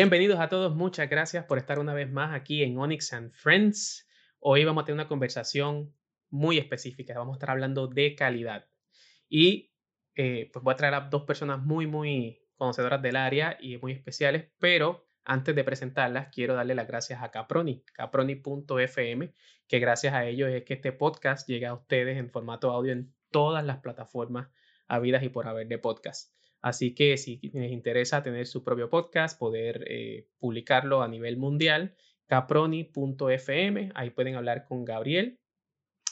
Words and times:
Bienvenidos 0.00 0.40
a 0.40 0.48
todos, 0.48 0.74
muchas 0.74 1.10
gracias 1.10 1.44
por 1.44 1.58
estar 1.58 1.78
una 1.78 1.92
vez 1.92 2.10
más 2.10 2.34
aquí 2.34 2.62
en 2.62 2.78
Onyx 2.78 3.12
and 3.12 3.34
Friends. 3.34 4.08
Hoy 4.38 4.64
vamos 4.64 4.80
a 4.80 4.84
tener 4.86 4.94
una 4.94 5.08
conversación 5.08 5.94
muy 6.30 6.56
específica, 6.56 7.18
vamos 7.18 7.34
a 7.34 7.36
estar 7.36 7.50
hablando 7.50 7.86
de 7.86 8.14
calidad. 8.14 8.66
Y 9.28 9.74
eh, 10.14 10.48
pues 10.54 10.64
voy 10.64 10.72
a 10.72 10.76
traer 10.78 10.94
a 10.94 11.00
dos 11.00 11.24
personas 11.24 11.60
muy, 11.62 11.86
muy 11.86 12.40
conocedoras 12.56 13.02
del 13.02 13.14
área 13.14 13.58
y 13.60 13.76
muy 13.76 13.92
especiales, 13.92 14.48
pero 14.58 15.06
antes 15.22 15.54
de 15.54 15.64
presentarlas, 15.64 16.28
quiero 16.32 16.54
darle 16.54 16.74
las 16.74 16.88
gracias 16.88 17.22
a 17.22 17.30
Caproni, 17.30 17.84
caproni.fm, 17.92 19.34
que 19.68 19.78
gracias 19.80 20.14
a 20.14 20.24
ellos 20.24 20.48
es 20.48 20.64
que 20.64 20.72
este 20.72 20.92
podcast 20.92 21.46
llega 21.46 21.68
a 21.68 21.74
ustedes 21.74 22.16
en 22.16 22.30
formato 22.30 22.70
audio 22.70 22.92
en 22.92 23.12
todas 23.30 23.62
las 23.66 23.80
plataformas 23.80 24.48
habidas 24.88 25.22
y 25.24 25.28
por 25.28 25.46
haber 25.46 25.68
de 25.68 25.76
podcast. 25.76 26.39
Así 26.62 26.94
que 26.94 27.16
si 27.16 27.40
les 27.52 27.72
interesa 27.72 28.22
tener 28.22 28.46
su 28.46 28.62
propio 28.62 28.88
podcast, 28.90 29.38
poder 29.38 29.82
eh, 29.88 30.28
publicarlo 30.38 31.02
a 31.02 31.08
nivel 31.08 31.38
mundial, 31.38 31.96
caproni.fm, 32.26 33.92
ahí 33.94 34.10
pueden 34.10 34.34
hablar 34.36 34.66
con 34.66 34.84
Gabriel. 34.84 35.40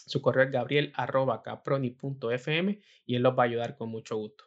Su 0.07 0.23
correo 0.23 0.45
es 0.45 0.51
gabriel.caproni.fm 0.51 2.81
y 3.05 3.15
él 3.15 3.23
los 3.23 3.39
va 3.39 3.43
a 3.43 3.47
ayudar 3.47 3.77
con 3.77 3.91
mucho 3.91 4.17
gusto. 4.17 4.45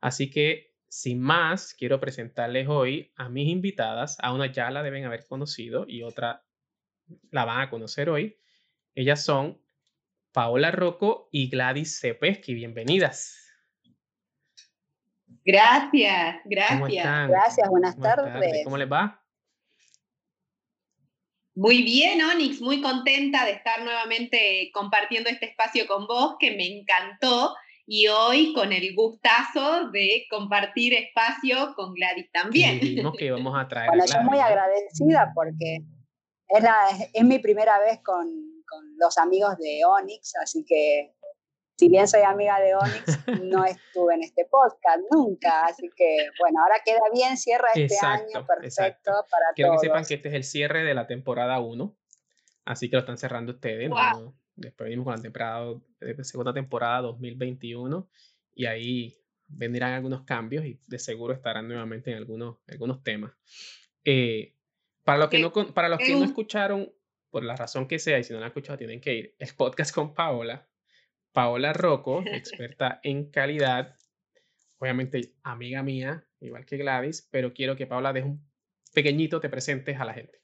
Así 0.00 0.30
que, 0.30 0.74
sin 0.88 1.20
más, 1.20 1.74
quiero 1.74 2.00
presentarles 2.00 2.66
hoy 2.68 3.12
a 3.14 3.28
mis 3.28 3.46
invitadas. 3.48 4.16
A 4.20 4.34
una 4.34 4.50
ya 4.50 4.68
la 4.70 4.82
deben 4.82 5.04
haber 5.04 5.26
conocido 5.26 5.84
y 5.86 6.02
otra 6.02 6.44
la 7.30 7.44
van 7.44 7.60
a 7.60 7.70
conocer 7.70 8.10
hoy. 8.10 8.36
Ellas 8.96 9.24
son 9.24 9.62
Paola 10.32 10.72
Rocco 10.72 11.28
y 11.30 11.48
Gladys 11.48 12.00
Cepeschi. 12.00 12.54
Bienvenidas. 12.54 13.39
Gracias, 15.50 16.36
gracias. 16.44 17.28
Gracias, 17.28 17.68
buenas, 17.68 17.98
tardes. 17.98 18.62
¿Cómo 18.64 18.76
les 18.76 18.90
va? 18.90 19.20
Muy 21.56 21.82
bien, 21.82 22.22
Onyx, 22.22 22.60
muy 22.60 22.80
contenta 22.80 23.44
de 23.44 23.52
estar 23.52 23.82
nuevamente 23.82 24.70
compartiendo 24.72 25.28
este 25.28 25.46
espacio 25.46 25.86
con 25.88 26.06
vos, 26.06 26.36
que 26.38 26.52
me 26.52 26.66
encantó, 26.66 27.54
y 27.84 28.06
hoy 28.06 28.54
con 28.54 28.72
el 28.72 28.94
gustazo 28.94 29.90
de 29.90 30.26
compartir 30.30 30.94
espacio 30.94 31.74
con 31.74 31.92
Gladys 31.94 32.30
también. 32.30 32.80
que 33.18 33.30
vamos 33.32 33.58
a 33.58 33.66
traer. 33.66 33.88
Bueno, 33.88 34.04
yo 34.06 34.22
muy 34.22 34.38
agradecida 34.38 35.32
porque 35.34 35.80
es, 36.48 36.64
es 37.12 37.24
mi 37.24 37.40
primera 37.40 37.80
vez 37.80 37.98
con, 38.04 38.28
con 38.68 38.84
los 38.96 39.18
amigos 39.18 39.58
de 39.58 39.80
Onyx, 39.84 40.36
así 40.36 40.64
que 40.64 41.12
si 41.80 41.88
bien 41.88 42.06
soy 42.06 42.20
amiga 42.20 42.60
de 42.60 42.74
Onyx, 42.74 43.40
no 43.42 43.64
estuve 43.64 44.14
en 44.14 44.22
este 44.22 44.44
podcast 44.44 45.00
nunca, 45.10 45.64
así 45.64 45.88
que 45.96 46.26
bueno, 46.38 46.60
ahora 46.60 46.74
queda 46.84 47.00
bien, 47.10 47.38
cierra 47.38 47.68
este 47.74 47.96
año, 48.02 48.46
perfecto 48.46 49.12
para 49.30 49.46
Quiero 49.54 49.72
que 49.72 49.78
sepan 49.78 50.04
que 50.04 50.12
este 50.12 50.28
es 50.28 50.34
el 50.34 50.44
cierre 50.44 50.84
de 50.84 50.92
la 50.92 51.06
temporada 51.06 51.58
1, 51.58 51.96
así 52.66 52.90
que 52.90 52.96
lo 52.96 53.00
están 53.00 53.16
cerrando 53.16 53.52
ustedes. 53.52 53.90
Después 54.56 54.84
venimos 54.84 55.04
con 55.04 55.14
la 55.14 55.22
temporada, 55.22 55.74
de 56.00 56.22
segunda 56.22 56.52
temporada 56.52 57.00
2021 57.00 58.06
y 58.54 58.66
ahí 58.66 59.16
vendrán 59.48 59.94
algunos 59.94 60.24
cambios 60.24 60.66
y 60.66 60.78
de 60.86 60.98
seguro 60.98 61.32
estarán 61.32 61.66
nuevamente 61.66 62.10
en 62.10 62.18
algunos, 62.18 62.58
algunos 62.68 63.02
temas. 63.02 63.32
Eh, 64.04 64.54
para 65.02 65.18
los, 65.18 65.28
que 65.30 65.38
no, 65.38 65.50
para 65.72 65.88
los 65.88 65.98
que 65.98 66.14
no 66.14 66.26
escucharon, 66.26 66.92
por 67.30 67.42
la 67.42 67.56
razón 67.56 67.88
que 67.88 67.98
sea, 67.98 68.18
y 68.18 68.24
si 68.24 68.34
no 68.34 68.38
lo 68.38 68.44
han 68.44 68.50
escuchado, 68.50 68.76
tienen 68.76 69.00
que 69.00 69.14
ir, 69.14 69.34
el 69.38 69.48
podcast 69.56 69.94
con 69.94 70.12
Paola 70.12 70.69
Paola 71.32 71.72
Rocco, 71.72 72.22
experta 72.26 73.00
en 73.02 73.30
calidad, 73.30 73.96
obviamente 74.78 75.34
amiga 75.42 75.82
mía, 75.82 76.24
igual 76.40 76.64
que 76.64 76.76
Gladys, 76.76 77.28
pero 77.30 77.52
quiero 77.52 77.76
que 77.76 77.86
Paola 77.86 78.12
deje 78.12 78.28
un 78.28 78.50
pequeñito, 78.92 79.40
te 79.40 79.48
presentes 79.48 79.98
a 79.98 80.04
la 80.04 80.14
gente. 80.14 80.40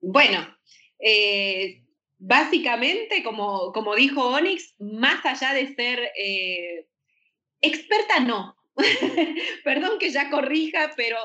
Bueno, 0.00 0.46
eh, 0.98 1.84
básicamente, 2.18 3.22
como, 3.22 3.72
como 3.72 3.94
dijo 3.94 4.26
Onyx, 4.28 4.74
más 4.78 5.24
allá 5.24 5.52
de 5.52 5.74
ser 5.74 5.98
eh, 6.18 6.88
experta, 7.60 8.20
no. 8.20 8.56
Perdón 9.64 9.98
que 9.98 10.10
ya 10.10 10.30
corrija, 10.30 10.92
pero 10.96 11.16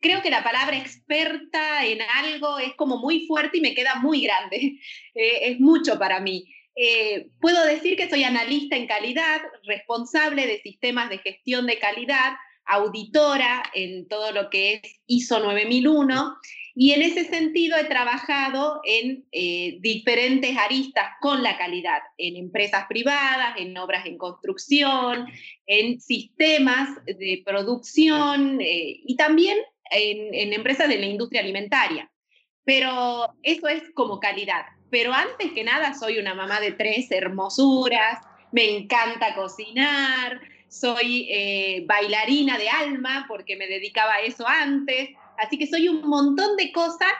creo 0.00 0.22
que 0.22 0.30
la 0.30 0.44
palabra 0.44 0.76
experta 0.76 1.84
en 1.84 2.00
algo 2.02 2.58
es 2.58 2.74
como 2.74 2.98
muy 2.98 3.26
fuerte 3.26 3.58
y 3.58 3.60
me 3.60 3.74
queda 3.74 3.96
muy 3.96 4.22
grande. 4.22 4.78
Eh, 5.18 5.52
es 5.52 5.60
mucho 5.60 5.98
para 5.98 6.20
mí. 6.20 6.44
Eh, 6.74 7.30
puedo 7.40 7.64
decir 7.64 7.96
que 7.96 8.10
soy 8.10 8.22
analista 8.22 8.76
en 8.76 8.86
calidad, 8.86 9.40
responsable 9.64 10.46
de 10.46 10.60
sistemas 10.60 11.08
de 11.08 11.16
gestión 11.16 11.66
de 11.66 11.78
calidad, 11.78 12.34
auditora 12.66 13.62
en 13.74 14.08
todo 14.08 14.32
lo 14.32 14.50
que 14.50 14.74
es 14.74 15.00
ISO 15.06 15.40
9001 15.40 16.36
y 16.78 16.92
en 16.92 17.00
ese 17.00 17.24
sentido 17.24 17.78
he 17.78 17.84
trabajado 17.84 18.82
en 18.84 19.24
eh, 19.32 19.78
diferentes 19.80 20.54
aristas 20.58 21.06
con 21.22 21.42
la 21.42 21.56
calidad, 21.56 22.02
en 22.18 22.36
empresas 22.36 22.84
privadas, 22.86 23.54
en 23.56 23.76
obras 23.78 24.04
en 24.04 24.18
construcción, 24.18 25.26
en 25.66 25.98
sistemas 26.00 26.90
de 27.06 27.42
producción 27.46 28.60
eh, 28.60 29.00
y 29.06 29.16
también 29.16 29.56
en, 29.90 30.34
en 30.34 30.52
empresas 30.52 30.86
de 30.90 30.98
la 30.98 31.06
industria 31.06 31.40
alimentaria. 31.40 32.12
Pero 32.62 33.34
eso 33.42 33.68
es 33.68 33.82
como 33.94 34.20
calidad. 34.20 34.66
Pero 34.90 35.14
antes 35.14 35.52
que 35.52 35.64
nada 35.64 35.94
soy 35.94 36.18
una 36.18 36.34
mamá 36.34 36.60
de 36.60 36.72
tres 36.72 37.10
hermosuras, 37.10 38.18
me 38.52 38.76
encanta 38.76 39.34
cocinar, 39.34 40.42
soy 40.68 41.28
eh, 41.30 41.84
bailarina 41.86 42.58
de 42.58 42.68
alma 42.68 43.26
porque 43.28 43.56
me 43.56 43.66
dedicaba 43.66 44.14
a 44.14 44.22
eso 44.22 44.46
antes, 44.46 45.10
así 45.38 45.58
que 45.58 45.66
soy 45.66 45.88
un 45.88 46.08
montón 46.08 46.56
de 46.56 46.72
cosas 46.72 47.12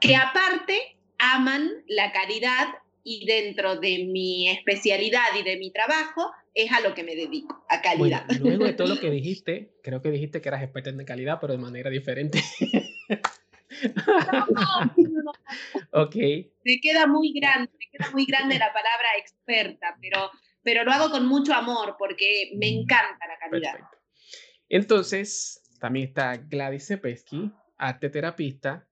que 0.00 0.16
aparte 0.16 0.96
aman 1.18 1.70
la 1.88 2.12
calidad 2.12 2.66
y 3.02 3.24
dentro 3.24 3.76
de 3.76 4.04
mi 4.04 4.50
especialidad 4.50 5.28
y 5.38 5.42
de 5.42 5.56
mi 5.56 5.70
trabajo 5.70 6.32
es 6.54 6.72
a 6.72 6.80
lo 6.80 6.94
que 6.94 7.04
me 7.04 7.14
dedico, 7.14 7.64
a 7.68 7.82
calidad. 7.82 8.26
luego 8.40 8.64
de 8.64 8.72
todo 8.72 8.88
lo 8.88 8.98
que 8.98 9.10
dijiste, 9.10 9.70
creo 9.82 10.02
que 10.02 10.10
dijiste 10.10 10.40
que 10.40 10.48
eras 10.48 10.62
experta 10.62 10.90
en 10.90 11.04
calidad, 11.04 11.38
pero 11.40 11.52
de 11.52 11.58
manera 11.58 11.90
diferente. 11.90 12.42
ok. 15.92 16.16
Me 16.64 16.80
queda 16.80 17.06
muy 17.06 17.32
grande, 17.32 17.70
me 17.78 17.86
queda 17.90 18.10
muy 18.10 18.24
grande 18.24 18.58
la 18.58 18.72
palabra 18.72 19.08
experta, 19.18 19.96
pero 20.00 20.30
pero 20.66 20.82
lo 20.82 20.90
hago 20.90 21.10
con 21.10 21.28
mucho 21.28 21.54
amor 21.54 21.94
porque 21.96 22.50
me 22.56 22.72
mm, 22.72 22.80
encanta 22.80 23.28
la 23.28 23.38
calidad. 23.38 23.72
Perfecto. 23.72 23.98
Entonces, 24.68 25.62
también 25.78 26.08
está 26.08 26.36
Gladys 26.38 26.88
Cepeschi, 26.88 27.52
arte 27.76 28.10
terapista, 28.10 28.84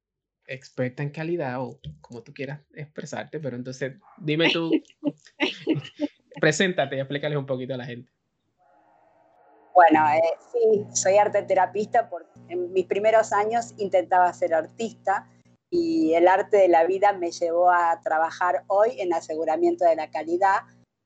experta 0.46 1.02
en 1.02 1.10
calidad 1.10 1.60
o 1.60 1.80
como 2.00 2.22
tú 2.22 2.32
quieras 2.32 2.60
expresarte, 2.74 3.40
pero 3.40 3.56
entonces 3.56 3.94
dime 4.18 4.50
tú, 4.52 4.70
preséntate 6.40 6.94
y 6.94 7.00
explícales 7.00 7.36
un 7.36 7.46
poquito 7.46 7.74
a 7.74 7.78
la 7.78 7.86
gente. 7.86 8.12
Bueno, 9.74 10.08
eh, 10.10 10.22
sí, 10.52 10.86
soy 10.94 11.16
arte 11.16 11.42
terapista 11.42 12.08
porque 12.08 12.38
en 12.50 12.72
mis 12.72 12.86
primeros 12.86 13.32
años 13.32 13.74
intentaba 13.78 14.32
ser 14.32 14.54
artista 14.54 15.28
y 15.70 16.14
el 16.14 16.28
arte 16.28 16.58
de 16.58 16.68
la 16.68 16.86
vida 16.86 17.12
me 17.14 17.32
llevó 17.32 17.72
a 17.72 18.00
trabajar 18.04 18.62
hoy 18.68 19.00
en 19.00 19.12
aseguramiento 19.12 19.84
de 19.84 19.96
la 19.96 20.08
calidad, 20.12 20.60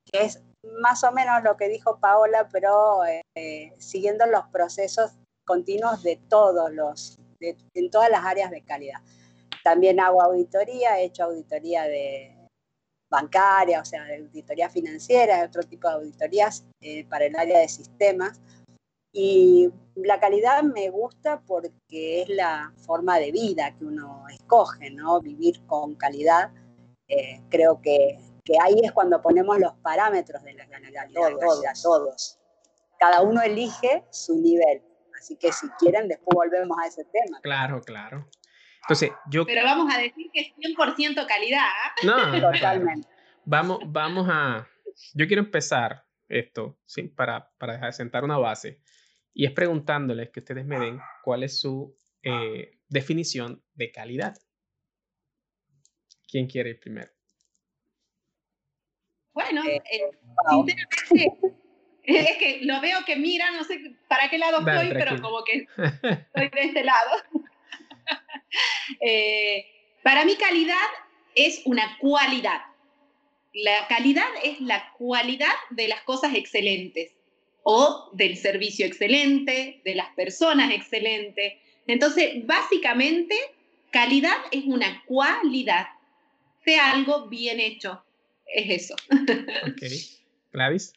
que 0.05 0.25
es 0.25 0.43
más 0.81 1.03
o 1.03 1.11
menos 1.11 1.43
lo 1.43 1.57
que 1.57 1.69
dijo 1.69 1.99
Paola, 1.99 2.49
pero 2.51 3.05
eh, 3.05 3.73
siguiendo 3.77 4.25
los 4.25 4.45
procesos 4.47 5.11
continuos 5.45 6.03
de 6.03 6.17
todos 6.29 6.71
los, 6.71 7.17
en 7.39 7.89
todas 7.89 8.09
las 8.09 8.25
áreas 8.25 8.51
de 8.51 8.61
calidad. 8.61 8.99
También 9.63 9.99
hago 9.99 10.21
auditoría, 10.21 10.99
he 10.99 11.05
hecho 11.05 11.23
auditoría 11.23 11.83
de 11.83 12.35
bancaria, 13.09 13.81
o 13.81 13.85
sea, 13.85 14.03
de 14.05 14.17
auditoría 14.17 14.69
financiera, 14.69 15.43
otro 15.43 15.63
tipo 15.63 15.87
de 15.87 15.95
auditorías 15.95 16.65
eh, 16.81 17.05
para 17.05 17.25
el 17.25 17.35
área 17.35 17.59
de 17.59 17.67
sistemas. 17.67 18.39
Y 19.11 19.71
la 19.95 20.19
calidad 20.19 20.61
me 20.61 20.89
gusta 20.91 21.41
porque 21.41 22.21
es 22.21 22.29
la 22.29 22.71
forma 22.85 23.17
de 23.17 23.31
vida 23.31 23.75
que 23.75 23.85
uno 23.85 24.25
escoge, 24.31 24.91
¿no? 24.91 25.19
Vivir 25.19 25.65
con 25.65 25.95
calidad. 25.95 26.51
Eh, 27.07 27.41
creo 27.49 27.81
que 27.81 28.19
que 28.49 28.57
ahí 28.59 28.81
es 28.83 28.91
cuando 28.91 29.21
ponemos 29.21 29.59
los 29.59 29.73
parámetros 29.83 30.43
de 30.43 30.53
la 30.53 30.67
calidad, 30.67 31.07
todos, 31.13 31.61
todos. 31.83 32.39
Cada 32.99 33.21
uno 33.21 33.41
elige 33.41 34.05
su 34.09 34.41
nivel. 34.41 34.81
Así 35.19 35.37
que 35.37 35.51
si 35.51 35.69
quieren, 35.77 36.07
después 36.07 36.33
volvemos 36.33 36.75
a 36.81 36.87
ese 36.87 37.05
tema. 37.05 37.39
Claro, 37.41 37.81
claro. 37.81 38.27
Entonces, 38.81 39.11
yo... 39.29 39.45
Pero 39.45 39.63
vamos 39.63 39.93
a 39.93 39.99
decir 39.99 40.31
que 40.33 40.41
es 40.41 40.47
100% 40.57 41.27
calidad. 41.27 41.59
¿ah? 41.61 41.93
No, 42.03 42.51
totalmente. 42.51 43.07
Vamos, 43.45 43.79
vamos 43.85 44.27
a... 44.31 44.67
Yo 45.13 45.27
quiero 45.27 45.43
empezar 45.43 46.05
esto 46.27 46.79
¿sí? 46.85 47.03
para, 47.03 47.51
para 47.59 47.91
sentar 47.91 48.23
una 48.23 48.37
base 48.39 48.81
y 49.33 49.45
es 49.45 49.51
preguntándoles 49.51 50.31
que 50.31 50.39
ustedes 50.39 50.65
me 50.65 50.79
den 50.79 50.99
cuál 51.23 51.43
es 51.43 51.59
su 51.59 51.95
eh, 52.23 52.79
definición 52.87 53.63
de 53.73 53.91
calidad. 53.91 54.35
¿Quién 56.27 56.47
quiere 56.47 56.71
ir 56.71 56.79
primero? 56.79 57.11
Bueno, 59.39 59.63
eh, 59.65 59.81
sinceramente, 60.49 61.31
Es 62.03 62.37
que 62.37 62.59
lo 62.63 62.81
veo 62.81 63.05
que 63.05 63.15
mira, 63.15 63.51
no 63.51 63.63
sé 63.63 63.95
para 64.07 64.29
qué 64.29 64.37
lado 64.37 64.59
estoy, 64.59 64.89
pero 64.89 65.21
como 65.21 65.43
que 65.43 65.65
estoy 65.77 66.49
de 66.49 66.67
este 66.67 66.83
lado. 66.83 67.11
Eh, 68.99 69.63
para 70.01 70.25
mí 70.25 70.35
calidad 70.35 70.87
es 71.35 71.61
una 71.65 71.99
cualidad. 71.99 72.61
La 73.53 73.87
calidad 73.87 74.27
es 74.43 74.59
la 74.59 74.91
cualidad 74.97 75.53
de 75.69 75.87
las 75.87 76.01
cosas 76.01 76.33
excelentes 76.33 77.11
o 77.61 78.09
del 78.13 78.35
servicio 78.35 78.87
excelente, 78.87 79.81
de 79.85 79.95
las 79.95 80.09
personas 80.15 80.71
excelentes. 80.71 81.53
Entonces, 81.85 82.43
básicamente, 82.47 83.35
calidad 83.91 84.37
es 84.51 84.65
una 84.65 85.03
cualidad 85.05 85.89
de 86.65 86.79
algo 86.79 87.27
bien 87.27 87.59
hecho. 87.59 88.03
Es 88.53 88.83
eso. 88.83 88.95
Ok. 89.11 89.81
Gladys. 90.51 90.93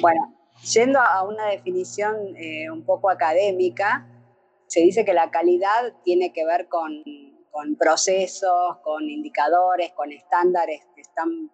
Bueno, 0.00 0.34
yendo 0.72 1.00
a 1.00 1.22
una 1.22 1.46
definición 1.46 2.36
eh, 2.36 2.70
un 2.70 2.84
poco 2.84 3.10
académica, 3.10 4.06
se 4.66 4.80
dice 4.80 5.04
que 5.04 5.14
la 5.14 5.30
calidad 5.30 5.94
tiene 6.04 6.32
que 6.32 6.44
ver 6.44 6.68
con, 6.68 7.02
con 7.50 7.76
procesos, 7.76 8.78
con 8.82 9.08
indicadores, 9.08 9.92
con 9.92 10.12
estándares 10.12 10.80
que 10.94 11.00
están 11.00 11.50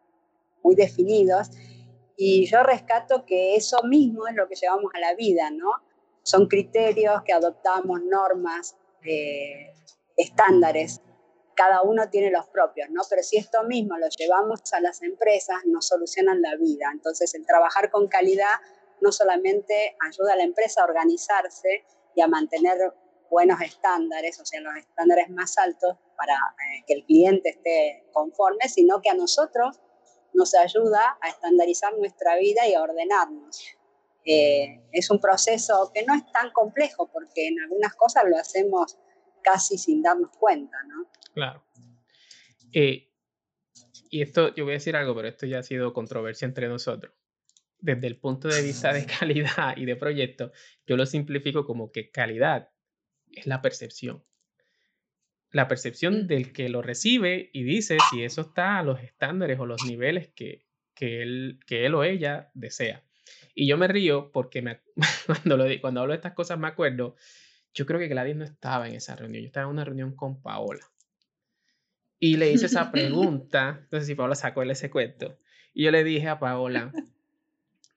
muy 0.62 0.74
definidos. 0.74 1.50
Y 2.16 2.46
yo 2.46 2.62
rescato 2.62 3.24
que 3.26 3.56
eso 3.56 3.82
mismo 3.84 4.26
es 4.26 4.34
lo 4.34 4.48
que 4.48 4.54
llevamos 4.54 4.90
a 4.94 5.00
la 5.00 5.14
vida, 5.14 5.50
¿no? 5.50 5.70
Son 6.22 6.46
criterios 6.48 7.22
que 7.24 7.32
adoptamos, 7.32 8.00
normas, 8.02 8.76
eh, 9.04 9.72
estándares. 10.16 11.00
Cada 11.56 11.82
uno 11.82 12.08
tiene 12.10 12.30
los 12.30 12.46
propios, 12.48 12.90
¿no? 12.90 13.02
Pero 13.08 13.22
si 13.22 13.38
esto 13.38 13.64
mismo 13.64 13.96
lo 13.96 14.08
llevamos 14.08 14.60
a 14.72 14.80
las 14.80 15.02
empresas, 15.02 15.56
nos 15.64 15.88
solucionan 15.88 16.42
la 16.42 16.54
vida. 16.56 16.90
Entonces, 16.92 17.34
el 17.34 17.46
trabajar 17.46 17.90
con 17.90 18.08
calidad 18.08 18.60
no 19.00 19.10
solamente 19.10 19.96
ayuda 20.00 20.34
a 20.34 20.36
la 20.36 20.44
empresa 20.44 20.82
a 20.82 20.84
organizarse 20.84 21.84
y 22.14 22.20
a 22.20 22.28
mantener 22.28 22.78
buenos 23.30 23.60
estándares, 23.60 24.40
o 24.40 24.46
sea, 24.46 24.60
los 24.60 24.76
estándares 24.76 25.28
más 25.30 25.58
altos 25.58 25.96
para 26.16 26.34
eh, 26.34 26.84
que 26.86 26.94
el 26.94 27.04
cliente 27.04 27.50
esté 27.50 28.04
conforme, 28.12 28.68
sino 28.68 29.00
que 29.02 29.10
a 29.10 29.14
nosotros 29.14 29.80
nos 30.32 30.54
ayuda 30.54 31.18
a 31.20 31.28
estandarizar 31.28 31.96
nuestra 31.98 32.36
vida 32.36 32.66
y 32.68 32.74
a 32.74 32.82
ordenarnos. 32.82 33.64
Eh, 34.24 34.82
es 34.92 35.10
un 35.10 35.20
proceso 35.20 35.90
que 35.94 36.04
no 36.04 36.14
es 36.14 36.30
tan 36.32 36.50
complejo 36.52 37.08
porque 37.12 37.48
en 37.48 37.60
algunas 37.60 37.94
cosas 37.94 38.24
lo 38.26 38.36
hacemos 38.36 38.98
casi 39.46 39.78
sin 39.78 40.02
darnos 40.02 40.30
cuenta, 40.36 40.76
¿no? 40.88 41.08
Claro. 41.32 41.64
Eh, 42.72 43.12
y 44.10 44.22
esto, 44.22 44.54
yo 44.54 44.64
voy 44.64 44.72
a 44.72 44.80
decir 44.80 44.96
algo, 44.96 45.14
pero 45.14 45.28
esto 45.28 45.46
ya 45.46 45.60
ha 45.60 45.62
sido 45.62 45.92
controversia 45.92 46.46
entre 46.46 46.68
nosotros. 46.68 47.14
Desde 47.78 48.06
el 48.08 48.18
punto 48.18 48.48
de 48.48 48.62
vista 48.62 48.92
de 48.92 49.06
calidad 49.20 49.76
y 49.76 49.84
de 49.84 49.96
proyecto, 49.96 50.52
yo 50.86 50.96
lo 50.96 51.06
simplifico 51.06 51.64
como 51.64 51.92
que 51.92 52.10
calidad 52.10 52.70
es 53.32 53.46
la 53.46 53.62
percepción. 53.62 54.24
La 55.52 55.68
percepción 55.68 56.26
del 56.26 56.52
que 56.52 56.68
lo 56.68 56.82
recibe 56.82 57.50
y 57.52 57.62
dice 57.62 57.98
si 58.10 58.24
eso 58.24 58.40
está 58.42 58.78
a 58.78 58.82
los 58.82 59.00
estándares 59.00 59.60
o 59.60 59.66
los 59.66 59.84
niveles 59.84 60.28
que, 60.34 60.66
que, 60.94 61.22
él, 61.22 61.60
que 61.66 61.86
él 61.86 61.94
o 61.94 62.02
ella 62.02 62.50
desea. 62.54 63.04
Y 63.54 63.68
yo 63.68 63.78
me 63.78 63.86
río 63.86 64.32
porque 64.32 64.60
me, 64.60 64.80
cuando, 65.26 65.56
lo, 65.56 65.66
cuando 65.80 66.00
hablo 66.00 66.12
de 66.12 66.16
estas 66.16 66.34
cosas 66.34 66.58
me 66.58 66.66
acuerdo, 66.66 67.14
yo 67.76 67.84
creo 67.84 68.00
que 68.00 68.08
Gladys 68.08 68.36
no 68.36 68.44
estaba 68.44 68.88
en 68.88 68.94
esa 68.94 69.14
reunión, 69.14 69.42
yo 69.42 69.48
estaba 69.48 69.64
en 69.64 69.72
una 69.72 69.84
reunión 69.84 70.16
con 70.16 70.40
Paola. 70.40 70.80
Y 72.18 72.38
le 72.38 72.50
hice 72.50 72.66
esa 72.66 72.90
pregunta, 72.92 73.80
entonces 73.82 74.06
si 74.06 74.14
Paola 74.14 74.34
sacó 74.34 74.62
ese 74.62 74.90
cuento, 74.90 75.38
y 75.74 75.84
yo 75.84 75.90
le 75.90 76.02
dije 76.02 76.26
a 76.26 76.38
Paola, 76.38 76.90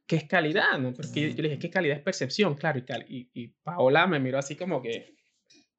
¿qué 0.05 0.17
es 0.17 0.25
calidad? 0.25 0.77
¿no? 0.79 0.93
Porque 0.93 1.33
yo, 1.33 1.41
le 1.41 1.49
dije, 1.49 1.59
¿qué 1.59 1.69
calidad 1.69 1.95
es 1.95 2.03
percepción? 2.03 2.55
Claro, 2.55 2.81
y, 3.07 3.29
y 3.33 3.47
Paola 3.63 4.05
me 4.05 4.19
miró 4.19 4.37
así 4.37 4.57
como 4.57 4.81
que, 4.81 5.15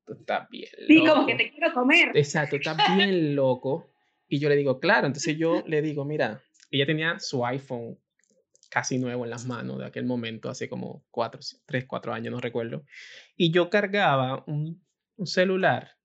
está 0.08 0.48
bien 0.50 0.70
Sí, 0.86 1.04
como 1.06 1.26
que 1.26 1.34
te 1.34 1.50
quiero 1.50 1.74
comer. 1.74 2.10
Exacto, 2.14 2.56
está 2.56 2.74
bien 2.96 3.36
loco. 3.36 3.90
Y 4.28 4.38
yo 4.38 4.48
le 4.48 4.56
digo, 4.56 4.80
claro, 4.80 5.08
entonces 5.08 5.36
yo 5.36 5.62
le 5.66 5.82
digo, 5.82 6.06
mira, 6.06 6.42
ella 6.70 6.86
tenía 6.86 7.18
su 7.18 7.44
iPhone 7.44 7.98
casi 8.70 8.98
nuevo 8.98 9.24
en 9.24 9.30
las 9.30 9.44
manos 9.44 9.78
de 9.78 9.84
aquel 9.84 10.06
momento, 10.06 10.48
hace 10.48 10.68
como 10.68 11.04
cuatro, 11.10 11.40
tres, 11.66 11.84
cuatro 11.86 12.14
años, 12.14 12.32
no 12.32 12.40
recuerdo. 12.40 12.84
Y 13.36 13.50
yo 13.50 13.68
cargaba 13.68 14.44
un, 14.46 14.82
un 15.16 15.26
celular 15.26 15.98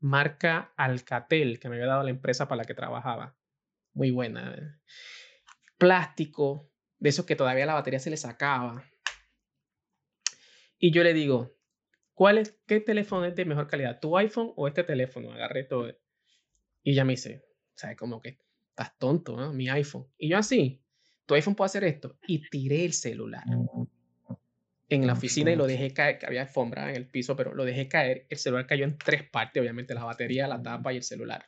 marca 0.00 0.72
Alcatel 0.76 1.58
que 1.58 1.68
me 1.68 1.76
había 1.76 1.88
dado 1.88 2.02
la 2.02 2.10
empresa 2.10 2.46
para 2.46 2.58
la 2.58 2.64
que 2.64 2.74
trabajaba. 2.74 3.36
Muy 3.94 4.10
buena. 4.10 4.80
Plástico, 5.78 6.70
de 6.98 7.08
esos 7.08 7.24
que 7.24 7.36
todavía 7.36 7.66
la 7.66 7.74
batería 7.74 7.98
se 7.98 8.10
le 8.10 8.16
sacaba. 8.16 8.84
Y 10.78 10.90
yo 10.92 11.02
le 11.02 11.14
digo, 11.14 11.56
¿cuál 12.12 12.38
es, 12.38 12.60
qué 12.66 12.80
teléfono 12.80 13.24
es 13.24 13.34
de 13.34 13.46
mejor 13.46 13.66
calidad? 13.66 13.98
¿Tu 13.98 14.16
iPhone 14.18 14.52
o 14.56 14.68
este 14.68 14.84
teléfono? 14.84 15.32
Agarré 15.32 15.64
todo. 15.64 15.88
Y 16.82 16.92
ella 16.92 17.04
me 17.04 17.14
dice, 17.14 17.42
¿sabes? 17.74 17.96
Como 17.96 18.20
que 18.20 18.38
estás 18.68 18.98
tonto, 18.98 19.36
¿no? 19.36 19.54
Mi 19.54 19.70
iPhone. 19.70 20.06
Y 20.18 20.28
yo 20.28 20.36
así, 20.36 20.83
tu 21.26 21.34
iPhone 21.34 21.54
puede 21.54 21.66
hacer 21.66 21.84
esto. 21.84 22.16
Y 22.26 22.48
tiré 22.48 22.84
el 22.84 22.92
celular 22.92 23.44
en 24.88 25.06
la 25.06 25.14
oficina 25.14 25.50
y 25.50 25.56
lo 25.56 25.66
dejé 25.66 25.92
caer, 25.92 26.18
que 26.18 26.26
había 26.26 26.42
alfombra 26.42 26.90
en 26.90 26.96
el 26.96 27.06
piso, 27.06 27.36
pero 27.36 27.54
lo 27.54 27.64
dejé 27.64 27.88
caer. 27.88 28.26
El 28.28 28.38
celular 28.38 28.66
cayó 28.66 28.84
en 28.84 28.98
tres 28.98 29.28
partes, 29.28 29.60
obviamente, 29.60 29.94
la 29.94 30.04
batería, 30.04 30.46
la 30.46 30.62
tapa 30.62 30.92
y 30.92 30.96
el 30.96 31.02
celular. 31.02 31.46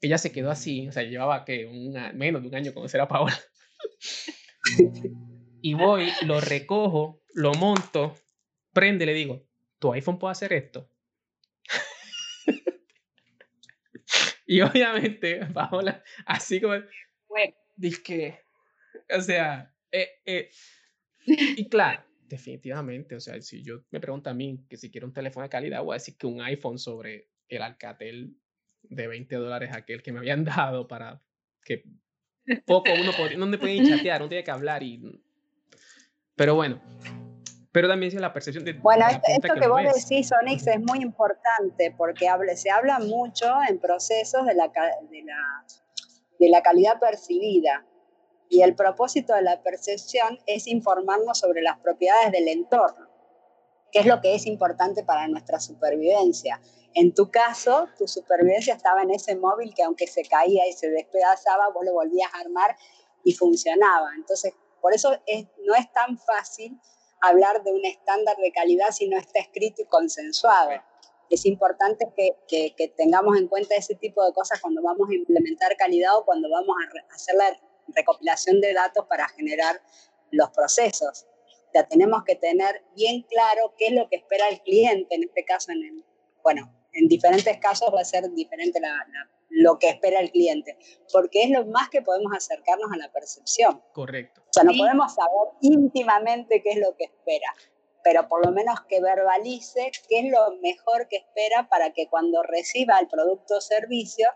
Ella 0.00 0.18
se 0.18 0.32
quedó 0.32 0.50
así, 0.50 0.88
o 0.88 0.92
sea, 0.92 1.02
llevaba 1.02 1.44
que 1.44 1.66
menos 2.14 2.42
de 2.42 2.48
un 2.48 2.54
año 2.54 2.72
conocer 2.72 3.00
a 3.00 3.08
Paola. 3.08 3.38
y 5.60 5.74
voy, 5.74 6.08
lo 6.22 6.40
recojo, 6.40 7.22
lo 7.34 7.52
monto, 7.54 8.16
prende, 8.72 9.06
le 9.06 9.14
digo, 9.14 9.46
tu 9.78 9.92
iPhone 9.92 10.18
puede 10.18 10.32
hacer 10.32 10.52
esto. 10.52 10.90
y 14.46 14.60
obviamente, 14.62 15.46
Paola, 15.54 16.02
así 16.24 16.60
como, 16.60 16.74
bueno. 17.28 17.54
que, 18.04 18.40
o 19.16 19.20
sea, 19.20 19.74
eh, 19.92 20.08
eh, 20.24 20.50
y 21.26 21.68
claro, 21.68 22.02
definitivamente, 22.28 23.16
o 23.16 23.20
sea, 23.20 23.40
si 23.42 23.62
yo 23.62 23.82
me 23.90 24.00
pregunto 24.00 24.30
a 24.30 24.34
mí 24.34 24.64
que 24.68 24.76
si 24.76 24.90
quiero 24.90 25.06
un 25.06 25.12
teléfono 25.12 25.44
de 25.44 25.50
calidad, 25.50 25.82
voy 25.82 25.94
a 25.94 25.98
decir 25.98 26.16
que 26.16 26.26
un 26.26 26.40
iPhone 26.40 26.78
sobre 26.78 27.28
el 27.48 27.62
Alcatel 27.62 28.36
de 28.82 29.08
20 29.08 29.36
dólares, 29.36 29.70
aquel 29.74 30.02
que 30.02 30.12
me 30.12 30.18
habían 30.18 30.44
dado 30.44 30.88
para 30.88 31.20
que 31.64 31.84
poco 32.64 32.90
uno 32.92 33.12
podía, 33.12 33.36
no 33.36 33.88
chatear, 33.88 34.20
no 34.20 34.28
tiene 34.28 34.44
que 34.44 34.50
hablar 34.50 34.82
y... 34.82 35.22
Pero 36.34 36.54
bueno, 36.54 36.80
pero 37.72 37.86
también 37.88 38.12
es 38.12 38.20
la 38.20 38.32
percepción 38.32 38.64
de... 38.64 38.72
Bueno, 38.72 39.06
esto, 39.08 39.54
que, 39.54 39.68
vos 39.68 39.82
decís, 39.82 40.30
Onyx, 40.42 40.66
es 40.66 40.80
muy 40.80 41.00
importante 41.02 41.94
porque 41.96 42.26
se 42.56 42.70
habla 42.70 42.98
mucho 42.98 43.46
en 43.68 43.78
procesos 43.78 44.46
de 44.46 44.54
la, 44.54 44.68
de, 44.68 45.22
la, 45.22 45.64
de 46.38 46.48
la 46.48 46.62
calidad 46.62 46.98
percibida. 46.98 47.84
Y 48.52 48.62
el 48.62 48.74
propósito 48.74 49.32
de 49.32 49.42
la 49.42 49.62
percepción 49.62 50.40
es 50.44 50.66
informarnos 50.66 51.38
sobre 51.38 51.62
las 51.62 51.78
propiedades 51.78 52.32
del 52.32 52.48
entorno, 52.48 53.08
que 53.92 54.00
es 54.00 54.06
lo 54.06 54.20
que 54.20 54.34
es 54.34 54.44
importante 54.44 55.04
para 55.04 55.28
nuestra 55.28 55.60
supervivencia. 55.60 56.60
En 56.94 57.14
tu 57.14 57.30
caso, 57.30 57.86
tu 57.96 58.08
supervivencia 58.08 58.74
estaba 58.74 59.02
en 59.02 59.12
ese 59.12 59.36
móvil 59.36 59.72
que 59.72 59.84
aunque 59.84 60.08
se 60.08 60.24
caía 60.24 60.66
y 60.66 60.72
se 60.72 60.90
despedazaba, 60.90 61.70
vos 61.72 61.84
lo 61.84 61.92
volvías 61.92 62.28
a 62.34 62.40
armar 62.40 62.76
y 63.22 63.34
funcionaba. 63.34 64.10
Entonces, 64.16 64.52
por 64.80 64.92
eso 64.92 65.16
es, 65.26 65.46
no 65.64 65.76
es 65.76 65.90
tan 65.92 66.18
fácil 66.18 66.76
hablar 67.20 67.62
de 67.62 67.70
un 67.70 67.84
estándar 67.84 68.36
de 68.36 68.50
calidad 68.50 68.90
si 68.90 69.08
no 69.08 69.16
está 69.16 69.38
escrito 69.38 69.82
y 69.82 69.84
consensuado. 69.84 70.72
Es 71.28 71.46
importante 71.46 72.08
que, 72.16 72.34
que, 72.48 72.88
tengamos 72.96 73.38
en 73.38 73.46
cuenta 73.46 73.76
ese 73.76 73.94
tipo 73.94 74.24
de 74.24 74.32
cosas 74.32 74.60
cuando 74.60 74.82
vamos 74.82 75.08
a 75.08 75.14
implementar 75.14 75.76
calidad 75.76 76.18
o 76.18 76.24
cuando 76.24 76.50
vamos 76.50 76.74
a 76.82 77.14
hacer 77.14 77.36
la 77.36 77.56
recopilación 77.94 78.60
de 78.60 78.72
datos 78.72 79.06
para 79.06 79.28
generar 79.28 79.80
los 80.30 80.50
procesos. 80.50 81.26
Ya 81.74 81.86
tenemos 81.86 82.24
que 82.24 82.36
tener 82.36 82.82
bien 82.96 83.22
claro 83.22 83.74
qué 83.78 83.86
es 83.86 83.92
lo 83.92 84.08
que 84.08 84.16
espera 84.16 84.48
el 84.48 84.60
cliente, 84.62 85.14
en 85.14 85.24
este 85.24 85.44
caso, 85.44 85.72
en 85.72 85.84
el, 85.84 86.04
bueno, 86.42 86.74
en 86.92 87.08
diferentes 87.08 87.58
casos 87.58 87.92
va 87.94 88.00
a 88.00 88.04
ser 88.04 88.28
diferente 88.32 88.80
la, 88.80 89.06
lo 89.50 89.78
que 89.78 89.88
espera 89.88 90.20
el 90.20 90.30
cliente, 90.30 90.76
porque 91.12 91.44
es 91.44 91.50
lo 91.50 91.66
más 91.66 91.88
que 91.90 92.02
podemos 92.02 92.32
acercarnos 92.34 92.90
a 92.92 92.96
la 92.96 93.12
percepción. 93.12 93.82
Correcto. 93.92 94.42
O 94.42 94.52
sea, 94.52 94.64
no 94.64 94.72
podemos 94.76 95.14
saber 95.14 95.54
íntimamente 95.60 96.62
qué 96.62 96.70
es 96.70 96.78
lo 96.78 96.96
que 96.96 97.04
espera, 97.04 97.54
pero 98.02 98.28
por 98.28 98.44
lo 98.44 98.52
menos 98.52 98.80
que 98.88 99.00
verbalice 99.00 99.92
qué 100.08 100.20
es 100.20 100.30
lo 100.30 100.56
mejor 100.62 101.08
que 101.08 101.18
espera 101.18 101.68
para 101.68 101.92
que 101.92 102.08
cuando 102.08 102.42
reciba 102.42 102.98
el 102.98 103.08
producto 103.08 103.56
o 103.56 103.60
servicio 103.60 104.26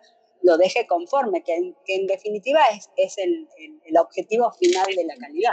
lo 0.45 0.57
deje 0.59 0.87
conforme, 0.87 1.43
que 1.43 1.55
en, 1.55 2.07
definitiva 2.07 2.61
es, 2.77 2.91
es 2.97 3.19
el, 3.19 3.49
el, 3.85 3.97
objetivo 3.97 4.53
final 4.53 4.87
de 4.95 5.05
la 5.05 5.17
calidad. 5.17 5.53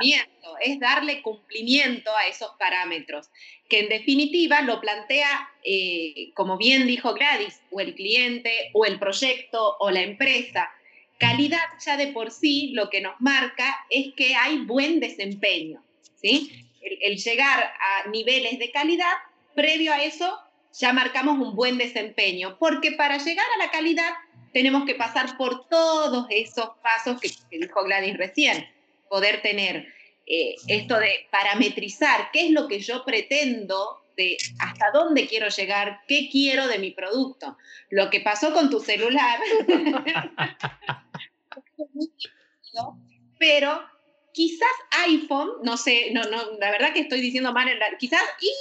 Es 0.61 0.79
darle 0.79 1.21
cumplimiento 1.21 2.11
a 2.15 2.27
esos 2.27 2.51
parámetros, 2.59 3.29
que 3.69 3.79
en 3.79 3.89
definitiva 3.89 4.61
lo 4.61 4.81
plantea, 4.81 5.49
eh, 5.63 6.31
como 6.35 6.57
bien 6.57 6.85
dijo 6.85 7.13
Gladys, 7.13 7.61
o 7.71 7.79
el 7.79 7.95
cliente, 7.95 8.51
o 8.73 8.85
el 8.85 8.99
proyecto, 8.99 9.77
o 9.79 9.89
la 9.89 10.01
empresa. 10.01 10.69
Calidad 11.17 11.65
ya 11.83 11.97
de 11.97 12.07
por 12.07 12.31
sí 12.31 12.71
lo 12.73 12.89
que 12.89 13.01
nos 13.01 13.15
marca 13.19 13.85
es 13.89 14.13
que 14.15 14.35
hay 14.35 14.57
buen 14.59 14.99
desempeño. 14.99 15.83
¿sí? 16.21 16.51
el, 16.81 17.17
llegar 17.17 17.63
a 17.63 18.09
niveles 18.09 18.59
de 18.59 18.71
calidad, 18.71 19.13
previo 19.55 19.93
a 19.93 20.03
eso 20.03 20.37
ya 20.79 20.93
marcamos 20.93 21.37
un 21.37 21.55
buen 21.55 21.77
desempeño, 21.77 22.57
porque 22.57 22.93
para 22.93 23.17
llegar 23.17 23.45
a 23.55 23.65
la 23.65 23.71
calidad 23.71 24.11
tenemos 24.53 24.85
que 24.85 24.95
pasar 24.95 25.37
por 25.37 25.67
todos 25.67 26.27
esos 26.29 26.69
pasos 26.81 27.19
que, 27.19 27.29
dijo 27.57 27.83
Gladys 27.83 28.17
recién, 28.17 28.67
poder 29.09 29.41
tener 29.41 29.87
eh, 30.25 30.55
esto 30.67 30.99
de 30.99 31.27
parametrizar 31.31 32.29
qué 32.31 32.47
es 32.47 32.51
lo 32.51 32.67
que 32.67 32.79
yo 32.79 33.03
pretendo, 33.03 33.97
de 34.17 34.37
hasta 34.59 34.91
dónde 34.91 35.27
quiero 35.27 35.47
llegar, 35.47 36.01
qué 36.07 36.29
quiero 36.29 36.67
de 36.67 36.79
mi 36.79 36.91
producto. 36.91 37.57
Lo 37.89 38.09
que 38.09 38.21
pasó 38.21 38.53
con 38.53 38.69
tu 38.69 38.79
celular, 38.79 39.39
pero 43.39 43.83
quizás 44.33 44.69
iPhone, 45.07 45.49
no 45.63 45.77
sé, 45.77 46.09
no, 46.11 46.23
no, 46.23 46.57
la 46.59 46.71
verdad 46.71 46.93
que 46.93 47.01
estoy 47.01 47.21
diciendo 47.21 47.53
mal, 47.53 47.67
quizás, 47.99 48.23
y 48.41 48.51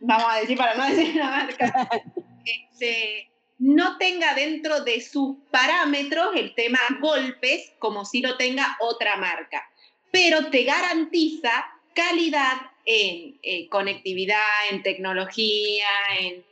vamos 0.00 0.26
a 0.28 0.40
decir 0.40 0.56
para 0.56 0.74
no 0.74 0.88
decir 0.88 1.14
la 1.14 1.30
marca, 1.30 1.88
este, 2.44 3.31
no 3.62 3.96
tenga 3.96 4.34
dentro 4.34 4.82
de 4.82 5.00
sus 5.00 5.36
parámetros 5.52 6.34
el 6.34 6.52
tema 6.54 6.80
golpes 7.00 7.72
como 7.78 8.04
si 8.04 8.20
lo 8.20 8.36
tenga 8.36 8.76
otra 8.80 9.16
marca, 9.16 9.70
pero 10.10 10.50
te 10.50 10.64
garantiza 10.64 11.64
calidad 11.94 12.56
en 12.84 13.38
eh, 13.44 13.68
conectividad, 13.68 14.40
en 14.72 14.82
tecnología, 14.82 15.86
en, 16.18 16.44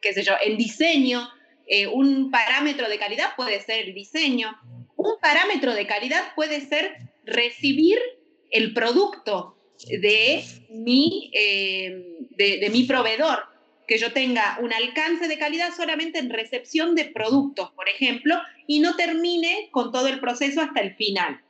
qué 0.00 0.14
sé 0.14 0.22
yo, 0.22 0.32
en 0.42 0.56
diseño. 0.56 1.28
Eh, 1.66 1.86
un 1.88 2.30
parámetro 2.30 2.88
de 2.88 2.98
calidad 2.98 3.36
puede 3.36 3.60
ser 3.60 3.88
el 3.88 3.94
diseño. 3.94 4.56
Un 4.96 5.18
parámetro 5.20 5.74
de 5.74 5.86
calidad 5.86 6.34
puede 6.34 6.62
ser 6.62 6.96
recibir 7.26 7.98
el 8.50 8.72
producto 8.72 9.58
de 9.90 10.42
mi, 10.70 11.30
eh, 11.34 12.26
de, 12.30 12.70
mi 12.70 12.84
proveedor, 12.84 13.44
que 13.86 13.98
yo 13.98 14.12
tenga 14.12 14.58
un 14.60 14.72
alcance 14.72 15.28
de 15.28 15.38
calidad 15.38 15.70
solamente 15.74 16.18
en 16.18 16.30
recepción 16.30 16.94
de 16.94 17.06
productos, 17.06 17.70
por 17.72 17.88
ejemplo, 17.88 18.34
y 18.66 18.80
no 18.80 18.96
termine 18.96 19.68
con 19.70 19.92
todo 19.92 20.08
el 20.08 20.20
proceso 20.20 20.60
hasta 20.60 20.80
el 20.80 20.94
final. 20.94 21.40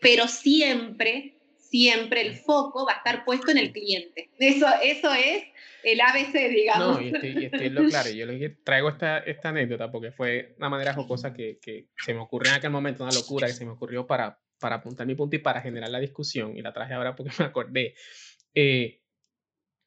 Pero 0.00 0.28
siempre, 0.28 1.34
siempre 1.58 2.22
el 2.22 2.34
foco 2.34 2.86
va 2.86 2.94
a 2.94 2.96
estar 2.96 3.24
puesto 3.24 3.50
en 3.50 3.58
el 3.58 3.72
cliente. 3.72 4.30
Eso, 4.38 4.66
eso 4.82 5.12
es 5.14 5.44
el 5.84 6.00
ABC, 6.00 6.32
digamos. 6.50 7.00
No, 7.00 7.02
y 7.02 7.44
estoy, 7.44 7.70
lo 7.70 7.84
claro. 7.88 8.10
Yo 8.10 8.26
traigo 8.64 8.88
esta, 8.88 9.18
esta 9.18 9.50
anécdota 9.50 9.90
porque 9.90 10.10
fue 10.10 10.54
una 10.58 10.68
manera 10.68 10.94
jocosa 10.94 11.32
que, 11.32 11.58
que 11.60 11.86
se 12.04 12.14
me 12.14 12.20
ocurrió 12.20 12.50
en 12.50 12.58
aquel 12.58 12.70
momento, 12.70 13.04
una 13.04 13.12
locura 13.12 13.46
que 13.46 13.52
se 13.52 13.64
me 13.64 13.72
ocurrió 13.72 14.06
para, 14.06 14.38
para 14.58 14.76
apuntar 14.76 15.06
mi 15.06 15.14
punto 15.14 15.36
y 15.36 15.40
para 15.40 15.60
generar 15.60 15.90
la 15.90 16.00
discusión, 16.00 16.56
y 16.56 16.62
la 16.62 16.72
traje 16.72 16.94
ahora 16.94 17.14
porque 17.14 17.32
me 17.38 17.44
acordé. 17.44 17.94
Eh, 18.54 18.99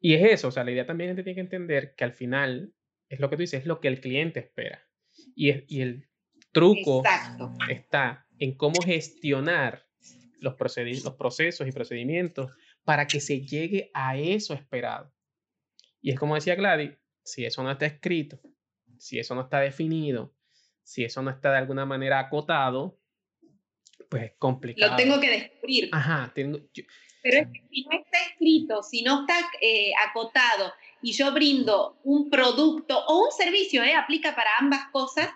y 0.06 0.16
es 0.16 0.34
eso, 0.34 0.50
o 0.50 0.52
sea, 0.52 0.66
la 0.66 0.72
idea 0.72 0.86
también 0.86 1.12
es 1.12 1.16
que 1.16 1.24
tiene 1.24 1.36
que 1.36 1.42
entender 1.42 1.96
que 1.96 2.04
al 2.04 2.12
final 2.12 2.74
es 3.08 3.22
lo 3.22 3.30
que 3.30 3.38
tú 3.38 3.42
dices, 3.42 3.62
es 3.62 3.66
lo 3.66 3.80
que 3.80 3.88
el 3.88 4.02
cliente 4.02 4.42
espera. 4.42 4.86
Y, 5.34 5.50
es, 5.50 5.64
y 5.70 5.80
el 5.80 6.10
truco 6.52 7.04
está 7.70 8.28
en 8.38 8.58
cómo 8.58 8.82
gestionar 8.82 9.88
los, 10.42 10.56
los 11.06 11.14
procesos 11.16 11.66
y 11.66 11.72
procedimientos 11.72 12.52
para 12.84 13.08
que 13.08 13.22
se 13.22 13.46
llegue 13.46 13.92
a 13.94 14.18
eso 14.18 14.54
esperado. 14.54 15.10
Y 16.02 16.12
es 16.12 16.20
como 16.20 16.36
decía 16.36 16.56
Gladys, 16.56 16.98
si 17.24 17.46
eso 17.46 17.64
no 17.64 17.72
está 17.72 17.86
escrito, 17.86 18.42
si 18.98 19.20
eso 19.20 19.36
no 19.36 19.42
está 19.44 19.62
definido, 19.62 20.36
si 20.84 21.06
eso 21.06 21.22
no 21.22 21.30
está 21.30 21.52
de 21.52 21.60
alguna 21.60 21.86
manera 21.86 22.20
acotado, 22.20 23.00
pues 24.10 24.24
es 24.24 24.32
complicado. 24.38 24.92
Lo 24.92 24.98
tengo 24.98 25.20
que 25.20 25.30
descubrir. 25.30 25.90
Ajá, 25.92 26.32
tengo... 26.34 26.60
Pero 27.24 27.38
es 27.40 27.48
que 27.48 27.64
si 27.72 27.86
no 27.86 27.98
está 27.98 28.18
escrito, 28.30 28.84
si 28.84 29.02
no 29.02 29.22
está 29.22 29.40
eh, 29.62 29.92
acotado 30.08 30.74
y 31.02 31.14
yo 31.14 31.32
brindo 31.32 31.98
un 32.04 32.30
producto 32.30 33.00
o 33.08 33.26
un 33.26 33.32
servicio, 33.32 33.82
eh, 33.82 33.94
aplica 33.96 34.36
para 34.36 34.50
ambas 34.60 34.88
cosas, 34.92 35.30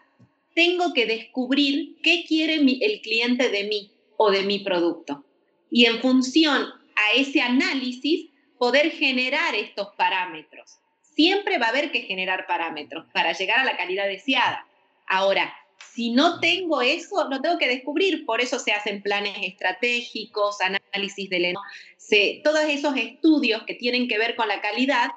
tengo 0.53 0.93
que 0.93 1.05
descubrir 1.05 1.95
qué 2.03 2.25
quiere 2.27 2.55
el 2.55 3.01
cliente 3.01 3.49
de 3.49 3.63
mí 3.65 3.91
o 4.17 4.31
de 4.31 4.43
mi 4.43 4.59
producto. 4.59 5.23
Y 5.69 5.85
en 5.85 5.99
función 5.99 6.63
a 6.95 7.13
ese 7.15 7.41
análisis, 7.41 8.29
poder 8.57 8.91
generar 8.91 9.55
estos 9.55 9.89
parámetros. 9.95 10.79
Siempre 11.01 11.57
va 11.57 11.67
a 11.67 11.69
haber 11.69 11.91
que 11.91 12.01
generar 12.01 12.47
parámetros 12.47 13.05
para 13.13 13.33
llegar 13.33 13.59
a 13.59 13.65
la 13.65 13.77
calidad 13.77 14.07
deseada. 14.07 14.67
Ahora, 15.07 15.53
si 15.79 16.11
no 16.11 16.39
tengo 16.39 16.81
eso, 16.81 17.27
lo 17.29 17.41
tengo 17.41 17.57
que 17.57 17.67
descubrir. 17.67 18.25
Por 18.25 18.41
eso 18.41 18.59
se 18.59 18.71
hacen 18.71 19.01
planes 19.01 19.35
estratégicos, 19.41 20.57
análisis 20.61 21.29
de 21.29 21.53
se, 21.97 22.41
todos 22.43 22.61
esos 22.65 22.95
estudios 22.95 23.63
que 23.63 23.73
tienen 23.73 24.07
que 24.07 24.17
ver 24.17 24.35
con 24.35 24.47
la 24.47 24.61
calidad 24.61 25.11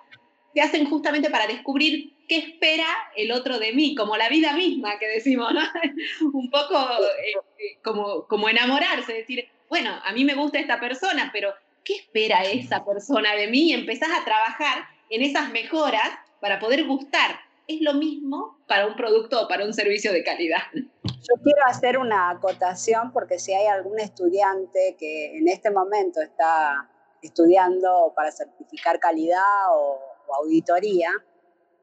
se 0.54 0.60
hacen 0.60 0.86
justamente 0.86 1.30
para 1.30 1.46
descubrir 1.46 2.12
qué 2.28 2.38
espera 2.38 2.86
el 3.16 3.30
otro 3.32 3.58
de 3.58 3.72
mí, 3.72 3.94
como 3.94 4.16
la 4.16 4.28
vida 4.28 4.52
misma 4.54 4.98
que 4.98 5.06
decimos, 5.06 5.52
¿no? 5.52 5.60
Un 6.32 6.50
poco 6.50 6.76
eh, 6.76 7.34
eh, 7.58 7.78
como, 7.84 8.26
como 8.26 8.48
enamorarse, 8.48 9.12
decir, 9.12 9.48
bueno, 9.68 9.90
a 10.04 10.12
mí 10.12 10.24
me 10.24 10.34
gusta 10.34 10.58
esta 10.58 10.80
persona, 10.80 11.30
pero 11.32 11.52
¿qué 11.84 11.94
espera 11.94 12.42
esa 12.44 12.84
persona 12.84 13.34
de 13.34 13.48
mí? 13.48 13.70
Y 13.70 13.72
empezás 13.72 14.10
a 14.10 14.24
trabajar 14.24 14.88
en 15.10 15.22
esas 15.22 15.50
mejoras 15.50 16.08
para 16.40 16.58
poder 16.58 16.84
gustar 16.84 17.40
es 17.70 17.80
lo 17.80 17.94
mismo 17.94 18.58
para 18.66 18.86
un 18.86 18.96
producto 18.96 19.42
o 19.42 19.48
para 19.48 19.64
un 19.64 19.72
servicio 19.72 20.12
de 20.12 20.24
calidad. 20.24 20.62
Yo 21.04 21.42
quiero 21.42 21.62
hacer 21.66 21.98
una 21.98 22.30
acotación 22.30 23.12
porque 23.12 23.38
si 23.38 23.52
hay 23.52 23.66
algún 23.66 24.00
estudiante 24.00 24.96
que 24.98 25.38
en 25.38 25.48
este 25.48 25.70
momento 25.70 26.20
está 26.20 26.90
estudiando 27.22 28.12
para 28.16 28.32
certificar 28.32 28.98
calidad 28.98 29.42
o, 29.72 30.00
auditoría, 30.32 31.10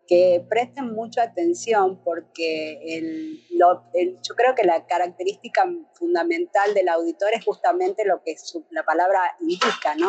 que 0.07 0.45
presten 0.47 0.93
mucha 0.93 1.23
atención 1.23 2.01
porque 2.01 3.41
yo 3.51 4.35
creo 4.35 4.55
que 4.55 4.63
la 4.63 4.85
característica 4.87 5.65
fundamental 5.93 6.73
del 6.73 6.87
auditor 6.87 7.33
es 7.33 7.43
justamente 7.43 8.05
lo 8.05 8.23
que 8.23 8.35
la 8.69 8.83
palabra 8.83 9.35
indica, 9.41 9.95
¿no? 9.97 10.07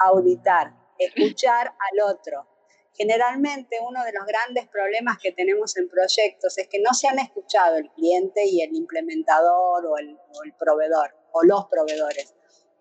Auditar, 0.00 0.72
escuchar 0.98 1.68
al 1.68 2.12
otro, 2.12 2.44
Generalmente 3.00 3.78
uno 3.80 4.04
de 4.04 4.12
los 4.12 4.26
grandes 4.26 4.68
problemas 4.68 5.16
que 5.16 5.32
tenemos 5.32 5.74
en 5.78 5.88
proyectos 5.88 6.58
es 6.58 6.68
que 6.68 6.80
no 6.80 6.92
se 6.92 7.08
han 7.08 7.18
escuchado 7.18 7.76
el 7.76 7.90
cliente 7.92 8.44
y 8.44 8.60
el 8.60 8.76
implementador 8.76 9.86
o 9.86 9.96
el, 9.96 10.18
proveedor 10.58 11.16
o 11.32 11.42
los 11.42 11.64
proveedores. 11.68 12.34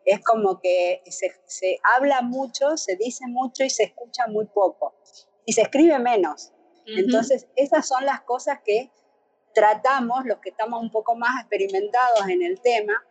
Es 0.04 0.22
como 0.22 0.60
que 0.60 1.02
se, 1.08 1.80
habla 1.96 2.22
mucho, 2.22 2.76
se 2.76 2.98
dice 2.98 3.28
mucho 3.28 3.64
y 3.64 3.70
se 3.70 3.84
escucha 3.84 4.28
muy 4.28 4.48
poco. 4.48 4.94
Y 5.46 5.54
se 5.54 5.62
escribe 5.62 5.98
menos. 6.00 6.52
Entonces, 6.86 7.48
esas 7.56 7.88
son 7.88 8.04
las 8.04 8.20
cosas 8.24 8.60
que 8.66 8.92
tratamos, 9.54 10.26
los 10.26 10.40
que 10.40 10.50
estamos 10.50 10.82
un 10.82 10.92
poco 10.92 11.16
más 11.16 11.40
experimentados 11.40 12.28
en 12.28 12.44
el 12.44 12.60
tema, 12.60 13.06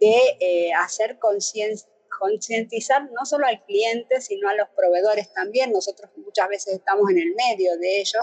de 0.00 0.36
eh, 0.40 0.72
hacer 0.74 1.20
conciencia 1.20 1.88
concientizar 2.18 3.10
no 3.12 3.24
solo 3.24 3.46
al 3.46 3.64
cliente, 3.64 4.20
sino 4.20 4.48
a 4.48 4.54
los 4.54 4.68
proveedores 4.76 5.32
también. 5.32 5.72
Nosotros 5.72 6.10
muchas 6.16 6.48
veces 6.48 6.74
estamos 6.74 7.10
en 7.10 7.18
el 7.18 7.34
medio 7.34 7.76
de 7.78 8.00
ellos 8.00 8.22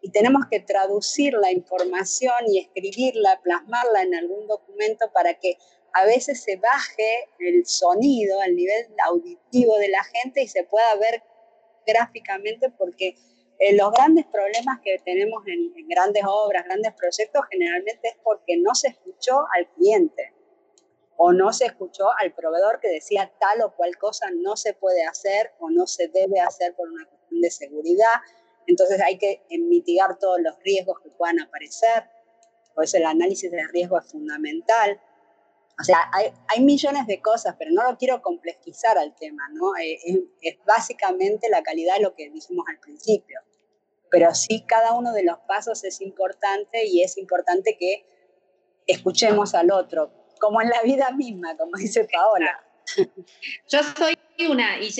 y 0.00 0.10
tenemos 0.10 0.42
que 0.50 0.60
traducir 0.60 1.34
la 1.34 1.52
información 1.52 2.34
y 2.48 2.58
escribirla, 2.58 3.40
plasmarla 3.42 4.02
en 4.02 4.14
algún 4.14 4.46
documento 4.46 5.10
para 5.12 5.34
que 5.34 5.56
a 5.94 6.04
veces 6.06 6.42
se 6.42 6.56
baje 6.56 7.28
el 7.38 7.66
sonido, 7.66 8.42
el 8.42 8.56
nivel 8.56 8.86
auditivo 9.04 9.78
de 9.78 9.88
la 9.88 10.02
gente 10.04 10.42
y 10.42 10.48
se 10.48 10.64
pueda 10.64 10.94
ver 10.96 11.22
gráficamente 11.86 12.70
porque 12.70 13.16
eh, 13.58 13.74
los 13.76 13.92
grandes 13.92 14.26
problemas 14.26 14.80
que 14.82 14.98
tenemos 15.04 15.44
en 15.46 15.72
grandes 15.88 16.24
obras, 16.26 16.64
grandes 16.64 16.92
proyectos, 16.94 17.42
generalmente 17.50 18.08
es 18.08 18.16
porque 18.24 18.56
no 18.56 18.74
se 18.74 18.88
escuchó 18.88 19.44
al 19.56 19.68
cliente 19.74 20.32
o 21.16 21.32
no 21.32 21.52
se 21.52 21.66
escuchó 21.66 22.06
al 22.20 22.32
proveedor 22.32 22.80
que 22.80 22.88
decía 22.88 23.32
tal 23.38 23.62
o 23.62 23.74
cual 23.74 23.96
cosa 23.98 24.26
no 24.34 24.56
se 24.56 24.74
puede 24.74 25.04
hacer 25.04 25.52
o 25.60 25.70
no 25.70 25.86
se 25.86 26.08
debe 26.08 26.40
hacer 26.40 26.74
por 26.74 26.90
una 26.90 27.06
cuestión 27.06 27.40
de 27.40 27.50
seguridad. 27.50 28.20
Entonces 28.66 29.00
hay 29.00 29.18
que 29.18 29.42
mitigar 29.50 30.18
todos 30.18 30.40
los 30.40 30.58
riesgos 30.60 31.00
que 31.00 31.10
puedan 31.10 31.40
aparecer. 31.40 32.04
Por 32.74 32.84
eso 32.84 32.96
el 32.96 33.06
análisis 33.06 33.50
de 33.50 33.66
riesgo 33.68 33.98
es 33.98 34.10
fundamental. 34.10 35.00
O 35.80 35.84
sea, 35.84 35.98
hay, 36.12 36.32
hay 36.48 36.62
millones 36.62 37.06
de 37.06 37.20
cosas, 37.20 37.56
pero 37.58 37.70
no 37.72 37.82
lo 37.90 37.96
quiero 37.98 38.22
complejizar 38.22 38.98
al 38.98 39.14
tema, 39.14 39.48
¿no? 39.52 39.76
Eh, 39.76 39.98
es, 40.04 40.18
es 40.42 40.64
básicamente 40.64 41.48
la 41.50 41.62
calidad 41.62 41.96
de 41.96 42.02
lo 42.02 42.14
que 42.14 42.30
dijimos 42.30 42.66
al 42.68 42.78
principio. 42.78 43.40
Pero 44.10 44.34
sí, 44.34 44.64
cada 44.66 44.92
uno 44.92 45.12
de 45.12 45.24
los 45.24 45.38
pasos 45.40 45.84
es 45.84 46.00
importante 46.00 46.84
y 46.86 47.02
es 47.02 47.16
importante 47.16 47.76
que 47.78 48.04
escuchemos 48.86 49.54
al 49.54 49.70
otro, 49.70 50.12
como 50.42 50.60
en 50.60 50.70
la 50.70 50.82
vida 50.82 51.12
misma, 51.12 51.56
como 51.56 51.76
dice 51.76 52.04
Paola. 52.12 52.60
Yo 53.68 53.80
soy 53.96 54.18
una 54.48 54.80
y 54.80 54.90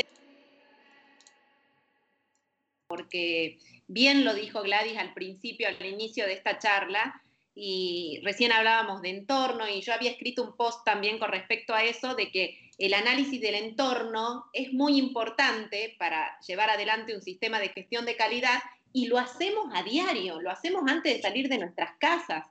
porque 2.87 3.59
bien 3.89 4.25
lo 4.25 4.35
dijo 4.35 4.63
Gladys 4.63 4.97
al 4.99 5.15
principio, 5.15 5.67
al 5.67 5.85
inicio 5.85 6.27
de 6.27 6.35
esta 6.35 6.59
charla, 6.59 7.21
y 7.57 8.21
recién 8.23 8.53
hablábamos 8.53 9.03
de 9.03 9.11
entorno 9.11 9.69
y 9.69 9.81
yo 9.81 9.93
había 9.93 10.13
escrito 10.13 10.45
un 10.45 10.57
post 10.57 10.85
también 10.85 11.19
con 11.19 11.31
respecto 11.31 11.75
a 11.75 11.83
eso, 11.83 12.15
de 12.15 12.31
que 12.31 12.71
el 12.79 12.95
análisis 12.95 13.41
del 13.41 13.57
entorno 13.57 14.45
es 14.53 14.73
muy 14.73 14.97
importante 14.97 15.97
para 15.99 16.39
llevar 16.47 16.71
adelante 16.71 17.17
un 17.17 17.23
sistema 17.23 17.59
de 17.59 17.71
gestión 17.71 18.05
de 18.05 18.17
calidad 18.17 18.63
y 18.93 19.07
lo 19.07 19.19
hacemos 19.19 19.67
a 19.75 19.83
diario, 19.83 20.41
lo 20.41 20.51
hacemos 20.51 20.85
antes 20.87 21.17
de 21.17 21.23
salir 21.23 21.49
de 21.49 21.59
nuestras 21.59 21.97
casas. 21.99 22.47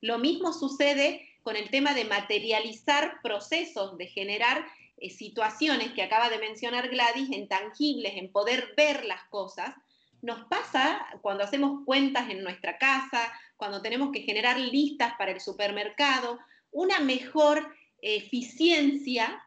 Lo 0.00 0.18
mismo 0.18 0.52
sucede 0.52 1.31
con 1.42 1.56
el 1.56 1.70
tema 1.70 1.94
de 1.94 2.04
materializar 2.04 3.20
procesos, 3.22 3.96
de 3.98 4.06
generar 4.06 4.64
eh, 4.98 5.10
situaciones 5.10 5.92
que 5.92 6.02
acaba 6.02 6.30
de 6.30 6.38
mencionar 6.38 6.88
Gladys, 6.88 7.30
en 7.32 7.48
tangibles, 7.48 8.12
en 8.16 8.30
poder 8.30 8.74
ver 8.76 9.04
las 9.04 9.24
cosas. 9.24 9.74
Nos 10.20 10.46
pasa 10.46 11.04
cuando 11.20 11.44
hacemos 11.44 11.84
cuentas 11.84 12.30
en 12.30 12.42
nuestra 12.42 12.78
casa, 12.78 13.32
cuando 13.56 13.82
tenemos 13.82 14.10
que 14.12 14.22
generar 14.22 14.58
listas 14.58 15.14
para 15.18 15.32
el 15.32 15.40
supermercado, 15.40 16.38
una 16.70 17.00
mejor 17.00 17.74
eficiencia 18.00 19.42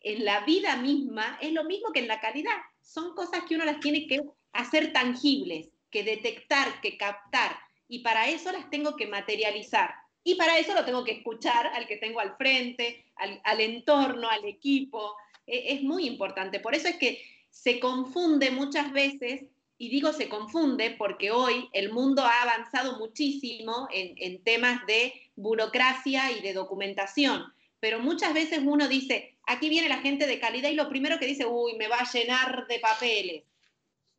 en 0.00 0.24
la 0.24 0.40
vida 0.40 0.76
misma 0.76 1.38
es 1.40 1.52
lo 1.52 1.64
mismo 1.64 1.92
que 1.92 2.00
en 2.00 2.08
la 2.08 2.20
calidad. 2.20 2.56
Son 2.82 3.14
cosas 3.14 3.42
que 3.48 3.54
uno 3.54 3.64
las 3.64 3.80
tiene 3.80 4.06
que 4.06 4.20
hacer 4.52 4.92
tangibles, 4.92 5.68
que 5.90 6.04
detectar, 6.04 6.80
que 6.80 6.96
captar, 6.96 7.58
y 7.88 8.00
para 8.00 8.28
eso 8.28 8.52
las 8.52 8.68
tengo 8.70 8.96
que 8.96 9.06
materializar. 9.06 9.94
Y 10.28 10.34
para 10.34 10.58
eso 10.58 10.74
lo 10.74 10.84
tengo 10.84 11.04
que 11.04 11.12
escuchar 11.12 11.68
al 11.68 11.86
que 11.86 11.96
tengo 11.96 12.20
al 12.20 12.36
frente, 12.36 13.06
al, 13.16 13.60
entorno, 13.62 14.28
al 14.28 14.44
equipo. 14.44 15.16
E, 15.46 15.72
es 15.72 15.82
muy 15.82 16.06
importante. 16.06 16.60
Por 16.60 16.74
eso 16.74 16.86
es 16.86 16.96
que 16.96 17.22
se 17.48 17.80
confunde 17.80 18.50
muchas 18.50 18.92
veces, 18.92 19.44
y 19.78 19.88
digo 19.88 20.12
se 20.12 20.28
confunde 20.28 20.94
porque 20.98 21.30
hoy 21.30 21.70
el 21.72 21.90
mundo 21.92 22.24
ha 22.24 22.42
avanzado 22.42 22.98
muchísimo 22.98 23.88
en, 23.90 24.16
en 24.18 24.44
temas 24.44 24.84
de 24.84 25.14
burocracia 25.34 26.30
y 26.30 26.42
de 26.42 26.52
documentación. 26.52 27.50
Pero 27.80 27.98
muchas 27.98 28.34
veces 28.34 28.60
uno 28.62 28.86
dice, 28.86 29.34
aquí 29.46 29.70
viene 29.70 29.88
la 29.88 30.02
gente 30.02 30.26
de 30.26 30.38
calidad 30.38 30.68
y 30.68 30.74
lo 30.74 30.90
primero 30.90 31.18
que 31.18 31.24
dice, 31.24 31.46
uy, 31.46 31.74
me 31.78 31.88
va 31.88 32.00
a 32.00 32.12
llenar 32.12 32.66
de 32.66 32.78
papeles. 32.80 33.44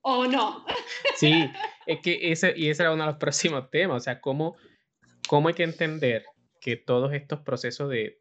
¿O 0.01 0.25
no? 0.25 0.65
Sí, 1.17 1.51
es 1.85 1.99
que 1.99 2.31
ese, 2.31 2.55
y 2.57 2.69
ese 2.69 2.81
era 2.81 2.93
uno 2.93 3.03
de 3.03 3.11
los 3.11 3.19
próximos 3.19 3.69
temas, 3.69 3.97
o 3.97 3.99
sea, 3.99 4.19
cómo 4.19 4.55
cómo 5.29 5.47
hay 5.47 5.53
que 5.53 5.61
entender 5.61 6.25
que 6.59 6.75
todos 6.75 7.13
estos 7.13 7.41
procesos 7.41 7.87
de, 7.87 8.17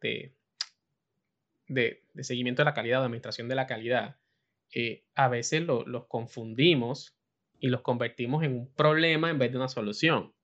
de, 1.67 2.03
seguimiento 2.21 2.61
de 2.61 2.67
la 2.67 2.75
calidad, 2.75 2.99
de 2.99 3.07
administración 3.07 3.49
de 3.49 3.55
la 3.55 3.67
calidad, 3.67 4.19
eh, 4.75 5.07
a 5.15 5.29
veces 5.29 5.63
los 5.63 6.07
confundimos 6.07 7.17
y 7.61 7.69
los 7.69 7.81
convertimos 7.81 8.45
en 8.45 8.53
un 8.53 8.75
problema 8.75 9.31
en 9.31 9.39
vez 9.39 9.51
de 9.51 9.57
una 9.57 9.69
solución. 9.69 10.35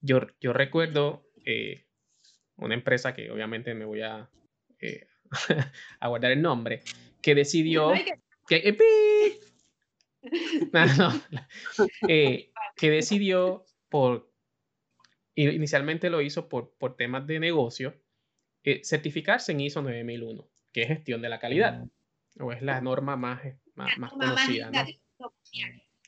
Yo, 0.00 0.22
yo 0.40 0.54
recuerdo 0.54 1.28
eh, 1.44 1.84
una 2.56 2.72
empresa 2.72 3.14
que 3.14 3.30
obviamente 3.30 3.74
me 3.74 3.84
voy 3.84 4.00
a, 4.00 4.30
eh, 4.80 5.06
a 6.00 6.08
guardar 6.08 6.32
el 6.32 6.40
nombre, 6.40 6.80
que 7.20 7.34
decidió... 7.34 7.92
Que, 8.48 8.78
que 12.76 12.90
decidió 12.90 13.66
por 13.90 14.35
inicialmente 15.36 16.10
lo 16.10 16.22
hizo 16.22 16.48
por, 16.48 16.74
por 16.78 16.96
temas 16.96 17.26
de 17.26 17.38
negocio, 17.38 17.94
eh, 18.64 18.80
certificarse 18.82 19.52
en 19.52 19.60
ISO 19.60 19.82
9001, 19.82 20.48
que 20.72 20.82
es 20.82 20.88
gestión 20.88 21.22
de 21.22 21.28
la 21.28 21.38
calidad, 21.38 21.84
o 22.40 22.52
es 22.52 22.62
la 22.62 22.80
norma 22.80 23.16
más, 23.16 23.42
más, 23.74 24.10
conocida. 24.10 24.70
¿no? 24.70 25.32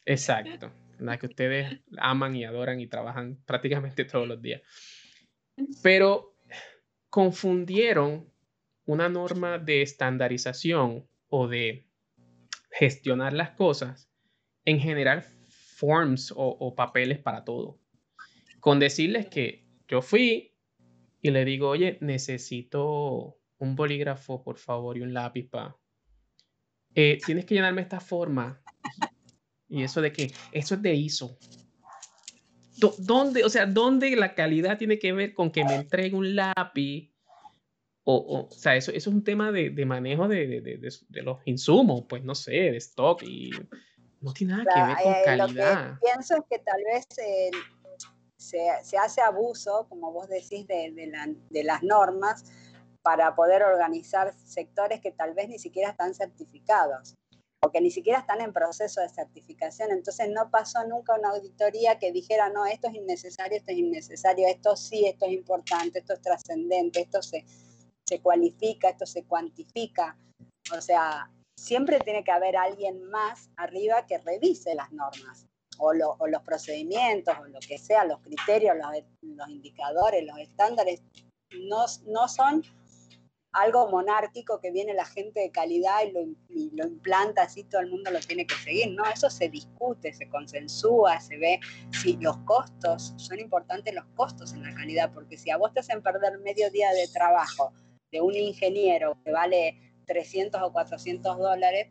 Exacto, 0.04 0.73
la 0.99 1.19
que 1.19 1.26
ustedes 1.26 1.80
aman 1.99 2.34
y 2.34 2.45
adoran 2.45 2.80
y 2.80 2.86
trabajan 2.86 3.38
prácticamente 3.45 4.04
todos 4.04 4.26
los 4.26 4.41
días. 4.41 4.62
Pero 5.82 6.34
confundieron 7.10 8.32
una 8.86 9.08
norma 9.08 9.58
de 9.58 9.82
estandarización 9.82 11.06
o 11.28 11.49
de 11.49 11.86
gestionar 12.71 13.34
las 13.34 13.50
cosas 13.50 14.10
en 14.64 14.80
general 14.80 15.23
forms 15.23 16.32
o, 16.32 16.36
o 16.36 16.75
papeles 16.75 17.19
para 17.19 17.45
todo 17.45 17.78
con 18.60 18.78
decirles 18.78 19.26
que 19.26 19.66
yo 19.88 20.02
fui 20.02 20.54
y 21.21 21.30
le 21.30 21.44
digo, 21.44 21.68
oye, 21.68 21.99
necesito 22.00 23.38
un 23.58 23.76
bolígrafo, 23.76 24.42
por 24.42 24.58
favor, 24.58 24.97
y 24.97 25.00
un 25.00 25.12
lápiz 25.12 25.49
para... 25.49 25.76
Eh, 26.94 27.18
tienes 27.25 27.44
que 27.44 27.54
llenarme 27.54 27.82
esta 27.82 28.00
forma. 28.00 28.62
Y 29.68 29.82
eso 29.82 30.00
de 30.00 30.12
que, 30.12 30.32
eso 30.52 30.76
es 30.76 30.82
de 30.82 30.94
ISO. 30.94 31.38
¿Dónde, 32.99 33.44
o 33.44 33.49
sea, 33.49 33.66
dónde 33.66 34.14
la 34.16 34.34
calidad 34.34 34.78
tiene 34.78 34.99
que 34.99 35.12
ver 35.12 35.34
con 35.34 35.50
que 35.50 35.64
me 35.64 35.75
entregue 35.75 36.16
un 36.16 36.36
lápiz? 36.36 37.12
O, 38.04 38.49
o, 38.49 38.50
sea, 38.50 38.76
eso, 38.76 38.90
eso, 38.90 39.10
es 39.10 39.14
un 39.14 39.25
tema 39.25 39.52
de, 39.52 39.71
de 39.71 39.84
manejo 39.84 40.28
de, 40.28 40.47
de, 40.47 40.60
de, 40.60 41.23
los 41.23 41.38
insumos, 41.44 42.04
pues 42.08 42.25
no 42.25 42.34
sé, 42.34 42.52
de 42.52 42.76
stock 42.78 43.23
y 43.23 43.50
no 44.21 44.32
tiene 44.32 44.54
nada 44.54 44.64
que 44.64 44.80
ver 44.80 44.97
con 45.02 45.12
eh, 45.12 45.23
calidad. 45.25 45.88
Lo 45.88 45.94
que 45.94 46.06
pienso 46.06 46.36
es 46.36 46.42
que 46.49 46.58
tal 46.60 46.82
vez 46.84 47.06
el, 47.18 47.54
se, 48.39 48.71
hace 48.99 49.21
abuso, 49.21 49.87
como 49.89 50.13
vos 50.13 50.29
decís, 50.29 50.67
de, 50.67 51.11
las 51.65 51.83
normas 51.83 52.45
para 53.03 53.35
poder 53.35 53.63
organizar 53.63 54.33
sectores 54.45 55.01
que 55.01 55.11
tal 55.11 55.35
vez 55.35 55.49
ni 55.49 55.59
siquiera 55.59 55.91
están 55.91 56.15
certificados 56.15 57.15
o 57.61 57.73
que 57.73 57.81
ni 57.81 57.91
siquiera 57.91 58.21
están 58.21 58.41
en 58.41 58.53
proceso 58.53 59.01
de 59.01 59.09
certificación. 59.09 59.91
Entonces 59.91 60.31
no 60.31 60.51
pasó 60.51 60.87
nunca 60.87 61.19
una 61.19 61.31
auditoría 61.31 61.99
que 61.99 62.13
dijera, 62.13 62.49
no, 62.49 62.67
esto 62.67 62.89
es 62.89 62.95
innecesario, 62.95 63.59
esto 63.59 63.73
es 63.73 63.79
innecesario, 63.79 64.47
esto 64.47 64.77
sí, 64.77 65.07
esto 65.07 65.27
es 65.27 65.33
importante, 65.33 65.99
esto 65.99 66.15
es 66.15 66.21
trascendente, 66.21 67.01
esto 67.01 67.21
se, 67.23 67.45
se 68.07 68.21
cualifica, 68.21 68.91
esto 68.91 69.07
se 69.07 69.25
cuantifica. 69.25 70.17
O 70.77 70.81
sea, 70.81 71.33
siempre 71.59 71.99
tiene 72.01 72.23
que 72.23 72.31
haber 72.31 72.57
alguien 72.57 73.03
más 73.11 73.51
arriba 73.57 74.07
que 74.07 74.19
revise 74.19 74.75
las 74.77 74.93
normas 74.93 75.48
o, 75.78 75.95
los 75.95 76.43
procedimientos, 76.43 77.34
o 77.41 77.45
lo 77.47 77.60
que 77.60 77.78
sea, 77.78 78.04
los 78.04 78.21
criterios, 78.21 78.76
los, 79.23 79.49
indicadores, 79.49 80.25
los 80.25 80.38
estándares, 80.38 81.02
no, 81.69 81.86
no, 82.06 82.28
son 82.28 82.62
algo 83.52 83.88
monárquico 83.88 84.60
que 84.60 84.71
viene 84.71 84.93
la 84.93 85.06
gente 85.06 85.41
de 85.41 85.50
calidad 85.50 86.00
y 86.49 86.71
lo, 86.71 86.86
implanta 86.86 87.43
así, 87.43 87.64
todo 87.64 87.80
el 87.80 87.91
mundo 87.91 88.10
lo 88.10 88.21
tiene 88.21 88.47
que 88.47 88.54
seguir, 88.56 88.95
¿no? 88.95 89.04
Eso 89.06 89.30
se 89.30 89.49
discute, 89.49 90.12
se 90.12 90.28
consensúa, 90.28 91.21
se 91.21 91.38
ve 91.38 91.60
si 92.02 92.17
los 92.19 92.36
costos, 92.38 93.14
son 93.17 93.41
importantes 93.41 93.95
los 93.95 94.04
costos 94.14 94.52
en 94.52 94.62
la 94.62 94.75
calidad, 94.75 95.12
porque 95.12 95.36
si 95.36 95.50
a 95.50 95.56
vos 95.56 95.73
te 95.73 95.80
hacen 95.80 96.02
perder 96.02 96.38
medio 96.41 96.71
día 96.71 96.91
de 96.93 97.08
trabajo 97.08 97.73
de 98.12 98.21
un 98.21 98.34
ingeniero 98.34 99.19
que 99.25 99.32
vale 99.32 99.78
300 100.06 100.60
o 100.62 100.73
400 100.73 101.38
dólares, 101.38 101.88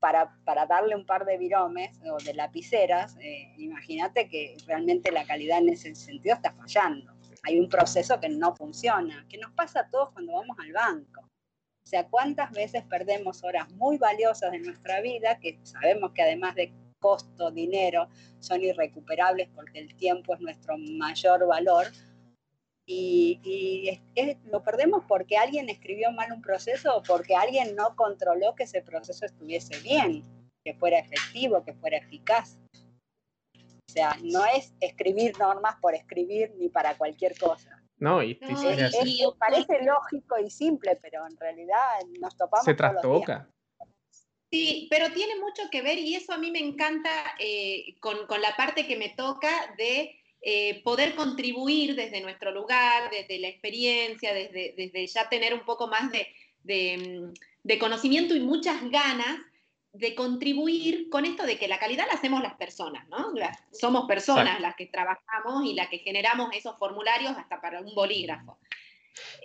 para, 0.00 0.34
para, 0.44 0.66
darle 0.66 0.96
un 0.96 1.04
par 1.04 1.24
de 1.24 1.38
viromes 1.38 1.90
o 2.10 2.16
de 2.24 2.34
lapiceras, 2.34 3.16
eh, 3.20 3.52
imagínate 3.58 4.28
que 4.28 4.56
realmente 4.66 5.12
la 5.12 5.24
calidad 5.24 5.58
en 5.58 5.68
ese 5.68 5.94
sentido 5.94 6.34
está 6.34 6.52
fallando. 6.52 7.12
Hay 7.44 7.58
un 7.58 7.68
proceso 7.68 8.18
que 8.18 8.28
no 8.28 8.54
funciona, 8.54 9.26
que 9.28 9.38
nos 9.38 9.52
pasa 9.52 9.80
a 9.80 9.90
todos 9.90 10.10
cuando 10.12 10.32
vamos 10.32 10.56
al 10.58 10.72
banco. 10.72 11.20
O 11.22 11.86
sea, 11.86 12.06
¿cuántas 12.08 12.50
veces 12.52 12.84
perdemos 12.84 13.42
horas 13.44 13.70
muy 13.72 13.98
valiosas 13.98 14.52
de 14.52 14.60
nuestra 14.60 15.00
vida 15.00 15.38
que 15.38 15.58
sabemos 15.62 16.12
que 16.12 16.22
además 16.22 16.54
de 16.54 16.72
costo, 17.00 17.50
dinero, 17.50 18.08
son 18.40 18.62
irrecuperables 18.62 19.48
porque 19.54 19.80
el 19.80 19.94
tiempo 19.96 20.34
es 20.34 20.40
nuestro 20.40 20.76
mayor 20.78 21.46
valor? 21.46 21.86
Y, 22.92 24.00
lo 24.50 24.62
perdemos 24.62 25.04
porque 25.06 25.36
alguien 25.36 25.68
escribió 25.68 26.10
mal 26.10 26.32
un 26.32 26.42
proceso 26.42 26.96
o 26.96 27.02
porque 27.02 27.36
alguien 27.36 27.76
no 27.76 27.94
controló 27.94 28.54
que 28.54 28.64
ese 28.64 28.82
proceso 28.82 29.26
estuviese 29.26 29.78
bien, 29.80 30.24
que 30.64 30.74
fuera 30.74 30.98
efectivo, 30.98 31.64
que 31.64 31.72
fuera 31.74 31.98
eficaz. 31.98 32.58
O 33.54 33.92
sea, 33.92 34.16
no 34.22 34.44
es 34.44 34.72
escribir 34.80 35.38
normas 35.38 35.76
por 35.80 35.94
escribir 35.94 36.52
ni 36.58 36.68
para 36.68 36.96
cualquier 36.96 37.36
cosa. 37.38 37.80
No, 37.98 38.22
y, 38.22 38.34
parece 39.38 39.84
lógico 39.84 40.38
y 40.38 40.50
simple, 40.50 40.98
pero 41.02 41.26
en 41.26 41.36
realidad 41.36 42.00
nos 42.18 42.36
topamos. 42.36 42.64
Se 42.64 42.74
trastoca. 42.74 43.48
Sí, 44.52 44.88
pero 44.90 45.12
tiene 45.12 45.38
mucho 45.38 45.62
que 45.70 45.82
ver 45.82 45.98
y 45.98 46.16
eso 46.16 46.32
a 46.32 46.38
mí 46.38 46.50
me 46.50 46.58
encanta 46.58 47.10
eh, 47.38 47.94
con, 48.00 48.26
con 48.26 48.40
la 48.42 48.56
parte 48.56 48.84
que 48.88 48.96
me 48.96 49.10
toca 49.10 49.74
de 49.78 50.19
eh, 50.42 50.82
poder 50.82 51.14
contribuir 51.14 51.94
desde 51.94 52.22
nuestro 52.22 52.50
lugar, 52.50 53.10
desde 53.10 53.38
la 53.38 53.48
experiencia, 53.48 54.32
desde, 54.32 54.74
desde 54.76 55.06
ya 55.06 55.28
tener 55.28 55.52
un 55.52 55.66
poco 55.66 55.86
más 55.86 56.10
de, 56.12 56.26
mm, 56.96 57.34
de, 57.62 57.78
conocimiento 57.78 58.34
y 58.34 58.40
muchas 58.40 58.90
ganas 58.90 59.38
de 59.92 60.14
contribuir 60.14 61.10
con 61.10 61.26
esto 61.26 61.44
de 61.44 61.58
que 61.58 61.68
la 61.68 61.78
calidad 61.78 62.06
la 62.06 62.14
hacemos 62.14 62.42
las 62.42 62.54
personas, 62.54 63.06
¿no? 63.08 63.34
somos 63.72 64.06
personas 64.06 64.60
las 64.60 64.76
que 64.76 64.86
trabajamos 64.86 65.66
y 65.66 65.74
las 65.74 65.88
que 65.88 65.98
generamos 65.98 66.54
esos 66.54 66.78
formularios 66.78 67.36
hasta 67.36 67.60
para 67.60 67.80
un 67.80 67.94
bolígrafo. 67.94 68.58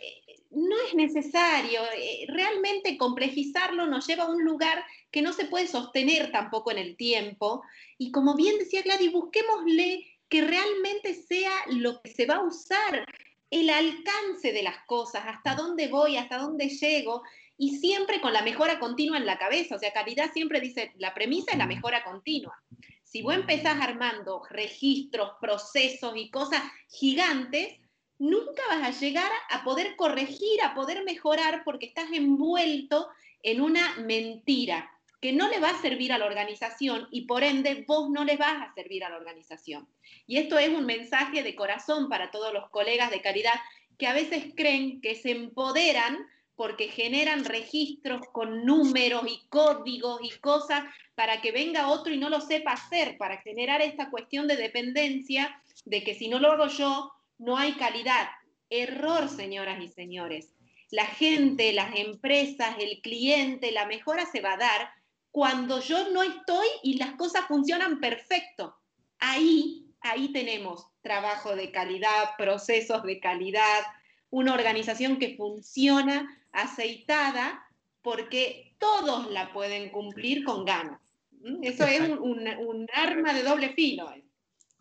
Eh, 0.02 0.36
no 0.52 0.76
es 0.88 0.94
necesario, 0.94 1.82
eh, 1.98 2.26
realmente 2.30 2.98
complejizarlo 2.98 3.88
nos 3.88 4.08
lleva 4.08 4.24
a 4.24 4.30
un 4.30 4.46
lugar 4.46 4.86
que 5.12 5.22
no 5.22 5.34
se 5.34 5.46
puede 5.46 5.68
sostener 5.68 6.32
tampoco 6.32 6.72
en 6.72 6.78
el 6.78 6.96
tiempo. 6.96 7.64
Y 7.98 8.12
como 8.12 8.36
bien 8.36 8.58
decía 8.58 8.82
Gladys, 8.82 9.12
busquémosle 9.12 10.06
que 10.30 10.42
realmente 10.42 11.14
sea 11.14 11.52
lo 11.68 12.02
que 12.02 12.12
se 12.12 12.26
va 12.26 12.36
a 12.36 12.44
usar, 12.44 13.06
el 13.50 13.70
alcance 13.70 14.52
de 14.52 14.64
las 14.64 14.78
cosas, 14.86 15.24
hasta 15.28 15.56
dónde 15.56 15.88
voy, 15.88 16.18
hasta 16.18 16.38
dónde 16.38 16.70
llego, 16.70 17.24
y 17.58 17.78
siempre 17.78 18.20
con 18.20 18.34
la 18.34 18.42
mejora 18.42 18.80
continua 18.80 19.18
en 19.18 19.26
la 19.26 19.38
cabeza. 19.38 19.76
O 19.76 19.80
sea, 19.80 19.94
calidad 19.94 20.32
siempre 20.34 20.60
dice, 20.60 20.92
la 20.98 21.14
premisa 21.14 21.52
es 21.52 21.58
la 21.58 21.68
mejora 21.68 22.04
continua. 22.04 22.56
Si 23.04 23.22
vos 23.22 23.36
empezás 23.36 23.80
armando 23.80 24.44
registros, 24.50 25.32
procesos 25.40 26.14
y 26.18 26.30
cosas 26.30 26.64
gigantes, 26.90 27.76
nunca 28.18 28.62
vas 28.70 28.84
a 28.84 29.00
llegar 29.00 29.32
a 29.50 29.64
poder 29.64 29.96
corregir, 29.96 30.62
a 30.64 30.74
poder 30.74 31.04
mejorar, 31.06 31.64
porque 31.64 31.86
estás 31.86 32.12
envuelto 32.12 33.08
en 33.42 33.62
una 33.62 33.96
mentira 33.98 34.90
que 35.26 35.34
no 35.34 35.50
le 35.50 35.60
va 35.60 35.72
a 35.72 35.82
servir 35.82 36.14
a 36.14 36.20
la 36.20 36.28
organización 36.28 37.08
y 37.10 37.22
por 37.22 37.44
ende 37.44 37.84
vos 37.88 38.12
no 38.12 38.24
le 38.24 38.38
vas 38.38 38.62
a 38.62 38.72
servir 38.76 39.04
a 39.04 39.10
la 39.10 39.18
organización. 39.18 39.88
Y 40.28 40.38
esto 40.38 40.60
es 40.60 40.70
un 40.70 40.86
mensaje 40.86 41.42
de 41.42 41.56
corazón 41.56 42.10
para 42.10 42.30
todos 42.30 42.54
los 42.54 42.70
colegas 42.70 43.10
de 43.10 43.22
caridad 43.22 43.56
que 43.98 44.06
a 44.06 44.14
veces 44.14 44.54
creen 44.56 45.02
que 45.02 45.16
se 45.16 45.32
empoderan 45.32 46.20
porque 46.56 46.90
generan 46.90 47.44
registros 47.44 48.22
con 48.34 48.68
números 48.68 49.24
y 49.28 49.48
códigos 49.50 50.20
y 50.22 50.30
cosas 50.42 50.84
para 51.16 51.42
que 51.42 51.52
venga 51.52 51.88
otro 51.88 52.14
y 52.14 52.20
no 52.20 52.30
lo 52.30 52.40
sepa 52.40 52.74
hacer, 52.74 53.18
para 53.18 53.42
generar 53.42 53.82
esta 53.82 54.12
cuestión 54.12 54.48
de 54.48 54.58
dependencia 54.58 55.60
de 55.86 56.04
que 56.04 56.14
si 56.14 56.28
no 56.28 56.38
lo 56.38 56.52
hago 56.52 56.68
yo, 56.68 57.12
no 57.40 57.58
hay 57.58 57.72
calidad. 57.72 58.28
Error, 58.70 59.28
señoras 59.28 59.82
y 59.82 59.88
señores. 59.88 60.54
La 60.92 61.08
gente, 61.08 61.74
las 61.74 61.96
empresas, 61.96 62.76
el 62.78 63.02
cliente, 63.02 63.72
la 63.72 63.88
mejora 63.88 64.28
se 64.28 64.42
va 64.42 64.54
a 64.54 64.58
dar 64.58 64.95
cuando 65.36 65.82
yo 65.82 66.12
no 66.14 66.24
estoy 66.24 66.66
y 66.82 66.98
las 66.98 67.16
cosas 67.16 67.46
funcionan 67.50 68.00
perfecto. 68.00 68.74
Ahí, 69.20 69.86
ahí 70.00 70.32
tenemos 70.32 70.88
trabajo 71.02 71.58
de 71.58 71.74
calidad, 71.74 72.38
procesos 72.38 73.04
de 73.04 73.20
calidad, 73.20 73.82
una 74.30 74.54
organización 74.54 75.20
que 75.20 75.36
funciona 75.36 76.42
aceitada 76.54 77.68
porque 78.02 78.78
todos 78.80 79.30
la 79.30 79.52
pueden 79.52 79.90
cumplir 79.90 80.46
con 80.46 80.64
ganas. 80.64 81.02
¿Mm? 81.42 81.66
Eso 81.66 81.84
es 81.84 82.00
un, 82.18 82.88
arma 82.94 83.34
de 83.34 83.44
doble 83.44 83.74
filo. 83.74 84.10
¿eh? 84.14 84.24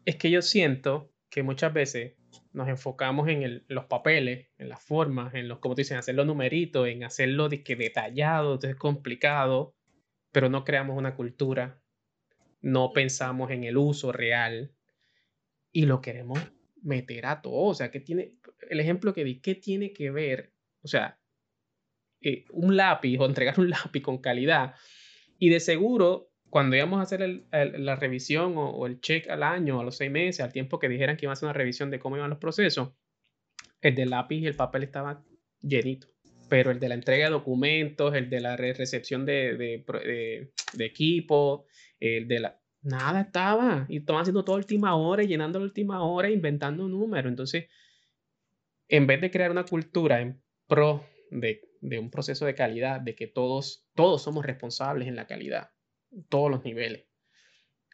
Es 0.05 0.15
que 0.15 0.31
yo 0.31 0.41
siento 0.41 1.11
que 1.31 1.43
muchas 1.43 1.73
veces 1.73 2.13
nos 2.53 2.69
enfocamos 2.69 3.27
en 3.27 3.65
los 3.67 3.87
papeles, 3.87 4.47
en 4.59 4.69
las 4.69 4.81
formas, 4.81 5.35
en 5.35 5.49
los, 5.49 5.59
como 5.59 5.75
te 5.75 5.81
dicen, 5.81 5.97
hacer 5.97 6.15
los 6.15 6.27
numeritos, 6.27 6.87
en 6.87 7.03
hacerlo 7.03 7.49
que 7.49 7.75
detallado, 7.75 8.55
entonces 8.55 8.79
complicado, 8.79 9.75
pero 10.35 10.49
no 10.49 10.65
creamos 10.65 10.99
una 10.99 11.15
cultura, 11.15 11.81
no 12.61 12.93
pensamos 12.93 13.53
en 13.53 13.63
el 13.63 13.77
uso 13.77 14.11
real 14.11 14.75
y 15.71 15.87
lo 15.87 16.01
queremos 16.01 16.41
meter 16.83 17.27
a 17.27 17.41
todo. 17.41 17.67
O 17.67 17.75
sea, 17.75 17.93
¿qué 17.93 18.01
tiene, 18.01 18.35
el 18.69 18.81
ejemplo 18.81 19.15
que 19.15 19.23
di, 19.23 19.41
¿qué 19.41 19.55
tiene 19.55 19.93
que 19.93 20.11
ver? 20.11 20.53
O 20.83 20.89
sea, 20.89 21.21
eh, 22.21 22.47
un 22.51 22.77
lápiz 22.77 23.17
o 23.21 23.27
entregar 23.27 23.61
un 23.61 23.71
lápiz 23.71 24.01
con 24.01 24.19
calidad. 24.19 24.75
Y 25.39 25.51
de 25.51 25.61
seguro, 25.61 26.33
cuando 26.51 26.75
íbamos 26.75 26.99
a 26.99 27.03
hacer 27.03 27.45
la 27.53 27.95
revisión 27.95 28.55
o, 28.57 28.87
el 28.87 29.01
check 29.01 29.29
al 29.29 29.45
año, 29.45 29.79
a 29.79 29.85
los 29.85 29.97
seis 29.97 30.11
meses, 30.11 30.41
al 30.41 30.53
tiempo 30.53 30.81
que 30.81 30.89
dijeran 30.89 31.17
que 31.17 31.27
iban 31.27 31.33
a 31.33 31.35
hacer 31.35 31.47
una 31.47 31.53
revisión 31.53 31.93
de 31.93 32.01
cómo 32.01 32.17
iban 32.17 32.31
los 32.31 32.41
procesos, 32.41 32.91
el 33.81 33.95
del 33.95 34.11
lápiz 34.11 34.39
y 34.39 34.47
el 34.49 34.57
papel 34.57 34.83
estaba 34.83 35.25
llenito 35.61 36.14
pero 36.49 36.71
el 36.71 36.81
de 36.81 36.89
la 36.89 36.95
entrega 36.95 37.27
de 37.27 37.33
documentos, 37.33 38.15
el 38.15 38.31
de 38.31 38.41
la 38.41 38.57
recepción 38.57 39.25
de, 39.25 39.57
de, 39.57 40.51
de, 40.75 40.85
equipo, 40.85 41.67
el 42.01 42.29
de 42.29 42.41
la... 42.41 42.61
Nada 42.83 43.23
estaba. 43.23 43.87
Y 43.89 43.99
estaban 43.99 44.23
haciendo 44.23 44.45
todo 44.45 44.57
última 44.57 44.95
hora 44.95 45.23
y 45.23 45.27
llenando 45.27 45.59
la 45.59 45.65
última 45.65 46.03
hora, 46.05 46.31
inventando 46.31 46.85
un 46.85 46.93
número. 46.93 47.29
Entonces, 47.29 47.67
en 48.89 49.07
vez 49.07 49.21
de 49.21 49.31
crear 49.31 49.51
una 49.51 49.65
cultura 49.65 50.21
en 50.21 50.43
pro 50.67 51.05
de, 51.31 51.63
un 51.99 52.11
proceso 52.11 52.47
de 52.47 52.55
calidad, 52.55 53.01
de 53.01 53.15
que 53.15 53.27
todos, 53.27 53.87
todos 53.95 54.23
somos 54.23 54.45
responsables 54.45 55.09
en 55.09 55.17
la 55.17 55.27
calidad, 55.27 55.71
todos 56.29 56.51
los 56.51 56.65
niveles, 56.65 57.07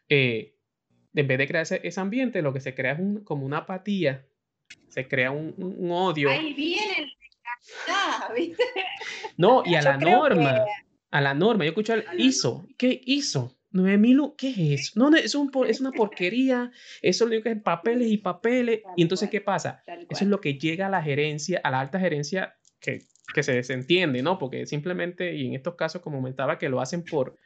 eh, 0.09 0.57
en 1.15 1.27
vez 1.27 1.39
de 1.39 1.47
crear 1.49 1.67
ese, 1.69 2.01
ambiente, 2.01 2.43
lo 2.43 2.53
que 2.53 2.61
se 2.61 2.75
crea 2.75 2.93
es 2.93 3.25
como 3.25 3.47
una 3.47 3.59
apatía, 3.59 4.27
se 4.89 5.09
crea 5.09 5.31
un, 5.31 5.55
un 5.57 5.91
odio. 5.91 6.31
Ahí 6.31 6.55
viene 6.55 7.00
no, 9.37 9.63
y 9.65 9.75
a 9.75 9.83
la 9.83 9.97
norma, 9.97 10.65
a 11.11 11.21
la 11.21 11.35
norma, 11.35 11.65
yo 11.65 11.71
escucho 11.71 11.95
el 11.95 12.05
hizo, 12.19 12.67
¿qué 12.77 13.01
hizo? 13.05 13.57
9000, 13.73 14.35
¿qué 14.37 14.51
es 14.51 14.59
eso? 14.59 14.93
No, 14.97 15.17
es, 15.17 15.35
un, 15.35 15.51
es 15.67 15.81
una 15.81 15.93
porquería, 15.93 16.73
eso 17.03 17.27
lo 17.27 17.41
que 17.43 17.51
es 17.51 17.63
papeles 17.63 18.09
y 18.09 18.19
papeles. 18.19 18.81
y 18.97 19.03
entonces, 19.03 19.31
¿qué 19.31 19.41
pasa? 19.41 19.83
Eso 20.09 20.25
es 20.25 20.29
lo 20.29 20.41
que 20.41 20.55
llega 20.55 20.87
a 20.87 20.91
la 20.91 21.03
gerencia, 21.03 21.61
a 21.63 21.71
la 21.71 21.81
alta 21.81 22.01
gerencia, 22.01 22.57
que, 22.81 23.03
que 23.33 23.43
se 23.43 23.53
desentiende, 23.53 24.23
¿no? 24.23 24.39
Porque 24.39 24.67
simplemente, 24.67 25.35
y 25.37 25.47
en 25.47 25.55
estos 25.55 25.77
casos, 25.77 26.03
como 26.03 26.19
comentaba, 26.19 26.59
que 26.59 26.69
lo 26.69 26.81
hacen 26.81 27.05
por, 27.05 27.37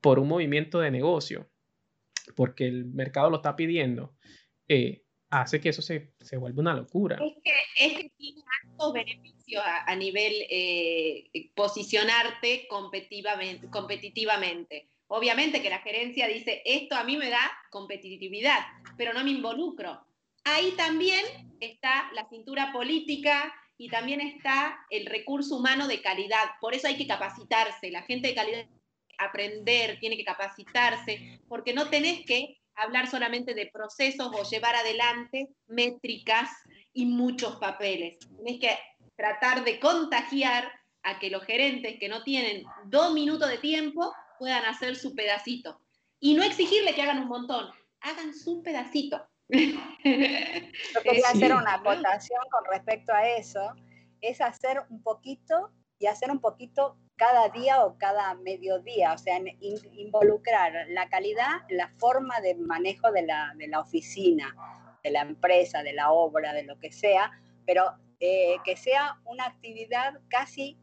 por 0.00 0.18
un 0.18 0.28
movimiento 0.28 0.80
de 0.80 0.90
negocio, 0.90 1.50
porque 2.34 2.66
el 2.66 2.86
mercado 2.86 3.30
lo 3.30 3.36
está 3.36 3.56
pidiendo. 3.56 4.14
Eh, 4.68 5.04
hace 5.30 5.60
que 5.60 5.70
eso 5.70 5.82
se, 5.82 6.12
se 6.20 6.36
vuelva 6.36 6.60
una 6.60 6.74
locura. 6.74 7.16
Es 7.16 7.34
que, 7.42 7.86
es 7.86 7.96
que 7.96 8.10
tiene 8.16 8.42
altos 8.62 8.92
beneficios 8.92 9.62
a, 9.64 9.94
nivel 9.96 10.32
eh, 10.50 11.50
posicionarte 11.54 12.66
competitivamente, 12.68 13.68
competitivamente. 13.68 14.88
Obviamente 15.06 15.62
que 15.62 15.70
la 15.70 15.78
gerencia 15.78 16.28
dice, 16.28 16.62
esto 16.64 16.94
a 16.94 17.04
mí 17.04 17.16
me 17.16 17.30
da 17.30 17.50
competitividad, 17.70 18.60
pero 18.96 19.12
no 19.12 19.24
me 19.24 19.30
involucro. 19.30 20.04
Ahí 20.44 20.72
también 20.76 21.24
está 21.60 22.10
la 22.14 22.28
cintura 22.28 22.72
política 22.72 23.54
y 23.76 23.88
también 23.88 24.20
está 24.20 24.78
el 24.90 25.06
recurso 25.06 25.56
humano 25.56 25.88
de 25.88 26.02
calidad. 26.02 26.44
Por 26.60 26.74
eso 26.74 26.88
hay 26.88 26.96
que 26.96 27.06
capacitarse. 27.06 27.90
La 27.90 28.02
gente 28.02 28.28
de 28.28 28.34
calidad 28.34 28.66
aprender, 29.18 29.98
tiene 29.98 30.16
que 30.16 30.24
capacitarse, 30.24 31.40
porque 31.48 31.74
no 31.74 31.90
tenés 31.90 32.24
que 32.24 32.57
hablar 32.78 33.08
solamente 33.08 33.54
de 33.54 33.66
procesos 33.66 34.30
o 34.32 34.48
llevar 34.48 34.74
adelante 34.74 35.48
métricas 35.66 36.50
y 36.92 37.06
muchos 37.06 37.56
papeles. 37.56 38.18
Tienes 38.18 38.60
que 38.60 38.78
tratar 39.16 39.64
de 39.64 39.80
contagiar 39.80 40.70
a 41.02 41.18
que 41.18 41.30
los 41.30 41.44
gerentes 41.44 41.98
que 41.98 42.08
no 42.08 42.22
tienen 42.22 42.64
dos 42.86 43.12
minutos 43.12 43.48
de 43.48 43.58
tiempo 43.58 44.12
puedan 44.38 44.64
hacer 44.64 44.96
su 44.96 45.14
pedacito. 45.14 45.80
Y 46.20 46.34
no 46.34 46.42
exigirle 46.42 46.94
que 46.94 47.02
hagan 47.02 47.20
un 47.22 47.28
montón, 47.28 47.68
hagan 48.00 48.34
su 48.34 48.62
pedacito. 48.62 49.26
Yo 49.48 51.02
quería 51.02 51.28
hacer 51.28 51.54
una 51.54 51.74
acotación 51.74 52.40
con 52.50 52.64
respecto 52.70 53.12
a 53.12 53.28
eso, 53.28 53.72
es 54.20 54.40
hacer 54.40 54.82
un 54.90 55.02
poquito 55.02 55.70
y 55.98 56.06
hacer 56.06 56.30
un 56.30 56.40
poquito 56.40 56.96
cada 57.18 57.48
día 57.48 57.84
o 57.84 57.98
cada 57.98 58.34
mediodía, 58.36 59.12
o 59.12 59.18
sea, 59.18 59.38
involucrar 59.60 60.72
la 60.88 61.08
calidad, 61.08 61.62
la 61.68 61.88
forma 61.98 62.40
de 62.40 62.54
manejo 62.54 63.10
de 63.10 63.22
la, 63.22 63.52
de 63.56 63.66
la, 63.66 63.80
oficina, 63.80 64.54
de 65.02 65.10
la 65.10 65.22
empresa, 65.22 65.82
de 65.82 65.92
la 65.92 66.12
obra, 66.12 66.52
de 66.52 66.62
lo 66.62 66.78
que 66.78 66.92
sea, 66.92 67.32
pero 67.66 67.92
eh, 68.20 68.56
que 68.64 68.76
sea 68.76 69.18
una 69.24 69.46
actividad 69.46 70.20
casi 70.28 70.78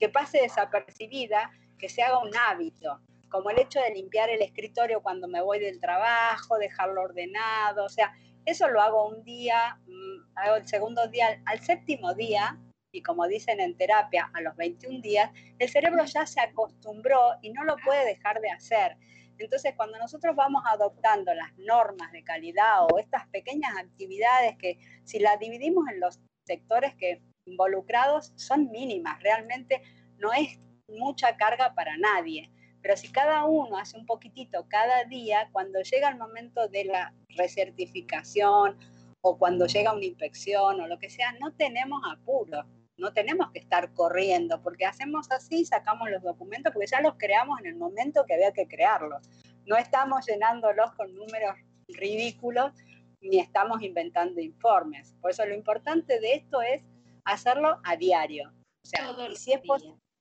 que 0.00 0.08
pase 0.08 0.42
desapercibida, 0.42 1.52
que 1.78 1.88
se 1.88 2.02
haga 2.02 2.18
un 2.18 2.32
hábito, 2.48 3.00
como 3.30 3.50
el 3.50 3.60
hecho 3.60 3.80
de 3.80 3.94
limpiar 3.94 4.28
el 4.30 4.42
escritorio 4.42 5.00
cuando 5.00 5.28
me 5.28 5.40
voy 5.40 5.60
del 5.60 5.80
trabajo, 5.80 6.58
dejarlo 6.58 7.02
ordenado, 7.02 7.84
o 7.84 7.88
sea, 7.88 8.12
eso 8.44 8.68
lo 8.68 8.80
hago 8.80 9.08
un 9.08 9.22
día, 9.22 9.78
mm, 9.86 10.38
hago 10.38 10.56
el 10.56 10.66
segundo 10.66 11.06
día, 11.06 11.40
al 11.46 11.60
séptimo 11.60 12.14
día 12.14 12.58
y 12.92 13.02
como 13.02 13.26
dicen 13.26 13.60
en 13.60 13.76
terapia, 13.76 14.30
a 14.32 14.40
los 14.40 14.56
21 14.56 15.00
días, 15.00 15.30
el 15.58 15.68
cerebro 15.68 16.04
ya 16.04 16.26
se 16.26 16.40
acostumbró 16.40 17.34
y 17.42 17.50
no 17.50 17.64
lo 17.64 17.76
puede 17.84 18.06
dejar 18.06 18.40
de 18.40 18.50
hacer. 18.50 18.96
Entonces, 19.38 19.74
cuando 19.76 19.98
nosotros 19.98 20.34
vamos 20.34 20.62
adoptando 20.66 21.34
las 21.34 21.56
normas 21.58 22.10
de 22.12 22.24
calidad 22.24 22.84
o 22.90 22.98
estas 22.98 23.26
pequeñas 23.28 23.76
actividades 23.76 24.56
que 24.56 24.78
si 25.04 25.18
las 25.18 25.38
dividimos 25.38 25.84
en 25.92 26.00
los 26.00 26.20
sectores 26.46 26.94
que 26.94 27.20
involucrados 27.44 28.32
son 28.36 28.70
mínimas, 28.70 29.22
realmente 29.22 29.82
no 30.18 30.32
es 30.32 30.58
mucha 30.88 31.36
carga 31.36 31.74
para 31.74 31.96
nadie. 31.98 32.50
Pero 32.80 32.96
si 32.96 33.08
cada 33.08 33.44
uno 33.44 33.76
hace 33.76 33.98
un 33.98 34.06
poquitito 34.06 34.66
cada 34.68 35.04
día, 35.04 35.48
cuando 35.52 35.80
llega 35.82 36.08
el 36.08 36.16
momento 36.16 36.68
de 36.68 36.84
la 36.84 37.12
recertificación 37.28 38.78
o 39.20 39.38
cuando 39.38 39.66
llega 39.66 39.92
una 39.92 40.04
inspección 40.04 40.80
o 40.80 40.86
lo 40.86 40.98
que 40.98 41.10
sea, 41.10 41.32
no 41.40 41.52
tenemos 41.52 42.00
apuro 42.10 42.64
no 42.98 43.12
tenemos 43.12 43.50
que 43.50 43.58
estar 43.58 43.92
corriendo, 43.92 44.62
porque 44.62 44.86
hacemos 44.86 45.30
así, 45.30 45.64
sacamos 45.64 46.10
los 46.10 46.22
documentos, 46.22 46.72
porque 46.72 46.86
ya 46.86 47.00
los 47.00 47.14
creamos 47.16 47.60
en 47.60 47.66
el 47.66 47.76
momento 47.76 48.24
que 48.26 48.34
había 48.34 48.52
que 48.52 48.66
crearlos. 48.66 49.28
No 49.66 49.76
estamos 49.76 50.26
llenándolos 50.26 50.92
con 50.92 51.14
números 51.14 51.56
ridículos 51.88 52.72
ni 53.20 53.38
estamos 53.40 53.82
inventando 53.82 54.40
informes. 54.40 55.14
Por 55.20 55.30
eso 55.30 55.44
lo 55.44 55.54
importante 55.54 56.20
de 56.20 56.34
esto 56.34 56.62
es 56.62 56.82
hacerlo 57.24 57.80
a 57.84 57.96
diario. 57.96 58.52
O 58.84 58.88
sea, 58.88 59.14
y 59.30 59.36
si, 59.36 59.52
es 59.52 59.60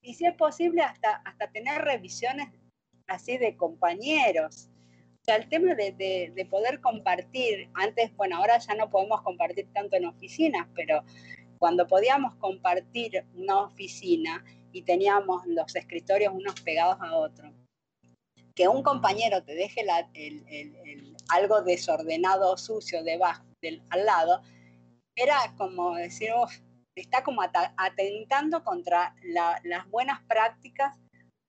y 0.02 0.14
si 0.16 0.26
es 0.26 0.34
posible 0.36 0.82
hasta, 0.82 1.18
hasta 1.18 1.52
tener 1.52 1.82
revisiones 1.82 2.50
así 3.08 3.38
de 3.38 3.56
compañeros. 3.56 4.70
sea, 5.24 5.36
el 5.36 5.48
tema 5.50 5.76
de, 5.76 5.92
de, 6.34 6.46
poder 6.46 6.82
compartir, 6.82 7.70
antes, 7.74 8.16
bueno, 8.16 8.38
ahora 8.38 8.58
ya 8.58 8.76
no 8.76 8.90
podemos 8.90 9.22
compartir 9.22 9.72
tanto 9.74 9.96
en 9.96 10.06
oficinas, 10.06 10.68
pero 10.76 11.04
cuando 11.58 11.88
podíamos 11.88 12.36
compartir 12.36 13.26
una 13.34 13.62
oficina 13.62 14.44
y 14.72 14.82
teníamos 14.84 15.46
los 15.48 15.76
escritorios 15.76 16.34
unos 16.34 16.60
pegados 16.62 16.98
a 17.00 17.15
otros, 17.15 17.52
que 18.54 18.68
un 18.68 18.84
compañero 18.84 19.44
te 19.44 19.54
deje 19.54 19.86
algo 21.30 21.62
desordenado 21.62 22.52
o 22.52 22.58
sucio 22.58 23.04
debajo, 23.04 23.46
del, 23.62 23.82
al 23.89 24.06
lado, 24.06 24.41
era 25.15 25.38
como 25.58 25.96
decir, 25.96 26.30
está 26.96 27.24
como 27.24 27.41
atentando 27.41 28.63
contra 28.63 29.15
las 29.63 29.89
buenas 29.89 30.22
prácticas 30.28 30.98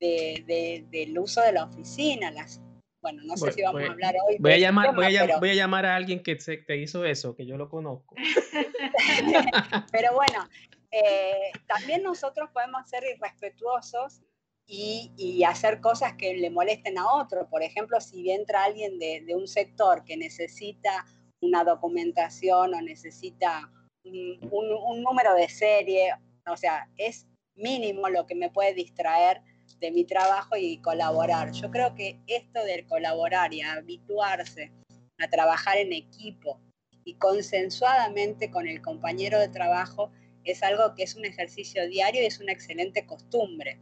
del 0.01 1.19
uso 1.19 1.41
de 1.43 1.53
la 1.53 1.65
oficina, 1.65 2.31
las 2.31 2.61
bueno, 3.07 3.23
no 3.25 3.37
sé 3.37 3.53
si 3.53 3.63
vamos 3.63 3.85
a 3.85 3.93
hablar 3.93 4.17
hoy. 4.27 4.37
Voy 4.41 4.53
a, 4.55 4.59
llamar, 4.59 4.93
voy, 4.93 5.17
a, 5.17 5.39
voy 5.39 5.51
a 5.51 5.55
llamar 5.55 5.87
a 5.87 5.95
alguien 5.95 6.25
que 6.25 6.35
te 6.35 6.77
hizo 6.77 7.05
eso, 7.05 7.37
que 7.37 7.47
yo 7.47 7.57
lo 7.57 7.69
conozco. 7.69 8.17
pero 9.93 10.13
bueno, 10.13 10.49
eh, 10.91 11.53
también 11.69 12.03
nosotros 12.03 12.51
podemos 12.53 12.89
ser 12.91 13.05
irrespetuosos 13.05 14.23
y, 14.67 15.13
y, 15.17 15.45
hacer 15.45 15.81
cosas 15.81 16.15
que 16.15 16.35
le 16.35 16.51
molesten 16.51 16.99
a 16.99 17.15
otro. 17.15 17.49
Por 17.49 17.63
ejemplo, 17.63 18.01
si 18.01 18.29
entra 18.33 18.65
alguien 18.65 18.99
de, 18.99 19.23
de 19.25 19.37
un 19.37 19.47
sector 19.47 20.05
que 20.05 20.17
necesita 20.17 21.07
una 21.41 21.63
documentación 21.63 22.75
o 22.75 22.83
necesita 22.83 23.71
un, 24.03 24.41
un 24.51 25.03
número 25.05 25.33
de 25.35 25.49
serie, 25.49 26.13
o 26.45 26.57
sea, 26.57 26.89
es 26.97 27.29
mínimo 27.55 28.09
lo 28.09 28.27
que 28.27 28.35
me 28.35 28.51
puede 28.51 28.75
distraer 28.75 29.43
de 29.81 29.91
mi 29.91 30.05
trabajo 30.05 30.57
y 30.57 30.79
colaborar. 30.79 31.53
Yo 31.53 31.71
creo 31.71 31.95
que 31.95 32.21
esto 32.27 32.65
del 32.65 32.87
colaborar 32.87 33.53
y 33.53 33.63
habituarse 33.63 34.73
a 35.19 35.29
trabajar 35.29 35.77
en 35.79 35.93
equipo 35.93 36.61
y 37.05 37.15
consensuadamente 37.15 38.51
con 38.51 38.67
el 38.67 38.83
compañero 38.83 39.39
de 39.39 39.49
trabajo 39.49 40.11
es 40.45 40.63
algo 40.63 40.95
que 40.95 41.03
es 41.03 41.15
un 41.15 41.25
ejercicio 41.25 41.87
diario 41.89 42.23
y 42.23 42.27
es 42.27 42.41
una 42.41 42.53
excelente 42.53 43.07
costumbre. 43.07 43.81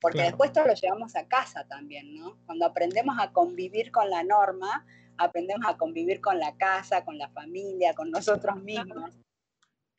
Porque 0.00 0.22
después 0.22 0.52
todo 0.52 0.66
lo 0.66 0.74
llevamos 0.74 1.16
a 1.16 1.26
casa 1.26 1.66
también, 1.66 2.14
¿no? 2.14 2.38
Cuando 2.46 2.66
aprendemos 2.66 3.16
a 3.18 3.32
convivir 3.32 3.90
con 3.90 4.08
la 4.10 4.22
norma, 4.22 4.86
aprendemos 5.16 5.66
a 5.66 5.76
convivir 5.76 6.20
con 6.20 6.38
la 6.38 6.56
casa, 6.56 7.04
con 7.04 7.18
la 7.18 7.28
familia, 7.30 7.94
con 7.94 8.10
nosotros 8.10 8.62
mismos 8.62 9.16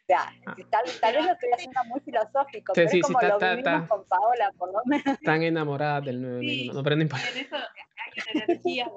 sea, 0.07 0.33
ah. 0.45 0.55
tal, 0.71 0.83
tal, 1.01 1.15
vez 1.15 1.25
lo 1.25 1.31
estoy 1.33 1.49
haciendo 1.53 1.83
muy 1.85 1.99
filosófico, 1.99 2.73
pero 2.73 2.89
es 2.89 3.01
como 3.01 3.21
lo 3.21 3.39
vivimos 3.39 3.89
con 3.89 4.05
Paola, 4.05 4.51
por 4.57 4.71
lo 4.71 4.79
menos. 4.85 5.05
Están 5.05 5.43
enamoradas 5.43 6.05
del 6.05 6.21
nuevo 6.21 6.39
sí, 6.39 6.71
no, 6.73 6.79
En 6.79 7.01
eso 7.01 7.55
hay 7.55 8.33
una 8.33 8.43
energía 8.45 8.85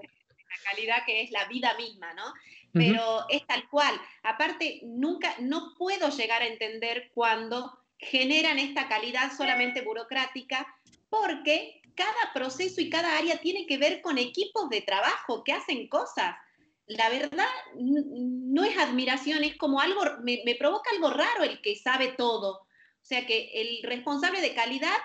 la 0.50 0.70
calidad 0.70 0.96
que 1.04 1.22
es 1.22 1.30
la 1.32 1.44
vida 1.46 1.74
misma, 1.76 2.14
¿no? 2.14 2.32
Pero 2.72 3.26
es 3.28 3.44
tal 3.46 3.68
cual. 3.68 4.00
Aparte, 4.22 4.80
nunca, 4.84 5.34
no 5.40 5.74
puedo 5.76 6.08
llegar 6.10 6.42
a 6.42 6.46
entender 6.46 7.10
cuando 7.12 7.76
generan 7.98 8.60
esta 8.60 8.88
calidad 8.88 9.32
solamente 9.36 9.82
burocrática, 9.82 10.66
porque 11.08 11.82
cada 11.96 12.32
proceso 12.32 12.80
y 12.80 12.88
cada 12.88 13.18
área 13.18 13.38
tiene 13.38 13.66
que 13.66 13.76
ver 13.76 14.00
con 14.00 14.18
equipos 14.18 14.70
de 14.70 14.82
trabajo 14.82 15.42
que 15.42 15.52
hacen 15.52 15.88
cosas 15.88 16.36
la 16.90 17.08
verdad 17.08 17.46
no 17.76 18.64
es 18.64 18.76
admiración, 18.76 19.44
es 19.44 19.56
como 19.56 19.80
algo, 19.80 20.00
me, 20.22 20.42
provoca 20.58 20.90
algo 20.90 21.10
raro 21.10 21.44
el 21.44 21.60
que 21.60 21.76
sabe 21.76 22.08
todo. 22.08 22.62
O 22.62 23.04
sea, 23.04 23.26
que 23.26 23.50
el 23.54 23.82
responsable 23.84 24.40
de 24.40 24.54
calidad 24.54 24.96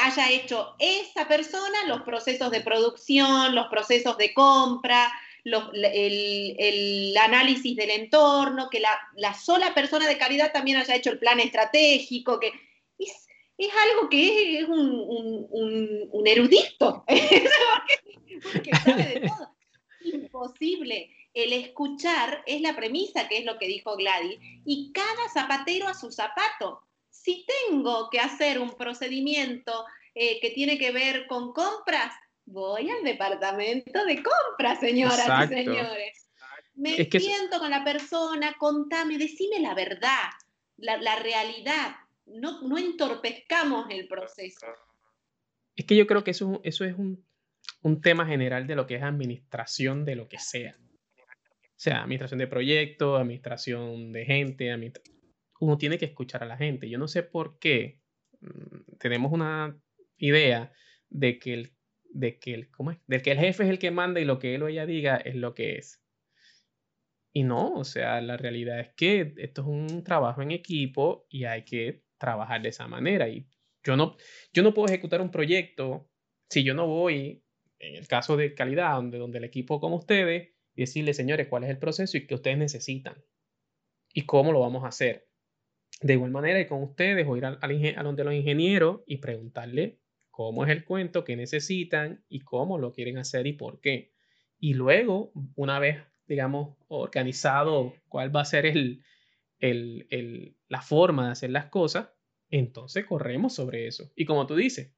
haya 0.00 0.30
hecho 0.30 0.76
esa 0.78 1.26
persona 1.26 1.86
los 1.88 2.02
procesos 2.02 2.52
de 2.52 2.60
producción, 2.60 3.54
los 3.54 3.66
procesos 3.66 4.16
de 4.16 4.32
compra, 4.32 5.12
el, 5.44 7.16
análisis 7.20 7.74
del 7.74 7.90
entorno, 7.90 8.68
que 8.70 8.80
la, 8.80 9.34
sola 9.34 9.74
persona 9.74 10.06
de 10.06 10.18
calidad 10.18 10.52
también 10.52 10.76
haya 10.76 10.94
hecho 10.94 11.10
el 11.10 11.18
plan 11.18 11.40
estratégico, 11.40 12.38
que 12.38 12.52
es, 12.98 13.70
algo 13.90 14.08
que 14.08 14.60
es, 14.60 14.68
un, 14.68 15.48
un, 16.12 16.26
erudito, 16.28 17.04
porque 18.52 18.70
sabe 18.84 19.04
de 19.04 19.20
todo 19.28 19.57
imposible. 20.14 21.10
El 21.34 21.52
escuchar 21.52 22.42
es 22.46 22.60
la 22.60 22.74
premisa, 22.74 23.28
que 23.28 23.38
es 23.38 23.44
lo 23.44 23.58
que 23.58 23.66
dijo 23.66 23.96
Gladys, 23.96 24.38
y 24.64 24.92
cada 24.92 25.28
zapatero 25.32 25.88
a 25.88 25.94
su 25.94 26.10
zapato. 26.10 26.82
Si 27.10 27.46
tengo 27.68 28.08
que 28.10 28.20
hacer 28.20 28.58
un 28.58 28.70
procedimiento 28.76 29.84
eh, 30.14 30.40
que 30.40 30.50
tiene 30.50 30.78
que 30.78 30.90
ver 30.90 31.26
con 31.26 31.52
compras, 31.52 32.12
voy 32.44 32.90
al 32.90 33.04
departamento 33.04 34.04
de 34.04 34.22
compras, 34.22 34.80
señoras 34.80 35.50
y 35.50 35.54
señores. 35.54 36.28
Me 36.74 36.94
siento 37.10 37.58
con 37.58 37.70
la 37.70 37.84
persona, 37.84 38.54
contame, 38.58 39.18
decime 39.18 39.60
la 39.60 39.74
verdad, 39.74 40.30
la, 40.76 41.16
realidad. 41.16 41.96
No, 42.26 42.62
no 42.62 42.78
entorpezcamos 42.78 43.86
el 43.90 44.06
proceso. 44.06 44.66
Es 45.74 45.84
que 45.86 45.96
yo 45.96 46.06
creo 46.06 46.24
que 46.24 46.30
eso, 46.30 46.60
eso 46.62 46.84
es 46.84 46.94
un 46.96 47.24
un 47.82 48.00
tema 48.00 48.26
general 48.26 48.66
de 48.66 48.76
lo 48.76 48.86
que 48.86 48.96
es 48.96 49.02
administración 49.02 50.04
de 50.04 50.16
lo 50.16 50.28
que 50.28 50.38
sea. 50.38 50.76
O 50.78 51.80
sea, 51.80 52.02
administración 52.02 52.38
de 52.38 52.48
proyectos, 52.48 53.20
administración 53.20 54.12
de 54.12 54.24
gente, 54.24 54.92
uno 55.60 55.78
tiene 55.78 55.98
que 55.98 56.06
escuchar 56.06 56.42
a 56.42 56.46
la 56.46 56.56
gente. 56.56 56.88
Yo 56.88 56.98
no 56.98 57.06
sé 57.06 57.22
por 57.22 57.58
qué 57.58 58.00
mm, 58.40 58.96
tenemos 58.98 59.32
una 59.32 59.80
idea 60.16 60.72
de 61.08 61.38
que 61.38 61.54
el, 61.54 61.72
de 62.10 62.38
que 62.38 62.54
el, 62.54 62.70
¿cómo 62.70 62.90
es? 62.90 62.98
De 63.06 63.22
que 63.22 63.30
el 63.30 63.38
jefe 63.38 63.64
es 63.64 63.70
el 63.70 63.78
que 63.78 63.90
manda 63.90 64.20
y 64.20 64.24
lo 64.24 64.38
que 64.38 64.54
él 64.54 64.62
o 64.62 64.68
ella 64.68 64.86
diga 64.86 65.16
es 65.16 65.36
lo 65.36 65.54
que 65.54 65.76
es. 65.76 66.02
Y 67.32 67.44
no, 67.44 67.74
o 67.74 67.84
sea, 67.84 68.20
la 68.20 68.36
realidad 68.36 68.80
es 68.80 68.88
que 68.94 69.34
esto 69.36 69.62
es 69.62 69.68
un 69.68 70.02
trabajo 70.02 70.42
en 70.42 70.50
equipo 70.50 71.26
y 71.28 71.44
hay 71.44 71.64
que 71.64 72.02
trabajar 72.18 72.62
de 72.62 72.70
esa 72.70 72.88
manera. 72.88 73.28
Y 73.28 73.46
yo 73.84 73.96
no, 73.96 74.16
yo 74.52 74.62
no 74.64 74.74
puedo 74.74 74.88
ejecutar 74.88 75.20
un 75.20 75.30
proyecto 75.30 76.10
si 76.48 76.64
yo 76.64 76.74
no 76.74 76.86
voy 76.86 77.44
en 77.78 77.96
el 77.96 78.06
caso 78.08 78.36
de 78.36 78.54
calidad, 78.54 78.94
donde, 78.94 79.18
donde 79.18 79.38
el 79.38 79.44
equipo 79.44 79.80
como 79.80 79.96
ustedes, 79.96 80.50
y 80.74 80.82
decirle, 80.82 81.14
señores, 81.14 81.48
cuál 81.48 81.64
es 81.64 81.70
el 81.70 81.78
proceso 81.78 82.16
y 82.16 82.26
qué 82.26 82.34
ustedes 82.34 82.58
necesitan 82.58 83.22
y 84.12 84.22
cómo 84.22 84.52
lo 84.52 84.60
vamos 84.60 84.84
a 84.84 84.88
hacer. 84.88 85.28
De 86.00 86.12
igual 86.12 86.30
manera, 86.30 86.60
y 86.60 86.66
con 86.66 86.82
ustedes, 86.82 87.26
o 87.26 87.36
ir 87.36 87.44
a, 87.44 87.58
a 87.60 88.02
donde 88.02 88.24
los 88.24 88.34
ingenieros 88.34 89.00
y 89.06 89.16
preguntarle 89.16 90.00
cómo 90.30 90.64
es 90.64 90.70
el 90.70 90.84
cuento, 90.84 91.24
qué 91.24 91.34
necesitan 91.36 92.24
y 92.28 92.40
cómo 92.40 92.78
lo 92.78 92.92
quieren 92.92 93.18
hacer 93.18 93.46
y 93.48 93.54
por 93.54 93.80
qué. 93.80 94.12
Y 94.60 94.74
luego, 94.74 95.32
una 95.56 95.80
vez, 95.80 95.98
digamos, 96.26 96.76
organizado 96.86 97.94
cuál 98.08 98.34
va 98.34 98.42
a 98.42 98.44
ser 98.44 98.66
el, 98.66 99.02
el, 99.58 100.06
el, 100.10 100.56
la 100.68 100.82
forma 100.82 101.26
de 101.26 101.32
hacer 101.32 101.50
las 101.50 101.66
cosas, 101.66 102.10
entonces 102.50 103.04
corremos 103.04 103.54
sobre 103.54 103.88
eso. 103.88 104.12
Y 104.14 104.24
como 104.24 104.46
tú 104.46 104.54
dices, 104.54 104.94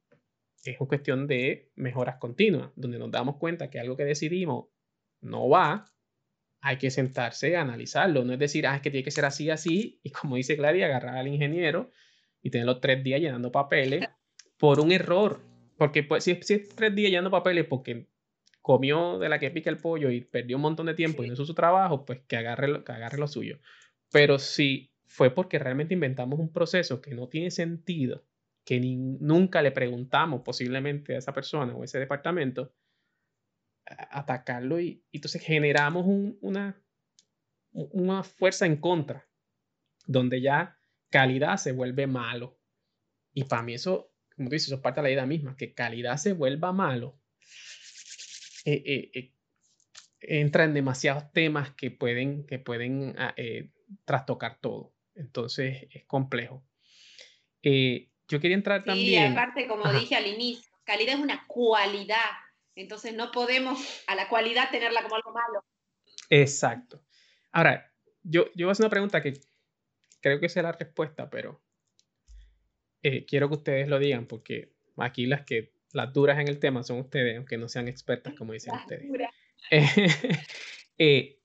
es 0.64 0.80
una 0.80 0.88
cuestión 0.88 1.26
de 1.26 1.70
mejoras 1.74 2.16
continuas, 2.16 2.70
donde 2.76 2.98
nos 2.98 3.10
damos 3.10 3.36
cuenta 3.36 3.70
que 3.70 3.80
algo 3.80 3.96
que 3.96 4.04
decidimos 4.04 4.66
no 5.20 5.48
va, 5.48 5.86
hay 6.60 6.76
que 6.76 6.90
sentarse 6.90 7.56
a 7.56 7.62
analizarlo. 7.62 8.24
No 8.24 8.32
es 8.32 8.38
decir, 8.38 8.66
ah, 8.66 8.76
es 8.76 8.82
que 8.82 8.90
tiene 8.90 9.04
que 9.04 9.10
ser 9.10 9.24
así, 9.24 9.50
así, 9.50 10.00
y 10.02 10.10
como 10.10 10.36
dice 10.36 10.56
Gladys, 10.56 10.84
agarrar 10.84 11.16
al 11.16 11.28
ingeniero 11.28 11.90
y 12.42 12.50
tenerlo 12.50 12.80
tres 12.80 13.02
días 13.02 13.20
llenando 13.20 13.50
papeles 13.50 14.06
por 14.58 14.80
un 14.80 14.92
error. 14.92 15.40
Porque 15.78 16.02
pues, 16.02 16.24
si, 16.24 16.38
si 16.42 16.54
es 16.54 16.68
tres 16.68 16.94
días 16.94 17.10
llenando 17.10 17.30
papeles 17.30 17.66
porque 17.66 18.06
comió 18.60 19.18
de 19.18 19.28
la 19.30 19.38
que 19.38 19.50
pica 19.50 19.70
el 19.70 19.78
pollo 19.78 20.10
y 20.10 20.20
perdió 20.20 20.56
un 20.56 20.62
montón 20.62 20.86
de 20.86 20.94
tiempo 20.94 21.24
y 21.24 21.28
no 21.28 21.32
hizo 21.32 21.46
su 21.46 21.54
trabajo, 21.54 22.04
pues 22.04 22.20
que 22.28 22.36
agarre, 22.36 22.84
que 22.84 22.92
agarre 22.92 23.18
lo 23.18 23.26
suyo. 23.26 23.58
Pero 24.12 24.38
si 24.38 24.92
fue 25.06 25.30
porque 25.30 25.58
realmente 25.58 25.94
inventamos 25.94 26.38
un 26.38 26.52
proceso 26.52 27.00
que 27.00 27.14
no 27.14 27.28
tiene 27.28 27.50
sentido 27.50 28.24
que 28.64 28.80
nunca 28.80 29.62
le 29.62 29.72
preguntamos 29.72 30.42
posiblemente 30.42 31.14
a 31.14 31.18
esa 31.18 31.32
persona 31.32 31.74
o 31.74 31.84
ese 31.84 31.98
departamento, 31.98 32.74
atacarlo 33.84 34.80
y, 34.80 35.04
entonces 35.12 35.42
generamos 35.42 36.04
una, 36.40 36.80
una 37.72 38.22
fuerza 38.22 38.66
en 38.66 38.76
contra, 38.76 39.28
donde 40.06 40.40
ya 40.40 40.78
calidad 41.10 41.56
se 41.56 41.72
vuelve 41.72 42.06
malo. 42.06 42.58
Y 43.32 43.44
para 43.44 43.62
mí 43.62 43.74
eso, 43.74 44.12
como 44.34 44.48
tú 44.48 44.54
dices, 44.54 44.68
eso 44.68 44.76
es 44.76 44.82
parte 44.82 45.00
de 45.00 45.08
la 45.08 45.12
idea 45.12 45.26
misma, 45.26 45.56
que 45.56 45.74
calidad 45.74 46.16
se 46.16 46.32
vuelva 46.32 46.72
malo. 46.72 47.20
Eh, 48.64 48.82
eh, 48.84 49.10
eh, 49.14 49.34
entra 50.20 50.64
en 50.64 50.74
demasiados 50.74 51.32
temas 51.32 51.70
que 51.74 51.90
pueden, 51.90 52.46
que 52.46 52.58
pueden 52.58 53.14
ah, 53.18 53.34
trastocar 54.04 54.58
todo. 54.60 54.94
Entonces 55.14 55.88
es 55.90 56.04
complejo. 56.04 56.64
Yo 58.30 58.40
quería 58.40 58.56
entrar 58.56 58.84
también. 58.84 59.26
Sí, 59.26 59.32
aparte, 59.32 59.66
como 59.66 59.92
dije 59.92 60.14
al 60.14 60.26
inicio, 60.28 60.72
calidad 60.84 61.16
es 61.16 61.20
una 61.20 61.44
cualidad. 61.48 62.30
Entonces 62.76 63.12
no 63.12 63.32
podemos 63.32 64.02
a 64.06 64.14
la 64.14 64.28
cualidad 64.28 64.70
tenerla 64.70 65.02
como 65.02 65.16
algo 65.16 65.32
malo. 65.32 65.64
Exacto. 66.28 67.02
Ahora, 67.50 67.92
yo, 68.22 68.46
yo 68.54 68.66
voy 68.66 68.70
a 68.70 68.72
hacer 68.72 68.84
una 68.84 68.90
pregunta 68.90 69.20
que 69.20 69.40
creo 70.20 70.38
que 70.38 70.46
es 70.46 70.54
la 70.56 70.70
respuesta, 70.70 71.28
pero 71.28 71.60
eh, 73.02 73.26
quiero 73.26 73.48
que 73.48 73.56
ustedes 73.56 73.88
lo 73.88 73.98
digan 73.98 74.26
porque 74.26 74.72
aquí 74.96 75.26
las 75.26 75.44
que 75.44 75.72
las 75.92 76.12
duras 76.12 76.38
en 76.38 76.46
el 76.46 76.60
tema 76.60 76.84
son 76.84 77.00
ustedes, 77.00 77.36
aunque 77.36 77.58
no 77.58 77.68
sean 77.68 77.88
expertas, 77.88 78.34
como 78.38 78.52
dicen 78.52 78.74
ustedes. 78.74 79.10
Eh, 81.02 81.39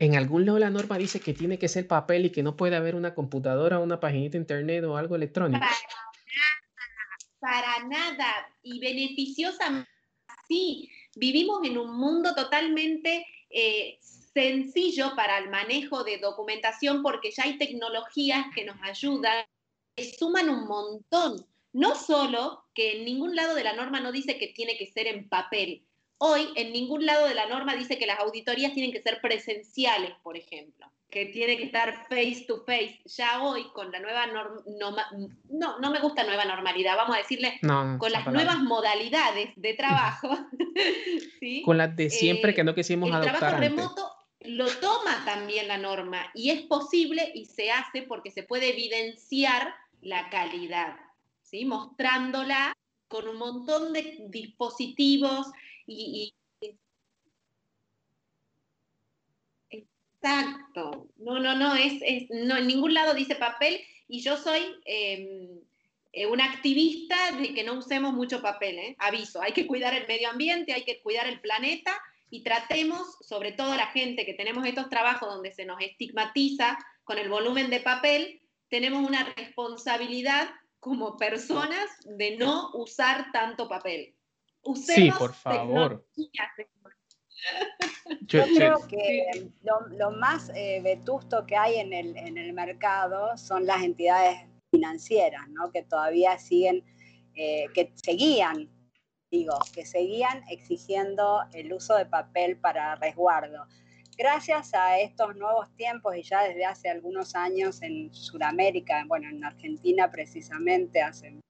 en 0.00 0.16
algún 0.16 0.46
lado 0.46 0.58
la 0.58 0.70
norma 0.70 0.96
dice 0.96 1.20
que 1.20 1.34
tiene 1.34 1.58
que 1.58 1.68
ser 1.68 1.86
papel 1.86 2.24
y 2.24 2.30
que 2.30 2.42
no 2.42 2.56
puede 2.56 2.74
haber 2.74 2.94
una 2.94 3.14
computadora, 3.14 3.78
una 3.78 4.00
paginita 4.00 4.38
internet 4.38 4.82
o 4.84 4.96
algo 4.96 5.14
electrónico. 5.14 5.62
Para 7.38 7.84
nada. 7.84 8.50
Y 8.62 8.80
beneficiosa, 8.80 9.86
sí. 10.48 10.90
Vivimos 11.16 11.60
en 11.64 11.76
un 11.76 11.98
mundo 11.98 12.34
totalmente 12.34 13.26
eh, 13.50 13.98
sencillo 14.00 15.14
para 15.14 15.36
el 15.36 15.50
manejo 15.50 16.02
de 16.02 16.16
documentación 16.16 17.02
porque 17.02 17.30
ya 17.30 17.44
hay 17.44 17.58
tecnologías 17.58 18.46
que 18.54 18.64
nos 18.64 18.80
ayudan, 18.82 19.44
que 19.94 20.14
suman 20.14 20.48
un 20.48 20.66
montón. 20.66 21.46
No 21.74 21.94
solo 21.94 22.64
que 22.74 22.96
en 22.96 23.04
ningún 23.04 23.36
lado 23.36 23.54
de 23.54 23.64
la 23.64 23.74
norma 23.74 24.00
no 24.00 24.12
dice 24.12 24.38
que 24.38 24.48
tiene 24.48 24.78
que 24.78 24.86
ser 24.86 25.06
en 25.08 25.28
papel, 25.28 25.84
Hoy 26.22 26.48
en 26.54 26.74
ningún 26.74 27.06
lado 27.06 27.26
de 27.26 27.34
la 27.34 27.46
norma 27.46 27.74
dice 27.74 27.98
que 27.98 28.04
las 28.04 28.20
auditorías 28.20 28.74
tienen 28.74 28.92
que 28.92 29.00
ser 29.00 29.22
presenciales, 29.22 30.12
por 30.22 30.36
ejemplo, 30.36 30.86
que 31.08 31.24
tiene 31.24 31.56
que 31.56 31.64
estar 31.64 32.06
face 32.10 32.44
to 32.46 32.62
face. 32.66 33.00
Ya 33.06 33.42
hoy 33.42 33.64
con 33.72 33.90
la 33.90 34.00
nueva 34.00 34.26
norma, 34.26 34.62
no, 35.48 35.78
no 35.78 35.90
me 35.90 35.98
gusta 35.98 36.24
nueva 36.24 36.44
normalidad, 36.44 36.94
vamos 36.94 37.16
a 37.16 37.20
decirle, 37.20 37.58
con 37.62 38.12
las 38.12 38.26
nuevas 38.26 38.58
modalidades 38.58 39.48
de 39.56 39.72
trabajo. 39.72 40.28
Con 41.64 41.78
las 41.78 41.96
de 41.96 42.10
siempre 42.10 42.52
que 42.52 42.64
no 42.64 42.74
quisimos 42.74 43.08
el 43.08 43.14
adoptar. 43.14 43.34
El 43.34 43.38
trabajo 43.38 43.60
remoto 43.60 44.12
lo 44.40 44.66
toma 44.78 45.24
también 45.24 45.68
la 45.68 45.78
norma 45.78 46.30
y 46.34 46.50
es 46.50 46.60
posible 46.62 47.32
y 47.34 47.46
se 47.46 47.70
hace 47.70 48.02
porque 48.02 48.30
se 48.30 48.42
puede 48.42 48.70
evidenciar 48.70 49.74
la 50.02 50.28
calidad, 50.28 50.96
¿sí? 51.42 51.64
mostrándola 51.64 52.74
con 53.08 53.26
un 53.26 53.38
montón 53.38 53.92
de 53.94 54.18
dispositivos 54.28 55.46
y, 55.90 56.34
exacto. 59.70 61.08
No, 61.16 61.40
no, 61.40 61.56
no, 61.56 61.74
es, 61.74 61.94
no, 62.30 62.56
en 62.56 62.66
ningún 62.66 62.94
lado 62.94 63.14
dice 63.14 63.34
papel 63.34 63.80
y 64.06 64.20
yo 64.20 64.36
soy 64.36 64.60
em, 64.84 65.60
eh, 66.12 66.26
una 66.26 66.44
activista 66.44 67.16
de 67.32 67.54
que 67.54 67.64
no 67.64 67.74
usemos 67.74 68.12
mucho 68.12 68.40
papel, 68.42 68.78
¿eh? 68.78 68.96
aviso, 68.98 69.42
hay 69.42 69.52
que 69.52 69.66
cuidar 69.66 69.94
el 69.94 70.06
medio 70.06 70.30
ambiente, 70.30 70.72
hay 70.72 70.84
que 70.84 71.00
cuidar 71.02 71.26
el 71.26 71.40
planeta 71.40 72.00
y 72.30 72.42
tratemos, 72.44 73.16
sobre 73.20 73.52
todo 73.52 73.74
la 73.74 73.88
gente 73.88 74.24
que 74.24 74.34
tenemos 74.34 74.66
estos 74.66 74.88
trabajos 74.88 75.28
donde 75.28 75.52
se 75.52 75.64
nos 75.64 75.80
estigmatiza 75.80 76.78
con 77.02 77.18
el 77.18 77.28
volumen 77.28 77.70
de 77.70 77.80
papel, 77.80 78.40
tenemos 78.68 79.06
una 79.08 79.24
responsabilidad 79.36 80.48
como 80.78 81.16
personas 81.16 81.90
de 82.04 82.36
no 82.36 82.70
usar 82.74 83.32
tanto 83.32 83.68
papel 83.68 84.14
sí, 84.74 85.10
por 85.18 85.34
favor. 85.34 86.04
Yo, 88.22 88.44
creo 88.54 88.86
que 88.86 89.50
lo, 89.62 90.10
más 90.10 90.50
eh, 90.54 90.80
vetusto 90.82 91.46
que 91.46 91.56
hay 91.56 91.76
en 91.76 91.92
el, 91.92 92.16
en 92.16 92.36
el, 92.36 92.52
mercado 92.52 93.36
son 93.36 93.66
las 93.66 93.82
entidades 93.82 94.38
financieras, 94.70 95.48
¿no? 95.48 95.70
que 95.70 95.82
todavía 95.82 96.38
siguen, 96.38 96.84
eh, 97.34 97.66
que 97.74 97.92
seguían, 97.94 98.68
digo, 99.30 99.58
que 99.72 99.86
seguían 99.86 100.42
exigiendo 100.48 101.42
el 101.52 101.72
uso 101.72 101.96
de 101.96 102.06
papel 102.06 102.58
para 102.58 102.96
resguardo. 102.96 103.66
Gracias 104.16 104.74
a 104.74 104.98
estos 104.98 105.34
nuevos 105.36 105.74
tiempos 105.76 106.14
y 106.14 106.22
ya 106.22 106.42
desde 106.42 106.66
hace 106.66 106.90
algunos 106.90 107.34
años 107.34 107.80
en 107.80 108.12
Sudamérica, 108.12 109.04
bueno, 109.08 109.28
en 109.28 109.42
Argentina 109.42 110.10
precisamente, 110.10 111.00
hace 111.00 111.40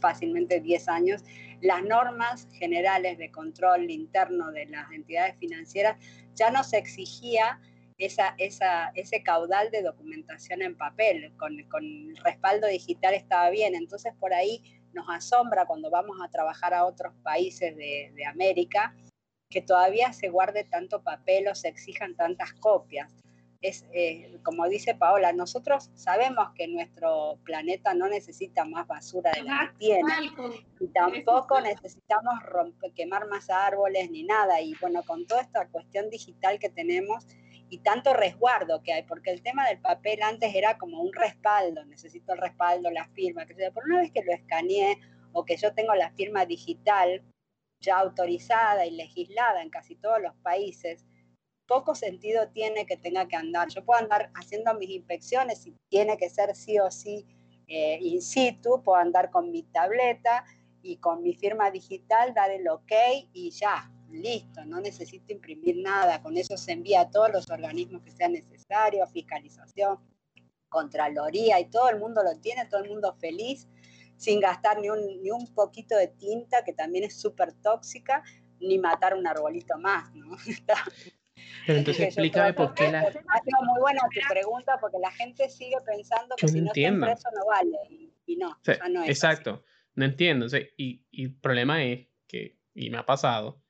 fácilmente 0.00 0.60
10 0.60 0.88
años, 0.88 1.22
las 1.60 1.82
normas 1.82 2.48
generales 2.52 3.18
de 3.18 3.30
control 3.30 3.90
interno 3.90 4.52
de 4.52 4.66
las 4.66 4.90
entidades 4.92 5.36
financieras 5.38 5.96
ya 6.34 6.50
no 6.50 6.62
se 6.64 6.78
exigía 6.78 7.60
esa, 7.98 8.34
ese 8.38 9.22
caudal 9.22 9.70
de 9.70 9.82
documentación 9.82 10.62
en 10.62 10.76
papel, 10.76 11.32
con, 11.36 11.58
el 11.58 12.16
respaldo 12.22 12.68
digital 12.68 13.14
estaba 13.14 13.50
bien, 13.50 13.74
entonces 13.74 14.12
por 14.20 14.32
ahí 14.32 14.62
nos 14.92 15.06
asombra 15.08 15.66
cuando 15.66 15.90
vamos 15.90 16.16
a 16.22 16.30
trabajar 16.30 16.74
a 16.74 16.84
otros 16.84 17.12
países 17.22 17.76
de 17.76 18.24
América 18.26 18.94
que 19.50 19.62
todavía 19.62 20.12
se 20.12 20.28
guarde 20.28 20.64
tanto 20.64 21.02
papel 21.02 21.48
o 21.48 21.54
se 21.54 21.68
exijan 21.68 22.14
tantas 22.14 22.52
copias 22.54 23.12
es, 23.60 23.84
eh, 23.92 24.38
como 24.44 24.68
dice 24.68 24.94
Paola, 24.94 25.32
nosotros 25.32 25.90
sabemos 25.94 26.50
que 26.54 26.68
nuestro 26.68 27.38
planeta 27.44 27.92
no 27.94 28.08
necesita 28.08 28.64
más 28.64 28.86
basura 28.86 29.32
de 29.32 29.42
la 29.42 29.72
que 29.72 29.78
tiene 29.78 30.12
y 30.78 30.88
tampoco 30.88 31.60
necesitamos 31.60 32.34
quemar 32.94 33.26
más 33.28 33.50
árboles 33.50 34.10
ni 34.10 34.22
nada. 34.22 34.60
Y 34.60 34.74
bueno, 34.80 35.02
con 35.02 35.26
toda 35.26 35.42
esta 35.42 35.66
cuestión 35.68 36.08
digital 36.08 36.58
que 36.58 36.68
tenemos 36.68 37.26
y 37.68 37.78
tanto 37.78 38.14
resguardo 38.14 38.82
que 38.82 38.92
hay, 38.92 39.02
porque 39.02 39.30
el 39.30 39.42
tema 39.42 39.66
del 39.68 39.80
papel 39.80 40.22
antes 40.22 40.54
era 40.54 40.78
como 40.78 41.02
un 41.02 41.12
respaldo, 41.12 41.84
necesito 41.84 42.32
el 42.32 42.38
respaldo, 42.38 42.90
la 42.90 43.08
firma, 43.08 43.44
que 43.44 43.54
por 43.72 43.84
una 43.84 44.00
vez 44.00 44.12
que 44.12 44.22
lo 44.22 44.32
escaneé 44.32 44.98
o 45.32 45.44
que 45.44 45.56
yo 45.56 45.74
tengo 45.74 45.94
la 45.94 46.10
firma 46.12 46.46
digital 46.46 47.22
ya 47.80 47.98
autorizada 47.98 48.86
y 48.86 48.92
legislada 48.92 49.62
en 49.62 49.70
casi 49.70 49.96
todos 49.96 50.20
los 50.20 50.34
países, 50.36 51.04
poco 51.68 51.94
sentido 51.94 52.48
tiene 52.48 52.86
que 52.86 52.96
tenga 52.96 53.28
que 53.28 53.36
andar. 53.36 53.68
Yo 53.68 53.84
puedo 53.84 54.00
andar 54.00 54.30
haciendo 54.34 54.74
mis 54.74 54.90
inspecciones 54.90 55.64
y 55.66 55.76
tiene 55.88 56.16
que 56.16 56.28
ser 56.30 56.56
sí 56.56 56.80
o 56.80 56.90
sí 56.90 57.24
eh, 57.68 57.98
in 58.00 58.22
situ, 58.22 58.82
puedo 58.82 58.98
andar 58.98 59.30
con 59.30 59.52
mi 59.52 59.62
tableta 59.62 60.44
y 60.82 60.96
con 60.96 61.22
mi 61.22 61.34
firma 61.34 61.70
digital, 61.70 62.32
dar 62.32 62.50
el 62.50 62.66
ok 62.66 62.92
y 63.34 63.50
ya, 63.50 63.92
listo, 64.10 64.64
no 64.64 64.80
necesito 64.80 65.34
imprimir 65.34 65.76
nada, 65.76 66.22
con 66.22 66.38
eso 66.38 66.56
se 66.56 66.72
envía 66.72 67.02
a 67.02 67.10
todos 67.10 67.30
los 67.30 67.50
organismos 67.50 68.02
que 68.02 68.10
sean 68.10 68.32
necesarios, 68.32 69.10
fiscalización, 69.12 69.98
contraloría 70.70 71.60
y 71.60 71.66
todo 71.66 71.90
el 71.90 71.98
mundo 71.98 72.22
lo 72.22 72.38
tiene, 72.40 72.64
todo 72.66 72.82
el 72.82 72.88
mundo 72.88 73.14
feliz, 73.20 73.68
sin 74.16 74.40
gastar 74.40 74.80
ni 74.80 74.88
un, 74.88 75.22
ni 75.22 75.30
un 75.30 75.46
poquito 75.54 75.94
de 75.94 76.08
tinta, 76.08 76.64
que 76.64 76.72
también 76.72 77.04
es 77.04 77.20
súper 77.20 77.52
tóxica, 77.52 78.22
ni 78.60 78.78
matar 78.78 79.14
un 79.14 79.26
arbolito 79.26 79.78
más. 79.78 80.10
Pero 81.66 81.78
entonces 81.80 82.06
explícame 82.06 82.54
por 82.54 82.74
qué 82.74 82.90
la... 82.90 83.00
Ha 83.00 83.10
sido 83.10 83.62
muy 83.64 83.80
buena 83.80 84.00
tu 84.12 84.20
pregunta 84.28 84.78
porque 84.80 84.98
la 84.98 85.10
gente 85.12 85.48
sigue 85.48 85.76
pensando 85.84 86.34
que 86.36 86.48
si 86.48 86.60
no 86.60 86.68
entiendo. 86.68 87.06
está 87.06 87.30
no 87.30 87.46
vale 87.46 87.78
y, 88.26 88.36
no, 88.36 88.58
no 88.90 89.02
es 89.02 89.10
Exacto, 89.10 89.64
no 89.94 90.04
entiendo. 90.04 90.46
y, 90.76 91.04
el 91.12 91.34
problema 91.34 91.84
es 91.84 92.06
que, 92.26 92.58
y 92.74 92.90
me 92.90 92.98
ha 92.98 93.06
pasado, 93.06 93.62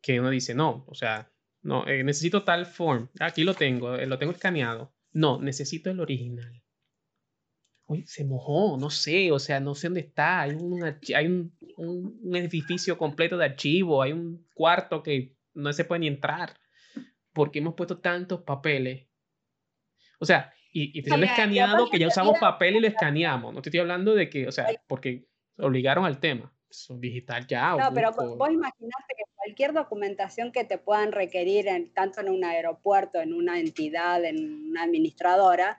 que 0.00 0.20
uno 0.20 0.30
dice, 0.30 0.54
no, 0.54 0.84
o 0.86 0.94
sea, 0.94 1.30
no, 1.62 1.86
eh, 1.86 2.04
necesito 2.04 2.44
tal 2.44 2.66
form, 2.66 3.08
aquí 3.20 3.42
lo 3.42 3.54
tengo, 3.54 3.94
eh, 3.96 4.06
lo 4.06 4.18
tengo 4.18 4.32
escaneado. 4.32 4.94
No, 5.12 5.40
necesito 5.40 5.90
el 5.90 6.00
original. 6.00 6.62
Uy, 7.86 8.04
se 8.06 8.24
mojó, 8.24 8.76
no 8.78 8.90
sé, 8.90 9.32
o 9.32 9.38
sea, 9.38 9.60
no 9.60 9.74
sé 9.74 9.88
dónde 9.88 10.00
está. 10.00 10.42
Hay 10.42 10.54
un, 10.54 10.82
hay 11.14 11.26
un, 11.26 11.56
un 11.76 12.36
edificio 12.36 12.98
completo 12.98 13.36
de 13.36 13.46
archivo, 13.46 14.02
hay 14.02 14.12
un 14.12 14.46
cuarto 14.54 15.02
que 15.02 15.36
no 15.54 15.72
se 15.72 15.84
puede 15.84 16.00
ni 16.00 16.08
entrar 16.08 16.54
porque 17.34 17.58
hemos 17.58 17.74
puesto 17.74 17.98
tantos 17.98 18.40
papeles. 18.42 19.06
O 20.18 20.24
sea, 20.24 20.54
y, 20.72 20.98
y 20.98 21.02
te 21.02 21.16
lo 21.16 21.24
escaneado 21.24 21.90
que 21.90 21.98
ya 21.98 22.08
usamos 22.08 22.38
papel 22.38 22.76
y 22.76 22.80
lo 22.80 22.86
escaneamos. 22.86 23.52
No 23.52 23.60
te 23.60 23.68
estoy 23.68 23.80
hablando 23.80 24.14
de 24.14 24.30
que, 24.30 24.48
o 24.48 24.52
sea, 24.52 24.68
porque 24.86 25.28
obligaron 25.58 26.06
al 26.06 26.18
tema. 26.18 26.52
Son 26.70 27.00
digital 27.00 27.46
ya. 27.46 27.76
No, 27.76 27.92
pero 27.92 28.10
vos 28.12 28.50
imaginate 28.50 29.14
que 29.16 29.24
cualquier 29.36 29.72
documentación 29.72 30.50
que 30.50 30.64
te 30.64 30.78
puedan 30.78 31.12
requerir, 31.12 31.68
en, 31.68 31.92
tanto 31.92 32.20
en 32.20 32.28
un 32.28 32.44
aeropuerto, 32.44 33.20
en 33.20 33.32
una 33.32 33.60
entidad, 33.60 34.24
en 34.24 34.70
una 34.70 34.82
administradora, 34.82 35.78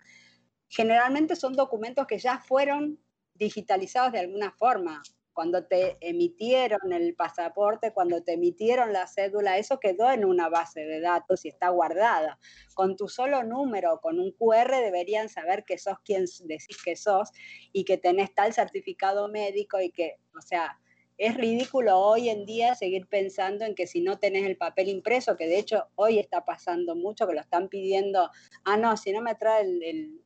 generalmente 0.70 1.36
son 1.36 1.53
documentos 1.53 2.08
que 2.08 2.18
ya 2.18 2.38
fueron 2.38 2.99
digitalizados 3.34 4.14
de 4.14 4.20
alguna 4.20 4.51
forma 4.51 5.01
cuando 5.36 5.66
te 5.66 5.98
emitieron 6.00 6.94
el 6.94 7.14
pasaporte, 7.14 7.92
cuando 7.92 8.24
te 8.24 8.34
emitieron 8.34 8.94
la 8.94 9.06
cédula, 9.06 9.58
eso 9.58 9.82
quedó 9.82 10.10
en 10.10 10.24
una 10.24 10.48
base 10.48 10.86
de 10.86 11.02
datos 11.02 11.44
y 11.44 11.50
está 11.50 11.70
guardada. 11.70 12.40
Con 12.74 12.96
tu 12.96 13.10
solo 13.10 13.44
número, 13.44 14.00
con 14.02 14.18
un 14.22 14.32
QR, 14.32 14.72
deberían 14.78 15.28
saber 15.28 15.66
que 15.66 15.78
sos 15.78 16.00
quien 16.06 16.24
decís 16.46 16.82
que 16.84 16.96
sos 16.96 17.32
y 17.74 17.84
que 17.84 17.98
tenés 17.98 18.34
tal 18.34 18.54
certificado 18.54 19.28
médico 19.28 19.82
y 19.82 19.92
que, 19.92 20.16
o 20.38 20.42
sea, 20.42 20.80
es 21.18 21.36
ridículo 21.36 22.00
hoy 22.00 22.30
en 22.30 22.46
día 22.46 22.74
seguir 22.74 23.06
pensando 23.08 23.66
en 23.66 23.76
que 23.76 23.88
si 23.88 24.00
no 24.00 24.18
tenés 24.18 24.46
el 24.46 24.56
papel 24.56 24.88
impreso, 24.88 25.36
que 25.36 25.48
de 25.48 25.60
hecho 25.60 25.90
hoy 25.96 26.18
está 26.18 26.46
pasando 26.46 26.96
mucho, 26.96 27.28
que 27.28 27.34
lo 27.34 27.42
están 27.42 27.68
pidiendo, 27.68 28.32
ah, 28.64 28.78
no, 28.78 28.96
si 28.96 29.12
no 29.12 29.22
me 29.22 29.36
trae 29.36 29.64
el 29.64 30.24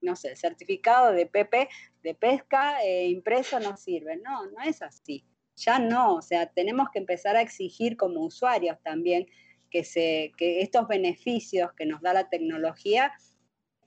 no 0.00 0.16
sé, 0.16 0.36
certificado 0.36 1.12
de 1.12 1.26
PP 1.26 1.68
de 2.02 2.14
pesca 2.14 2.82
eh, 2.84 3.08
impreso 3.08 3.58
no 3.60 3.76
sirve. 3.76 4.16
No, 4.16 4.46
no 4.46 4.62
es 4.62 4.82
así. 4.82 5.24
Ya 5.56 5.78
no, 5.78 6.16
o 6.16 6.22
sea, 6.22 6.46
tenemos 6.46 6.88
que 6.92 6.98
empezar 6.98 7.36
a 7.36 7.40
exigir 7.40 7.96
como 7.96 8.20
usuarios 8.20 8.78
también 8.82 9.26
que, 9.70 9.84
se, 9.84 10.32
que 10.36 10.60
estos 10.60 10.86
beneficios 10.86 11.72
que 11.72 11.86
nos 11.86 12.02
da 12.02 12.12
la 12.12 12.28
tecnología 12.28 13.12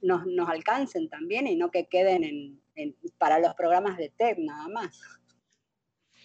nos, 0.01 0.25
nos 0.25 0.49
alcancen 0.49 1.09
también 1.09 1.47
y 1.47 1.55
no 1.55 1.71
que 1.71 1.87
queden 1.87 2.23
en, 2.23 2.95
para 3.17 3.39
los 3.39 3.53
programas 3.55 3.97
de 3.97 4.09
TEC 4.09 4.39
nada 4.39 4.67
más. 4.69 4.99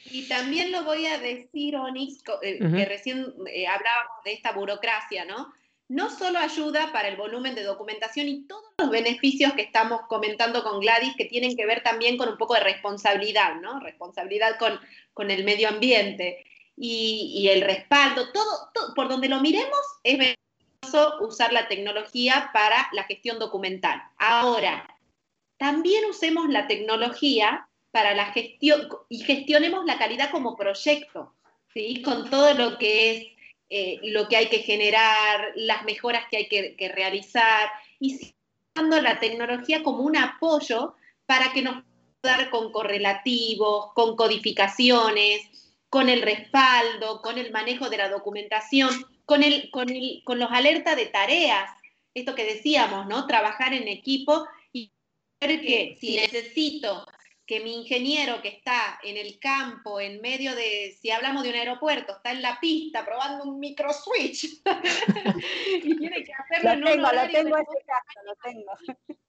Y 0.07 0.29
también 0.29 0.71
lo 0.71 0.85
voy 0.85 1.07
a 1.07 1.19
decir, 1.19 1.77
Onix, 1.77 2.23
eh, 2.43 2.59
que 2.59 2.85
recién 2.85 3.33
eh, 3.51 3.67
hablábamos 3.67 4.23
de 4.25 4.33
esta 4.33 4.53
burocracia, 4.53 5.25
¿no? 5.25 5.53
No 5.89 6.09
solo 6.11 6.39
ayuda 6.39 6.93
para 6.93 7.09
el 7.09 7.17
volumen 7.17 7.55
de 7.55 7.63
documentación 7.63 8.29
y 8.29 8.47
todos 8.47 8.65
los 8.79 8.91
beneficios 8.91 9.53
que 9.53 9.63
estamos 9.63 10.03
comentando 10.09 10.63
con 10.63 10.81
Gladys, 10.81 11.15
que 11.17 11.27
tienen 11.27 11.57
que 11.57 11.67
ver 11.67 11.83
también 11.83 12.17
con 12.17 12.29
un 12.29 12.39
poco 12.39 12.55
de 12.55 12.61
responsabilidad, 12.61 13.57
¿no? 13.61 13.81
Responsabilidad 13.81 14.59
con, 14.59 14.81
con 15.13 15.31
el 15.31 15.45
medio 15.45 15.69
ambiente 15.69 16.45
y, 16.77 17.49
el 17.49 17.61
respaldo, 17.61 18.33
todo, 18.33 18.95
por 18.95 19.09
donde 19.09 19.29
lo 19.29 19.41
miremos, 19.41 19.81
es 20.03 20.19
beneficioso 20.19 21.19
usar 21.21 21.53
la 21.53 21.69
tecnología 21.69 22.51
para 22.53 22.89
la 22.93 23.05
gestión 23.05 23.39
documental. 23.39 24.03
Ahora, 24.19 24.89
también 25.57 26.05
usemos 26.07 26.49
la 26.49 26.67
tecnología 26.67 27.69
para 27.91 28.15
la 28.15 28.27
gestión 28.33 28.89
y 29.09 29.19
gestionemos 29.19 29.85
la 29.85 29.99
calidad 29.99 30.31
como 30.31 30.57
proyecto, 30.57 31.35
¿sí? 31.73 32.03
con 32.03 32.29
todo 32.29 32.55
lo 32.55 32.77
que 32.77 33.13
es 33.13 33.34
eh, 33.71 33.99
lo 34.03 34.29
que 34.29 34.37
hay 34.37 34.49
que 34.49 34.59
generar, 34.59 35.53
las 35.57 35.85
mejoras 35.85 36.25
que 36.31 36.37
hay 36.37 36.49
que, 36.49 36.89
realizar, 36.95 37.71
y 37.99 38.19
usando 38.75 39.01
la 39.01 39.21
tecnología 39.21 39.83
como 39.83 40.03
un 40.03 40.17
apoyo 40.17 40.95
para 41.27 41.53
que 41.53 41.63
nos 41.63 41.83
pueda 42.21 42.37
dar 42.37 42.51
con 42.51 42.73
correlativos, 42.73 43.93
con 43.95 44.17
codificaciones, 44.17 45.75
con 45.89 46.09
el 46.09 46.23
respaldo, 46.23 47.23
con 47.23 47.39
el 47.39 47.53
manejo 47.53 47.89
de 47.89 47.99
la 47.99 48.09
documentación, 48.09 48.91
con, 49.25 49.43
el, 49.43 49.71
con, 49.71 49.89
con 50.25 50.39
los 50.39 50.51
alertas 50.51 50.97
de 50.97 51.07
tareas, 51.07 51.71
esto 52.15 52.35
que 52.35 52.45
decíamos, 52.45 53.07
¿no? 53.07 53.27
Trabajar 53.27 53.75
en 53.75 53.89
equipo 53.89 54.47
y 54.73 54.91
ver 55.41 55.61
que 55.61 55.97
si 56.01 56.17
necesito 56.17 57.07
que 57.47 57.61
mi 57.61 57.75
ingeniero 57.75 58.41
que 58.41 58.49
está 58.49 58.99
en 59.03 59.17
el 59.17 59.39
campo, 59.39 60.01
en 60.01 60.21
medio 60.21 60.55
de, 60.55 60.97
si 61.01 61.11
hablamos 61.11 61.43
de 61.43 61.51
un 61.51 61.57
aeropuerto, 61.57 62.17
está 62.17 62.33
en 62.33 62.43
la 62.43 62.59
pista 62.59 63.05
probando 63.05 63.45
un 63.45 63.59
micro 63.59 63.93
switch 63.93 64.63
y 65.85 65.97
tiene 65.97 66.25
que 66.25 66.33
hacerlo 66.33 66.77
lo 66.77 66.87
tengo, 66.87 67.13
lo 67.13 67.31
tengo 67.31 67.57
ese 67.57 67.85
caso, 67.87 68.21
lo 68.25 68.35
tengo. 68.37 68.73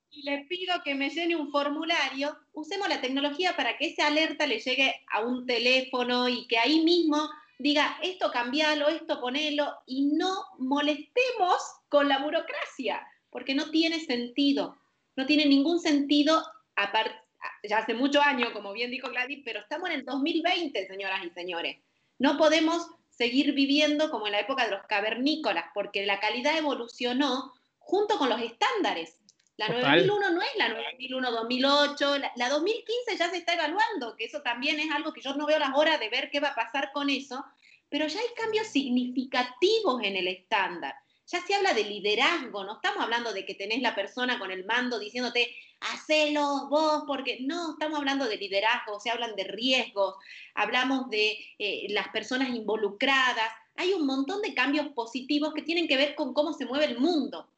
Y 0.09 0.23
le 0.23 0.45
pido 0.45 0.81
que 0.83 0.95
me 0.95 1.09
llene 1.09 1.35
un 1.35 1.51
formulario, 1.51 2.37
usemos 2.53 2.87
la 2.87 3.01
tecnología 3.01 3.53
para 3.57 3.77
que 3.77 3.87
esa 3.87 4.07
alerta 4.07 4.47
le 4.47 4.59
llegue 4.59 4.95
a 5.11 5.19
un 5.19 5.45
teléfono 5.45 6.29
y 6.29 6.47
que 6.47 6.57
ahí 6.57 6.85
mismo 6.85 7.29
diga, 7.59 7.97
esto 8.01 8.31
cambialo, 8.31 8.87
esto 8.87 9.19
ponelo, 9.19 9.73
y 9.85 10.05
no 10.05 10.45
molestemos 10.57 11.61
con 11.89 12.07
la 12.07 12.19
burocracia, 12.19 13.05
porque 13.29 13.55
no 13.55 13.71
tiene 13.71 13.99
sentido, 13.99 14.77
no 15.17 15.25
tiene 15.25 15.45
ningún 15.45 15.81
sentido 15.81 16.41
aparte 16.77 17.24
ya 17.63 17.79
hace 17.79 17.93
muchos 17.93 18.23
años, 18.23 18.51
como 18.51 18.73
bien 18.73 18.91
dijo 18.91 19.09
Gladys, 19.09 19.41
pero 19.43 19.59
estamos 19.59 19.89
en 19.89 19.99
el 19.99 20.05
2020, 20.05 20.87
señoras 20.87 21.23
y 21.25 21.29
señores. 21.31 21.77
No 22.19 22.37
podemos 22.37 22.87
seguir 23.09 23.53
viviendo 23.53 24.09
como 24.11 24.27
en 24.27 24.33
la 24.33 24.39
época 24.39 24.65
de 24.65 24.71
los 24.71 24.83
cavernícolas, 24.87 25.65
porque 25.73 26.05
la 26.05 26.19
calidad 26.19 26.57
evolucionó 26.57 27.53
junto 27.79 28.17
con 28.17 28.29
los 28.29 28.41
estándares. 28.41 29.19
La 29.57 29.69
9001 29.69 30.31
no 30.31 30.41
es 30.41 30.55
la 30.57 30.69
9001-2008, 30.99 32.19
la, 32.19 32.31
la, 32.35 32.49
2015 32.49 33.17
ya 33.17 33.29
se 33.29 33.37
está 33.37 33.53
evaluando, 33.53 34.15
que 34.17 34.25
eso 34.25 34.41
también 34.41 34.79
es 34.79 34.91
algo 34.91 35.13
que 35.13 35.21
yo 35.21 35.33
no 35.35 35.45
veo 35.45 35.59
las 35.59 35.75
horas 35.75 35.99
de 35.99 36.09
ver 36.09 36.29
qué 36.29 36.41
va 36.41 36.49
a 36.49 36.55
pasar 36.55 36.91
con 36.91 37.09
eso, 37.09 37.45
pero 37.87 38.07
ya 38.07 38.19
hay 38.19 38.27
cambios 38.35 38.67
significativos 38.67 40.03
en 40.03 40.17
el 40.17 40.27
estándar 40.27 40.95
ya 41.27 41.41
se 41.41 41.55
habla 41.55 41.73
de 41.73 41.83
liderazgo, 41.83 42.63
no 42.63 42.75
estamos 42.75 43.03
hablando 43.03 43.33
de 43.33 43.45
que 43.45 43.55
tenés 43.55 43.81
la 43.81 43.95
persona 43.95 44.37
con 44.37 44.51
el 44.51 44.65
mando 44.65 44.99
diciéndote, 44.99 45.55
hacelo 45.79 46.67
vos, 46.69 47.03
porque 47.07 47.39
no, 47.41 47.71
estamos 47.71 47.99
hablando 47.99 48.27
de 48.27 48.37
liderazgo, 48.37 48.99
se 48.99 49.09
hablan 49.09 49.35
de 49.35 49.43
riesgos, 49.43 50.15
hablamos 50.53 51.09
de 51.09 51.37
eh, 51.59 51.87
las 51.89 52.09
personas 52.09 52.49
involucradas, 52.49 53.49
hay 53.75 53.93
un 53.93 54.05
montón 54.05 54.41
de 54.41 54.53
cambios 54.53 54.87
positivos 54.89 55.53
que 55.53 55.61
tienen 55.61 55.87
que 55.87 55.97
ver 55.97 56.15
con 56.15 56.33
cómo 56.33 56.53
se 56.53 56.65
mueve 56.65 56.85
el 56.85 56.99
mundo. 56.99 57.49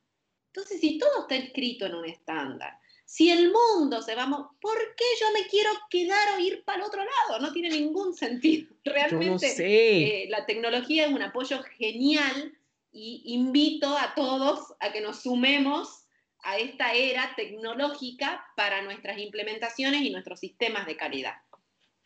Entonces, 0.47 0.79
si 0.81 0.97
todo 0.97 1.21
está 1.21 1.35
escrito 1.35 1.85
en 1.85 1.95
un 1.95 2.05
estándar, 2.05 2.79
si 3.05 3.29
el 3.29 3.53
mundo 3.53 4.01
se 4.01 4.15
va, 4.15 4.27
¿por 4.59 4.77
qué 4.97 5.05
yo 5.21 5.27
me 5.31 5.47
quiero 5.47 5.69
quedar 5.89 6.35
o 6.35 6.39
ir 6.39 6.63
para 6.65 6.79
el 6.79 6.83
otro 6.83 7.01
lado? 7.03 7.39
No 7.39 7.53
tiene 7.53 7.69
ningún 7.69 8.13
sentido. 8.13 8.67
Realmente 8.83 9.55
eh, 9.59 10.27
la 10.29 10.45
tecnología 10.45 11.05
es 11.05 11.13
un 11.13 11.21
apoyo 11.21 11.63
genial 11.77 12.57
y 12.91 13.21
invito 13.25 13.95
a 13.97 14.13
todos 14.15 14.73
a 14.79 14.91
que 14.91 15.01
nos 15.01 15.21
sumemos 15.21 16.06
a 16.47 16.57
esta 16.57 16.93
era 16.93 17.33
tecnológica 17.35 18.41
para 18.55 18.81
nuestras 18.81 19.17
implementaciones 19.17 20.01
y 20.01 20.11
nuestros 20.11 20.39
sistemas 20.39 20.85
de 20.85 20.95
calidad. 20.95 21.33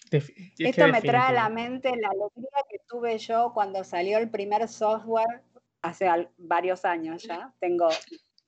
Esto 0.10 0.88
me 0.88 1.00
trae 1.00 1.30
a 1.30 1.32
la 1.32 1.50
mente 1.50 1.92
la 1.96 2.10
alegría 2.10 2.66
que 2.68 2.80
tuve 2.90 3.20
yo 3.20 3.52
cuando 3.54 3.84
salió 3.84 4.18
el 4.18 4.32
primer 4.32 4.68
software 4.68 5.44
hace 5.84 6.10
varios 6.38 6.86
años 6.86 7.22
ya, 7.22 7.54
tengo 7.60 7.90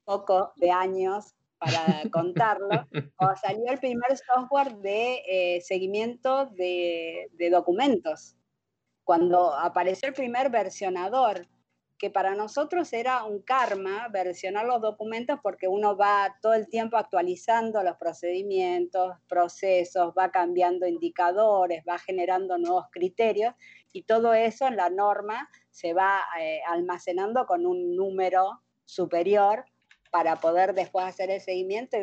poco 0.04 0.52
de 0.56 0.72
años 0.72 1.36
para 1.60 2.02
contarlo, 2.12 2.70
cuando 3.16 3.36
salió 3.38 3.72
el 3.72 3.78
primer 3.78 4.18
software 4.18 4.76
de 4.78 5.22
eh, 5.28 5.62
seguimiento 5.62 6.48
de, 6.48 7.30
de 7.34 7.50
documentos, 7.52 8.36
cuando 9.04 9.54
apareció 9.54 10.10
el 10.10 10.16
primer 10.16 10.50
versionador, 10.50 11.48
que 11.98 12.10
para 12.10 12.36
nosotros 12.36 12.92
era 12.92 13.24
un 13.24 13.42
karma 13.42 14.08
versionar 14.10 14.66
los 14.66 14.82
documentos 14.82 15.40
porque 15.42 15.68
uno 15.68 15.96
va 15.96 16.38
todo 16.42 16.54
el 16.54 16.68
tiempo 16.68 16.98
actualizando 16.98 17.82
los 17.84 17.98
procedimientos, 17.98 19.16
procesos, 19.28 20.14
va 20.18 20.32
cambiando 20.32 20.88
indicadores, 20.88 21.84
va 21.88 21.98
generando 21.98 22.58
nuevos 22.58 22.88
criterios 22.92 23.54
y 23.94 24.04
todo 24.04 24.34
eso 24.34 24.68
en 24.68 24.76
la 24.76 24.90
norma 24.90 25.50
se 25.72 25.94
va 25.94 26.22
eh, 26.40 26.62
almacenando 26.68 27.46
con 27.46 27.66
un 27.66 27.96
número 27.96 28.62
superior 28.86 29.66
para 30.12 30.36
poder 30.36 30.74
después 30.74 31.06
hacer 31.06 31.32
el 31.32 31.42
seguimiento. 31.42 31.98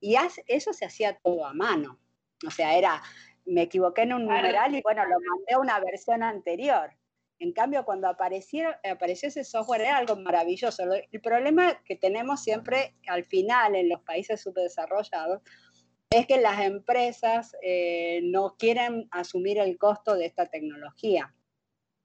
Y 0.00 0.16
eso 0.46 0.72
se 0.72 0.84
hacía 0.84 1.18
todo 1.18 1.46
a 1.46 1.54
mano. 1.54 1.98
O 2.46 2.50
sea, 2.50 2.76
era, 2.76 3.02
me 3.46 3.62
equivoqué 3.62 4.02
en 4.02 4.12
un 4.12 4.26
numeral 4.26 4.74
y 4.74 4.82
bueno, 4.82 5.04
lo 5.04 5.16
mandé 5.20 5.54
a 5.54 5.58
una 5.58 5.80
versión 5.80 6.22
anterior. 6.22 6.90
En 7.40 7.52
cambio, 7.52 7.84
cuando 7.84 8.08
apareció, 8.08 8.68
apareció 8.88 9.28
ese 9.28 9.44
software 9.44 9.82
era 9.82 9.96
algo 9.96 10.16
maravilloso. 10.16 10.84
El 11.10 11.20
problema 11.20 11.82
que 11.84 11.96
tenemos 11.96 12.42
siempre 12.42 12.94
al 13.08 13.24
final 13.24 13.74
en 13.74 13.88
los 13.88 14.00
países 14.02 14.40
subdesarrollados 14.40 15.42
es 16.10 16.26
que 16.26 16.40
las 16.40 16.60
empresas 16.60 17.56
eh, 17.60 18.20
no 18.22 18.56
quieren 18.56 19.08
asumir 19.10 19.58
el 19.58 19.76
costo 19.78 20.14
de 20.14 20.26
esta 20.26 20.46
tecnología. 20.46 21.34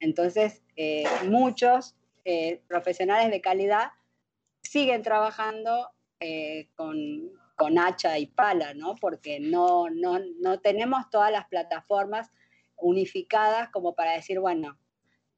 Entonces, 0.00 0.64
eh, 0.76 1.04
muchos 1.28 1.94
eh, 2.24 2.60
profesionales 2.66 3.30
de 3.30 3.40
calidad 3.40 3.92
siguen 4.62 5.02
trabajando 5.02 5.90
con, 6.74 7.30
con, 7.56 7.78
hacha 7.78 8.18
y 8.18 8.26
pala, 8.26 8.74
¿no? 8.74 8.94
Porque 8.96 9.40
no, 9.40 9.88
no, 9.88 10.18
no 10.40 10.60
tenemos 10.60 11.08
todas 11.08 11.32
las 11.32 11.46
plataformas 11.48 12.30
unificadas 12.76 13.70
como 13.70 13.94
para 13.94 14.12
decir, 14.12 14.38
bueno, 14.38 14.78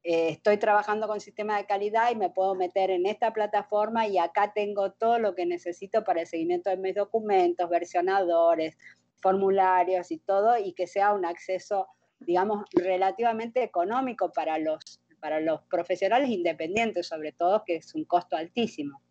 eh, 0.03 0.29
estoy 0.29 0.57
trabajando 0.57 1.07
con 1.07 1.21
sistema 1.21 1.57
de 1.57 1.65
calidad 1.65 2.11
y 2.11 2.15
me 2.15 2.29
puedo 2.29 2.55
meter 2.55 2.91
en 2.91 3.05
esta 3.05 3.31
plataforma 3.31 4.05
y 4.07 4.17
acá 4.17 4.51
tengo 4.53 4.91
todo 4.91 5.17
lo 5.17 5.33
que 5.33 5.45
necesito 5.45 6.03
para 6.03 6.21
el 6.21 6.27
seguimiento 6.27 6.69
de 6.69 6.77
mis 6.77 6.95
documentos, 6.95 7.69
versionadores, 7.69 8.77
formularios 9.21 10.11
y 10.11 10.17
todo, 10.17 10.57
y 10.57 10.73
que 10.73 10.85
sea 10.87 11.13
un 11.13 11.25
acceso, 11.25 11.87
digamos, 12.19 12.65
relativamente 12.73 13.63
económico 13.63 14.33
para 14.33 14.57
los, 14.57 14.99
para 15.21 15.39
los 15.39 15.61
profesionales 15.63 16.29
independientes, 16.29 17.07
sobre 17.07 17.31
todo, 17.31 17.63
que 17.65 17.77
es 17.77 17.95
un 17.95 18.03
costo 18.03 18.35
altísimo. 18.35 19.01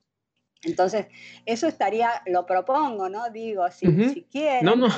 Entonces, 0.64 1.06
eso 1.46 1.66
estaría, 1.66 2.22
lo 2.26 2.44
propongo, 2.44 3.08
¿no? 3.08 3.30
Digo, 3.30 3.68
si, 3.70 3.86
si 4.10 4.22
quieren. 4.24 4.64
No, 4.64 4.76
no. 4.76 4.88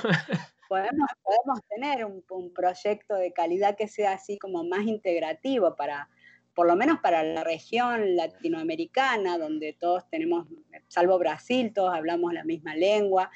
Podemos, 0.69 1.09
podemos 1.23 1.61
tener 1.69 2.05
un, 2.05 2.53
proyecto 2.55 3.15
de 3.15 3.33
calidad 3.33 3.77
que 3.77 3.89
sea 3.89 4.13
así 4.13 4.39
como 4.39 4.65
más 4.65 4.83
integrativo 4.87 5.77
para, 5.77 6.09
por 6.55 6.67
lo 6.67 6.77
menos 6.77 7.01
para 7.01 7.23
la 7.23 7.45
región 7.45 8.17
latinoamericana, 8.17 9.39
donde 9.39 9.73
todos 9.73 10.09
tenemos, 10.09 10.47
salvo 10.89 11.19
Brasil, 11.19 11.73
todos 11.75 11.95
hablamos 11.95 12.33
la 12.33 12.45
misma 12.45 12.75
lengua. 12.75 13.31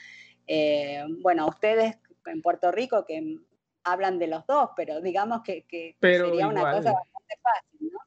Eh, 0.46 1.04
bueno, 1.20 1.46
ustedes 1.46 1.98
en 2.26 2.42
Puerto 2.42 2.70
Rico 2.70 3.04
que 3.06 3.38
hablan 3.84 4.18
de 4.18 4.26
los 4.26 4.46
dos, 4.46 4.70
pero 4.76 5.00
digamos 5.00 5.42
que, 5.42 5.64
sería 6.00 6.48
una 6.48 6.72
cosa 6.72 6.92
bastante 6.92 7.34
fácil, 7.42 7.90
¿no? 7.92 7.98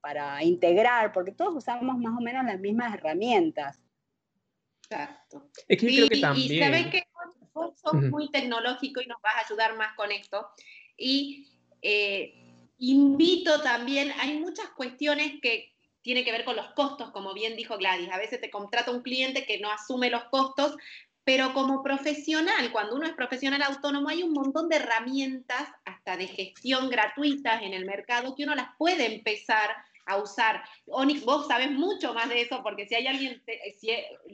Para 0.00 0.42
integrar, 0.42 1.12
porque 1.12 1.32
todos 1.32 1.56
usamos 1.56 1.96
más 1.98 2.16
o 2.16 2.20
menos 2.20 2.44
las 2.44 2.60
mismas 2.60 2.94
herramientas. 2.94 3.80
Exacto. 4.82 5.48
Es 5.66 5.78
que 5.78 5.86
creo 5.86 6.08
que 6.08 6.20
también. 6.20 6.52
Y 6.52 6.58
sabes 6.58 6.86
que 6.88 7.02
vos 7.54 7.78
sos 7.80 7.94
muy 7.94 8.30
tecnológico 8.30 9.00
y 9.00 9.06
nos 9.06 9.22
vas 9.22 9.34
a 9.36 9.46
ayudar 9.46 9.76
más 9.76 9.94
con 9.94 10.12
esto. 10.12 10.48
Y 10.96 11.48
eh, 11.80 12.34
invito 12.78 13.62
también, 13.62 14.12
hay 14.20 14.38
muchas 14.38 14.68
cuestiones 14.70 15.40
que 15.40 15.72
tienen 16.02 16.24
que 16.24 16.32
ver 16.32 16.44
con 16.44 16.56
los 16.56 16.70
costos, 16.72 17.10
como 17.12 17.32
bien 17.32 17.56
dijo 17.56 17.78
Gladys. 17.78 18.10
A 18.10 18.18
veces 18.18 18.40
te 18.40 18.50
contrata 18.50 18.90
un 18.90 19.02
cliente 19.02 19.46
que 19.46 19.58
no 19.58 19.70
asume 19.70 20.10
los 20.10 20.24
costos, 20.24 20.76
pero 21.24 21.54
como 21.54 21.82
profesional, 21.82 22.70
cuando 22.72 22.96
uno 22.96 23.06
es 23.06 23.14
profesional 23.14 23.62
autónomo, 23.62 24.10
hay 24.10 24.22
un 24.22 24.32
montón 24.32 24.68
de 24.68 24.76
herramientas, 24.76 25.66
hasta 25.86 26.18
de 26.18 26.26
gestión 26.26 26.90
gratuitas 26.90 27.62
en 27.62 27.72
el 27.72 27.86
mercado, 27.86 28.34
que 28.34 28.44
uno 28.44 28.54
las 28.54 28.76
puede 28.76 29.14
empezar 29.14 29.70
a 30.06 30.18
usar. 30.18 30.62
Onyx, 30.86 31.24
vos 31.24 31.46
sabés 31.46 31.70
mucho 31.70 32.14
más 32.14 32.28
de 32.28 32.42
eso, 32.42 32.60
porque 32.62 32.86
si 32.86 32.94
hay 32.94 33.06
alguien, 33.06 33.42
si 33.76 33.90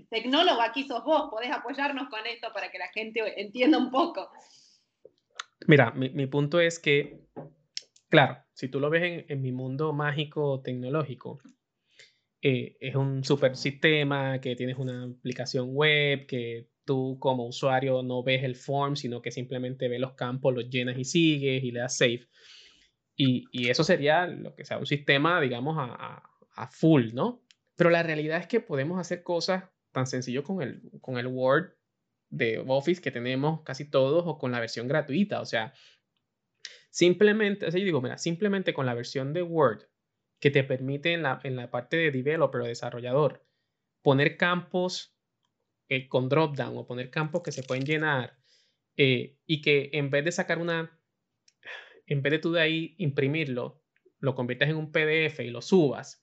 tecnólogo 0.08 0.60
aquí 0.60 0.84
sos 0.86 1.04
vos, 1.04 1.30
podés 1.30 1.50
apoyarnos 1.50 2.08
con 2.08 2.26
esto 2.26 2.48
para 2.52 2.70
que 2.70 2.78
la 2.78 2.88
gente 2.88 3.40
entienda 3.40 3.78
un 3.78 3.90
poco. 3.90 4.30
Mira, 5.66 5.90
mi, 5.92 6.26
punto 6.26 6.60
es 6.60 6.78
que, 6.78 7.20
claro, 8.08 8.38
si 8.54 8.68
tú 8.68 8.80
lo 8.80 8.90
ves 8.90 9.02
en, 9.02 9.26
en 9.28 9.42
mi 9.42 9.52
mundo 9.52 9.92
mágico 9.92 10.62
tecnológico, 10.62 11.38
eh, 12.42 12.76
es 12.80 12.94
un 12.94 13.22
super 13.22 13.54
sistema, 13.56 14.40
que 14.40 14.56
tienes 14.56 14.78
una 14.78 15.04
aplicación 15.04 15.74
web, 15.74 16.26
que 16.26 16.68
tú 16.86 17.18
como 17.20 17.46
usuario 17.46 18.02
no 18.02 18.22
ves 18.22 18.42
el 18.44 18.56
form, 18.56 18.96
sino 18.96 19.20
que 19.20 19.30
simplemente 19.30 19.88
ves 19.88 20.00
los 20.00 20.14
campos, 20.14 20.54
los 20.54 20.70
llenas 20.70 20.98
y 20.98 21.04
sigues 21.04 21.62
y 21.62 21.70
le 21.70 21.80
das 21.80 21.98
save. 21.98 22.26
Y, 23.16 23.68
eso 23.68 23.84
sería 23.84 24.26
lo 24.26 24.54
que 24.54 24.64
sea 24.64 24.78
un 24.78 24.86
sistema, 24.86 25.40
digamos, 25.40 25.76
a, 25.78 26.26
full, 26.70 27.12
¿no? 27.14 27.42
Pero 27.76 27.90
la 27.90 28.02
realidad 28.02 28.38
es 28.38 28.46
que 28.46 28.60
podemos 28.60 29.00
hacer 29.00 29.22
cosas 29.22 29.64
tan 29.92 30.06
sencillo 30.06 30.44
con 30.44 30.62
el, 30.62 30.82
con 31.00 31.18
el 31.18 31.26
Word 31.26 31.74
de 32.28 32.62
Office 32.66 33.00
que 33.00 33.10
tenemos 33.10 33.62
casi 33.62 33.90
todos 33.90 34.24
o 34.26 34.38
con 34.38 34.52
la 34.52 34.60
versión 34.60 34.88
gratuita. 34.88 35.40
O 35.40 35.46
sea, 35.46 35.72
simplemente, 36.90 37.66
yo 37.66 37.78
digo, 37.78 38.00
mira, 38.00 38.18
simplemente 38.18 38.74
con 38.74 38.86
la 38.86 38.94
versión 38.94 39.32
de 39.32 39.42
Word 39.42 39.84
que 40.38 40.50
te 40.50 40.64
permite 40.64 41.12
en 41.12 41.22
la, 41.22 41.40
en 41.44 41.56
la 41.56 41.70
parte 41.70 41.96
de 41.96 42.10
developer 42.10 42.60
o 42.60 42.66
desarrollador 42.66 43.44
poner 44.02 44.36
campos 44.36 45.14
eh, 45.88 46.08
con 46.08 46.28
dropdown 46.28 46.76
o 46.76 46.86
poner 46.86 47.10
campos 47.10 47.42
que 47.42 47.52
se 47.52 47.62
pueden 47.62 47.84
llenar 47.84 48.38
eh, 48.96 49.38
y 49.46 49.60
que 49.60 49.90
en 49.92 50.10
vez 50.10 50.24
de 50.24 50.32
sacar 50.32 50.58
una, 50.58 50.99
en 52.10 52.20
vez 52.20 52.32
de 52.32 52.38
tú 52.40 52.52
de 52.52 52.60
ahí 52.60 52.94
imprimirlo, 52.98 53.82
lo 54.18 54.34
conviertas 54.34 54.68
en 54.68 54.76
un 54.76 54.92
PDF 54.92 55.40
y 55.40 55.48
lo 55.48 55.62
subas, 55.62 56.22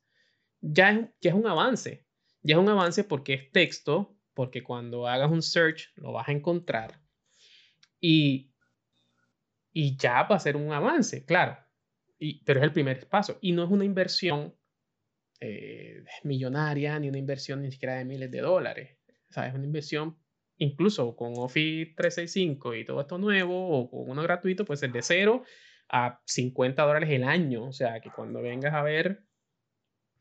ya 0.61 0.91
es, 0.91 1.07
ya 1.19 1.31
es 1.31 1.35
un 1.35 1.47
avance. 1.47 2.05
Ya 2.43 2.55
es 2.55 2.61
un 2.61 2.69
avance 2.69 3.03
porque 3.03 3.33
es 3.33 3.51
texto, 3.51 4.15
porque 4.35 4.61
cuando 4.61 5.07
hagas 5.07 5.31
un 5.31 5.41
search 5.41 5.91
lo 5.95 6.13
vas 6.13 6.29
a 6.29 6.31
encontrar 6.31 7.01
y, 7.99 8.53
y 9.73 9.97
ya 9.97 10.23
va 10.23 10.35
a 10.35 10.39
ser 10.39 10.55
un 10.55 10.71
avance, 10.71 11.25
claro 11.25 11.57
pero 12.45 12.59
es 12.59 12.63
el 12.63 12.73
primer 12.73 13.07
paso. 13.07 13.37
Y 13.41 13.51
no 13.51 13.63
es 13.63 13.69
una 13.69 13.85
inversión 13.85 14.55
eh, 15.39 16.03
millonaria 16.23 16.99
ni 16.99 17.09
una 17.09 17.17
inversión 17.17 17.61
ni 17.61 17.71
siquiera 17.71 17.95
de 17.95 18.05
miles 18.05 18.31
de 18.31 18.39
dólares. 18.39 18.97
O 19.35 19.41
es 19.41 19.53
una 19.53 19.65
inversión 19.65 20.17
incluso 20.57 21.15
con 21.15 21.33
Office 21.37 21.93
365 21.95 22.75
y 22.75 22.85
todo 22.85 23.01
esto 23.01 23.17
nuevo 23.19 23.69
o 23.69 23.91
con 23.91 24.09
uno 24.09 24.23
gratuito, 24.23 24.65
puede 24.65 24.79
ser 24.79 24.91
de 24.91 25.03
cero 25.03 25.43
a 25.89 26.21
50 26.25 26.83
dólares 26.83 27.09
el 27.09 27.23
año. 27.23 27.65
O 27.65 27.73
sea, 27.73 27.99
que 27.99 28.09
cuando 28.11 28.41
vengas 28.41 28.73
a 28.73 28.83
ver, 28.83 29.23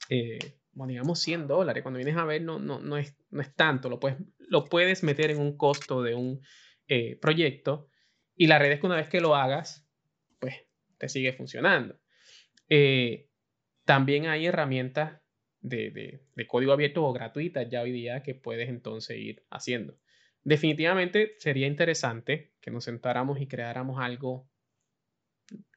eh, 0.09 0.39
digamos 0.73 1.21
100 1.21 1.47
dólares, 1.47 1.83
cuando 1.83 1.99
vienes 1.99 2.17
a 2.17 2.25
ver 2.25 2.43
no, 2.43 2.59
no, 2.59 2.81
no, 2.81 2.97
es, 2.97 3.17
no 3.31 3.41
es 3.41 3.55
tanto, 3.55 3.89
lo 3.89 3.99
puedes, 3.99 4.19
lo 4.39 4.65
puedes 4.65 5.03
meter 5.03 5.31
en 5.31 5.39
un 5.39 5.57
costo 5.57 6.03
de 6.03 6.15
un 6.15 6.41
eh, 6.89 7.19
proyecto 7.21 7.89
y 8.37 8.47
la 8.47 8.59
red 8.59 8.73
es 8.73 8.81
que 8.81 8.87
una 8.87 8.97
vez 8.97 9.09
que 9.09 9.21
lo 9.21 9.35
hagas, 9.35 9.89
pues 10.39 10.55
te 10.99 11.09
sigue 11.09 11.33
funcionando. 11.33 11.99
Eh, 12.69 13.29
también 13.85 14.27
hay 14.27 14.47
herramientas 14.47 15.21
de, 15.61 16.21
código 16.47 16.73
abierto 16.73 17.05
o 17.05 17.13
gratuitas 17.13 17.69
ya 17.69 17.83
hoy 17.83 17.93
día 17.93 18.23
que 18.23 18.35
puedes 18.35 18.69
entonces 18.69 19.17
ir 19.17 19.45
haciendo. 19.51 19.99
Definitivamente 20.45 21.35
sería 21.39 21.67
interesante 21.67 22.53
que 22.61 22.71
nos 22.71 22.85
sentáramos 22.85 23.41
y 23.41 23.49
creáramos 23.49 24.01
algo 24.01 24.49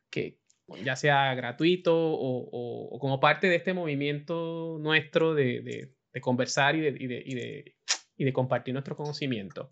que 0.09 0.39
ya 0.83 0.95
sea 0.95 1.33
gratuito 1.35 1.95
o, 1.95 2.97
como 2.99 3.19
parte 3.19 3.47
de 3.47 3.55
este 3.55 3.73
movimiento 3.73 4.77
nuestro 4.79 5.33
de, 5.33 5.95
conversar 6.21 6.75
y 6.75 6.81
de, 6.81 7.75
de, 8.17 8.33
compartir 8.33 8.73
nuestro 8.73 8.95
conocimiento, 8.95 9.71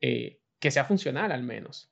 eh, 0.00 0.40
que 0.60 0.70
sea 0.70 0.84
funcional 0.84 1.32
al 1.32 1.42
menos. 1.42 1.90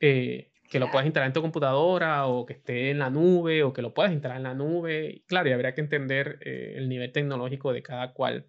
Eh, 0.00 0.50
que 0.70 0.80
lo 0.80 0.90
puedas 0.90 1.06
instalar 1.06 1.28
en 1.28 1.32
tu 1.32 1.42
computadora 1.42 2.26
o 2.26 2.46
que 2.46 2.54
esté 2.54 2.90
en 2.90 2.98
la 2.98 3.10
nube 3.10 3.62
o 3.62 3.72
que 3.72 3.82
lo 3.82 3.94
puedas 3.94 4.12
instalar 4.12 4.38
en 4.38 4.44
la 4.44 4.54
nube. 4.54 5.22
Claro, 5.26 5.48
y 5.48 5.52
habría 5.52 5.74
que 5.74 5.82
entender 5.82 6.38
eh, 6.40 6.74
el 6.76 6.88
nivel 6.88 7.12
tecnológico 7.12 7.72
de 7.72 7.82
cada 7.82 8.12
cual. 8.12 8.48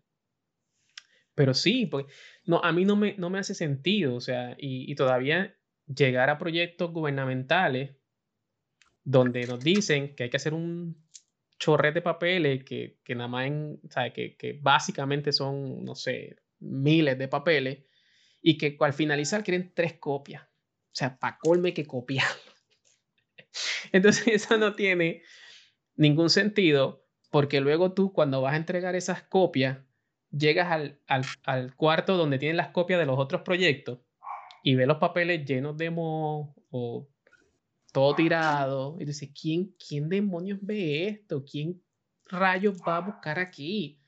Pero 1.35 1.53
sí, 1.53 1.85
porque 1.85 2.11
no, 2.45 2.61
a 2.63 2.71
mí 2.71 2.85
no 2.85 2.95
me, 2.95 3.15
no 3.17 3.29
me 3.29 3.39
hace 3.39 3.53
sentido, 3.53 4.15
o 4.15 4.21
sea, 4.21 4.55
y, 4.57 4.95
todavía 4.95 5.55
llegar 5.85 6.29
a 6.29 6.37
proyectos 6.37 6.91
gubernamentales 6.91 7.95
donde 9.05 9.45
nos 9.45 9.63
dicen 9.63 10.15
que 10.15 10.23
hay 10.23 10.29
que 10.29 10.37
hacer 10.37 10.53
un 10.53 11.01
chorret 11.57 11.93
de 11.93 12.01
papeles 12.01 12.65
que, 12.65 12.99
que 13.03 13.15
nada 13.15 13.29
más, 13.29 13.47
en, 13.47 13.79
Que, 14.13 14.35
que 14.35 14.59
básicamente 14.61 15.31
son, 15.31 15.85
no 15.85 15.95
sé, 15.95 16.35
miles 16.59 17.17
de 17.17 17.27
papeles 17.27 17.85
y 18.41 18.57
que 18.57 18.75
al 18.79 18.93
finalizar 18.93 19.43
quieren 19.43 19.71
tres 19.73 19.93
copias. 19.93 20.43
O 20.43 20.97
sea, 20.97 21.17
para 21.17 21.37
colme 21.37 21.73
que 21.73 21.85
copiar. 21.85 22.27
Entonces 23.91 24.27
eso 24.27 24.57
no 24.57 24.75
tiene 24.75 25.23
ningún 25.95 26.29
sentido 26.29 27.05
porque 27.31 27.61
luego 27.61 27.93
tú 27.93 28.11
cuando 28.13 28.41
vas 28.41 28.53
a 28.53 28.57
entregar 28.57 28.95
esas 28.95 29.23
copias, 29.23 29.79
llegas 30.31 30.97
al, 31.07 31.75
cuarto 31.75 32.17
donde 32.17 32.39
tienen 32.39 32.57
las 32.57 32.69
copias 32.69 32.99
de 32.99 33.05
los 33.05 33.19
otros 33.19 33.41
proyectos 33.41 33.99
y 34.63 34.75
ves 34.75 34.87
los 34.87 34.97
papeles 34.97 35.45
llenos 35.45 35.77
de 35.77 35.89
mo 35.89 36.55
o 36.69 37.09
todo 37.95 38.13
tirado 38.13 38.97
y 38.99 39.05
dices, 39.05 39.29
¿quién, 39.33 39.73
¿quién 39.79 40.09
demonios 40.09 40.59
ve 40.61 41.07
esto? 41.07 41.45
¿Quién 41.49 41.81
rayos 42.25 42.81
va 42.85 42.97
a 42.97 42.99
buscar 42.99 43.39
aquí? 43.39 44.01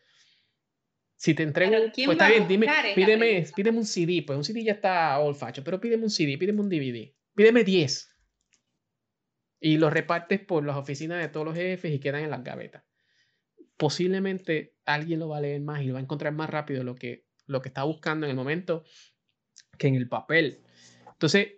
Si 1.15 1.33
te 1.33 1.43
entrego, 1.43 1.71
pues 1.95 2.09
está 2.09 2.27
bien, 2.27 2.49
dime, 2.49 2.67
pídeme, 2.93 3.47
pídeme 3.55 3.77
un 3.77 3.85
CD, 3.85 4.25
pues 4.27 4.35
un 4.35 4.43
CD 4.43 4.61
ya 4.61 4.73
está 4.73 5.17
old 5.19 5.37
fashion, 5.37 5.63
pero 5.63 5.79
pídeme 5.79 6.03
un 6.03 6.09
CD, 6.09 6.37
pídeme 6.37 6.59
un 6.59 6.67
DVD, 6.67 7.15
pídeme 7.33 7.63
10. 7.63 8.13
Y 9.61 9.77
los 9.77 9.93
repartes 9.93 10.41
por 10.41 10.65
las 10.65 10.75
oficinas 10.75 11.21
de 11.21 11.29
todos 11.29 11.45
los 11.45 11.55
jefes 11.55 11.93
y 11.93 12.01
quedan 12.01 12.25
en 12.25 12.31
las 12.31 12.43
gavetas. 12.43 12.83
Posiblemente 13.77 14.75
alguien 14.83 15.19
lo 15.19 15.29
va 15.29 15.37
a 15.37 15.41
leer 15.41 15.61
más 15.61 15.81
y 15.81 15.85
lo 15.85 15.93
va 15.93 15.99
a 15.99 16.03
encontrar 16.03 16.33
más 16.33 16.49
rápido 16.49 16.83
lo 16.83 16.95
que, 16.95 17.25
lo 17.45 17.61
que 17.61 17.69
está 17.69 17.83
buscando 17.83 18.25
en 18.25 18.31
el 18.31 18.35
momento 18.35 18.83
que 19.77 19.87
en 19.87 19.95
el 19.95 20.09
papel. 20.09 20.59
Entonces, 21.09 21.56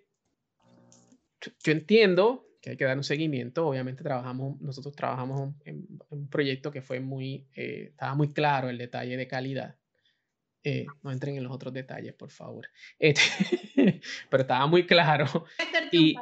yo 1.42 1.72
entiendo 1.72 2.46
que 2.62 2.72
hay 2.72 2.78
que 2.78 2.86
dar 2.86 2.98
un 2.98 3.04
seguimiento. 3.04 3.68
Obviamente 3.68 4.04
trabajamos, 4.04 4.60
nosotros 4.62 4.96
trabajamos 4.96 5.54
en, 5.66 5.88
un 6.10 6.30
proyecto 6.30 6.72
que 6.72 6.82
fue 6.82 7.00
muy, 7.00 7.48
eh, 7.56 7.88
estaba 7.92 8.16
muy 8.16 8.34
claro 8.34 8.70
el 8.70 8.78
detalle 8.78 9.18
de 9.18 9.28
calidad. 9.28 9.76
Eh, 10.64 10.86
no 11.04 11.12
entren 11.12 11.38
en 11.38 11.44
los 11.44 11.54
otros 11.54 11.74
detalles, 11.74 12.14
por 12.14 12.32
favor. 12.32 12.68
Este, 13.00 14.02
pero 14.30 14.42
estaba 14.42 14.68
muy 14.68 14.86
claro. 14.86 15.46
Y, 15.92 16.16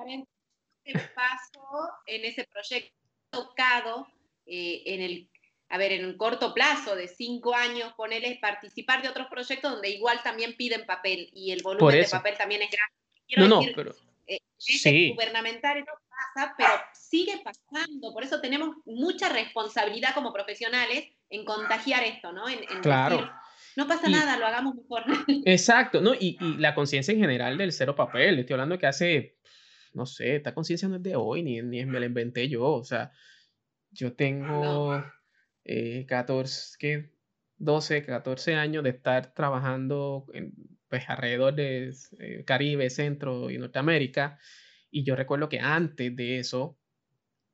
el 0.84 1.02
paso 1.16 1.90
en 2.06 2.24
ese 2.24 2.46
proyecto 2.46 2.96
tocado 3.30 4.08
eh, 4.46 4.84
en 4.86 5.02
el, 5.02 5.30
a 5.68 5.78
ver, 5.78 5.92
en 5.92 6.06
un 6.06 6.16
corto 6.16 6.54
plazo 6.54 6.96
de 6.96 7.10
cinco 7.10 7.54
años, 7.54 7.92
ponerles 7.98 8.40
participar 8.40 9.02
de 9.02 9.10
otros 9.10 9.28
proyectos 9.28 9.70
donde 9.70 9.90
igual 9.90 10.22
también 10.24 10.56
piden 10.56 10.86
papel 10.86 11.30
y 11.34 11.52
el 11.52 11.62
volumen 11.62 12.04
de 12.04 12.08
papel 12.08 12.38
también 12.38 12.62
es 12.62 12.70
grande. 12.72 13.50
no, 13.50 13.62
no, 13.62 13.68
pero 13.76 13.94
sí. 14.58 15.12
gubernamental 15.14 15.80
no 15.80 15.94
pasa, 16.10 16.56
pero 16.58 16.70
sigue 16.94 17.42
pasando. 17.44 18.14
Por 18.14 18.24
eso 18.24 18.42
tenemos 18.42 18.76
mucha 18.86 19.30
responsabilidad 19.30 20.14
como 20.14 20.34
profesionales 20.34 21.06
en 21.30 21.46
contagiar 21.46 22.04
esto, 22.04 22.32
¿no? 22.32 22.48
En, 22.50 22.60
claro. 22.82 23.30
no 23.76 23.88
pasa 23.88 24.10
nada, 24.10 24.38
lo 24.38 24.46
hagamos 24.46 24.76
mejor. 24.76 25.04
Exacto, 25.46 26.02
¿no? 26.02 26.14
Y, 26.14 26.38
y, 26.40 26.58
la 26.58 26.76
conciencia 26.76 27.14
en 27.14 27.20
general 27.20 27.58
del 27.58 27.72
cero 27.72 27.96
papel. 27.96 28.40
Estoy 28.40 28.54
hablando 28.54 28.78
que 28.78 28.88
hace, 28.88 29.38
no 29.94 30.06
sé, 30.06 30.38
esta 30.38 30.54
conciencia 30.54 30.88
no 30.88 30.98
es 30.98 31.04
de 31.04 31.16
hoy, 31.16 31.44
ni, 31.44 31.62
ni 31.62 31.86
me 31.86 32.00
la 32.00 32.06
inventé 32.06 32.50
yo. 32.50 32.66
O 32.66 32.84
sea, 32.84 33.12
yo 33.92 34.14
tengo 34.14 35.04
14, 36.08 36.76
eh, 36.76 36.78
¿qué? 36.80 37.18
12, 37.60 38.06
14 38.06 38.56
años 38.56 38.84
de 38.84 38.92
estar 38.92 39.34
trabajando 39.34 40.28
en, 40.34 40.54
pues, 40.90 41.10
alrededor 41.10 41.56
de 41.56 41.94
eh, 42.20 42.44
Caribe, 42.46 42.90
Centro 42.90 43.50
y 43.50 43.58
Norteamérica. 43.58 44.40
Y 44.90 45.04
yo 45.04 45.16
recuerdo 45.16 45.50
que 45.50 45.60
antes 45.60 46.16
de 46.16 46.40
eso, 46.40 46.80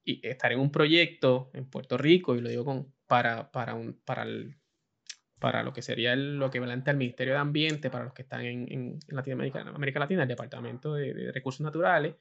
y 0.03 0.25
estar 0.27 0.51
en 0.51 0.59
un 0.59 0.71
proyecto 0.71 1.49
en 1.53 1.69
Puerto 1.69 1.97
Rico, 1.97 2.35
y 2.35 2.41
lo 2.41 2.49
digo 2.49 2.65
con, 2.65 2.93
para, 3.07 3.51
para, 3.51 3.73
un, 3.73 3.99
para, 4.05 4.23
el, 4.23 4.57
para 5.39 5.63
lo 5.63 5.73
que 5.73 5.81
sería 5.81 6.15
lo 6.15 6.49
que 6.51 6.57
equivalente 6.57 6.91
al 6.91 6.97
Ministerio 6.97 7.33
de 7.33 7.39
Ambiente, 7.39 7.89
para 7.89 8.05
los 8.05 8.13
que 8.13 8.21
están 8.23 8.41
en, 8.45 8.71
en, 8.71 8.99
Latinoamérica, 9.07 9.61
América 9.61 9.99
Latina, 9.99 10.23
el 10.23 10.29
Departamento 10.29 10.93
de, 10.93 11.31
Recursos 11.31 11.61
Naturales, 11.61 12.15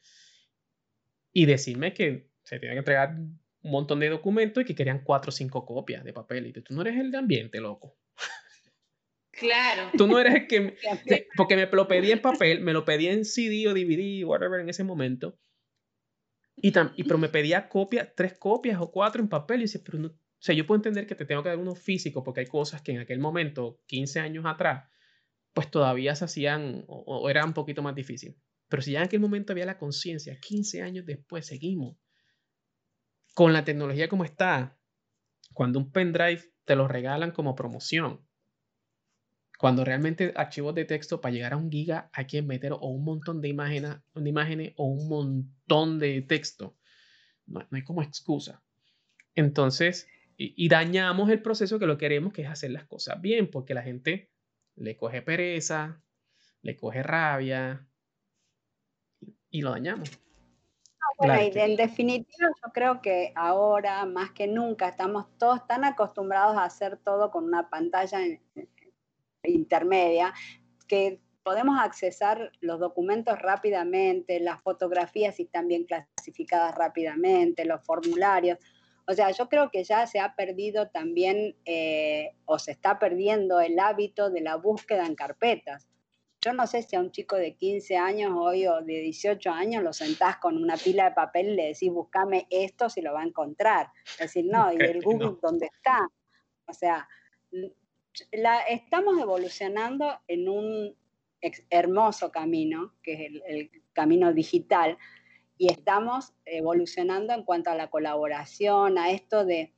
y 1.33 1.47
decirme 1.47 1.95
que 1.95 2.31
se 2.43 2.59
tenía 2.59 2.75
que 2.75 2.79
entregar 2.81 3.15
un 3.15 3.71
montón 3.71 4.01
de 4.01 4.09
documentos 4.09 4.63
y 4.63 4.67
que 4.67 4.75
querían 4.75 5.05
cuatro 5.05 5.29
o 5.29 5.33
cinco 5.33 5.65
copias 5.65 6.05
de 6.05 6.13
papel. 6.13 6.47
Y 6.47 6.53
tú 6.53 6.75
no 6.75 6.83
eres 6.83 6.97
el 6.99 7.11
de 7.11 7.19
ambiente, 7.19 7.61
loco. 7.61 7.97
Claro. 9.43 9.91
Tú 9.97 10.07
no 10.07 10.19
eres 10.19 10.35
el 10.35 10.47
que... 10.47 10.77
porque 11.37 11.57
me 11.57 11.67
lo 11.67 11.89
pedí 11.89 12.13
en 12.13 12.23
papel, 12.23 12.61
me 12.61 12.73
lo 12.73 12.85
pedí 12.85 13.09
en 13.09 13.25
CD 13.25 13.67
o 13.69 13.75
DVD, 13.75 14.25
whatever, 14.25 14.61
en 14.61 14.69
ese 14.69 14.85
momento. 14.85 15.39
Y, 16.57 16.73
y 16.97 17.05
pero 17.05 17.19
me 17.19 17.29
pedía 17.29 17.69
copias, 17.69 18.09
tres 18.17 18.39
copias 18.39 18.81
o 18.81 18.91
cuatro 18.91 19.21
en 19.21 19.29
papel. 19.29 19.61
Y 19.61 19.63
dice, 19.65 19.81
pero 19.81 19.99
no... 19.99 20.09
O 20.09 20.45
sea, 20.45 20.55
yo 20.55 20.67
puedo 20.67 20.79
entender 20.79 21.07
que 21.07 21.15
te 21.15 21.25
tengo 21.25 21.43
que 21.43 21.51
dar 21.51 21.59
uno 21.59 21.75
físico 21.75 22.25
porque 22.25 22.41
hay 22.41 22.47
cosas 22.47 22.83
que 22.83 22.93
en 22.93 22.99
aquel 22.99 23.21
momento, 23.21 23.81
15 23.87 24.21
años 24.21 24.45
atrás, 24.47 24.89
pues 25.53 25.71
todavía 25.71 26.17
se 26.17 26.25
hacían 26.25 26.85
o, 26.89 27.05
o 27.07 27.31
era 27.31 27.45
un 27.45 27.53
poquito 27.53 27.83
más 27.83 27.95
difícil. 27.95 28.37
Pero 28.69 28.83
si 28.83 28.93
ya 28.93 29.01
en 29.01 29.05
aquel 29.05 29.21
momento 29.21 29.53
había 29.53 29.67
la 29.67 29.79
conciencia, 29.79 30.39
15 30.41 30.83
años 30.83 31.07
después 31.07 31.47
seguimos 31.47 31.97
con 33.35 33.53
la 33.53 33.65
tecnología 33.65 34.09
como 34.09 34.25
está, 34.25 34.79
cuando 35.55 35.79
un 35.79 35.93
pendrive 35.93 36.53
te 36.65 36.77
lo 36.77 36.89
regalan 36.89 37.33
como 37.33 37.55
promoción, 37.55 38.27
cuando 39.63 39.85
realmente 39.85 40.33
archivos 40.35 40.75
de 40.75 40.85
texto 40.85 41.21
para 41.21 41.33
llegar 41.33 41.53
a 41.53 41.57
un 41.57 41.71
giga 41.71 42.11
hay 42.13 42.27
que 42.27 42.43
meter 42.43 42.73
o 42.73 42.89
un 42.89 43.05
montón 43.05 43.41
de 43.41 43.47
imágenes, 43.47 43.95
de 44.13 44.29
imágenes 44.29 44.73
o 44.75 44.87
un 44.87 45.09
montón 45.09 46.01
de 46.01 46.21
texto. 46.23 46.77
No, 47.47 47.65
hay 47.71 47.85
como 47.85 48.03
excusa. 48.03 48.61
Entonces, 49.37 50.09
y, 50.37 50.69
dañamos 50.69 51.31
el 51.31 51.43
proceso 51.43 51.79
que 51.79 51.87
lo 51.87 51.97
queremos, 51.97 52.33
que 52.33 52.43
es 52.43 52.49
hacer 52.49 52.73
las 52.73 52.87
cosas 52.87 53.21
bien, 53.21 53.53
porque 53.53 53.73
la 53.73 53.85
gente 53.85 54.33
le 54.75 54.97
coge 54.97 55.23
pereza, 55.23 56.03
le 56.63 56.77
coge 56.77 57.05
rabia 57.05 57.87
y 59.49 59.63
lo 59.63 59.71
dañamos. 59.71 60.11
Bueno, 61.19 61.41
y 61.41 61.57
en 61.57 61.77
definitiva 61.77 62.49
yo 62.65 62.73
creo 62.73 63.01
que 63.01 63.33
ahora 63.37 64.07
más 64.07 64.33
que 64.33 64.49
nunca 64.49 64.89
estamos 64.89 65.27
todos 65.39 65.65
tan 65.69 65.85
acostumbrados 65.85 66.57
a 66.57 66.65
hacer 66.65 66.97
todo 66.97 67.31
con 67.31 67.45
una 67.45 67.71
pantalla 67.71 68.19
intermedia 69.45 70.33
que 70.87 71.21
podemos 71.43 71.79
accesar 71.81 72.53
los 72.61 72.79
documentos 72.79 73.39
rápidamente, 73.41 74.41
las 74.41 74.61
fotografías 74.63 75.39
y 75.41 75.45
están 75.45 75.69
bien 75.69 75.85
clasificadas 75.85 76.75
rápidamente, 76.75 77.65
los 77.65 77.85
formularios. 77.85 78.59
O 79.07 79.15
sea, 79.15 79.31
yo 79.33 79.49
creo 79.49 79.71
que 79.71 79.83
ya 79.83 80.07
se 80.07 80.21
ha 80.21 80.35
perdido 80.37 80.89
también 80.89 81.57
eh, 81.65 82.31
o 82.45 82.59
se 82.59 82.71
está 82.71 82.99
perdiendo 82.99 83.61
el 83.61 83.79
hábito 83.79 84.31
de 84.31 84.41
la 84.41 84.57
búsqueda 84.57 85.07
en 85.07 85.17
carpetas. 85.17 85.89
Yo 86.41 86.53
no 86.53 86.67
sé 86.67 86.83
si 86.83 86.97
a 86.97 87.01
un 87.01 87.13
chico 87.13 87.37
de 87.37 87.55
15 87.55 87.97
años 87.97 88.33
hoy 88.35 88.67
o 88.67 88.81
de 88.83 88.99
18 89.01 89.51
años 89.51 89.83
lo 89.83 89.93
sentás 89.93 90.39
con 90.39 90.57
una 90.57 90.77
pila 90.77 91.05
de 91.05 91.15
papel 91.15 91.51
y 91.51 91.55
le 91.55 91.67
decís, 91.69 91.91
búscame 91.91 92.47
esto 92.51 92.89
si 92.89 93.01
lo 93.01 93.13
va 93.13 93.23
a 93.23 93.27
encontrar. 93.27 93.89
Es 94.05 94.19
decir, 94.19 94.47
no, 94.47 94.73
y 94.73 94.77
el 94.77 95.03
Google, 95.05 95.37
¿dónde 95.41 95.67
está? 95.67 96.09
O 96.67 96.73
sea, 96.73 97.09
la, 98.33 98.61
estamos 98.61 99.21
evolucionando 99.21 100.19
en 100.29 100.49
un 100.49 100.97
hermoso 101.71 102.31
camino, 102.31 102.95
que 103.03 103.15
es 103.15 103.21
el, 103.21 103.43
el 103.47 103.71
camino 103.93 104.33
digital, 104.33 104.97
y 105.59 105.71
estamos 105.71 106.33
evolucionando 106.45 107.33
en 107.33 107.45
cuanto 107.45 107.71
a 107.71 107.75
la 107.75 107.91
colaboración, 107.91 108.99
a 108.99 109.11
esto 109.11 109.45
de 109.45 109.73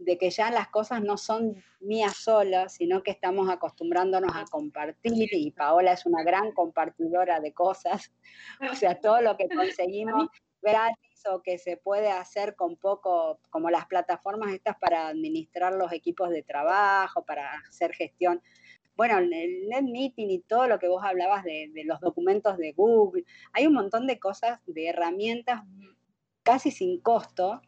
de 0.00 0.16
que 0.16 0.30
ya 0.30 0.50
las 0.50 0.68
cosas 0.68 1.02
no 1.02 1.16
son 1.16 1.62
mías 1.78 2.16
solas, 2.16 2.74
sino 2.74 3.02
que 3.02 3.10
estamos 3.10 3.50
acostumbrándonos 3.50 4.32
a 4.34 4.44
compartir 4.46 5.28
y 5.32 5.50
Paola 5.50 5.92
es 5.92 6.06
una 6.06 6.22
gran 6.24 6.52
compartidora 6.52 7.40
de 7.40 7.52
cosas. 7.52 8.10
O 8.72 8.74
sea, 8.74 8.98
todo 8.98 9.20
lo 9.20 9.36
que 9.36 9.48
conseguimos 9.48 10.28
gratis 10.62 11.26
o 11.30 11.42
que 11.42 11.58
se 11.58 11.76
puede 11.76 12.10
hacer 12.10 12.56
con 12.56 12.76
poco, 12.76 13.40
como 13.50 13.70
las 13.70 13.86
plataformas 13.86 14.52
estas 14.52 14.76
para 14.78 15.08
administrar 15.08 15.74
los 15.74 15.92
equipos 15.92 16.30
de 16.30 16.42
trabajo, 16.42 17.24
para 17.24 17.52
hacer 17.68 17.92
gestión. 17.92 18.42
Bueno, 18.96 19.18
el 19.18 19.68
NetMeeting 19.68 20.30
y 20.30 20.40
todo 20.40 20.66
lo 20.66 20.78
que 20.78 20.88
vos 20.88 21.02
hablabas 21.04 21.44
de, 21.44 21.70
de 21.72 21.84
los 21.84 22.00
documentos 22.00 22.58
de 22.58 22.72
Google, 22.72 23.24
hay 23.52 23.66
un 23.66 23.74
montón 23.74 24.06
de 24.06 24.18
cosas, 24.18 24.60
de 24.66 24.88
herramientas 24.88 25.62
casi 26.42 26.70
sin 26.70 27.00
costo, 27.00 27.62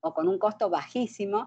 o 0.00 0.12
con 0.12 0.28
un 0.28 0.38
costo 0.38 0.68
bajísimo, 0.68 1.46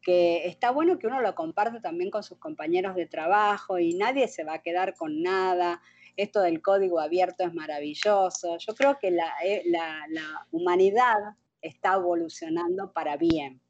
que 0.00 0.46
está 0.46 0.70
bueno 0.70 0.98
que 0.98 1.08
uno 1.08 1.20
lo 1.20 1.34
comparte 1.34 1.80
también 1.80 2.10
con 2.10 2.22
sus 2.22 2.38
compañeros 2.38 2.94
de 2.94 3.06
trabajo 3.06 3.78
y 3.78 3.94
nadie 3.94 4.28
se 4.28 4.44
va 4.44 4.54
a 4.54 4.62
quedar 4.62 4.94
con 4.94 5.20
nada. 5.20 5.82
Esto 6.16 6.40
del 6.40 6.62
código 6.62 7.00
abierto 7.00 7.44
es 7.44 7.52
maravilloso. 7.52 8.56
Yo 8.58 8.74
creo 8.74 8.98
que 8.98 9.10
la, 9.10 9.32
eh, 9.44 9.62
la, 9.66 10.06
la 10.08 10.46
humanidad 10.50 11.14
está 11.60 11.94
evolucionando 11.94 12.92
para 12.92 13.16
bien. 13.16 13.60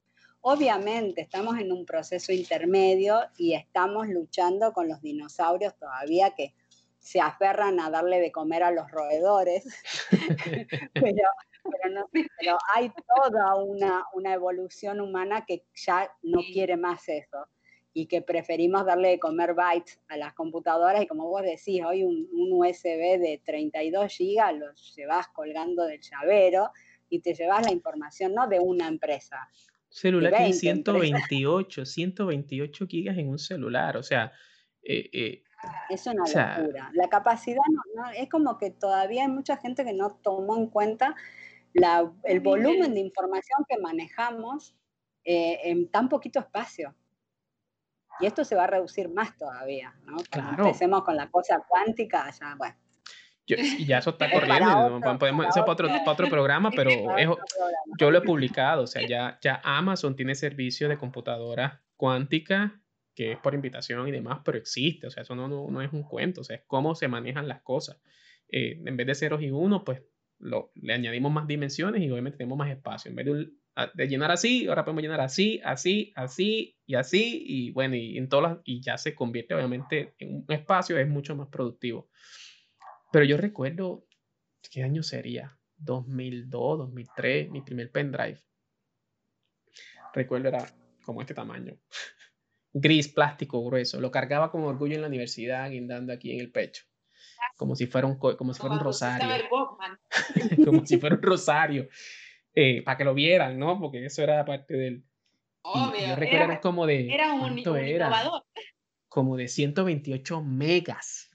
Obviamente 0.41 1.23
estamos 1.23 1.59
en 1.59 1.73
un 1.73 1.85
proceso 1.85 2.33
intermedio 2.33 3.21
y 3.37 3.55
estamos 3.55 4.07
luchando 4.09 4.73
con 4.73 4.89
los 4.89 5.03
dinosaurios 5.03 5.77
todavía 5.77 6.35
que 6.37 6.55
se 6.99 7.21
aferran 7.21 7.81
a 7.81 7.91
darle 7.91 8.21
de 8.21 8.33
comer 8.33 8.63
a 8.63 8.71
los 8.71 8.91
roedores, 8.91 9.65
pero 10.95 11.23
pero, 12.39 12.59
hay 12.75 12.93
toda 13.15 13.57
una, 13.57 14.05
una, 14.15 14.35
evolución 14.35 15.01
humana 15.01 15.45
que 15.45 15.65
ya 15.75 16.11
no 16.23 16.41
quiere 16.53 16.77
más 16.77 17.09
eso 17.09 17.49
y 17.99 18.05
que 18.09 18.21
preferimos 18.21 18.85
darle 18.85 19.09
de 19.09 19.19
comer 19.19 19.55
bytes 19.55 19.99
a 20.09 20.19
las 20.19 20.35
computadoras 20.35 21.03
y 21.03 21.07
como 21.07 21.31
vos 21.31 21.41
decís, 21.41 21.83
hoy 21.83 22.05
un, 22.05 22.29
un 22.31 22.53
USB 22.53 23.19
de 23.19 23.41
32 23.43 24.13
gigas 24.13 24.55
lo 24.55 24.67
llevas 24.95 25.29
colgando 25.29 25.87
del 25.87 26.03
llavero 26.03 26.73
y 27.09 27.21
te 27.21 27.33
llevas 27.33 27.65
la 27.65 27.73
información 27.73 28.35
no 28.35 28.49
de 28.49 28.61
una 28.61 28.87
empresa. 28.87 29.49
Celular 29.89 30.31
tiene 30.37 30.53
128, 30.53 31.87
128 31.87 32.87
gigas 32.87 33.17
en 33.17 33.31
un 33.31 33.39
celular, 33.39 33.97
o 33.97 34.03
sea, 34.03 34.31
eh, 34.83 35.09
eh, 35.15 35.43
es 35.89 36.07
una 36.07 36.25
locura. 36.27 36.91
La 36.93 37.09
capacidad 37.09 37.63
no, 37.95 38.11
es 38.11 38.29
como 38.29 38.59
que 38.59 38.73
todavía 38.73 39.23
hay 39.23 39.31
mucha 39.31 39.57
gente 39.57 39.87
que 39.87 39.95
no 39.95 40.21
tomó 40.23 40.59
en 40.59 40.67
cuenta 40.67 41.17
el 42.25 42.41
volumen 42.41 42.93
de 42.93 43.01
información 43.01 43.65
que 43.67 43.79
manejamos 43.79 44.77
eh, 45.25 45.61
en 45.65 45.89
tan 45.89 46.11
poquito 46.11 46.41
espacio. 46.41 46.95
Y 48.21 48.27
esto 48.27 48.45
se 48.45 48.55
va 48.55 48.65
a 48.65 48.67
reducir 48.67 49.09
más 49.09 49.37
todavía, 49.37 49.95
¿no? 50.05 50.17
Cuando 50.33 50.65
empecemos 50.65 51.05
con 51.05 51.17
la 51.17 51.31
cosa 51.31 51.63
cuántica, 51.69 52.31
ya, 52.31 52.55
bueno. 52.57 52.77
y 53.47 53.85
ya 53.85 53.99
eso 53.99 54.11
está 54.11 54.31
corriendo, 54.31 55.01
podemos 55.19 55.47
hacer 55.47 55.65
para 55.65 56.03
otro, 56.07 56.29
programa, 56.29 56.71
pero 56.71 56.91
yo 57.99 58.11
lo 58.11 58.19
he 58.19 58.23
publicado, 58.23 58.83
o 58.83 58.87
sea, 58.87 59.07
ya, 59.07 59.39
ya 59.43 59.61
Amazon 59.63 60.17
tiene 60.17 60.35
servicio 60.35 60.89
de 60.89 60.99
computadora 60.99 61.83
cuántica 61.97 62.81
que 63.17 63.33
es 63.33 63.39
por 63.39 63.55
invitación 63.55 64.07
y 64.07 64.13
demás, 64.13 64.41
pero 64.45 64.59
existe, 64.59 65.07
o 65.07 65.11
sea, 65.11 65.23
eso 65.23 65.35
no, 65.35 65.49
no, 65.49 65.83
es 65.83 65.93
un 65.93 66.03
cuento, 66.03 66.43
o 66.43 66.45
sea, 66.45 66.57
es 66.57 66.63
cómo 66.67 66.95
se 66.95 67.09
manejan 67.09 67.49
las 67.49 67.63
cosas. 67.63 67.99
Eh, 68.49 68.79
en 68.85 68.97
vez 68.97 69.07
de 69.07 69.15
ceros 69.15 69.41
y 69.41 69.51
unos, 69.51 69.83
pues 69.85 70.03
le 70.39 70.93
añadimos 70.93 71.33
más 71.33 71.47
dimensiones 71.47 72.03
y 72.03 72.11
obviamente 72.11 72.37
tenemos 72.37 72.59
más 72.59 72.71
espacio. 72.71 73.09
En 73.09 73.17
vez 73.17 73.27
de, 73.27 73.49
llenar 73.97 74.31
así, 74.31 74.67
ahora 74.67 74.85
podemos 74.85 75.03
llenar 75.03 75.21
así, 75.21 75.61
así, 75.65 76.13
así 76.17 76.79
y 76.87 76.95
así. 76.95 77.43
Y 77.47 77.71
bueno, 77.73 77.97
y, 77.97 78.17
en 78.19 78.29
todas 78.29 78.59
y 78.65 78.81
ya 78.81 78.99
se 78.99 79.15
convierte 79.15 79.55
obviamente 79.55 80.15
en 80.19 80.45
un 80.47 80.47
espacio, 80.49 80.99
es 80.99 81.09
mucho 81.09 81.37
más 81.37 81.49
productivo. 81.49 82.09
Pero 83.13 83.25
yo 83.25 83.37
recuerdo, 83.37 84.07
¿qué 84.71 84.83
año 84.83 85.03
sería? 85.03 85.59
2002, 85.79 86.79
2003, 86.79 87.51
mi 87.51 87.61
primer 87.63 87.91
pendrive. 87.91 88.43
Recuerdo 90.15 90.49
era 90.49 90.67
como 91.05 91.21
este 91.21 91.35
tamaño. 91.35 91.79
Gris, 92.73 93.09
plástico, 93.09 93.65
grueso. 93.65 94.01
Lo 94.01 94.11
cargaba 94.11 94.51
con 94.51 94.63
orgullo 94.65 94.95
en 94.95 95.03
la 95.03 95.09
universidad, 95.09 95.71
guindando 95.71 96.13
aquí 96.13 96.33
en 96.33 96.41
el 96.41 96.51
pecho 96.51 96.85
como 97.57 97.75
si 97.75 97.87
fuera 97.87 98.07
un, 98.07 98.19
como 98.39 98.53
si 98.53 98.61
fuera 98.61 98.75
un 98.75 98.81
rosario. 98.81 99.29
como 100.65 100.85
si 100.87 100.99
fuera 100.99 101.17
un 101.17 101.23
rosario. 101.23 101.89
Eh, 102.59 102.83
para 102.83 102.97
que 102.97 103.05
lo 103.05 103.13
vieran, 103.13 103.59
¿no? 103.59 103.79
Porque 103.79 104.07
eso 104.07 104.23
era 104.23 104.43
parte 104.47 104.75
del... 104.75 105.05
Obvio. 105.61 106.01
Yo 106.01 106.17
recuerdo 106.17 106.45
era, 106.53 106.61
como 106.63 106.87
de... 106.87 107.13
Era 107.13 107.35
un, 107.35 107.59
innovador. 107.59 108.45
Como 109.09 109.37
de 109.37 109.47
128 109.47 110.43
megas. 110.43 111.31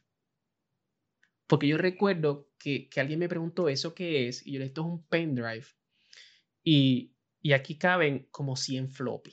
Porque 1.46 1.68
yo 1.68 1.78
recuerdo 1.78 2.50
que, 2.58 2.90
que, 2.90 3.00
alguien 3.00 3.20
me 3.20 3.30
preguntó 3.30 3.70
eso 3.70 3.94
qué 3.94 4.28
es, 4.28 4.46
y 4.48 4.54
yo 4.54 4.60
le 4.60 4.66
esto 4.66 4.82
es 4.82 4.88
un 4.88 5.06
pendrive. 5.06 5.66
Y, 6.64 7.14
y 7.40 7.54
aquí 7.54 7.78
caben 7.78 8.28
como 8.32 8.56
100 8.56 8.90
floppy. 8.90 9.32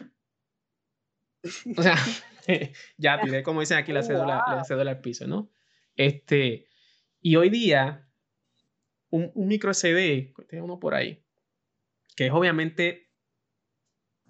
O 1.75 1.83
sea, 1.83 1.95
ya 2.99 3.19
tiré, 3.23 3.43
como 3.43 3.61
dicen 3.61 3.79
aquí, 3.79 3.93
la 3.93 4.03
cédula, 4.03 4.45
la 4.47 4.65
cédula 4.65 4.91
al 4.91 5.01
piso, 5.01 5.27
¿no? 5.27 5.51
Este, 5.97 6.67
y 7.23 7.37
hoy 7.37 7.49
día, 7.49 8.07
un, 9.09 9.31
un 9.35 9.49
micro 9.49 9.73
SD, 9.73 10.35
tengo 10.49 10.67
uno 10.67 10.79
por 10.79 10.95
ahí, 10.95 11.25
que 12.19 12.27
es 12.27 12.33
obviamente 12.33 13.13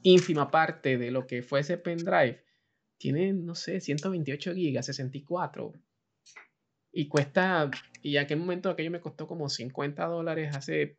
ínfima 0.03 0.51
parte 0.51 0.99
de 0.99 1.11
lo 1.11 1.27
que 1.27 1.43
fue 1.43 1.61
ese 1.61 1.79
pendrive, 1.79 2.45
tiene, 2.99 3.33
no 3.33 3.55
sé, 3.55 3.81
128 3.81 4.53
gigas, 4.55 4.85
64. 4.85 5.73
Y 6.93 7.09
cuesta, 7.09 7.71
y 8.03 8.19
a 8.19 8.27
qué 8.27 8.37
momento 8.37 8.69
aquello 8.69 8.91
me 8.91 9.01
costó 9.01 9.27
como 9.27 9.49
50 9.49 10.05
dólares 10.05 10.55
hace 10.55 10.99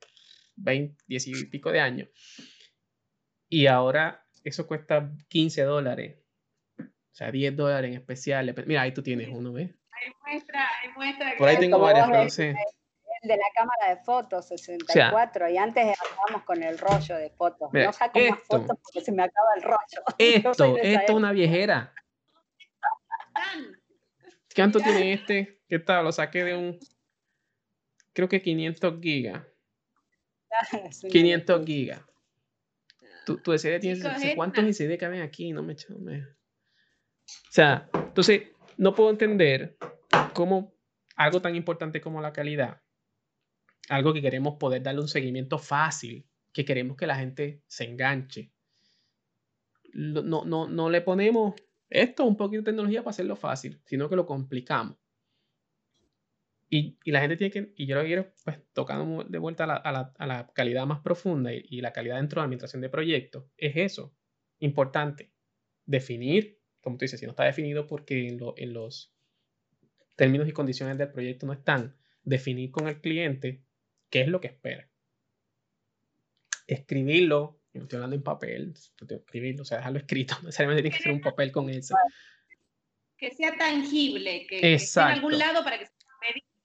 20, 0.56 0.98
10 1.06 1.28
y 1.28 1.46
pico 1.46 1.72
de 1.72 1.80
años. 1.80 2.10
Y 3.48 3.68
ahora 3.68 4.26
eso 4.44 4.66
cuesta 4.66 5.16
15 5.28 5.62
dólares. 5.62 6.18
O 6.80 6.86
sea, 7.12 7.32
10 7.32 7.56
dólares 7.56 7.92
en 7.92 7.98
especial. 7.98 8.52
Mira, 8.66 8.82
ahí 8.82 8.96
tú 8.96 9.04
tienes 9.04 9.30
uno, 9.32 9.54
¿ves? 9.54 9.70
Hay 9.92 10.12
muestra, 10.24 10.68
hay 10.82 10.92
muestra. 10.96 11.34
Por 11.38 11.50
ahí 11.50 11.60
tengo 11.60 11.78
varias, 11.78 12.08
pero 12.10 12.24
no 12.24 12.30
sé. 12.32 12.56
De 13.22 13.36
la 13.36 13.46
cámara 13.56 13.90
de 13.90 14.04
fotos, 14.04 14.48
64, 14.48 15.50
y 15.50 15.58
antes 15.58 15.84
andábamos 15.84 16.44
con 16.44 16.64
el 16.64 16.78
rollo 16.78 17.18
de 17.18 17.30
fotos. 17.32 17.70
no 17.74 17.94
saco 17.94 18.20
más 18.20 18.40
fotos 18.40 18.78
porque 18.82 19.02
se 19.02 19.12
me 19.12 19.24
acaba 19.24 19.48
el 19.58 19.64
rollo. 19.64 20.04
Esto, 20.18 20.78
esto 20.78 21.04
es 21.04 21.10
una 21.10 21.32
viejera. 21.32 21.94
¿Cuánto 24.56 24.80
tiene 24.80 25.14
este? 25.14 25.62
¿Qué 25.68 25.80
tal? 25.80 26.06
Lo 26.06 26.12
saqué 26.12 26.44
de 26.44 26.56
un. 26.56 26.80
Creo 28.14 28.28
que 28.28 28.42
500 28.42 29.00
gigas. 29.02 29.44
500 31.12 31.66
gigas. 31.66 32.02
Tu, 33.26 33.38
tu 33.38 33.58
SD 33.58 33.80
tiene. 33.80 34.36
¿Cuántos 34.36 34.66
SD 34.66 34.98
caben 34.98 35.22
aquí? 35.22 35.52
No 35.54 35.62
me, 35.62 35.76
no 35.90 36.00
me. 36.00 36.24
O 36.24 37.52
sea, 37.52 37.90
entonces, 37.94 38.44
no 38.78 38.96
puedo 38.96 39.10
entender 39.10 39.78
cómo 40.34 40.74
algo 41.16 41.42
tan 41.42 41.56
importante 41.56 42.02
como 42.02 42.22
la 42.22 42.34
calidad, 42.34 42.82
algo 43.90 44.14
que 44.14 44.22
queremos 44.22 44.56
poder 44.56 44.84
darle 44.84 45.02
un 45.02 45.08
seguimiento 45.08 45.58
fácil, 45.58 46.26
que 46.54 46.66
queremos 46.66 46.98
que 46.98 47.08
la 47.08 47.16
gente 47.16 47.64
se 47.68 47.86
enganche, 47.86 48.52
no, 49.94 50.46
no, 50.46 50.68
no 50.68 50.90
le 50.90 51.02
ponemos 51.02 51.56
esto, 51.90 52.26
un 52.26 52.38
poquito 52.38 52.62
de 52.62 52.66
tecnología 52.66 53.02
para 53.02 53.12
hacerlo 53.12 53.36
fácil, 53.36 53.82
sino 53.86 54.10
que 54.10 54.16
lo 54.16 54.26
complicamos. 54.26 54.98
Y, 56.72 57.00
y, 57.04 57.12
la 57.12 57.22
gente 57.22 57.36
tiene 57.36 57.52
que, 57.52 57.74
y 57.76 57.88
yo 57.88 57.96
lo 57.96 58.04
quiero, 58.04 58.32
pues, 58.46 58.60
tocando 58.74 59.24
de 59.24 59.40
vuelta 59.40 59.64
a 59.64 59.68
la, 59.68 59.76
a 59.76 59.92
la, 59.92 60.14
a 60.20 60.28
la 60.28 60.48
calidad 60.54 60.86
más 60.86 61.00
profunda 61.00 61.52
y, 61.52 61.66
y, 61.68 61.82
la 61.82 61.92
calidad 61.92 62.18
dentro 62.18 62.36
de 62.36 62.42
la 62.42 62.46
administración 62.46 62.82
de 62.84 62.90
proyectos, 62.90 63.46
es 63.58 63.76
eso, 63.76 64.14
importante, 64.60 65.32
definir, 65.88 66.60
como 66.82 66.98
tú 66.98 67.06
dices, 67.06 67.20
si 67.20 67.26
no 67.26 67.32
está 67.32 67.44
definido 67.44 67.88
porque 67.88 68.28
en, 68.28 68.38
lo, 68.38 68.54
en 68.56 68.74
los 68.74 69.12
términos 70.16 70.48
y 70.48 70.52
condiciones 70.52 70.96
del 71.00 71.12
proyecto 71.12 71.48
no 71.48 71.54
están, 71.54 71.96
definir 72.24 72.70
con 72.70 72.88
el 72.88 73.02
cliente 73.02 73.64
qué 74.10 74.22
es 74.22 74.28
lo 74.28 74.42
que 74.42 74.48
espera. 74.48 74.90
Escribirlo 76.68 77.60
no 77.80 77.84
estoy 77.84 77.98
hablando 77.98 78.16
en 78.16 78.24
papel, 78.24 78.74
escribirlo, 79.10 79.62
o 79.62 79.66
sea, 79.66 79.78
dejarlo 79.78 80.00
escrito, 80.00 80.36
no 80.42 80.48
necesariamente 80.48 80.84
tiene 80.84 80.98
que 80.98 81.04
ser 81.04 81.12
un 81.12 81.22
papel 81.22 81.52
con 81.52 81.70
eso. 81.70 81.96
Que 83.18 83.32
sea 83.32 83.56
tangible, 83.58 84.48
que, 84.48 84.74
esté 84.74 85.02
en 85.02 85.08
algún 85.08 85.38
lado 85.38 85.64
para 85.64 85.78
que 85.78 85.86
se 85.86 85.94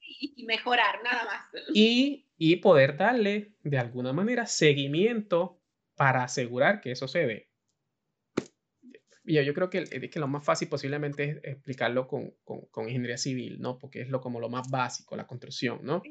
y 0.06 0.44
mejorar, 0.44 1.02
nada 1.02 1.24
más. 1.24 1.62
Y, 1.74 2.26
y 2.38 2.56
poder 2.56 2.96
darle, 2.96 3.52
de 3.62 3.78
alguna 3.78 4.12
manera, 4.12 4.46
seguimiento 4.46 5.60
para 5.96 6.24
asegurar 6.24 6.80
que 6.80 6.92
eso 6.92 7.08
se 7.08 7.26
dé. 7.26 7.50
Yo, 9.24 9.42
yo 9.42 9.54
creo 9.54 9.70
que, 9.70 9.84
que, 9.84 10.20
lo 10.20 10.28
más 10.28 10.44
fácil 10.44 10.68
posiblemente 10.68 11.40
es 11.42 11.54
explicarlo 11.54 12.06
con, 12.06 12.34
con, 12.44 12.66
con, 12.66 12.86
ingeniería 12.88 13.16
civil, 13.16 13.60
¿no? 13.60 13.78
Porque 13.78 14.02
es 14.02 14.08
lo, 14.08 14.20
como 14.20 14.38
lo 14.38 14.48
más 14.48 14.70
básico, 14.70 15.16
la 15.16 15.26
construcción, 15.26 15.80
¿no? 15.82 16.02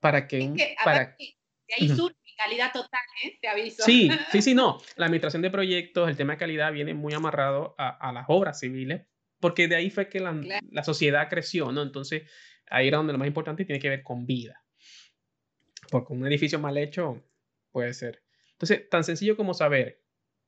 Para 0.00 0.26
que... 0.26 0.74
para, 0.84 1.16
de 1.18 1.74
ahí 1.78 1.88
surge 1.88 2.16
calidad 2.36 2.72
total, 2.72 3.00
¿eh? 3.22 3.38
te 3.40 3.48
aviso. 3.48 3.84
Sí, 3.84 4.10
sí, 4.32 4.42
sí, 4.42 4.54
no. 4.54 4.78
La 4.96 5.06
administración 5.06 5.42
de 5.42 5.50
proyectos, 5.50 6.08
el 6.08 6.16
tema 6.16 6.34
de 6.34 6.38
calidad 6.38 6.72
viene 6.72 6.94
muy 6.94 7.12
amarrado 7.12 7.74
a, 7.78 7.88
a 7.90 8.12
las 8.12 8.24
obras 8.28 8.58
civiles, 8.58 9.02
porque 9.40 9.68
de 9.68 9.76
ahí 9.76 9.90
fue 9.90 10.08
que 10.08 10.20
la, 10.20 10.32
la, 10.70 10.84
sociedad 10.84 11.28
creció, 11.28 11.72
¿no? 11.72 11.82
Entonces, 11.82 12.30
ahí 12.68 12.88
era 12.88 12.98
donde 12.98 13.12
lo 13.12 13.18
más 13.18 13.28
importante 13.28 13.64
tiene 13.64 13.80
que 13.80 13.88
ver 13.88 14.02
con 14.02 14.26
vida. 14.26 14.62
Porque 15.90 16.12
un 16.12 16.26
edificio 16.26 16.58
mal 16.58 16.78
hecho 16.78 17.22
puede 17.72 17.94
ser. 17.94 18.22
Entonces, 18.52 18.88
tan 18.88 19.04
sencillo 19.04 19.36
como 19.36 19.54
saber 19.54 20.02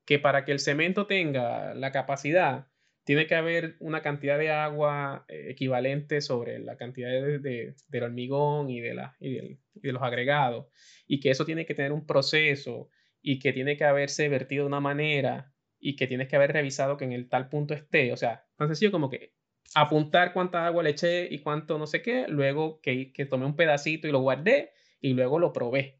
que 0.04 0.18
para 0.18 0.44
que 0.44 0.52
el 0.52 0.58
cemento 0.58 1.06
tenga 1.06 1.74
la 1.74 1.92
capacidad 1.92 2.68
tiene 3.04 3.26
que 3.26 3.34
haber 3.34 3.76
una 3.80 4.02
cantidad 4.02 4.38
de 4.38 4.50
agua 4.50 5.24
eh, 5.28 5.48
equivalente 5.50 6.20
sobre 6.20 6.58
la 6.58 6.76
cantidad 6.76 7.10
de, 7.10 7.74
del 7.88 8.02
hormigón 8.02 8.70
y 8.70 8.80
de, 8.80 8.94
la, 8.94 9.16
y, 9.20 9.58
de 9.74 9.92
los 9.92 10.02
agregados, 10.02 10.66
y 11.06 11.20
que 11.20 11.30
eso 11.30 11.44
tiene 11.44 11.66
que 11.66 11.74
tener 11.74 11.92
un 11.92 12.06
proceso, 12.06 12.88
y 13.20 13.38
que 13.38 13.52
tiene 13.52 13.76
que 13.76 13.84
haberse 13.84 14.28
vertido 14.28 14.64
de 14.64 14.68
una 14.68 14.80
manera, 14.80 15.52
y 15.78 15.96
que 15.96 16.06
tienes 16.06 16.28
que 16.28 16.36
haber 16.36 16.52
revisado 16.52 16.96
que 16.96 17.04
en 17.04 17.12
el 17.12 17.28
tal 17.28 17.48
punto 17.48 17.74
esté. 17.74 18.12
O 18.12 18.16
sea, 18.16 18.46
tan 18.56 18.68
sencillo 18.68 18.92
como 18.92 19.10
que 19.10 19.32
apuntar 19.74 20.32
cuánta 20.32 20.66
agua 20.66 20.82
le 20.82 20.90
eché 20.90 21.26
y 21.28 21.40
cuánto 21.40 21.78
no 21.78 21.86
sé 21.86 22.02
qué, 22.02 22.26
luego 22.28 22.80
que, 22.80 23.12
que 23.12 23.26
tomé 23.26 23.46
un 23.46 23.56
pedacito 23.56 24.06
y 24.06 24.12
lo 24.12 24.20
guardé, 24.20 24.70
y 25.00 25.14
luego 25.14 25.38
lo 25.38 25.52
probé. 25.52 25.98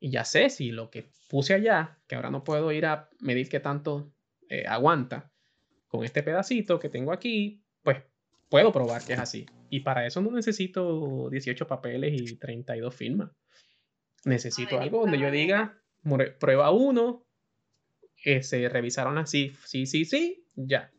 Y 0.00 0.10
ya 0.10 0.24
sé 0.24 0.48
si 0.48 0.70
lo 0.70 0.90
que 0.90 1.10
puse 1.28 1.54
allá, 1.54 1.98
que 2.08 2.14
ahora 2.14 2.30
no 2.30 2.44
puedo 2.44 2.72
ir 2.72 2.86
a 2.86 3.10
medir 3.20 3.48
qué 3.48 3.60
tanto 3.60 4.12
eh, 4.48 4.64
aguanta, 4.66 5.30
con 5.88 6.04
este 6.04 6.22
pedacito 6.22 6.78
que 6.78 6.88
tengo 6.88 7.12
aquí, 7.12 7.62
pues 7.82 8.02
puedo 8.48 8.72
probar 8.72 9.02
que 9.04 9.14
es 9.14 9.18
así. 9.18 9.46
Y 9.70 9.80
para 9.80 10.06
eso 10.06 10.20
no 10.20 10.30
necesito 10.30 11.28
18 11.30 11.66
papeles 11.66 12.20
y 12.20 12.36
32 12.36 12.94
firmas. 12.94 13.30
Necesito 14.24 14.78
algo 14.78 15.00
donde 15.00 15.18
yo 15.18 15.30
diga, 15.30 15.80
prueba 16.38 16.70
1, 16.70 17.24
eh, 18.24 18.42
se 18.42 18.68
revisaron 18.68 19.18
así, 19.18 19.52
sí, 19.64 19.86
sí, 19.86 20.04
sí, 20.04 20.44
ya. 20.56 20.90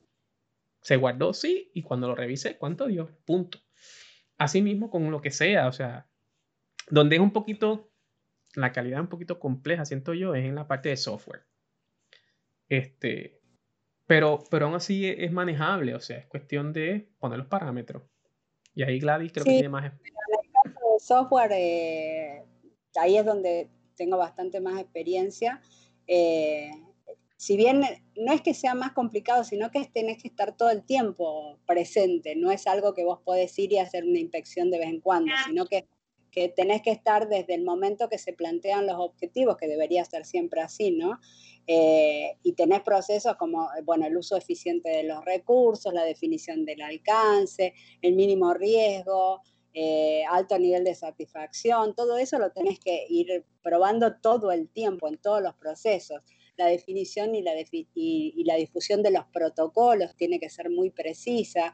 Se 0.81 0.95
guardó, 0.95 1.33
sí, 1.33 1.69
y 1.73 1.83
cuando 1.83 2.07
lo 2.07 2.15
revisé, 2.15 2.57
¿cuánto 2.57 2.87
dio? 2.87 3.09
Punto. 3.25 3.59
Así 4.37 4.61
mismo 4.61 4.89
con 4.89 5.11
lo 5.11 5.21
que 5.21 5.31
sea, 5.31 5.67
o 5.67 5.73
sea, 5.73 6.07
donde 6.89 7.17
es 7.17 7.21
un 7.21 7.33
poquito, 7.33 7.91
la 8.55 8.71
calidad 8.71 9.01
un 9.01 9.09
poquito 9.09 9.39
compleja, 9.39 9.85
siento 9.85 10.13
yo, 10.13 10.33
es 10.33 10.45
en 10.45 10.55
la 10.55 10.67
parte 10.67 10.89
de 10.89 10.97
software. 10.97 11.45
Este, 12.69 13.38
pero, 14.10 14.43
pero 14.49 14.66
aún 14.66 14.74
así 14.74 15.05
e, 15.05 15.24
es 15.24 15.32
manejable, 15.32 15.93
o 15.93 15.99
sea, 15.99 16.18
es 16.18 16.26
cuestión 16.26 16.74
de 16.74 17.12
poner 17.20 17.38
los 17.38 17.47
parámetros. 17.47 18.01
Y 18.74 18.82
ahí 18.82 18.99
Gladys 18.99 19.32
creo 19.32 19.45
que 19.45 19.51
tiene 19.51 19.70
más... 19.70 19.86
En 19.86 19.91
el 19.91 20.51
caso 20.51 20.93
de 20.93 20.99
software, 20.99 21.51
eh, 21.53 22.43
ahí 22.99 23.18
es 23.18 23.24
donde 23.24 23.70
tengo 23.95 24.18
bastante 24.18 24.62
más 24.62 24.80
experiencia. 24.80 25.62
Eh, 26.07 26.72
si 27.38 27.55
bien 27.55 27.82
no 28.16 28.34
es 28.34 28.41
que 28.41 28.55
sea 28.55 28.74
más 28.74 28.93
complicado, 28.93 29.43
sino 29.43 29.70
que 29.70 29.86
tenés 29.86 30.20
que 30.20 30.30
estar 30.30 30.57
todo 30.57 30.72
el 30.72 30.84
tiempo 30.84 31.60
presente, 31.68 32.36
no 32.36 32.49
es 32.49 32.66
algo 32.66 32.95
que 32.95 33.05
vos 33.05 33.20
podés 33.24 33.60
ir 33.60 33.74
y 33.74 33.78
hacer 33.78 34.05
una 34.05 34.18
inspección 34.18 34.72
de 34.72 34.80
vez 34.80 34.88
en 34.88 35.01
cuando, 35.01 35.32
sino 35.45 35.68
que, 35.68 35.88
que 36.39 36.47
tenés 36.47 36.81
que 36.81 36.91
estar 36.91 37.27
desde 37.27 37.53
el 37.53 37.65
momento 37.65 38.07
que 38.07 38.17
se 38.17 38.31
plantean 38.31 38.87
los 38.87 38.95
objetivos, 38.97 39.57
que 39.57 39.67
debería 39.67 40.05
ser 40.05 40.23
siempre 40.25 40.61
así, 40.61 40.91
¿no? 40.91 41.19
Eh, 41.67 42.37
y 42.43 42.53
tenés 42.53 42.81
procesos 42.81 43.35
como, 43.35 43.67
bueno, 43.83 44.07
el 44.07 44.15
uso 44.15 44.37
eficiente 44.37 44.89
de 44.89 45.03
los 45.03 45.25
recursos, 45.25 45.93
la 45.93 46.05
definición 46.05 46.63
del 46.63 46.81
alcance, 46.81 47.73
el 48.01 48.13
mínimo 48.13 48.53
riesgo, 48.53 49.41
eh, 49.73 50.23
alto 50.29 50.57
nivel 50.57 50.85
de 50.85 50.95
satisfacción, 50.95 51.93
todo 51.93 52.17
eso 52.17 52.39
lo 52.39 52.53
tenés 52.53 52.79
que 52.79 53.05
ir 53.09 53.43
probando 53.61 54.15
todo 54.21 54.53
el 54.53 54.69
tiempo 54.69 55.09
en 55.09 55.17
todos 55.17 55.41
los 55.41 55.55
procesos. 55.55 56.21
La 56.55 56.67
definición 56.67 57.35
y 57.35 57.41
la, 57.41 57.51
y 57.93 58.43
la 58.45 58.55
difusión 58.55 59.03
de 59.03 59.11
los 59.11 59.25
protocolos 59.25 60.15
tiene 60.15 60.39
que 60.39 60.49
ser 60.49 60.69
muy 60.69 60.89
precisa 60.89 61.73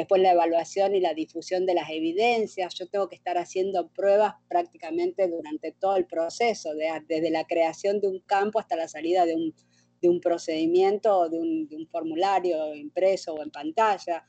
después 0.00 0.20
la 0.20 0.32
evaluación 0.32 0.94
y 0.94 1.00
la 1.00 1.14
difusión 1.14 1.64
de 1.64 1.74
las 1.74 1.88
evidencias. 1.90 2.74
Yo 2.74 2.86
tengo 2.86 3.08
que 3.08 3.16
estar 3.16 3.38
haciendo 3.38 3.88
pruebas 3.88 4.34
prácticamente 4.46 5.26
durante 5.26 5.72
todo 5.72 5.96
el 5.96 6.06
proceso, 6.06 6.74
desde 6.74 7.30
la 7.30 7.46
creación 7.46 8.00
de 8.00 8.08
un 8.08 8.20
campo 8.20 8.58
hasta 8.58 8.76
la 8.76 8.88
salida 8.88 9.24
de 9.24 9.34
un, 9.34 9.54
de 10.02 10.08
un 10.10 10.20
procedimiento 10.20 11.16
o 11.18 11.28
de 11.30 11.38
un, 11.38 11.66
de 11.68 11.76
un, 11.76 11.86
formulario 11.88 12.74
impreso 12.74 13.34
o 13.34 13.42
en 13.42 13.50
pantalla. 13.50 14.26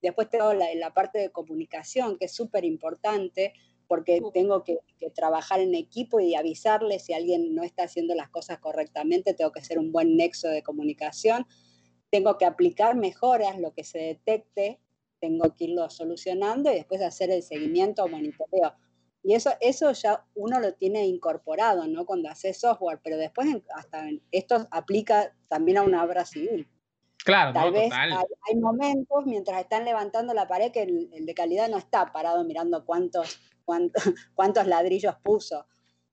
Después 0.00 0.30
tengo 0.30 0.54
la, 0.54 0.72
la 0.76 0.94
parte 0.94 1.18
de 1.18 1.30
comunicación, 1.30 2.16
que 2.16 2.26
es 2.26 2.32
súper 2.32 2.64
importante, 2.64 3.54
porque 3.88 4.20
tengo 4.32 4.62
que, 4.62 4.78
que, 5.00 5.10
trabajar 5.10 5.58
en 5.60 5.74
equipo 5.74 6.20
y 6.20 6.36
avisarle 6.36 7.00
si 7.00 7.12
alguien 7.12 7.54
no 7.54 7.64
está 7.64 7.84
haciendo 7.84 8.14
las 8.14 8.28
cosas 8.28 8.58
correctamente, 8.58 9.34
tengo 9.34 9.50
que 9.50 9.64
ser 9.64 9.80
un 9.80 9.90
buen 9.90 10.16
nexo 10.16 10.48
de 10.48 10.62
comunicación, 10.62 11.44
tengo 12.10 12.38
que 12.38 12.44
aplicar 12.44 12.94
mejoras, 12.94 13.58
lo 13.58 13.72
que 13.72 13.82
se 13.82 13.98
detecte 13.98 14.78
tengo 15.20 15.54
que 15.54 15.64
irlo 15.64 15.88
solucionando 15.90 16.70
y 16.70 16.76
después 16.76 17.02
hacer 17.02 17.30
el 17.30 17.42
seguimiento 17.42 18.04
o 18.04 18.08
monitoreo. 18.08 18.74
Y 19.22 19.34
eso, 19.34 19.50
eso 19.60 19.92
ya 19.92 20.24
uno 20.34 20.60
lo 20.60 20.74
tiene 20.74 21.06
incorporado, 21.06 21.86
¿no? 21.86 22.06
Cuando 22.06 22.28
hace 22.30 22.54
software, 22.54 23.00
pero 23.02 23.16
después 23.16 23.48
hasta 23.74 24.06
esto 24.30 24.66
aplica 24.70 25.34
también 25.48 25.78
a 25.78 25.82
una 25.82 26.04
obra 26.04 26.24
civil. 26.24 26.68
Claro, 27.24 27.52
Tal 27.52 27.72
vez 27.72 27.92
hay, 27.92 28.56
momentos 28.56 29.26
mientras 29.26 29.60
están 29.60 29.84
levantando 29.84 30.32
la 30.34 30.46
pared 30.46 30.70
que 30.70 30.82
el, 30.82 31.26
de 31.26 31.34
calidad 31.34 31.68
no 31.68 31.76
está 31.76 32.12
parado 32.12 32.44
mirando 32.44 32.86
cuántos, 32.86 33.40
cuántos, 33.64 34.02
cuántos 34.34 34.66
ladrillos 34.66 35.16
puso, 35.22 35.66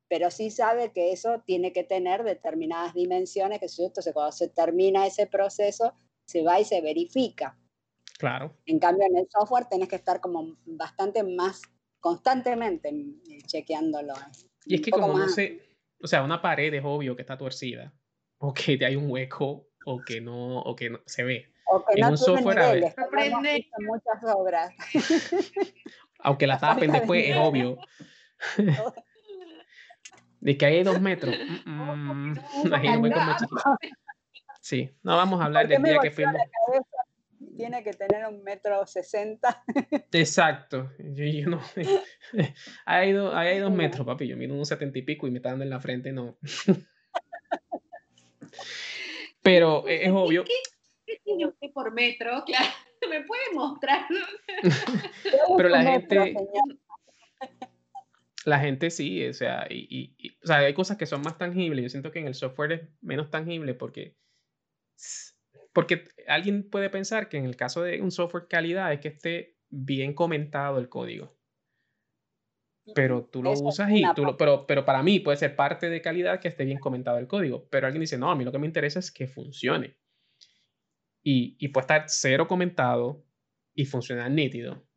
pero 0.09 0.31
sí 0.31 0.49
sabe 0.49 0.91
que 0.91 1.11
eso 1.11 1.41
tiene 1.45 1.71
que 1.71 1.83
tener 1.83 2.23
determinadas 2.23 2.93
dimensiones, 2.93 3.59
que 3.59 3.67
entonces 3.77 4.13
cuando 4.13 4.31
se 4.31 4.49
termina 4.49 5.05
ese 5.05 5.27
proceso, 5.27 5.93
se 6.25 6.43
va 6.43 6.59
y 6.59 6.65
se 6.65 6.81
verifica. 6.81 7.57
Claro. 8.17 8.55
En 8.65 8.79
cambio, 8.79 9.05
en 9.07 9.17
el 9.17 9.27
software 9.29 9.65
tenés 9.65 9.89
que 9.89 9.97
estar 9.97 10.21
como 10.21 10.57
bastante 10.65 11.23
más 11.23 11.61
constantemente 11.99 12.89
eh, 12.89 13.41
chequeándolo. 13.45 14.13
Y 14.65 14.75
es 14.75 14.81
que 14.81 14.91
como 14.91 15.17
no 15.17 15.27
sé, 15.27 15.61
o 16.01 16.07
sea, 16.07 16.23
una 16.23 16.41
pared 16.41 16.73
es 16.73 16.83
obvio 16.83 17.15
que 17.15 17.21
está 17.23 17.37
torcida, 17.37 17.93
o 18.37 18.53
que 18.53 18.79
hay 18.85 18.95
un 18.95 19.09
hueco, 19.09 19.67
o 19.85 19.99
que 19.99 20.21
no, 20.21 20.59
o 20.59 20.75
que 20.75 20.89
no 20.89 20.99
se 21.05 21.23
ve. 21.23 21.51
O 21.67 21.83
en 21.95 22.05
un 22.05 22.17
software 22.17 22.59
a 22.59 22.71
ver. 22.73 22.95
muchas 23.79 24.35
obras. 24.35 24.71
Aunque 26.19 26.47
la 26.47 26.59
tapen 26.59 26.91
después, 26.91 27.27
es 27.27 27.37
obvio. 27.37 27.77
De 30.39 30.57
que 30.57 30.65
hay 30.65 30.83
dos 30.83 31.01
metros. 31.01 31.35
Mm, 31.65 32.33
mm, 32.33 32.35
sí, 34.61 34.91
no 35.01 35.17
vamos 35.17 35.41
a 35.41 35.45
hablar 35.45 35.67
del 35.67 35.81
día 35.81 35.97
que 35.99 36.11
fuimos. 36.11 36.35
Tiene 37.57 37.83
que 37.83 37.93
tener 37.93 38.25
un 38.27 38.43
metro 38.43 38.85
sesenta. 38.85 39.63
Exacto. 40.11 40.91
Yo, 40.99 41.49
no. 41.49 41.61
hay, 42.85 43.11
dos, 43.11 43.33
hay 43.33 43.59
dos 43.59 43.71
metros, 43.71 44.05
papi. 44.05 44.27
Yo 44.27 44.37
mido 44.37 44.55
un 44.55 44.65
setenta 44.65 44.99
y 44.99 45.03
pico 45.03 45.27
y 45.27 45.31
me 45.31 45.37
está 45.37 45.49
dando 45.49 45.63
en 45.63 45.69
la 45.69 45.79
frente, 45.79 46.11
no. 46.11 46.37
Pero 49.41 49.87
es 49.87 50.11
obvio. 50.11 50.43
¿Qué, 50.43 51.19
tiene 51.23 51.47
usted 51.47 51.71
por 51.71 51.93
metro? 51.93 52.43
Claro, 52.45 52.65
me 53.09 53.23
puede 53.23 53.43
mostrar. 53.53 54.05
Pero 55.57 55.69
la 55.69 55.83
gente. 55.83 56.35
La 58.45 58.59
gente 58.59 58.91
sí, 58.91 59.25
o 59.25 59.33
sea, 59.33 59.65
y, 59.69 60.37
o 60.43 60.47
sea, 60.47 60.57
hay 60.57 60.73
cosas 60.75 60.97
que 60.97 61.07
son 61.07 61.21
más 61.21 61.37
tangibles. 61.37 61.83
Yo 61.83 61.89
siento 61.89 62.11
que 62.11 62.19
en 62.19 62.27
el 62.27 62.35
software 62.35 62.71
es 62.71 62.81
menos 63.01 63.31
tangible 63.31 63.73
porque, 63.73 64.15
porque 65.75 66.07
alguien 66.27 66.67
puede 66.67 66.89
pensar 66.89 67.29
que 67.29 67.37
en 67.37 67.45
el 67.45 67.55
caso 67.55 67.83
de 67.83 68.01
un 68.01 68.09
software 68.09 68.47
calidad 68.47 68.91
es 68.91 68.99
que 68.99 69.09
esté 69.09 69.59
bien 69.69 70.15
comentado 70.15 70.79
el 70.79 70.89
código. 70.89 71.37
Pero 72.95 73.25
tú 73.25 73.43
lo 73.43 73.51
usas 73.51 73.91
y 73.91 74.03
tú 74.15 74.25
lo, 74.25 74.37
pero, 74.37 74.65
pero 74.65 74.85
para 74.85 75.03
mí 75.03 75.19
puede 75.19 75.37
ser 75.37 75.55
parte 75.55 75.89
de 75.89 76.01
calidad 76.01 76.39
que 76.39 76.47
esté 76.47 76.65
bien 76.65 76.79
comentado 76.79 77.19
el 77.19 77.27
código. 77.27 77.67
Pero 77.69 77.85
alguien 77.85 78.01
dice, 78.01 78.17
no, 78.17 78.31
a 78.31 78.35
mí 78.35 78.43
lo 78.43 78.51
que 78.51 78.59
me 78.59 78.67
interesa 78.67 78.99
es 78.99 79.11
que 79.11 79.27
funcione. 79.27 79.97
Y, 81.23 81.57
y 81.59 81.67
puede 81.67 81.83
estar 81.83 82.05
cero 82.07 82.47
comentado 82.47 83.25
y 83.73 83.85
funcionar 83.85 84.31
nítido 84.31 84.87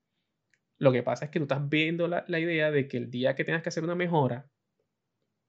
lo 0.79 0.93
que 0.93 1.03
pasa 1.03 1.26
es 1.26 1.31
que 1.31 1.41
tú 1.41 1.45
estás 1.45 1.68
viendo 1.68 2.07
la, 2.07 2.24
idea 2.39 2.70
de 2.70 2.89
que 2.89 2.97
el 2.97 3.11
día 3.11 3.35
que 3.35 3.45
tengas 3.45 3.62
que 3.62 3.68
hacer 3.68 3.85
una 3.85 3.97
mejora, 3.97 4.49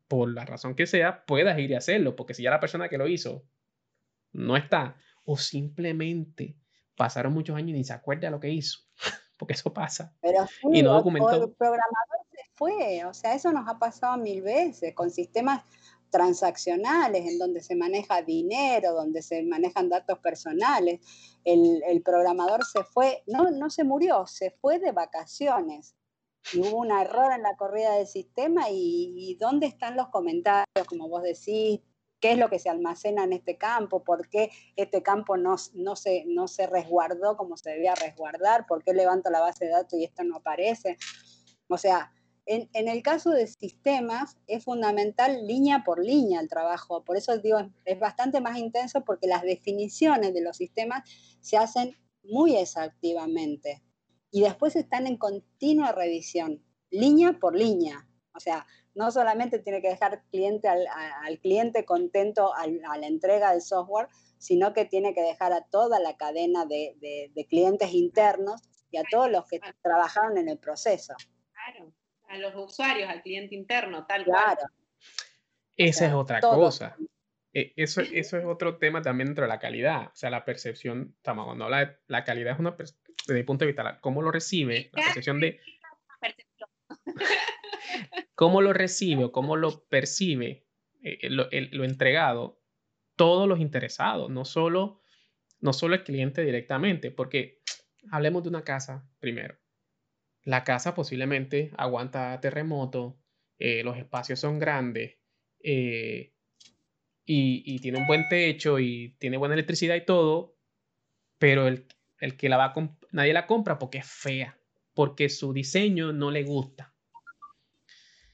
por 0.07 0.33
la 0.33 0.43
razón 0.43 0.75
que 0.75 0.87
sea, 0.87 1.23
puedas 1.25 1.57
ir 1.59 1.69
y 1.69 1.75
hacerlo, 1.75 2.15
porque 2.15 2.33
si 2.33 2.43
ya 2.43 2.49
la 2.49 2.59
persona 2.59 2.89
que 2.89 2.97
lo 2.97 3.07
hizo 3.07 3.45
no 4.31 4.57
está, 4.57 4.95
o 5.31 5.37
simplemente 5.37 6.55
pasaron 6.95 7.33
muchos 7.33 7.55
años 7.55 7.69
y 7.69 7.73
ni 7.73 7.83
se 7.83 7.93
acuerda 7.93 8.31
lo 8.31 8.39
que 8.39 8.49
hizo, 8.49 8.79
porque 9.37 9.53
eso 9.53 9.71
pasa. 9.71 10.11
Pero 10.21 10.47
y 10.73 10.81
no 10.81 10.93
documentó. 10.93 11.29
el 11.29 11.51
programador 11.51 12.25
se 12.31 12.41
fue, 12.55 13.05
o 13.05 13.13
sea, 13.13 13.35
eso 13.35 13.51
nos 13.51 13.67
ha 13.67 13.77
pasado 13.77 14.17
mil 14.17 14.41
veces 14.41 14.95
con 14.95 15.11
sistemas 15.11 15.63
transaccionales, 16.09 17.27
en 17.27 17.37
donde 17.37 17.61
se 17.61 17.75
maneja 17.75 18.23
dinero, 18.23 18.95
donde 18.95 19.21
se 19.21 19.43
manejan 19.43 19.89
datos 19.89 20.17
personales. 20.17 20.99
El, 21.43 22.01
programador 22.03 22.65
se 22.65 22.83
fue, 22.83 23.21
no, 23.27 23.51
no 23.51 23.69
se 23.69 23.83
murió, 23.83 24.25
se 24.25 24.49
fue 24.49 24.79
de 24.79 24.91
vacaciones. 24.91 25.95
Y 26.53 26.61
hubo 26.61 26.79
un 26.79 26.91
error 26.91 27.31
en 27.33 27.43
la 27.43 27.55
corrida 27.55 27.97
del 27.97 28.07
sistema 28.07 28.63
y, 28.71 29.37
dónde 29.39 29.67
están 29.67 29.95
los 29.95 30.07
comentarios, 30.07 30.87
como 30.87 31.07
vos 31.07 31.21
decís, 31.21 31.81
qué 32.19 32.31
es 32.31 32.37
lo 32.37 32.49
que 32.49 32.59
se 32.59 32.69
almacena 32.69 33.23
en 33.23 33.33
este 33.33 33.57
campo, 33.57 34.03
por 34.03 34.29
qué 34.29 34.51
este 34.75 35.01
campo 35.01 35.37
no, 35.37 35.55
no, 35.73 35.95
se, 35.95 36.25
no 36.27 36.47
se 36.47 36.67
resguardó 36.67 37.37
como 37.37 37.57
se 37.57 37.71
debía 37.71 37.95
resguardar, 37.95 38.65
por 38.67 38.83
qué 38.83 38.93
levanto 38.93 39.29
la 39.29 39.41
base 39.41 39.65
de 39.65 39.71
datos 39.71 39.99
y 39.99 40.03
esto 40.03 40.23
no 40.23 40.37
aparece. 40.37 40.97
O 41.67 41.77
sea, 41.77 42.11
en, 42.49 42.67
el 42.73 43.03
caso 43.03 43.29
de 43.29 43.45
sistemas 43.45 44.35
es 44.47 44.63
fundamental 44.63 45.45
línea 45.45 45.83
por 45.83 46.03
línea 46.03 46.41
el 46.41 46.49
trabajo, 46.49 47.03
por 47.03 47.15
eso 47.15 47.37
digo, 47.37 47.59
es, 47.85 47.99
bastante 47.99 48.41
más 48.41 48.57
intenso 48.57 49.05
porque 49.05 49.27
las 49.27 49.43
definiciones 49.43 50.33
de 50.33 50.41
los 50.41 50.57
sistemas 50.57 51.07
se 51.41 51.57
hacen 51.57 51.95
muy 52.23 52.55
exhaustivamente 52.55 53.83
y 54.31 54.41
después 54.41 54.75
están 54.75 55.05
en 55.05 55.17
continua 55.17 55.91
revisión, 55.91 56.63
línea 56.89 57.33
por 57.39 57.55
línea. 57.55 58.07
O 58.33 58.39
sea, 58.39 58.65
no 58.99 59.11
solamente 59.11 59.59
tiene 59.59 59.81
que 59.81 59.89
dejar 59.89 60.23
cliente 60.29 60.67
al, 60.67 61.39
cliente 61.39 61.85
contento 61.85 62.53
a 62.53 62.67
la 62.67 63.07
entrega 63.07 63.51
del 63.51 63.61
software, 63.61 64.07
sino 64.37 64.73
que 64.73 64.85
tiene 64.85 65.13
que 65.13 65.21
dejar 65.21 65.53
a 65.53 65.63
toda 65.63 65.99
la 65.99 66.17
cadena 66.17 66.65
de, 66.65 66.95
de 67.33 67.45
clientes 67.47 67.93
internos 67.93 68.61
y 68.91 68.97
a 68.97 69.03
todos 69.09 69.31
los 69.31 69.45
que 69.47 69.59
trabajaron 69.81 70.37
en 70.37 70.49
el 70.49 70.57
proceso. 70.57 71.13
Claro 71.51 71.93
a 72.29 72.37
los 72.37 72.55
usuarios, 72.55 73.09
al 73.09 73.21
cliente 73.21 73.55
interno, 73.55 74.05
tal 74.05 74.23
cual. 74.23 74.57
Esa 75.75 76.05
es 76.07 76.13
otra 76.13 76.39
cosa. 76.39 76.95
E, 77.53 77.73
eso, 77.75 78.01
eso 78.01 78.37
es 78.37 78.45
otro 78.45 78.77
tema 78.77 79.01
también 79.01 79.29
dentro 79.29 79.43
de 79.43 79.49
la 79.49 79.59
calidad. 79.59 80.07
O 80.07 80.15
sea, 80.15 80.29
la 80.29 80.45
percepción, 80.45 81.15
estamos 81.17 81.45
cuando 81.45 81.65
habla 81.65 81.85
de 81.85 81.97
la 82.07 82.23
calidad 82.23 82.53
es 82.53 82.59
una, 82.59 82.75
desde 82.77 83.33
mi 83.33 83.43
punto 83.43 83.65
de 83.65 83.71
vista, 83.71 83.99
cómo 83.99 84.21
lo 84.21 84.31
recibe, 84.31 84.91
la 84.93 85.05
percepción 85.05 85.39
de... 85.39 85.59
cómo 88.35 88.61
lo 88.61 88.73
recibe 88.73 89.25
o 89.25 89.31
cómo 89.31 89.55
lo 89.55 89.85
percibe 89.87 90.65
eh, 91.01 91.29
lo, 91.29 91.47
lo, 91.51 91.83
entregado, 91.83 92.61
todos 93.15 93.47
los 93.47 93.59
interesados, 93.59 94.29
no 94.29 94.45
solo, 94.45 95.01
no 95.59 95.73
solo 95.73 95.95
el 95.95 96.03
cliente 96.03 96.43
directamente, 96.43 97.11
porque 97.11 97.61
hablemos 98.11 98.43
de 98.43 98.49
una 98.49 98.63
casa 98.63 99.09
primero. 99.19 99.57
La 100.43 100.63
casa 100.63 100.95
posiblemente 100.95 101.71
aguanta 101.77 102.39
terremoto, 102.41 103.19
eh, 103.57 103.83
los 103.83 103.97
espacios 103.97 104.39
son 104.39 104.57
grandes 104.57 105.17
eh, 105.61 106.33
y, 107.25 107.79
tiene 107.79 107.99
un 107.99 108.07
buen 108.07 108.27
techo 108.29 108.79
y 108.79 109.15
tiene 109.19 109.37
buena 109.37 109.53
electricidad 109.53 109.95
y 109.95 110.05
todo, 110.05 110.57
pero 111.37 111.67
el, 111.67 111.85
que 112.37 112.49
la 112.49 112.57
va 112.57 112.73
nadie 113.11 113.33
la 113.33 113.47
compra 113.47 113.77
porque 113.77 113.99
es 113.99 114.07
fea, 114.07 114.57
porque 114.93 115.29
su 115.29 115.53
diseño 115.53 116.13
no 116.13 116.31
le 116.31 116.43
gusta. 116.43 116.88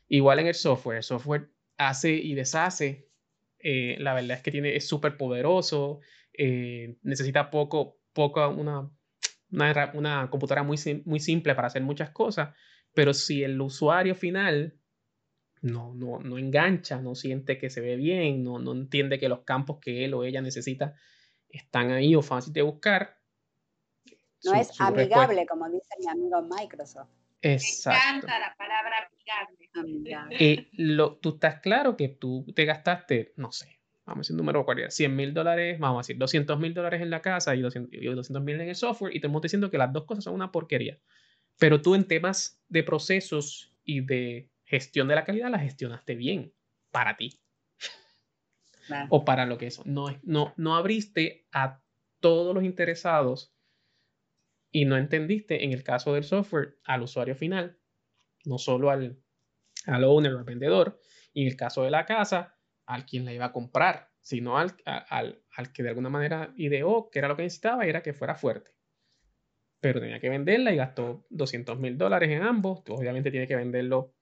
Igual 0.07 0.39
en 0.39 0.47
el 0.47 0.55
software, 0.55 0.97
el 0.97 1.03
software 1.03 1.49
hace 1.77 2.13
y 2.13 2.33
deshace. 2.35 3.09
Eh, 3.59 3.95
la 3.99 4.13
verdad 4.13 4.37
es 4.37 4.43
que 4.43 4.51
tiene, 4.51 4.75
es 4.75 4.87
súper 4.87 5.17
poderoso, 5.17 5.99
necesita 7.03 7.49
poco, 7.49 7.99
poco, 8.13 8.47
una 8.49 8.91
una, 9.51 10.29
computadora 10.29 10.63
muy, 10.63 10.77
muy 11.05 11.19
simple 11.19 11.55
para 11.55 11.67
hacer 11.67 11.81
muchas 11.81 12.09
cosas, 12.11 12.55
pero 12.93 13.13
si 13.13 13.43
el 13.43 13.59
usuario 13.59 14.15
final 14.15 14.77
no, 15.61 15.93
no, 15.93 16.19
no 16.19 16.37
engancha, 16.37 17.01
no 17.01 17.15
siente 17.15 17.57
que 17.57 17.69
se 17.69 17.81
ve 17.81 17.95
bien, 17.95 18.43
no, 18.43 18.59
no 18.59 18.73
entiende 18.73 19.19
que 19.19 19.29
los 19.29 19.41
campos 19.41 19.79
que 19.81 20.05
él 20.05 20.13
o 20.13 20.23
ella 20.23 20.41
necesita 20.41 20.95
están 21.49 21.91
ahí 21.91 22.15
o 22.15 22.21
fácil 22.21 22.53
de 22.53 22.61
buscar. 22.61 23.17
No 24.43 24.53
es 24.53 24.79
amigable, 24.79 25.45
como 25.47 25.69
dice 25.69 25.89
mi 25.99 26.07
amigo 26.07 26.41
Microsoft. 26.41 27.09
Exacto. 27.41 27.99
Me 27.99 28.17
encanta 28.17 28.39
la 28.39 28.55
palabra 28.55 29.09
amigable. 29.73 30.35
Eh, 30.39 30.69
lo, 30.73 31.17
tú 31.17 31.35
estás 31.35 31.59
claro 31.59 31.97
que 31.97 32.09
tú 32.09 32.45
te 32.55 32.65
gastaste, 32.65 33.33
no 33.35 33.51
sé, 33.51 33.79
vamos 34.05 34.19
a 34.19 34.21
decir 34.21 34.33
un 34.33 34.37
número 34.37 34.65
cualquiera, 34.65 34.91
100 34.91 35.15
mil 35.15 35.33
dólares, 35.33 35.79
vamos 35.79 35.97
a 35.97 36.01
decir 36.01 36.17
200 36.17 36.59
mil 36.59 36.73
dólares 36.73 37.01
en 37.01 37.09
la 37.09 37.21
casa 37.21 37.55
y 37.55 37.61
200 37.61 38.41
mil 38.41 38.61
en 38.61 38.69
el 38.69 38.75
software 38.75 39.11
y 39.11 39.19
te 39.19 39.27
estamos 39.27 39.41
diciendo 39.41 39.69
que 39.69 39.77
las 39.77 39.91
dos 39.91 40.05
cosas 40.05 40.23
son 40.23 40.33
una 40.33 40.51
porquería. 40.51 40.99
Pero 41.57 41.81
tú 41.81 41.95
en 41.95 42.07
temas 42.07 42.61
de 42.67 42.83
procesos 42.83 43.73
y 43.83 44.01
de 44.01 44.49
gestión 44.65 45.07
de 45.07 45.15
la 45.15 45.23
calidad 45.23 45.49
la 45.49 45.59
gestionaste 45.59 46.15
bien 46.15 46.53
para 46.91 47.15
ti. 47.15 47.39
O 49.09 49.25
para 49.25 49.45
lo 49.45 49.57
que 49.57 49.67
es. 49.67 49.83
No, 49.85 50.07
no, 50.21 50.53
no 50.57 50.75
abriste 50.75 51.47
a 51.51 51.81
todos 52.19 52.53
los 52.53 52.63
interesados 52.63 53.54
y 54.75 54.83
no 54.83 54.97
entendiste 54.97 55.63
en 55.63 55.71
el 55.71 55.83
caso 55.83 56.13
del 56.13 56.25
software 56.25 56.79
al 56.83 57.03
usuario 57.03 57.33
final, 57.33 57.79
no 58.43 58.57
solo 58.57 58.89
al, 58.89 59.23
al 59.85 60.03
owner 60.03 60.33
o 60.33 60.39
al 60.39 60.43
vendedor, 60.43 60.99
y 61.31 61.43
en 61.43 61.47
el 61.47 61.55
caso 61.55 61.83
de 61.83 61.91
la 61.91 62.05
casa, 62.05 62.57
al 62.85 63.05
quien 63.05 63.23
la 63.23 63.31
iba 63.31 63.45
a 63.45 63.53
comprar, 63.53 64.11
sino 64.19 64.57
al, 64.57 64.75
al, 64.83 65.41
al, 65.55 65.71
que 65.71 65.81
de 65.81 65.87
alguna 65.87 66.09
manera 66.09 66.53
ideó 66.57 67.09
que 67.09 67.19
era 67.19 67.29
lo 67.29 67.37
que 67.37 67.43
necesitaba 67.43 67.85
y 67.85 67.89
era 67.89 68.03
que 68.03 68.11
fuera 68.11 68.35
fuerte. 68.35 68.71
Pero 69.79 70.01
tenía 70.01 70.19
que 70.19 70.27
venderla 70.27 70.73
y 70.73 70.75
gastó 70.75 71.25
200 71.29 71.79
mil 71.79 71.97
dólares 71.97 72.29
en 72.31 72.43
ambos. 72.43 72.83
obviamente 72.89 73.31
tiene 73.31 73.47
que 73.47 73.55
venderlo 73.55 74.13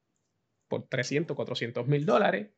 por 0.68 0.88
300, 0.88 1.36
400 1.36 1.88
mil 1.88 2.06
dólares, 2.06 2.52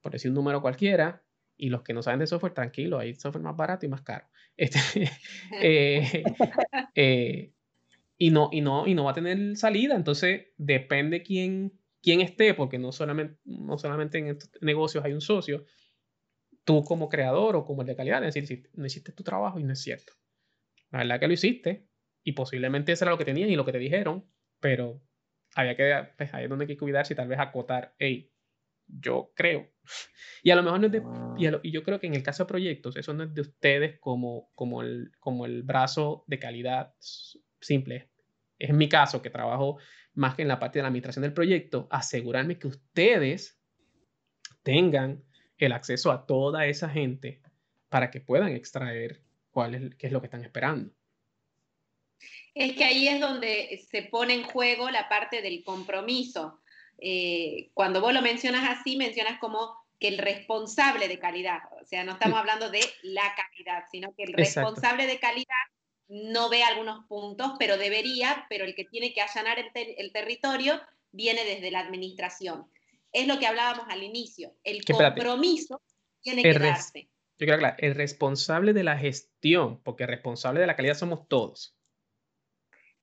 por 0.00 0.10
decir 0.10 0.32
un 0.32 0.34
número 0.34 0.60
cualquiera. 0.60 1.22
Y 1.56 1.68
los 1.68 1.82
que 1.82 1.92
no 1.92 2.02
saben 2.02 2.18
de 2.18 2.26
software, 2.26 2.54
tranquilo, 2.54 2.98
hay 2.98 3.14
software 3.14 3.44
más 3.44 3.56
barato 3.56 3.86
y 3.86 3.88
más 3.88 4.02
caro. 4.02 4.26
Este, 4.60 5.10
eh, 5.62 6.22
eh, 6.94 7.54
y, 8.18 8.30
no, 8.30 8.50
y, 8.52 8.60
no, 8.60 8.86
y 8.86 8.94
no 8.94 9.04
va 9.04 9.12
a 9.12 9.14
tener 9.14 9.56
salida. 9.56 9.96
Entonces, 9.96 10.48
depende 10.58 11.22
quién, 11.22 11.80
quién 12.02 12.20
esté, 12.20 12.52
porque 12.52 12.78
no 12.78 12.92
solamente, 12.92 13.38
no 13.44 13.78
solamente 13.78 14.18
en 14.18 14.28
estos 14.28 14.50
negocios 14.60 15.02
hay 15.02 15.14
un 15.14 15.22
socio, 15.22 15.64
tú 16.64 16.84
como 16.84 17.08
creador 17.08 17.56
o 17.56 17.64
como 17.64 17.80
el 17.80 17.88
de 17.88 17.96
calidad, 17.96 18.22
es 18.22 18.34
decir, 18.34 18.68
no 18.74 18.84
hiciste 18.84 19.12
tu 19.12 19.22
trabajo 19.22 19.58
y 19.58 19.64
no 19.64 19.72
es 19.72 19.80
cierto. 19.80 20.12
La 20.90 20.98
verdad 20.98 21.20
que 21.20 21.28
lo 21.28 21.32
hiciste 21.32 21.88
y 22.22 22.32
posiblemente 22.32 22.92
eso 22.92 23.06
era 23.06 23.12
lo 23.12 23.18
que 23.18 23.24
tenían 23.24 23.48
y 23.48 23.56
lo 23.56 23.64
que 23.64 23.72
te 23.72 23.78
dijeron, 23.78 24.30
pero 24.60 25.00
había 25.54 25.74
que, 25.74 26.08
pues, 26.18 26.34
ahí 26.34 26.44
es 26.44 26.50
donde 26.50 26.64
hay 26.64 26.68
que 26.68 26.76
cuidar 26.76 27.06
si 27.06 27.14
tal 27.14 27.28
vez 27.28 27.38
acotar, 27.38 27.94
hey, 27.98 28.30
yo 28.98 29.32
creo. 29.34 29.70
Y 30.42 30.50
a 30.50 30.56
lo 30.56 30.62
mejor 30.62 30.80
no 30.80 30.86
es 30.86 30.92
de, 30.92 31.02
y, 31.62 31.70
yo 31.70 31.82
creo 31.82 32.00
que 32.00 32.06
en 32.06 32.14
el 32.14 32.22
caso 32.22 32.44
de 32.44 32.48
proyectos, 32.48 32.96
eso 32.96 33.12
no 33.12 33.24
es 33.24 33.34
de 33.34 33.40
ustedes 33.40 33.98
como, 34.00 34.50
como, 34.54 34.82
el, 34.82 35.12
como 35.18 35.46
el 35.46 35.62
brazo 35.62 36.24
de 36.26 36.38
calidad 36.38 36.94
simple. 37.60 38.10
Es 38.58 38.70
en 38.70 38.76
mi 38.76 38.88
caso, 38.88 39.22
que 39.22 39.30
trabajo 39.30 39.78
más 40.14 40.34
que 40.34 40.42
en 40.42 40.48
la 40.48 40.58
parte 40.58 40.78
de 40.78 40.82
la 40.82 40.88
administración 40.88 41.22
del 41.22 41.32
proyecto, 41.32 41.88
asegurarme 41.90 42.58
que 42.58 42.68
ustedes 42.68 43.58
tengan 44.62 45.24
el 45.56 45.72
acceso 45.72 46.10
a 46.10 46.26
toda 46.26 46.66
esa 46.66 46.88
gente 46.88 47.42
para 47.88 48.10
que 48.10 48.20
puedan 48.20 48.52
extraer 48.52 49.22
cuál 49.50 49.74
es, 49.74 49.94
qué 49.96 50.06
es 50.06 50.12
lo 50.12 50.20
que 50.20 50.26
están 50.26 50.44
esperando. 50.44 50.92
Es 52.54 52.74
que 52.74 52.84
ahí 52.84 53.08
es 53.08 53.20
donde 53.20 53.84
se 53.90 54.02
pone 54.02 54.34
en 54.34 54.42
juego 54.42 54.90
la 54.90 55.08
parte 55.08 55.40
del 55.40 55.62
compromiso. 55.64 56.59
Eh, 57.00 57.70
cuando 57.74 58.00
vos 58.00 58.12
lo 58.12 58.22
mencionas 58.22 58.68
así, 58.68 58.96
mencionas 58.96 59.38
como 59.40 59.74
que 59.98 60.08
el 60.08 60.18
responsable 60.18 61.08
de 61.08 61.18
calidad, 61.18 61.60
o 61.80 61.84
sea, 61.84 62.04
no 62.04 62.12
estamos 62.12 62.38
hablando 62.38 62.70
de 62.70 62.80
la 63.02 63.34
calidad, 63.34 63.84
sino 63.90 64.14
que 64.14 64.24
el 64.24 64.32
responsable 64.32 65.06
de 65.06 65.18
calidad 65.18 65.46
no 66.08 66.48
ve 66.48 66.62
algunos 66.62 67.06
puntos, 67.06 67.52
pero 67.58 67.76
debería, 67.76 68.46
pero 68.48 68.64
el 68.64 68.74
que 68.74 68.84
tiene 68.84 69.12
que 69.12 69.20
allanar 69.20 69.58
el, 69.58 70.12
territorio 70.12 70.80
viene 71.12 71.44
desde 71.44 71.70
la 71.70 71.80
administración. 71.80 72.66
Es 73.12 73.26
lo 73.26 73.38
que 73.38 73.46
hablábamos 73.46 73.86
al 73.88 74.02
inicio, 74.02 74.56
el 74.64 74.84
compromiso 74.84 75.82
tiene 76.22 76.42
que 76.42 76.58
darse. 76.58 77.08
Yo 77.38 77.46
quiero 77.46 77.54
aclarar, 77.54 77.76
el 77.78 77.94
responsable 77.94 78.72
de 78.72 78.84
la 78.84 78.98
gestión, 78.98 79.82
porque 79.82 80.04
el 80.04 80.10
responsable 80.10 80.60
de 80.60 80.66
la 80.66 80.76
calidad 80.76 80.94
somos 80.94 81.28
todos. 81.28 81.76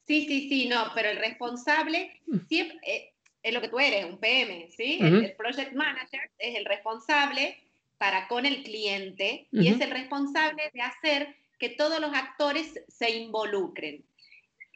Sí, 0.05 0.25
sí, 0.25 0.47
sí, 0.49 0.67
no, 0.67 0.91
pero 0.95 1.09
el 1.09 1.17
responsable 1.17 2.21
mm. 2.27 2.37
siempre, 2.47 2.79
eh, 2.87 3.13
es 3.47 3.53
lo 3.53 3.61
que 3.61 3.69
tú 3.69 3.79
eres, 3.79 4.03
un 4.05 4.19
PM, 4.19 4.69
¿sí? 4.75 4.99
el, 5.01 5.33
project 5.35 5.73
manager 5.73 6.29
es 6.37 6.55
el 6.55 6.65
responsable 6.65 7.57
para 7.97 8.27
con 8.27 8.45
el 8.45 8.61
cliente 8.63 9.47
y 9.51 9.69
es 9.69 9.79
el 9.79 9.89
responsable 9.89 10.69
de 10.73 10.81
hacer 10.81 11.35
que 11.57 11.69
todos 11.69 11.99
los 12.01 12.13
actores 12.13 12.83
se 12.89 13.11
involucren. 13.11 14.03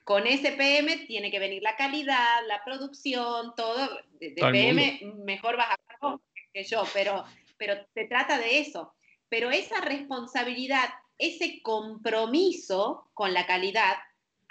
Con 0.06 0.26
ese 0.26 0.54
PM 0.54 1.06
tiene 1.06 1.30
que 1.30 1.40
venir 1.40 1.62
la 1.62 1.76
calidad, 1.76 2.40
la 2.48 2.64
producción, 2.64 3.54
todo. 3.56 4.00
De, 4.20 4.32
PM 4.32 5.02
mejor 5.26 5.58
vas 5.58 5.68
a 5.72 5.98
vos 6.02 6.22
que 6.54 6.64
yo, 6.64 6.84
pero, 6.94 7.26
pero 7.58 7.76
se 7.94 8.06
trata 8.06 8.40
de 8.40 8.60
eso. 8.60 8.94
Pero 9.30 9.52
esa 9.52 9.82
responsabilidad, 9.82 10.90
ese 11.18 11.62
compromiso 11.62 13.12
con 13.14 13.34
la 13.34 13.46
calidad 13.46 13.96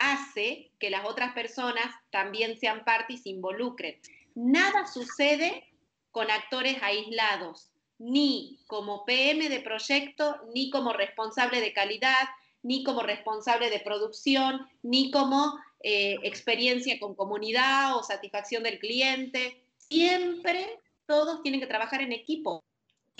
hace 0.00 0.72
que 0.80 0.90
las 0.90 1.04
otras 1.04 1.32
personas 1.34 1.94
también 2.10 2.58
sean 2.58 2.84
parte 2.84 3.12
y 3.12 3.18
se 3.18 3.28
involucren. 3.28 4.00
Nada 4.34 4.86
sucede 4.86 5.64
con 6.10 6.30
actores 6.30 6.82
aislados, 6.82 7.70
ni 7.98 8.58
como 8.66 9.04
PM 9.04 9.48
de 9.48 9.60
proyecto, 9.60 10.40
ni 10.54 10.70
como 10.70 10.92
responsable 10.92 11.60
de 11.60 11.72
calidad, 11.72 12.28
ni 12.62 12.82
como 12.82 13.02
responsable 13.02 13.70
de 13.70 13.80
producción, 13.80 14.66
ni 14.82 15.10
como 15.10 15.54
eh, 15.82 16.16
experiencia 16.22 16.98
con 16.98 17.14
comunidad 17.14 17.96
o 17.96 18.02
satisfacción 18.02 18.62
del 18.62 18.78
cliente. 18.78 19.62
Siempre 19.76 20.80
todos 21.06 21.42
tienen 21.42 21.60
que 21.60 21.66
trabajar 21.66 22.00
en 22.00 22.12
equipo, 22.12 22.64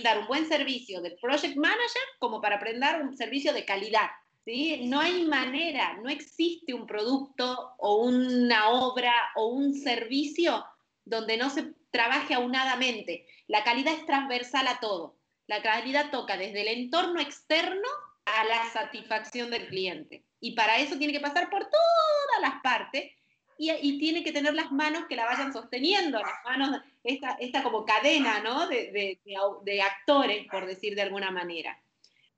dar 0.03 0.19
un 0.19 0.27
buen 0.27 0.49
servicio 0.49 1.03
de 1.03 1.13
project 1.21 1.57
manager 1.57 2.03
como 2.19 2.41
para 2.41 2.57
aprender 2.57 3.03
un 3.03 3.17
servicio 3.17 3.53
de 3.53 3.65
calidad. 3.65 4.09
No 4.47 5.01
hay 5.01 5.25
manera, 5.27 5.99
no 6.03 6.09
existe 6.09 6.73
un 6.73 6.87
producto 6.87 7.75
o 7.79 8.03
una 8.03 8.71
obra 8.71 9.13
o 9.37 9.49
un 9.49 9.75
servicio 9.75 10.65
donde 11.05 11.37
no 11.37 11.51
se 11.51 11.75
trabaje 11.91 12.35
aunadamente. 12.35 13.27
La 13.47 13.63
calidad 13.65 13.95
es 13.95 14.07
transversal 14.07 14.67
a 14.67 14.81
todo. 14.81 15.19
La 15.47 15.63
calidad 15.63 16.11
toca 16.11 16.37
desde 16.37 16.63
el 16.63 16.69
entorno 16.69 17.21
externo 17.21 17.89
a 18.25 18.45
la 18.45 18.71
satisfacción 18.71 19.51
del 19.51 19.69
cliente. 19.69 20.25
Y 20.41 20.55
para 20.55 20.79
eso 20.79 20.97
tiene 20.97 21.13
que 21.13 21.21
pasar 21.21 21.51
por 21.51 21.63
todas 21.65 22.41
las 22.41 22.63
partes 22.63 23.13
y, 23.59 23.99
tiene 23.99 24.25
que 24.25 24.33
tener 24.33 24.55
las 24.55 24.73
manos 24.73 25.05
que 25.07 25.17
la 25.17 25.27
vayan 25.27 25.53
sosteniendo, 25.53 26.19
las 26.19 26.43
manos, 26.45 26.81
esta, 27.05 27.37
esta 27.41 27.63
como 27.63 27.85
cadena 27.85 28.41
¿no? 28.41 28.67
de, 28.67 29.21
de 29.63 29.83
actores, 29.83 30.47
por 30.51 30.65
decir 30.65 30.95
de 30.95 31.03
alguna 31.03 31.31
manera. 31.31 31.79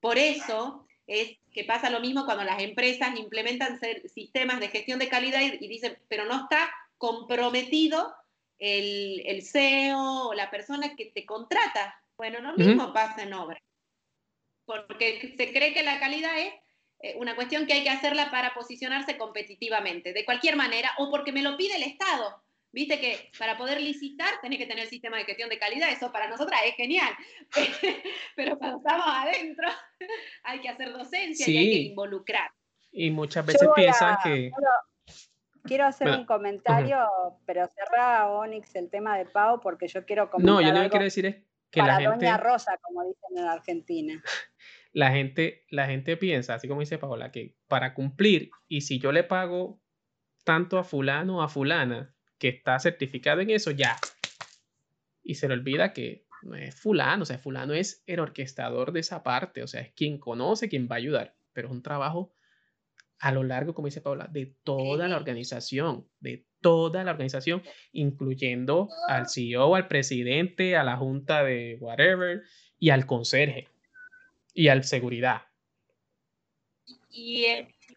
Por 0.00 0.18
eso 0.18 0.84
es 1.12 1.38
que 1.52 1.64
pasa 1.64 1.90
lo 1.90 2.00
mismo 2.00 2.24
cuando 2.24 2.44
las 2.44 2.62
empresas 2.62 3.18
implementan 3.18 3.78
sistemas 4.06 4.60
de 4.60 4.68
gestión 4.68 4.98
de 4.98 5.08
calidad 5.08 5.40
y, 5.40 5.68
dicen, 5.68 5.98
pero 6.08 6.24
no 6.24 6.42
está 6.42 6.70
comprometido 6.96 8.14
el, 8.58 9.22
el, 9.26 9.42
CEO 9.42 10.28
o 10.28 10.34
la 10.34 10.50
persona 10.50 10.94
que 10.96 11.06
te 11.06 11.26
contrata. 11.26 12.00
Bueno, 12.16 12.40
lo 12.40 12.54
mismo 12.54 12.92
pasa 12.92 13.22
en 13.22 13.34
obra. 13.34 13.60
Porque 14.64 15.34
se 15.36 15.52
cree 15.52 15.74
que 15.74 15.82
la 15.82 15.98
calidad 15.98 16.38
es 16.38 16.54
eh, 17.00 17.14
una 17.16 17.34
cuestión 17.34 17.66
que 17.66 17.72
hay 17.72 17.82
que 17.82 17.90
hacerla 17.90 18.30
para 18.30 18.54
posicionarse 18.54 19.18
competitivamente, 19.18 20.12
de 20.12 20.24
cualquier 20.24 20.56
manera, 20.56 20.92
o 20.98 21.10
porque 21.10 21.32
me 21.32 21.42
lo 21.42 21.56
pide 21.56 21.76
el 21.76 21.82
Estado. 21.82 22.42
Viste 22.72 22.98
que 22.98 23.30
para 23.38 23.58
poder 23.58 23.80
licitar 23.82 24.40
tenés 24.40 24.58
que 24.58 24.66
tener 24.66 24.86
sistema 24.86 25.18
de 25.18 25.24
gestión 25.24 25.50
de 25.50 25.58
calidad, 25.58 25.90
eso 25.90 26.10
para 26.10 26.26
nosotras 26.28 26.58
es 26.66 26.74
genial, 26.74 27.12
pero 28.36 28.58
cuando 28.58 28.78
estamos 28.78 29.06
adentro 29.06 29.68
hay 30.44 30.60
que 30.60 30.70
hacer 30.70 30.90
docencia 30.90 31.48
y 31.48 31.56
hay 31.58 31.70
que 31.70 31.82
involucrar. 31.90 32.50
Y 32.90 33.10
muchas 33.10 33.44
veces 33.44 33.68
piensan 33.74 34.16
que... 34.24 34.50
Quiero, 35.64 35.84
hacer 35.84 36.10
un 36.10 36.24
comentario, 36.24 36.98
pero 37.46 37.68
cerrar 37.68 38.28
Onix 38.28 38.74
el 38.74 38.90
tema 38.90 39.16
de 39.16 39.26
Pau 39.26 39.60
porque 39.60 39.86
yo 39.86 40.04
quiero 40.04 40.28
comentar 40.28 40.54
No, 40.54 40.60
yo 40.60 40.72
lo 40.72 40.82
que 40.82 40.90
quiero 40.90 41.04
decir 41.04 41.26
es 41.26 41.36
que 41.70 41.80
para 41.80 42.00
la 42.00 42.10
gente... 42.10 42.26
Doña 42.26 42.36
Rosa, 42.36 42.76
como 42.82 43.04
dicen 43.04 43.38
en 43.38 43.44
Argentina. 43.44 44.22
La 44.94 45.10
gente, 45.10 45.64
la 45.70 45.86
gente 45.86 46.18
piensa, 46.18 46.52
así 46.52 46.68
como 46.68 46.80
dice 46.80 46.98
Paola, 46.98 47.32
que 47.32 47.56
para 47.66 47.94
cumplir, 47.94 48.50
y 48.68 48.82
si 48.82 48.98
yo 48.98 49.10
le 49.10 49.24
pago 49.24 49.80
tanto 50.44 50.78
a 50.78 50.84
fulano 50.84 51.38
o 51.38 51.40
a 51.42 51.48
fulana, 51.48 52.14
que 52.42 52.48
está 52.48 52.76
certificado 52.80 53.40
en 53.40 53.50
eso, 53.50 53.70
ya. 53.70 53.96
Y 55.22 55.36
se 55.36 55.46
le 55.46 55.54
olvida 55.54 55.92
que 55.92 56.26
no 56.42 56.56
es 56.56 56.74
fulano, 56.74 57.22
o 57.22 57.24
sea, 57.24 57.38
fulano 57.38 57.72
es 57.72 58.02
el 58.08 58.18
orquestador 58.18 58.90
de 58.90 58.98
esa 58.98 59.22
parte, 59.22 59.62
o 59.62 59.68
sea, 59.68 59.80
es 59.80 59.92
quien 59.92 60.18
conoce, 60.18 60.68
quien 60.68 60.88
va 60.90 60.96
a 60.96 60.98
ayudar, 60.98 61.36
pero 61.52 61.68
es 61.68 61.72
un 61.72 61.84
trabajo 61.84 62.34
a 63.20 63.30
lo 63.30 63.44
largo, 63.44 63.74
como 63.74 63.86
dice 63.86 64.00
Paula, 64.00 64.26
de 64.26 64.56
toda 64.64 65.06
la 65.06 65.14
organización, 65.14 66.08
de 66.18 66.44
toda 66.60 67.04
la 67.04 67.12
organización, 67.12 67.62
incluyendo 67.92 68.88
al 69.06 69.28
CEO, 69.28 69.76
al 69.76 69.86
presidente, 69.86 70.74
a 70.74 70.82
la 70.82 70.96
junta 70.96 71.44
de 71.44 71.76
whatever 71.78 72.42
y 72.76 72.90
al 72.90 73.06
conserje 73.06 73.68
y 74.52 74.66
al 74.66 74.82
seguridad. 74.82 75.42
Y 77.10 77.46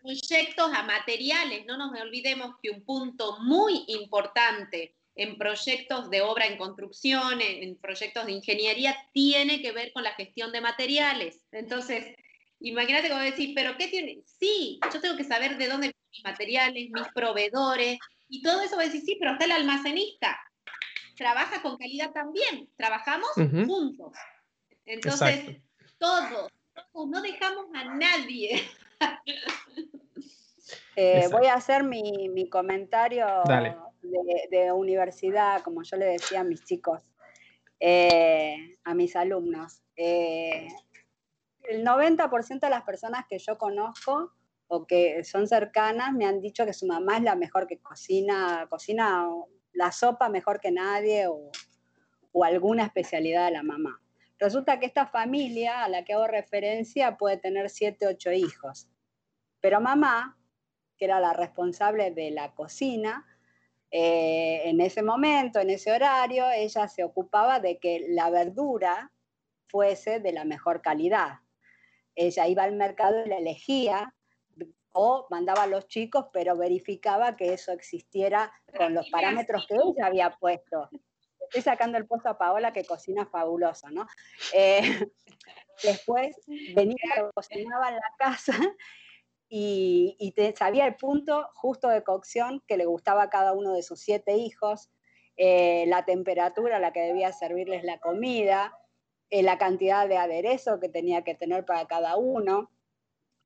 proyectos 0.02 0.72
a 0.74 0.84
materiales. 0.84 1.66
No 1.66 1.78
nos 1.78 2.00
olvidemos 2.00 2.56
que 2.62 2.70
un 2.70 2.84
punto 2.84 3.40
muy 3.40 3.86
importante 3.88 4.96
en 5.16 5.38
proyectos 5.38 6.10
de 6.10 6.22
obra 6.22 6.46
en 6.46 6.58
construcción, 6.58 7.42
en, 7.42 7.78
proyectos 7.78 8.26
de 8.26 8.34
ingeniería, 8.34 8.96
tiene 9.14 9.62
que 9.62 9.72
ver 9.72 9.92
con 9.94 10.04
la 10.04 10.14
gestión 10.14 10.52
de 10.52 10.62
materiales. 10.62 11.40
Entonces, 11.52 12.16
imagínate 12.60 13.10
como 13.10 13.22
decir, 13.22 13.54
pero 13.56 13.78
¿qué 13.78 13.88
tiene? 13.88 14.22
Sí, 14.26 14.80
yo 14.94 15.00
tengo 15.00 15.16
que 15.16 15.24
saber 15.24 15.58
de 15.58 15.68
dónde 15.68 15.88
vienen 15.88 16.12
mis 16.12 16.24
materiales, 16.24 16.90
mis 16.92 17.08
proveedores, 17.14 17.98
y 18.28 18.42
todo 18.42 18.62
eso 18.62 18.76
va 18.76 18.84
a 18.84 18.86
decir, 18.86 19.02
sí, 19.02 19.16
pero 19.20 19.32
está 19.32 19.46
el 19.46 19.52
almacenista. 19.52 20.38
Trabaja 21.16 21.62
con 21.62 21.78
calidad 21.78 22.12
también, 22.12 22.70
trabajamos 22.76 23.32
juntos. 23.36 24.12
Entonces, 24.86 25.62
todos, 25.98 26.52
todos, 26.92 27.10
no 27.10 27.22
dejamos 27.22 27.68
a 27.74 27.96
nadie. 27.96 28.62
Eh, 30.98 31.28
voy 31.30 31.48
a 31.48 31.56
hacer 31.56 31.84
mi, 31.84 32.50
comentario 32.50 33.28
de, 34.50 34.72
universidad, 34.72 35.62
como 35.62 35.84
yo 35.84 35.98
le 35.98 36.06
decía 36.06 36.40
a 36.40 36.44
mis 36.46 36.64
chicos, 36.64 37.02
eh, 37.82 38.78
a 38.84 38.94
mis 38.94 39.16
alumnos. 39.18 39.84
Eh, 39.98 40.70
el 41.64 41.86
90% 41.86 42.62
de 42.62 42.70
las 42.70 42.84
personas 42.84 43.26
que 43.30 43.40
yo 43.40 43.58
conozco 43.58 44.32
o 44.68 44.88
que 44.88 45.24
son 45.26 45.48
cercanas 45.48 46.14
me 46.14 46.26
han 46.26 46.40
dicho 46.40 46.66
que 46.66 46.74
su 46.74 46.88
mamá 46.88 47.18
es 47.18 47.24
la 47.24 47.36
mejor 47.36 47.68
que 47.68 47.80
cocina, 47.80 48.66
cocina 48.70 49.28
la 49.74 49.92
sopa 49.92 50.30
mejor 50.30 50.62
que 50.62 50.72
nadie 50.72 51.28
o, 51.28 51.52
o 52.32 52.44
alguna 52.44 52.86
especialidad 52.86 53.48
de 53.48 53.52
la 53.52 53.64
mamá. 53.64 54.02
Resulta 54.40 54.80
que 54.80 54.86
esta 54.86 55.08
familia 55.08 55.84
a 55.84 55.90
la 55.90 56.04
que 56.04 56.14
hago 56.14 56.28
referencia 56.28 57.18
puede 57.18 57.38
tener 57.38 57.70
7, 57.70 58.08
8 58.08 58.32
hijos, 58.34 58.90
pero 59.62 59.80
mamá 59.80 60.38
que 60.98 61.06
era 61.06 61.20
la 61.20 61.34
responsable 61.34 62.12
de 62.12 62.32
la 62.32 62.54
cocina, 62.54 63.26
eh, 63.92 64.62
en 64.66 64.82
ese 64.82 65.04
momento, 65.04 65.60
en 65.60 65.70
ese 65.70 65.92
horario, 65.92 66.50
ella 66.52 66.88
se 66.88 67.04
ocupaba 67.04 67.60
de 67.60 67.78
que 67.78 68.06
la 68.10 68.30
verdura 68.30 69.12
fuese 69.68 70.20
de 70.20 70.32
la 70.32 70.46
mejor 70.46 70.82
calidad. 70.82 71.40
Ella 72.16 72.48
iba 72.48 72.64
al 72.64 72.76
mercado 72.76 73.26
y 73.26 73.30
la 73.30 73.38
elegía 73.38 74.14
o 74.94 75.28
mandaba 75.30 75.64
a 75.64 75.68
los 75.68 75.88
chicos, 75.88 76.28
pero 76.32 76.56
verificaba 76.56 77.36
que 77.36 77.54
eso 77.54 77.74
existiera 77.74 78.52
con 78.78 78.94
los 78.94 79.10
parámetros 79.10 79.68
que 79.68 79.76
ella 79.76 80.06
había 80.06 80.30
puesto. 80.32 80.90
Estoy 81.56 81.72
sacando 81.72 81.98
el 81.98 82.06
puesto 82.06 82.28
a 82.28 82.38
Paola 82.38 82.74
que 82.74 82.84
cocina 82.84 83.26
fabuloso, 83.26 83.90
¿no? 83.90 84.06
Eh, 84.54 84.82
después 85.84 86.36
venía, 86.76 86.98
cocinaba 87.34 87.90
en 87.90 87.96
la 87.96 88.14
casa 88.18 88.54
y, 89.48 90.34
sabía 90.58 90.86
el 90.86 90.96
punto 90.96 91.48
justo 91.54 91.88
de 91.88 92.04
cocción 92.04 92.62
que 92.68 92.76
le 92.76 92.86
gustaba 92.86 93.24
a 93.24 93.30
cada 93.30 93.54
uno 93.54 93.74
de 93.74 93.84
sus 93.84 94.02
siete 94.02 94.36
hijos, 94.36 94.92
eh, 95.38 95.86
la 95.88 96.04
temperatura 96.04 96.78
a 96.78 96.80
la 96.80 96.92
que 96.92 97.02
debía 97.02 97.32
servirles 97.32 97.84
la 97.84 98.00
comida, 98.00 98.78
eh, 99.30 99.42
la 99.42 99.58
cantidad 99.58 100.10
de 100.10 100.18
aderezo 100.18 100.80
que 100.82 100.90
tenía 100.90 101.24
que 101.24 101.36
tener 101.36 101.64
para 101.64 101.86
cada 101.88 102.18
uno. 102.18 102.70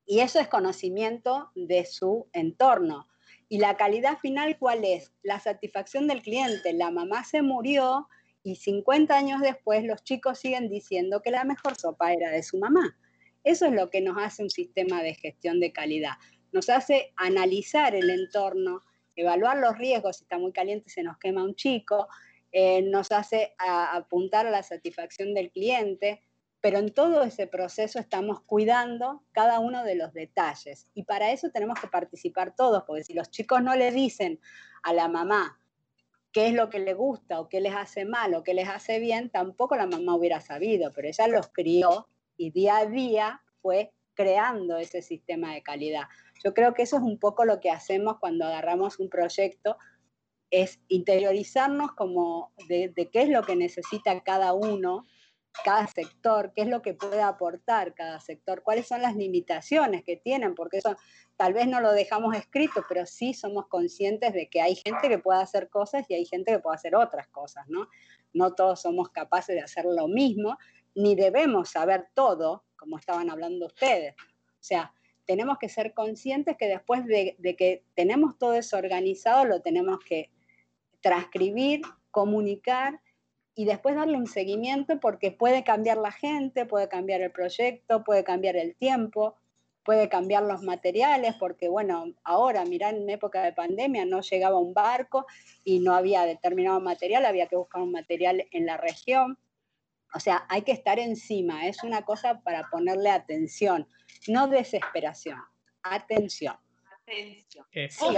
Y 0.06 0.22
eso 0.22 0.40
es 0.40 0.48
conocimiento 0.48 1.52
de 1.54 1.86
su 1.86 2.28
entorno. 2.34 3.08
Y 3.50 3.58
la 3.58 3.76
calidad 3.78 4.20
final, 4.20 4.58
¿cuál 4.60 4.86
es? 4.86 5.12
La 5.24 5.40
satisfacción 5.40 6.08
del 6.08 6.22
cliente. 6.22 6.72
La 6.74 6.92
mamá 6.92 7.24
se 7.24 7.42
murió 7.42 8.08
y 8.44 8.56
50 8.56 9.18
años 9.18 9.42
después 9.42 9.84
los 9.84 10.04
chicos 10.04 10.40
siguen 10.40 10.70
diciendo 10.70 11.22
que 11.22 11.32
la 11.32 11.44
mejor 11.44 11.76
sopa 11.76 12.14
era 12.14 12.30
de 12.30 12.44
su 12.44 12.60
mamá. 12.60 12.96
Eso 13.44 13.66
es 13.66 13.74
lo 13.74 13.90
que 13.90 14.02
nos 14.02 14.18
hace 14.18 14.44
un 14.44 14.52
sistema 14.52 15.02
de 15.02 15.16
gestión 15.16 15.60
de 15.60 15.72
calidad. 15.72 16.14
Nos 16.52 16.70
hace 16.70 17.12
analizar 17.16 17.96
el 17.96 18.12
entorno, 18.12 18.84
evaluar 19.16 19.58
los 19.58 19.78
riesgos, 19.78 20.18
si 20.18 20.24
está 20.24 20.38
muy 20.38 20.52
caliente 20.52 20.90
se 20.90 21.04
nos 21.04 21.18
quema 21.18 21.44
un 21.44 21.56
chico, 21.56 22.08
eh, 22.52 22.82
nos 22.84 23.12
hace 23.12 23.54
apuntar 23.58 24.48
a 24.48 24.52
la 24.52 24.64
satisfacción 24.64 25.34
del 25.34 25.52
cliente, 25.52 26.22
pero 26.62 26.78
en 26.78 26.94
todo 26.94 27.24
ese 27.24 27.48
proceso 27.48 28.00
estamos 28.00 28.42
cuidando 28.42 29.24
cada 29.32 29.60
uno 29.60 29.84
de 29.84 29.96
los 29.96 30.14
detalles. 30.14 30.88
Y 30.94 31.04
para 31.04 31.32
eso 31.32 31.50
tenemos 31.52 31.80
que 31.80 31.88
participar 31.88 32.56
todos, 32.56 32.84
porque 32.86 33.04
si 33.04 33.14
los 33.14 33.30
chicos 33.30 33.62
no 33.64 33.76
le 33.76 33.92
dicen 33.92 34.40
a 34.84 34.94
la 34.94 35.08
mamá 35.08 35.60
qué 36.32 36.48
es 36.48 36.54
lo 36.54 36.70
que 36.70 36.80
le 36.80 36.94
gusta 36.94 37.40
o 37.40 37.50
qué 37.50 37.62
les 37.62 37.76
hace 37.76 38.06
mal 38.06 38.34
o 38.36 38.44
qué 38.44 38.54
les 38.54 38.68
hace 38.68 39.00
bien, 39.00 39.30
tampoco 39.30 39.76
la 39.76 39.88
mamá 39.88 40.16
hubiera 40.16 40.42
sabido, 40.42 40.92
pero 40.94 41.08
ella 41.08 41.28
los 41.28 41.48
crió 41.48 42.08
y 42.38 42.52
día 42.52 42.78
a 42.78 42.86
día 42.86 43.42
fue 43.62 43.94
creando 44.14 44.78
ese 44.78 45.02
sistema 45.02 45.54
de 45.54 45.64
calidad. 45.64 46.04
Yo 46.44 46.54
creo 46.54 46.74
que 46.74 46.84
eso 46.84 46.98
es 46.98 47.04
un 47.04 47.20
poco 47.20 47.46
lo 47.46 47.60
que 47.60 47.72
hacemos 47.72 48.18
cuando 48.20 48.46
agarramos 48.46 49.00
un 49.00 49.10
proyecto, 49.10 49.78
es 50.52 50.80
interiorizarnos 50.88 51.94
como 51.94 52.52
de, 52.68 52.92
qué 53.12 53.22
es 53.22 53.30
lo 53.30 53.44
que 53.44 53.56
necesita 53.56 54.20
cada 54.22 54.54
uno, 54.54 55.06
cada 55.64 55.88
sector, 55.88 56.54
qué 56.56 56.62
es 56.62 56.68
lo 56.68 56.82
que 56.82 56.94
puede 56.94 57.22
aportar 57.22 57.94
cada 57.94 58.20
sector, 58.20 58.64
cuáles 58.64 58.88
son 58.88 59.02
las 59.02 59.16
limitaciones 59.16 60.04
que 60.04 60.16
tienen, 60.16 60.56
porque 60.56 60.78
eso 60.78 60.96
tal 61.38 61.54
vez 61.54 61.68
no 61.68 61.82
lo 61.82 61.92
dejamos 61.92 62.36
escrito, 62.36 62.84
pero 62.88 63.06
sí 63.06 63.34
somos 63.34 63.68
conscientes 63.68 64.34
de 64.34 64.50
que 64.50 64.62
hay 64.62 64.76
gente 64.76 65.10
que 65.10 65.20
puede 65.20 65.42
hacer 65.42 65.70
cosas 65.70 66.06
y 66.10 66.14
hay 66.14 66.26
gente 66.26 66.52
que 66.52 66.60
puede 66.60 66.76
hacer 66.76 66.96
otras 66.96 67.28
cosas, 67.28 67.68
¿no? 67.68 67.88
No 68.34 68.54
todos 68.54 68.82
somos 68.82 69.10
capaces 69.10 69.56
de 69.56 69.62
hacer 69.62 69.86
lo 69.86 70.08
mismo 70.08 70.58
ni 70.96 71.16
debemos 71.16 71.70
saber 71.70 72.08
todo, 72.14 72.66
como 72.76 72.98
estaban 72.98 73.30
hablando 73.30 73.68
ustedes. 73.68 74.16
O 74.18 74.64
sea, 74.64 74.94
tenemos 75.26 75.58
que 75.60 75.70
ser 75.70 75.94
conscientes 75.94 76.58
que 76.58 76.68
después 76.68 77.06
de, 77.06 77.38
que 77.58 77.84
tenemos 77.94 78.38
todo 78.38 78.54
eso 78.54 78.78
organizado, 78.78 79.46
lo 79.46 79.62
tenemos 79.62 80.00
que 80.00 80.32
transcribir, 81.02 81.82
comunicar 82.12 83.00
y 83.60 83.66
después 83.66 83.94
darle 83.94 84.16
un 84.16 84.26
seguimiento 84.26 85.02
porque 85.02 85.32
puede 85.32 85.66
cambiar 85.66 85.98
la 85.98 86.14
gente, 86.14 86.66
puede 86.66 86.88
cambiar 86.88 87.20
el 87.20 87.30
proyecto, 87.30 88.06
puede 88.06 88.24
cambiar 88.24 88.56
el 88.56 88.74
tiempo, 88.74 89.36
puede 89.84 90.08
cambiar 90.08 90.44
los 90.44 90.64
materiales, 90.64 91.36
porque 91.38 91.68
bueno, 91.68 92.06
ahora, 92.24 92.64
mirá, 92.64 92.92
en 92.92 93.10
época 93.10 93.44
de 93.44 93.52
pandemia 93.52 94.06
no 94.06 94.22
llegaba 94.22 94.58
un 94.58 94.74
barco 94.74 95.26
y 95.66 95.80
no 95.80 95.94
había 95.94 96.24
determinado 96.24 96.80
material, 96.80 97.26
había 97.26 97.48
que 97.48 97.58
buscar 97.58 97.82
un 97.82 97.92
material 97.92 98.48
en 98.52 98.66
la 98.66 98.78
región. 98.78 99.38
O 100.14 100.22
sea, 100.22 100.46
hay 100.48 100.62
que 100.62 100.72
estar 100.72 100.98
encima, 100.98 101.68
es 101.68 101.84
una 101.84 102.06
cosa 102.06 102.40
para 102.40 102.70
ponerle 102.70 103.10
atención, 103.10 103.90
no 104.30 104.48
desesperación, 104.48 105.42
atención. 105.84 106.56
Atención. 107.10 107.66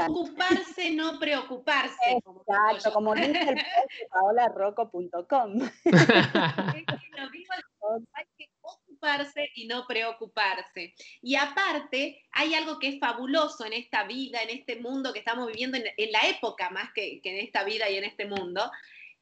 Ocuparse, 0.10 0.92
no 0.92 1.18
preocuparse. 1.18 2.12
Exacto, 2.12 2.92
como, 2.94 3.16
dice 3.16 3.39
el 3.39 3.58
paolarroco.com. 4.10 5.72
hay 8.14 8.26
que 8.38 8.50
ocuparse 8.62 9.50
y 9.56 9.66
no 9.68 9.88
preocuparse. 9.88 10.94
Y 11.22 11.36
aparte, 11.36 12.26
hay 12.32 12.54
algo 12.54 12.80
que 12.80 12.89
es 12.89 13.00
fabuloso 13.00 13.66
en 13.66 13.72
esta 13.74 14.04
vida, 14.04 14.44
en 14.44 14.50
este 14.50 14.76
mundo 14.78 15.14
que 15.14 15.20
estamos 15.20 15.48
viviendo, 15.48 15.78
en, 15.78 16.12
la 16.12 16.28
época 16.28 16.70
más 16.70 16.92
que, 16.94 17.22
que 17.22 17.32
en 17.32 17.38
esta 17.46 17.64
vida 17.64 17.89
y 17.89 17.96
en 17.98 18.04
este 18.04 18.26
mundo, 18.26 18.70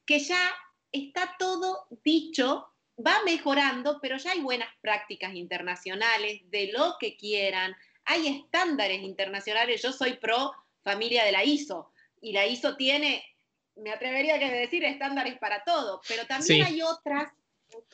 que 0.05 0.19
ya 0.19 0.51
está 0.91 1.35
todo 1.37 1.87
dicho, 2.03 2.67
va 3.05 3.21
mejorando, 3.23 3.99
pero 4.01 4.17
ya 4.17 4.31
hay 4.31 4.41
buenas 4.41 4.69
prácticas 4.81 5.35
internacionales 5.35 6.41
de 6.49 6.71
lo 6.73 6.95
que 6.99 7.15
quieran, 7.15 7.75
hay 8.09 8.27
estándares 8.27 9.01
internacionales, 9.01 9.81
yo 9.81 9.93
soy 9.93 10.13
pro 10.13 10.51
familia 10.83 11.23
de 11.23 11.31
la 11.31 11.43
ISO, 11.43 11.91
y 12.21 12.33
la 12.33 12.45
ISO 12.45 12.75
tiene, 12.75 13.23
me 13.75 13.91
atrevería 13.91 14.35
a 14.35 14.37
decir, 14.37 14.83
estándares 14.83 15.37
para 15.37 15.63
todo, 15.63 16.01
pero 16.07 16.25
también 16.25 16.63
hay 16.65 16.81
otras 16.81 17.31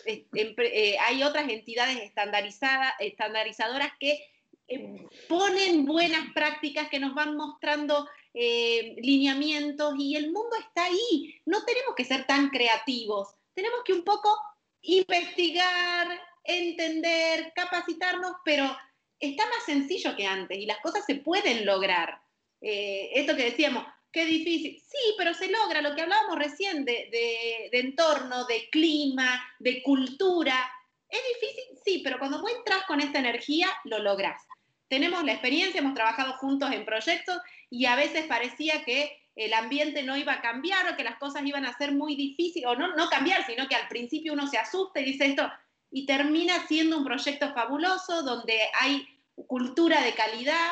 eh, 0.06 0.26
eh, 0.34 0.98
hay 1.00 1.22
otras 1.22 1.50
entidades 1.50 1.98
estandarizadas, 1.98 2.94
estandarizadoras 3.00 3.92
que 4.00 4.26
eh, 4.68 5.08
ponen 5.30 5.86
buenas 5.86 6.34
prácticas, 6.34 6.90
que 6.90 7.00
nos 7.00 7.14
van 7.14 7.36
mostrando 7.38 8.08
eh, 8.34 8.96
lineamientos 8.98 9.94
y 9.98 10.16
el 10.16 10.32
mundo 10.32 10.56
está 10.60 10.86
ahí. 10.86 11.40
No 11.46 11.64
tenemos 11.66 11.94
que 11.96 12.06
ser 12.06 12.26
tan 12.26 12.50
creativos, 12.50 13.36
tenemos 13.54 13.82
que 13.86 13.94
un 13.94 14.04
poco 14.04 14.36
investigar, 14.82 16.08
entender, 16.44 17.52
capacitarnos, 17.56 18.34
pero 18.44 18.76
está 19.20 19.44
más 19.46 19.66
sencillo 19.66 20.16
que 20.16 20.26
antes 20.26 20.58
y 20.58 20.66
las 20.66 20.80
cosas 20.80 21.06
se 21.06 21.16
pueden 21.16 21.66
lograr. 21.66 22.20
Eh, 22.62 23.12
esto 23.14 23.36
que 23.36 23.46
decíamos, 23.46 23.86
qué 24.12 24.26
difícil. 24.26 24.82
Sí, 24.88 25.16
pero 25.18 25.34
se 25.34 25.50
logra 25.50 25.82
lo 25.82 25.96
que 25.96 26.02
hablábamos 26.02 26.38
recién 26.38 26.86
de, 26.86 27.10
de, 27.72 27.80
entorno, 27.80 28.46
de 28.46 28.70
clima, 28.70 29.44
de 29.60 29.84
cultura. 29.84 30.72
Es 31.10 31.22
difícil, 31.34 31.64
sí, 31.84 32.02
pero 32.04 32.18
cuando 32.18 32.42
vos 32.42 32.52
entras 32.52 32.84
con 32.88 33.02
esta 33.02 33.20
energía, 33.20 33.68
lo 33.84 34.00
lográs. 34.00 34.42
Tenemos 34.88 35.24
la 35.24 35.34
experiencia, 35.34 35.80
hemos 35.80 35.96
trabajado 35.96 36.34
juntos 36.34 36.72
en 36.72 36.86
proyectos 36.86 37.38
y 37.70 37.86
a 37.86 37.96
veces 37.96 38.26
parecía 38.26 38.84
que 38.84 39.20
el 39.36 39.54
ambiente 39.54 40.04
no 40.04 40.16
iba 40.16 40.34
a 40.34 40.42
cambiar 40.42 40.90
o 40.90 40.96
que 40.96 41.04
las 41.04 41.18
cosas 41.18 41.46
iban 41.46 41.66
a 41.66 41.78
ser 41.78 41.92
muy 41.92 42.16
difíciles, 42.16 42.70
o 42.70 42.76
no, 42.76 42.96
no 42.96 43.10
cambiar, 43.10 43.46
sino 43.46 43.68
que 43.68 43.76
al 43.76 43.88
principio 43.90 44.34
uno 44.34 44.48
se 44.48 44.58
asusta 44.58 45.02
y 45.02 45.06
dice 45.06 45.26
esto, 45.26 45.52
y 45.92 46.06
termina 46.06 46.66
siendo 46.68 46.98
un 46.98 47.06
proyecto 47.06 47.54
fabuloso 47.54 48.24
donde 48.24 48.60
hay 48.80 49.06
cultura 49.36 50.02
de 50.04 50.14
calidad 50.14 50.72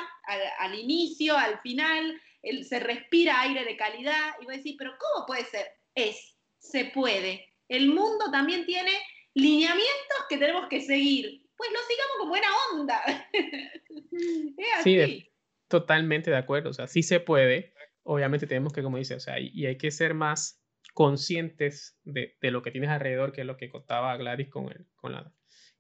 al, 0.60 0.76
inicio, 0.76 1.38
al 1.38 1.60
final, 1.62 2.20
se 2.68 2.80
respira 2.80 3.42
aire 3.42 3.66
de 3.66 3.78
calidad, 3.78 4.34
y 4.42 4.46
voy 4.46 4.56
a 4.56 4.58
decir, 4.58 4.76
pero 4.78 4.92
¿cómo 5.00 5.26
puede 5.26 5.46
ser? 5.46 5.66
Es, 5.96 6.38
se 6.60 6.86
puede. 6.86 7.54
El 7.68 7.88
mundo 7.88 8.32
también 8.32 8.66
tiene 8.66 8.92
lineamientos 9.34 10.18
que 10.30 10.38
tenemos 10.38 10.68
que 10.70 10.82
seguir. 10.82 11.44
Pues 11.56 11.70
lo 11.72 11.80
sigamos 11.88 12.18
con 12.20 12.30
buena 12.30 12.48
onda. 12.74 13.02
es 14.58 14.68
así. 14.80 15.30
Totalmente 15.68 16.30
de 16.30 16.38
acuerdo, 16.38 16.70
o 16.70 16.74
sea, 16.74 16.88
sí 16.88 17.02
se 17.02 17.20
puede, 17.20 17.74
obviamente 18.04 18.46
tenemos 18.46 18.74
que, 18.74 18.84
como 18.84 18.98
dice, 18.98 19.16
o 19.16 19.20
sea, 19.20 19.40
y 19.40 19.66
hay 19.66 19.78
que 19.78 19.90
ser 19.90 20.14
más 20.14 20.64
conscientes 20.94 21.98
de, 22.04 22.36
lo 22.42 22.62
que 22.62 22.72
tienes 22.72 22.90
alrededor, 22.90 23.32
que 23.32 23.42
es 23.42 23.48
lo 23.48 23.58
que 23.58 23.70
contaba 23.70 24.16
Gladys 24.18 24.50
con 24.50 24.70
el, 24.70 24.86
con 24.96 25.14
la, 25.14 25.34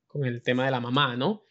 con 0.07 0.25
el 0.25 0.41
tema 0.41 0.65
de 0.65 0.71
la 0.71 0.79
mamá, 0.79 1.15
¿no? 1.15 1.43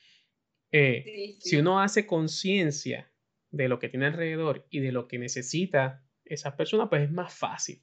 Eh, 0.72 1.36
si 1.38 1.56
uno 1.56 1.80
hace 1.80 2.06
conciencia 2.06 3.12
de 3.50 3.68
lo 3.68 3.78
que 3.78 3.90
tiene 3.90 4.06
alrededor 4.06 4.66
y 4.70 4.80
de 4.80 4.90
lo 4.90 5.06
que 5.06 5.18
necesita 5.18 6.02
esa 6.24 6.56
persona, 6.56 6.88
pues 6.88 7.02
es 7.02 7.10
más 7.12 7.32
fácil. 7.32 7.82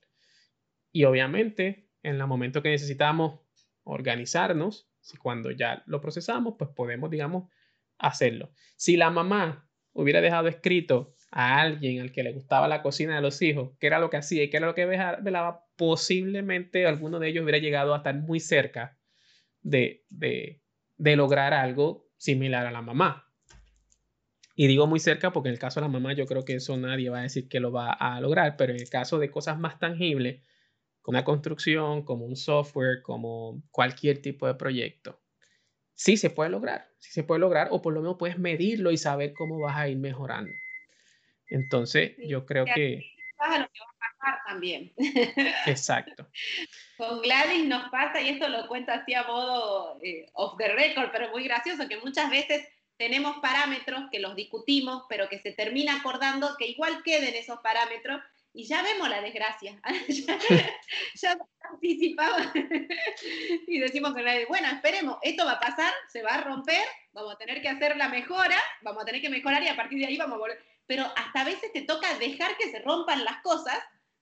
Y 0.92 1.04
obviamente, 1.04 1.88
en 2.02 2.16
el 2.16 2.28
momento 2.28 2.64
que 2.64 2.70
necesitamos 2.70 3.42
organizarnos, 3.84 4.90
si 5.00 5.18
cuando 5.18 5.52
ya 5.52 5.84
lo 5.86 6.02
procesamos, 6.02 6.56
pues 6.58 6.72
podemos, 6.76 7.12
digamos, 7.12 7.50
hacerlo. 8.00 8.52
Si 8.76 8.98
la 8.98 9.12
mamá 9.12 9.70
hubiera 9.94 10.22
dejado 10.22 10.48
escrito 10.48 11.16
a 11.32 11.62
alguien 11.62 12.02
al 12.02 12.12
que 12.12 12.24
le 12.24 12.32
gustaba 12.32 12.68
la 12.68 12.82
cocina 12.82 13.16
de 13.16 13.22
los 13.22 13.40
hijos, 13.44 13.78
qué 13.80 13.88
era 13.88 14.00
lo 14.00 14.10
que 14.10 14.18
hacía 14.18 14.44
y 14.44 14.50
qué 14.50 14.58
era 14.58 14.66
lo 14.66 14.74
que 14.74 14.86
velaba, 14.86 15.66
posiblemente 15.76 16.88
alguno 16.88 17.20
de 17.20 17.30
ellos 17.30 17.44
hubiera 17.44 17.60
llegado 17.60 17.94
a 17.94 17.98
estar 17.98 18.16
muy 18.16 18.40
cerca 18.40 18.98
de, 19.62 20.06
de, 20.10 20.64
de 20.98 21.16
lograr 21.16 21.54
algo 21.54 22.09
similar 22.20 22.68
a 22.68 22.72
la 22.72 22.84
mamá. 22.84 23.26
Y 24.56 24.68
digo 24.68 24.86
muy 24.86 25.00
cerca 25.00 25.32
porque 25.32 25.50
en 25.50 25.54
el 25.54 25.60
caso 25.60 25.80
de 25.80 25.88
la 25.88 25.92
mamá 25.92 26.14
yo 26.14 26.26
creo 26.28 26.44
que 26.44 26.56
eso 26.56 26.78
nadie 26.78 27.10
va 27.10 27.20
a 27.20 27.24
decir 27.24 27.48
que 27.48 27.60
lo 27.60 27.72
va 27.72 27.94
a 27.94 28.20
lograr, 28.22 28.58
pero 28.58 28.74
en 28.74 28.80
el 28.80 28.90
caso 28.90 29.18
de 29.18 29.32
cosas 29.32 29.58
más 29.58 29.80
tangibles, 29.80 30.44
como 31.02 31.18
una 31.18 31.24
construcción, 31.24 32.04
como 32.04 32.26
un 32.26 32.36
software, 32.36 33.02
como 33.02 33.64
cualquier 33.72 34.22
tipo 34.22 34.46
de 34.46 34.56
proyecto, 34.56 35.22
sí 35.96 36.18
se 36.18 36.30
puede 36.30 36.50
lograr, 36.50 36.92
sí 37.00 37.12
se 37.12 37.24
puede 37.24 37.40
lograr, 37.40 37.70
o 37.72 37.82
por 37.82 37.94
lo 37.94 38.02
menos 38.02 38.18
puedes 38.20 38.38
medirlo 38.38 38.92
y 38.92 38.98
saber 38.98 39.34
cómo 39.34 39.60
vas 39.60 39.78
a 39.78 39.88
ir 39.88 39.98
mejorando. 39.98 40.52
Entonces, 41.48 42.16
yo 42.28 42.46
creo 42.46 42.66
que... 42.66 43.02
Vas 43.38 43.56
a 43.56 43.60
lo 43.60 43.68
que 43.68 43.80
vas 43.80 43.99
trabajar 44.20 44.42
también. 44.48 44.94
Exacto. 45.66 46.28
Con 46.98 47.22
Gladys 47.22 47.66
nos 47.66 47.90
pasa, 47.90 48.22
y 48.22 48.30
esto 48.30 48.48
lo 48.50 48.68
cuento 48.68 48.92
así 48.92 49.14
a 49.14 49.24
modo 49.24 49.98
eh, 50.04 50.30
off 50.34 50.58
the 50.58 50.68
record, 50.70 51.12
pero 51.12 51.30
muy 51.32 51.44
gracioso, 51.44 51.88
que 51.88 51.98
muchas 51.98 52.30
veces 52.30 52.68
tenemos 52.98 53.38
parámetros 53.38 54.10
que 54.12 54.20
los 54.20 54.36
discutimos, 54.36 55.04
pero 55.08 55.30
que 55.30 55.40
se 55.40 55.54
termina 55.54 55.96
acordando 55.96 56.56
que 56.58 56.68
igual 56.68 57.02
queden 57.04 57.34
esos 57.34 57.60
parámetros 57.60 58.22
y 58.54 58.66
ya 58.66 58.82
vemos 58.82 59.08
la 59.10 59.22
desgracia. 59.22 59.80
ya, 61.22 61.38
anticipamos 61.72 62.42
y 63.68 63.80
decimos 63.80 64.14
que, 64.14 64.46
bueno, 64.48 64.68
esperemos, 64.68 65.18
esto 65.22 65.46
va 65.46 65.54
a 65.54 65.60
pasar, 65.60 65.94
se 66.10 66.22
va 66.24 66.32
a 66.32 66.42
romper, 66.42 66.84
vamos 67.14 67.36
a 67.36 67.38
tener 67.38 67.62
que 67.62 67.70
hacer 67.70 67.96
la 67.96 68.10
mejora, 68.10 68.58
vamos 68.82 69.04
a 69.04 69.06
tener 69.06 69.22
que 69.22 69.30
mejorar 69.30 69.64
y 69.64 69.68
a 69.68 69.76
partir 69.76 70.00
de 70.00 70.08
ahí 70.08 70.18
vamos 70.18 70.36
a 70.36 70.40
volver. 70.40 70.62
Pero 70.88 71.06
hasta 71.16 71.42
a 71.42 71.46
veces 71.46 71.72
te 71.72 71.84
toca 71.84 72.18
dejar 72.18 72.58
que 72.58 72.72
se 72.72 72.80
rompan 72.80 73.24
las 73.24 73.42
cosas 73.44 73.78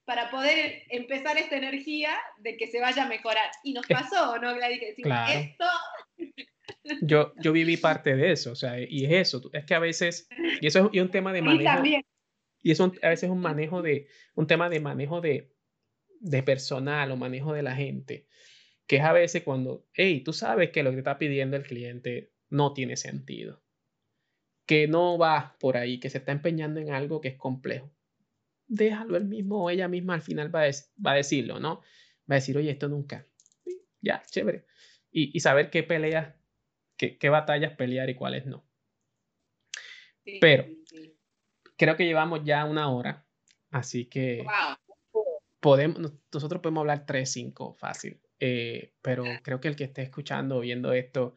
para 0.07 0.31
poder 0.31 0.84
empezar 0.89 1.38
esta 1.38 1.57
energía 1.57 2.11
de 2.39 2.55
que 2.55 2.67
se 2.67 2.79
vaya 2.79 3.03
a 3.03 3.09
mejorar. 3.09 3.51
Y 3.61 3.73
nos 3.73 3.85
pasó, 3.85 4.39
¿no, 4.39 4.55
Gladys? 4.55 4.79
Decimos, 4.79 5.19
esto... 5.29 5.65
Yo, 7.01 7.34
yo 7.41 7.51
viví 7.51 7.75
parte 7.75 8.15
de 8.15 8.31
eso, 8.31 8.53
o 8.53 8.55
sea, 8.55 8.79
y 8.79 9.03
es 9.03 9.11
eso, 9.11 9.49
es 9.51 9.65
que 9.65 9.73
a 9.73 9.79
veces, 9.79 10.29
y 10.61 10.67
eso 10.67 10.89
es 10.93 11.01
un 11.01 11.11
tema 11.11 11.34
de 11.34 11.41
manejo, 11.41 11.84
y 12.61 12.71
eso 12.71 12.93
a 13.01 13.09
veces 13.09 13.23
es 13.23 13.29
un 13.29 13.41
manejo 13.41 13.81
de, 13.81 14.07
un 14.35 14.47
tema 14.47 14.69
de 14.69 14.79
manejo 14.79 15.19
de, 15.19 15.53
de 16.21 16.43
personal 16.43 17.11
o 17.11 17.17
manejo 17.17 17.51
de 17.51 17.61
la 17.61 17.75
gente, 17.75 18.27
que 18.85 18.97
es 18.97 19.03
a 19.03 19.11
veces 19.11 19.43
cuando, 19.43 19.85
hey, 19.93 20.21
tú 20.21 20.31
sabes 20.31 20.71
que 20.71 20.81
lo 20.81 20.91
que 20.91 20.95
te 20.95 20.99
está 21.01 21.17
pidiendo 21.17 21.57
el 21.57 21.63
cliente 21.63 22.31
no 22.49 22.73
tiene 22.73 22.95
sentido, 22.95 23.61
que 24.65 24.88
no 24.88 25.17
va 25.17 25.57
por 25.59 25.75
ahí, 25.75 25.99
que 25.99 26.09
se 26.09 26.19
está 26.19 26.31
empeñando 26.31 26.79
en 26.79 26.91
algo 26.91 27.19
que 27.19 27.29
es 27.29 27.38
complejo. 27.38 27.91
Déjalo 28.68 29.18
él 29.18 29.26
mismo 29.26 29.64
o 29.64 29.69
ella 29.69 29.88
misma 29.88 30.14
al 30.14 30.22
final 30.22 30.53
va 30.53 30.64
a, 30.64 30.69
va 31.06 31.11
a 31.11 31.15
decirlo, 31.15 31.60
¿no? 31.60 31.81
Va 32.30 32.35
a 32.35 32.35
decir, 32.35 32.57
oye, 32.57 32.72
esto 32.72 32.89
nunca. 32.89 33.26
Ya, 34.02 34.22
chévere. 34.30 34.65
Y, 35.11 35.35
y 35.35 35.39
saber 35.39 35.69
qué 35.69 35.84
peleas, 35.84 36.35
qué, 36.98 37.18
qué, 37.18 37.30
batallas 37.30 37.73
pelear 37.76 38.10
y 38.10 38.15
cuáles 38.15 38.45
no. 38.45 38.65
Pero 40.41 40.65
creo 41.77 41.95
que 41.95 42.06
llevamos 42.06 42.44
ya 42.44 42.65
una 42.65 42.89
hora, 42.89 43.26
así 43.72 44.06
que 44.06 44.45
podemos, 45.60 45.99
nosotros 46.34 46.61
podemos 46.61 46.81
hablar 46.81 47.06
3, 47.06 47.31
5 47.31 47.76
fácil, 47.76 48.19
eh, 48.39 48.94
pero 49.02 49.23
creo 49.44 49.61
que 49.61 49.68
el 49.69 49.76
que 49.76 49.85
esté 49.85 50.02
escuchando 50.02 50.57
o 50.57 50.60
viendo 50.60 50.91
esto 50.94 51.35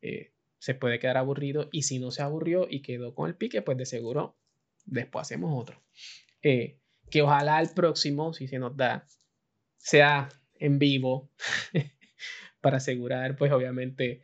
eh, 0.00 0.32
se 0.58 0.74
puede 0.74 0.98
quedar 0.98 1.16
aburrido 1.16 1.68
y 1.72 1.82
si 1.82 1.98
no 1.98 2.10
se 2.10 2.22
aburrió 2.22 2.66
y 2.68 2.82
quedó 2.82 3.14
con 3.14 3.28
el 3.28 3.36
pique, 3.36 3.62
pues 3.62 3.76
de 3.76 3.86
seguro 3.86 4.38
después 4.84 5.22
hacemos 5.22 5.52
otro. 5.60 5.82
Eh, 6.42 6.78
que 7.10 7.22
ojalá 7.22 7.60
el 7.60 7.70
próximo, 7.74 8.32
si 8.32 8.48
se 8.48 8.58
nos 8.58 8.76
da, 8.76 9.06
sea 9.76 10.28
en 10.58 10.78
vivo 10.78 11.30
para 12.60 12.76
asegurar, 12.76 13.36
pues 13.36 13.50
obviamente, 13.52 14.22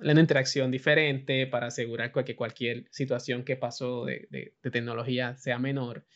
una 0.00 0.20
interacción 0.20 0.70
diferente 0.70 1.46
para 1.46 1.68
asegurar 1.68 2.12
que 2.12 2.36
cualquier 2.36 2.86
situación 2.90 3.44
que 3.44 3.56
pasó 3.56 4.04
de, 4.04 4.26
de, 4.30 4.70
tecnología 4.70 5.36
sea 5.36 5.58
menor. 5.58 6.06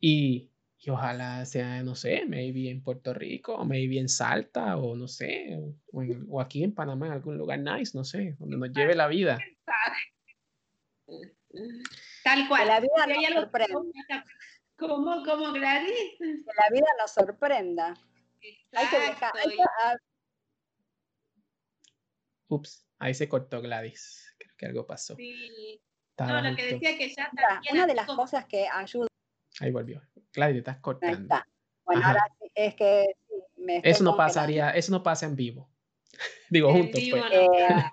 Y, 0.00 0.50
y, 0.78 0.90
ojalá 0.90 1.44
sea, 1.46 1.82
no 1.82 1.94
sé, 1.94 2.24
maybe 2.26 2.70
en 2.70 2.82
Puerto 2.82 3.14
Rico, 3.14 3.64
maybe 3.64 3.98
en 3.98 4.08
Salta, 4.08 4.76
o 4.76 4.96
no 4.96 5.08
sé, 5.08 5.56
o, 5.56 5.74
o, 6.28 6.40
aquí 6.40 6.62
en 6.62 6.74
Panamá, 6.74 7.06
en 7.06 7.12
algún 7.12 7.38
lugar 7.38 7.60
nice, 7.60 7.96
no 7.96 8.04
sé, 8.04 8.36
donde 8.38 8.56
nos 8.56 8.70
lleve 8.70 8.94
la 8.94 9.08
vida. 9.08 9.38
Tal 12.24 12.48
cual. 12.48 12.66
la 12.66 12.80
vida 12.80 13.06
nos 13.06 13.42
sorprenda. 13.42 14.24
¿Cómo, 14.76 15.22
cómo, 15.24 15.52
Gladys? 15.52 16.16
Que 16.18 16.52
la 16.56 16.70
vida 16.72 16.86
nos 16.98 17.12
sorprenda. 17.12 17.94
Hay 18.72 18.88
que 18.88 18.98
dejar, 18.98 19.32
Ups. 22.48 22.86
Ahí 22.98 23.14
se 23.14 23.28
cortó 23.28 23.60
Gladys. 23.60 24.34
Creo 24.38 24.52
que 24.56 24.66
algo 24.66 24.86
pasó. 24.86 25.14
Sí. 25.16 25.80
no, 26.18 26.40
lo 26.40 26.56
que 26.56 26.74
decía 26.74 26.96
que 26.96 27.14
ya 27.14 27.30
Una 27.72 27.86
de 27.86 27.94
las 27.94 28.06
cosas 28.06 28.46
que 28.46 28.66
ayuda. 28.68 29.06
Ahí 29.60 29.70
volvió. 29.70 30.02
Gladys, 30.32 30.54
te 30.54 30.58
estás 30.58 30.78
cortando. 30.78 31.16
Ahí 31.16 31.22
está. 31.22 31.48
Bueno, 31.84 32.06
ahora 32.06 32.24
sí, 32.40 32.50
es 32.54 32.74
que 32.74 33.06
me 33.56 33.80
Eso 33.84 34.02
no 34.02 34.16
pasaría, 34.16 34.70
eso 34.70 34.90
no 34.90 35.02
pasa 35.02 35.26
en 35.26 35.36
vivo. 35.36 35.70
Digo, 36.50 36.72
juntos. 36.72 37.00
pues. 37.10 37.24
Eh, 37.32 37.84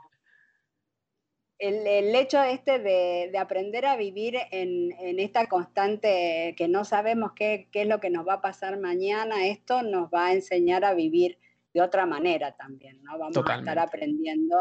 el, 1.62 1.86
el, 1.86 2.16
hecho 2.16 2.42
este 2.42 2.80
de, 2.80 3.30
de 3.32 3.38
aprender 3.38 3.86
a 3.86 3.96
vivir 3.96 4.36
en, 4.50 4.92
en, 4.94 5.20
esta 5.20 5.46
constante 5.46 6.56
que 6.58 6.68
no 6.68 6.86
sabemos 6.86 7.34
qué, 7.36 7.70
qué, 7.72 7.84
es 7.84 7.88
lo 7.88 8.00
que 8.00 8.10
nos 8.10 8.28
va 8.28 8.34
a 8.36 8.42
pasar 8.42 8.80
mañana, 8.80 9.46
esto 9.46 9.84
nos 9.84 10.10
va 10.10 10.28
a 10.28 10.34
enseñar 10.34 10.84
a 10.84 10.96
vivir 10.96 11.38
de 11.76 11.82
otra 11.82 12.08
manera 12.08 12.54
también, 12.54 13.04
¿no? 13.04 13.18
Vamos 13.20 13.38
a 13.38 13.56
estar 13.58 13.78
aprendiendo 13.78 14.58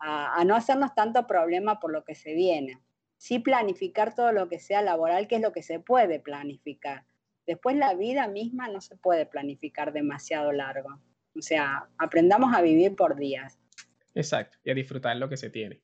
a, 0.00 0.38
a, 0.38 0.44
no 0.44 0.54
hacernos 0.54 0.94
tanto 0.94 1.26
problema 1.26 1.80
por 1.80 1.90
lo 1.90 2.04
que 2.04 2.14
se 2.14 2.34
viene. 2.34 2.78
Sí 3.16 3.38
planificar 3.38 4.14
todo 4.14 4.32
lo 4.32 4.50
que 4.50 4.58
sea 4.58 4.82
laboral, 4.82 5.28
que 5.28 5.36
es 5.36 5.42
lo 5.42 5.52
que 5.52 5.62
se 5.62 5.80
puede 5.80 6.20
planificar. 6.20 7.06
Después 7.46 7.74
la 7.74 7.94
vida 7.94 8.28
misma 8.28 8.68
no 8.68 8.82
se 8.82 8.96
puede 8.96 9.24
planificar 9.24 9.94
demasiado 9.94 10.52
largo. 10.52 11.00
O 11.34 11.40
sea, 11.40 11.88
aprendamos 11.96 12.54
a 12.54 12.60
vivir 12.60 12.94
por 12.94 13.16
días. 13.16 13.58
Exacto, 14.14 14.58
y 14.62 14.70
a 14.70 14.74
disfrutar 14.74 15.16
lo 15.16 15.30
que 15.30 15.38
se 15.38 15.48
tiene. 15.48 15.80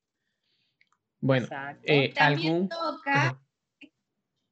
Bueno, 1.20 1.48
eh, 1.82 2.12
también 2.14 2.68
toca, 2.68 3.40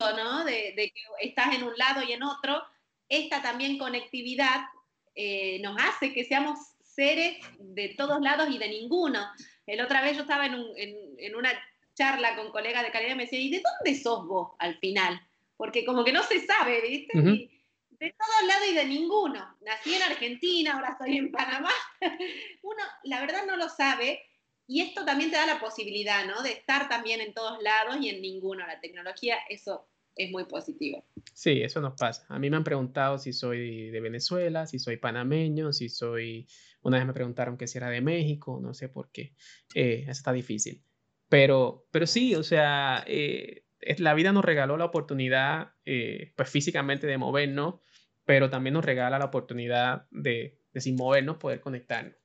¿no? 0.01 0.45
De, 0.45 0.75
de 0.77 0.93
que 0.93 1.03
estás 1.21 1.55
en 1.55 1.63
un 1.63 1.77
lado 1.77 2.03
y 2.03 2.13
en 2.13 2.23
otro, 2.23 2.63
esta 3.09 3.41
también 3.41 3.79
conectividad 3.79 4.67
eh, 5.15 5.59
nos 5.61 5.81
hace 5.81 6.13
que 6.13 6.25
seamos 6.25 6.59
seres 6.83 7.39
de 7.59 7.91
todos 7.97 8.21
lados 8.21 8.49
y 8.51 8.59
de 8.59 8.69
ninguno. 8.69 9.27
El 9.67 9.81
otra 9.81 10.03
vez 10.03 10.15
yo 10.15 10.23
estaba 10.23 10.47
en, 10.47 11.35
una 11.35 11.53
charla 11.95 12.37
con 12.37 12.51
colegas 12.51 12.85
de 12.85 12.91
calidad 12.91 13.13
y 13.13 13.17
me 13.17 13.23
decía, 13.25 13.41
¿y 13.41 13.51
de 13.51 13.63
dónde 13.63 13.99
sos 13.99 14.27
vos 14.27 14.53
al 14.59 14.79
final? 14.79 15.21
Porque 15.57 15.87
como 15.87 16.05
que 16.05 16.13
no 16.13 16.23
se 16.23 16.45
sabe, 16.47 16.83
¿viste? 16.83 17.51
de 17.99 18.13
todos 18.13 18.47
lados 18.47 18.69
y 18.71 18.75
de 18.75 18.85
ninguno. 18.85 19.57
Nací 19.63 19.95
en 19.95 20.03
Argentina, 20.03 20.75
ahora 20.75 20.91
estoy 20.91 21.17
en 21.17 21.33
Panamá. 21.33 21.71
Uno, 22.63 22.83
la 23.05 23.21
verdad, 23.21 23.47
no 23.47 23.57
lo 23.57 23.71
sabe. 23.71 24.23
Y 24.67 24.81
esto 24.81 25.05
también 25.05 25.31
te 25.31 25.37
da 25.37 25.47
la 25.47 25.61
posibilidad, 25.61 26.27
¿no? 26.27 26.43
De 26.43 26.51
estar 26.51 26.89
también 26.89 27.21
en 27.21 27.33
todos 27.33 27.63
lados 27.63 27.99
y 28.01 28.09
en 28.09 28.21
ninguno. 28.21 28.67
La 28.67 28.81
tecnología, 28.81 29.37
eso 29.49 29.89
es 30.17 30.31
muy 30.31 30.45
positivo. 30.45 31.05
Sí, 31.33 31.63
eso 31.63 31.81
nos 31.81 31.95
pasa. 31.95 32.27
A 32.29 32.39
mí 32.39 32.51
me 32.51 32.57
han 32.57 32.65
preguntado 32.65 33.19
si 33.19 33.33
soy 33.33 33.91
de 33.91 34.01
Venezuela, 34.01 34.67
si 34.67 34.79
soy 34.79 34.97
panameño, 34.97 35.73
si 35.73 35.89
soy... 35.89 36.49
Una 36.83 36.99
vez 36.99 37.07
me 37.07 37.13
preguntaron 37.13 37.57
que 37.57 37.67
si 37.67 37.79
era 37.79 37.91
de 37.91 38.01
México, 38.01 38.59
no 38.61 38.75
sé 38.75 38.89
por 38.89 39.11
qué. 39.11 39.35
Eh, 39.75 40.03
eso 40.03 40.13
está 40.13 40.33
difícil. 40.33 40.83
Pero, 41.29 41.87
pero 41.91 42.07
sí, 42.07 42.35
o 42.35 42.43
sea, 42.43 43.05
eh, 43.07 43.65
la 43.99 44.15
vida 44.15 44.33
nos 44.33 44.45
regaló 44.45 44.77
la 44.77 44.85
oportunidad, 44.85 45.75
eh, 45.85 46.33
pues 46.37 46.49
físicamente 46.49 47.07
de 47.07 47.19
movernos, 47.19 47.77
pero 48.25 48.51
también 48.51 48.75
nos 48.75 48.85
regala 48.85 49.19
la 49.19 49.27
oportunidad 49.27 50.07
de, 50.11 50.59
de 50.73 50.81
sin 50.81 50.97
movernos, 50.97 51.37
poder 51.37 51.61
conectarnos 51.61 52.17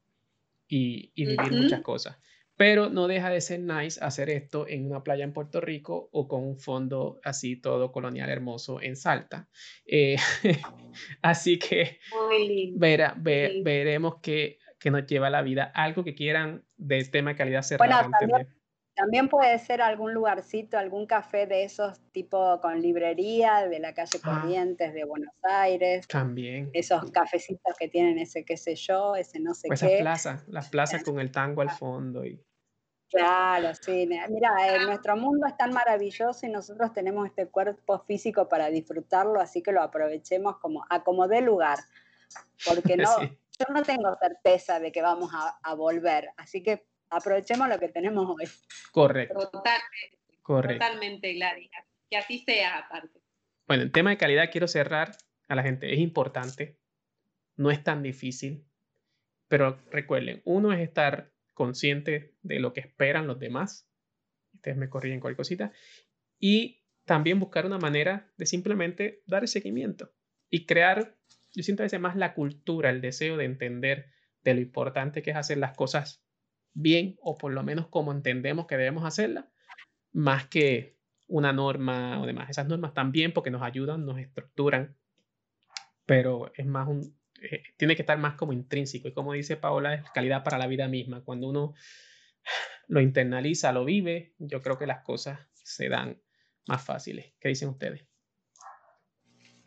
y, 0.72 1.12
y 1.14 1.26
vivir 1.26 1.52
muchas 1.52 1.82
cosas 1.82 2.18
pero 2.62 2.92
no 2.92 3.08
deja 3.08 3.32
de 3.32 3.42
ser 3.42 3.60
nice 3.62 4.00
hacer 4.04 4.30
esto 4.30 4.68
en 4.68 4.86
una 4.86 5.02
playa 5.02 5.24
en 5.24 5.34
Puerto 5.34 5.60
Rico 5.62 6.10
o 6.12 6.28
con 6.28 6.44
un 6.44 6.60
fondo 6.60 7.20
así 7.24 7.56
todo 7.56 7.92
colonial 7.92 8.30
hermoso 8.30 8.80
en 8.80 8.96
Salta. 8.96 9.50
Eh, 9.84 10.16
así 11.24 11.58
que 11.58 12.00
veremos 12.76 14.18
qué, 14.22 14.60
nos 14.86 15.08
lleva 15.08 15.32
la 15.32 15.42
vida. 15.42 15.72
Algo 15.74 16.04
que 16.04 16.14
quieran 16.14 16.64
de 16.78 17.04
tema 17.06 17.32
de 17.32 17.38
calidad 17.38 17.64
cerrada. 17.64 18.04
Bueno, 18.04 18.18
también, 18.20 18.48
puede 19.30 19.60
ser 19.60 19.82
algún 19.82 20.14
lugarcito, 20.14 20.78
algún 20.78 21.06
café 21.06 21.48
de 21.48 21.64
esos 21.64 22.00
tipo 22.12 22.60
con 22.62 22.82
librería 22.82 23.68
de 23.68 23.80
la 23.80 23.94
calle 23.94 24.20
ah. 24.24 24.42
Corrientes 24.42 24.94
de 24.94 25.04
Buenos 25.06 25.34
Aires. 25.44 26.08
También. 26.08 26.70
Esos 26.74 27.12
cafecitos 27.12 27.76
que 27.78 27.88
tienen 27.88 28.18
ese 28.20 28.44
qué 28.44 28.58
sé 28.58 28.76
yo, 28.76 29.16
ese 29.16 29.40
no 29.40 29.54
sé 29.54 29.68
pues 29.68 29.82
qué. 29.82 29.88
Esas 29.88 30.02
plazas, 30.02 30.48
las 30.48 30.70
plazas 30.70 31.04
con 31.04 31.20
el 31.20 31.32
tango 31.32 31.62
al 31.62 31.70
fondo 31.70 32.26
y 32.26 32.44
Claro, 33.12 33.76
sí. 33.76 34.08
Mira, 34.30 34.52
eh, 34.68 34.86
nuestro 34.86 35.18
mundo 35.18 35.46
es 35.46 35.58
tan 35.58 35.74
maravilloso 35.74 36.46
y 36.46 36.50
nosotros 36.50 36.94
tenemos 36.94 37.28
este 37.28 37.48
cuerpo 37.48 38.00
físico 38.00 38.48
para 38.48 38.70
disfrutarlo, 38.70 39.42
así 39.42 39.62
que 39.62 39.74
lo 39.74 39.82
aprovechemos 39.82 40.58
como 40.60 40.86
a 40.90 41.04
como 41.04 41.28
dé 41.28 41.42
lugar, 41.42 41.80
porque 42.66 42.96
no, 42.98 43.22
yo 43.22 43.66
no 43.74 43.84
tengo 43.84 44.16
certeza 44.16 44.80
de 44.80 44.94
que 44.94 45.02
vamos 45.02 45.32
a, 45.34 45.74
volver, 45.76 46.30
así 46.38 46.64
que 46.64 46.86
aprovechemos 47.12 47.68
lo 47.68 47.78
que 47.80 47.90
tenemos 47.90 48.28
hoy. 48.28 48.46
Correcto. 48.92 49.50
Totalmente, 49.52 50.20
Correcto. 50.42 50.86
totalmente, 50.86 51.34
Gladys. 51.34 51.70
Que 52.10 52.18
así 52.18 52.40
sea, 52.40 52.80
aparte. 52.80 53.20
Bueno, 53.68 53.84
en 53.84 53.92
tema 53.92 54.10
de 54.10 54.18
calidad 54.18 54.50
quiero 54.52 54.68
cerrar 54.68 55.16
a 55.48 55.56
la 55.56 55.64
gente. 55.64 55.94
Es 55.94 56.00
importante, 56.00 56.80
no 57.56 57.72
es 57.72 57.84
tan 57.84 58.02
difícil, 58.02 58.66
pero 59.48 59.80
recuerden, 59.92 60.42
uno 60.46 60.74
es 60.74 60.80
estar 60.80 61.32
consciente 61.54 62.36
de 62.42 62.60
lo 62.60 62.74
que 62.74 62.80
esperan 62.80 63.28
los 63.28 63.40
demás. 63.40 63.88
Ustedes 64.54 64.78
me 64.78 64.90
corrigen 64.90 65.20
cualquier 65.20 65.38
cosita. 65.38 65.72
Y 66.40 66.84
también 67.06 67.40
buscar 67.40 67.66
una 67.66 67.78
manera 67.78 68.32
de 68.38 68.46
simplemente 68.46 69.22
dar 69.26 69.44
el 69.44 69.48
seguimiento 69.48 70.12
y 70.50 70.66
crear, 70.66 71.16
yo 71.54 71.64
siento 71.64 71.84
a 71.84 71.86
veces 71.86 72.00
más 72.00 72.16
la 72.16 72.34
cultura, 72.34 72.90
el 72.90 73.02
deseo 73.02 73.38
de 73.38 73.46
entender 73.46 74.12
de 74.44 74.54
lo 74.54 74.62
importante 74.62 75.22
que 75.22 75.32
es 75.32 75.38
hacer 75.38 75.58
las 75.58 75.76
cosas 75.76 76.24
bien 76.74 77.18
o 77.22 77.38
por 77.38 77.54
lo 77.54 77.64
menos 77.64 77.88
como 77.88 78.12
entendemos 78.12 78.68
que 78.68 78.78
debemos 78.78 79.06
hacerlas, 79.06 79.46
más 80.12 80.48
que 80.48 80.98
una 81.28 81.54
norma 81.54 82.22
o 82.22 82.26
demás. 82.26 82.50
Esas 82.50 82.68
normas 82.68 82.94
también 82.94 83.34
porque 83.34 83.52
nos 83.52 83.62
ayudan, 83.62 84.06
nos 84.06 84.20
estructuran, 84.20 84.96
pero 86.06 86.52
es 86.56 86.66
más 86.66 86.88
un, 86.88 87.16
eh, 87.42 87.64
tiene 87.78 87.96
que 87.96 88.02
estar 88.02 88.18
más 88.18 88.36
como 88.36 88.54
intrínseco 88.54 89.08
y 89.08 89.14
como 89.14 89.34
dice 89.34 89.58
Paola, 89.58 89.96
es 89.96 90.10
calidad 90.12 90.44
para 90.44 90.58
la 90.58 90.68
vida 90.68 90.88
misma. 90.88 91.24
Cuando 91.24 91.50
uno 91.50 91.74
lo 92.88 93.02
internaliza, 93.02 93.72
lo 93.72 93.86
vive, 93.86 94.34
yo 94.38 94.62
creo 94.62 94.78
que 94.78 94.88
las 94.88 95.04
cosas 95.04 95.40
se 95.54 95.90
dan 95.90 96.22
más 96.68 96.86
fáciles. 96.86 97.34
¿Qué 97.40 97.50
dicen 97.50 97.70
ustedes? 97.70 98.06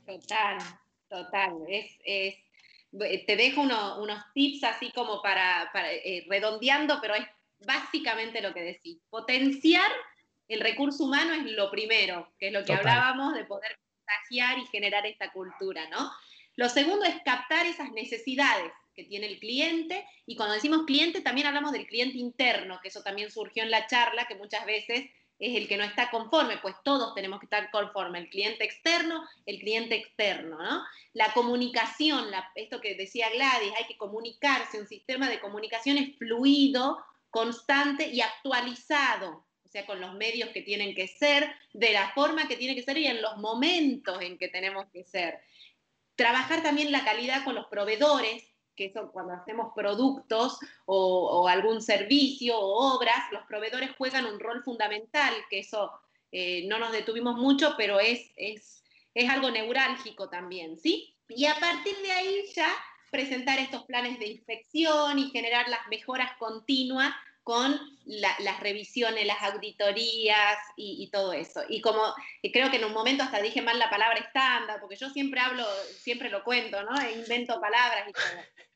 Total, 0.05 0.59
total. 1.09 1.53
Es, 1.69 1.99
es 2.05 2.44
te 2.99 3.37
dejo 3.37 3.63
unos 3.63 4.25
tips 4.35 4.65
así 4.65 4.91
como 4.93 5.21
para, 5.23 5.71
eh, 5.75 6.25
redondeando, 6.29 6.99
pero 7.01 7.15
es 7.15 7.27
básicamente 7.61 8.41
lo 8.41 8.53
que 8.55 8.63
decís. 8.63 8.99
Potenciar 9.11 9.91
el 10.49 10.61
recurso 10.61 11.05
humano 11.05 11.33
es 11.35 11.45
lo 11.53 11.71
primero, 11.71 12.33
que 12.39 12.49
es 12.49 12.53
lo 12.53 12.65
que 12.65 12.75
hablábamos 12.75 13.35
de 13.35 13.45
poder 13.45 13.79
contagiar 13.97 14.59
y 14.59 14.67
generar 14.67 15.07
esta 15.07 15.33
cultura, 15.33 15.89
¿no? 15.89 16.11
Lo 16.57 16.69
segundo 16.69 17.05
es 17.05 17.17
captar 17.25 17.67
esas 17.67 17.91
necesidades 17.93 18.71
que 18.95 19.05
tiene 19.05 19.27
el 19.27 19.41
cliente 19.41 20.07
y 20.25 20.37
cuando 20.37 20.55
decimos 20.55 20.85
cliente 20.87 21.21
también 21.21 21.49
hablamos 21.49 21.73
del 21.73 21.87
cliente 21.87 22.19
interno, 22.19 22.79
que 22.81 22.89
eso 22.89 23.03
también 23.03 23.31
surgió 23.31 23.65
en 23.65 23.71
la 23.71 23.87
charla, 23.89 24.27
que 24.27 24.37
muchas 24.37 24.65
veces 24.67 25.11
es 25.45 25.57
el 25.57 25.69
que 25.69 25.77
no 25.77 25.85
está 25.85 26.11
conforme, 26.11 26.57
pues 26.59 26.75
todos 26.83 27.15
tenemos 27.15 27.39
que 27.39 27.45
estar 27.47 27.71
conforme, 27.71 28.19
el 28.19 28.31
cliente 28.31 28.65
externo, 28.65 29.23
el 29.45 29.59
cliente 29.59 29.95
externo, 29.95 30.57
¿no? 30.57 30.83
La 31.13 31.33
comunicación, 31.35 32.31
esto 32.55 32.81
que 32.81 32.95
decía 32.95 33.29
Gladys, 33.29 33.75
hay 33.77 33.87
que 33.87 33.99
comunicarse, 33.99 34.81
un 34.81 34.87
sistema 34.87 35.29
de 35.29 35.41
comunicación 35.41 35.99
es 35.99 36.17
fluido, 36.17 37.05
constante 37.29 38.09
y 38.09 38.23
actualizado, 38.23 39.45
o 39.65 39.69
sea, 39.69 39.85
con 39.85 40.01
los 40.01 40.15
medios 40.15 40.49
que 40.51 40.63
tienen 40.63 40.95
que 40.95 41.09
ser, 41.09 41.55
de 41.75 41.93
la 41.93 42.11
forma 42.15 42.49
que 42.49 42.57
tiene 42.57 42.75
que 42.75 42.83
ser 42.83 42.97
y 42.97 43.07
en 43.07 43.21
los 43.21 43.37
momentos 43.37 44.23
en 44.23 44.39
que 44.39 44.49
tenemos 44.49 44.87
que 44.93 45.05
ser. 45.05 45.41
Trabajar 46.17 46.63
también 46.63 46.91
la 46.91 47.05
calidad 47.05 47.45
con 47.45 47.55
los 47.55 47.67
proveedores, 47.67 48.54
que 48.77 48.87
eso 48.87 49.11
cuando 49.13 49.33
hacemos 49.33 49.73
productos 49.75 50.59
o, 50.87 51.49
algún 51.49 51.83
servicio 51.83 52.59
o 52.59 52.97
obras, 52.97 53.31
los 53.33 53.45
proveedores 53.47 53.91
juegan 53.97 54.27
un 54.27 54.41
rol 54.41 54.63
fundamental, 54.63 55.35
que 55.51 55.61
eso 55.61 55.93
eh, 56.33 56.67
no 56.67 56.79
nos 56.79 56.93
detuvimos 56.93 57.37
mucho, 57.37 57.75
pero 57.77 58.01
es, 58.01 58.33
es, 58.37 58.83
es 59.15 59.31
algo 59.31 59.51
neurálgico 59.51 60.29
también, 60.29 60.79
¿sí? 60.79 61.15
Y 61.29 61.47
a 61.47 61.55
partir 61.55 61.97
de 61.99 62.13
ahí 62.13 62.45
ya 62.55 62.69
presentar 63.11 63.59
estos 63.59 63.85
planes 63.85 64.19
de 64.19 64.27
inspección 64.27 65.19
y 65.19 65.31
generar 65.31 65.69
las 65.69 65.87
mejoras 65.89 66.37
continuas 66.37 67.15
con 67.45 67.79
las 68.07 68.61
revisiones, 68.61 69.27
las 69.27 69.43
auditorías 69.43 70.59
y, 70.77 71.09
todo 71.11 71.35
eso. 71.35 71.61
Y 71.69 71.83
como 71.83 72.03
creo 72.53 72.71
que 72.71 72.79
en 72.79 72.87
un 72.87 72.95
momento 72.95 73.23
hasta 73.23 73.43
dije 73.43 73.61
mal 73.61 73.79
la 73.79 73.91
palabra 73.91 74.19
estándar, 74.19 74.81
porque 74.81 74.97
yo 74.97 75.11
siempre 75.11 75.41
hablo, 75.41 75.65
siempre 75.99 76.31
lo 76.31 76.43
cuento, 76.43 76.83
¿no? 76.83 76.99
E 77.01 77.13
invento 77.13 77.61
palabras 77.61 78.09
y 78.09 78.13
todo. 78.13 78.25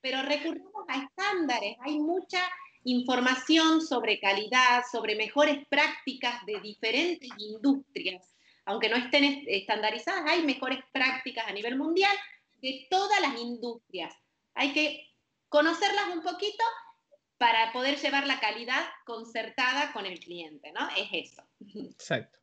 Pero 0.03 0.23
recurrimos 0.23 0.85
a 0.86 1.03
estándares, 1.03 1.77
hay 1.81 1.99
mucha 1.99 2.40
información 2.85 3.81
sobre 3.81 4.20
calidad, 4.20 4.82
sobre 4.90 5.16
mejores 5.16 5.66
prácticas 5.69 6.45
de 6.45 6.61
diferentes 6.61 7.31
industrias. 7.39 8.35
Aunque 8.66 8.90
no 8.90 8.97
estén 8.97 9.45
estandarizadas, 9.47 10.31
hay 10.31 10.43
mejores 10.43 10.81
prácticas 10.93 11.47
a 11.49 11.53
nivel 11.53 11.77
mundial 11.77 12.15
de 12.61 12.86
todas 12.90 13.19
las 13.23 13.39
industrias. 13.39 14.15
Hay 14.55 14.74
que 14.74 15.09
conocerlas 15.49 16.15
un 16.15 16.23
poquito 16.23 16.65
para 17.39 17.73
poder 17.73 17.97
llevar 17.98 18.27
la 18.27 18.40
calidad 18.40 18.85
concertada 19.06 19.93
con 19.93 20.06
el 20.06 20.19
cliente, 20.19 20.73
¿no? 20.73 20.89
Es 20.97 21.31
eso. 21.31 21.43
Exacto. 21.74 22.39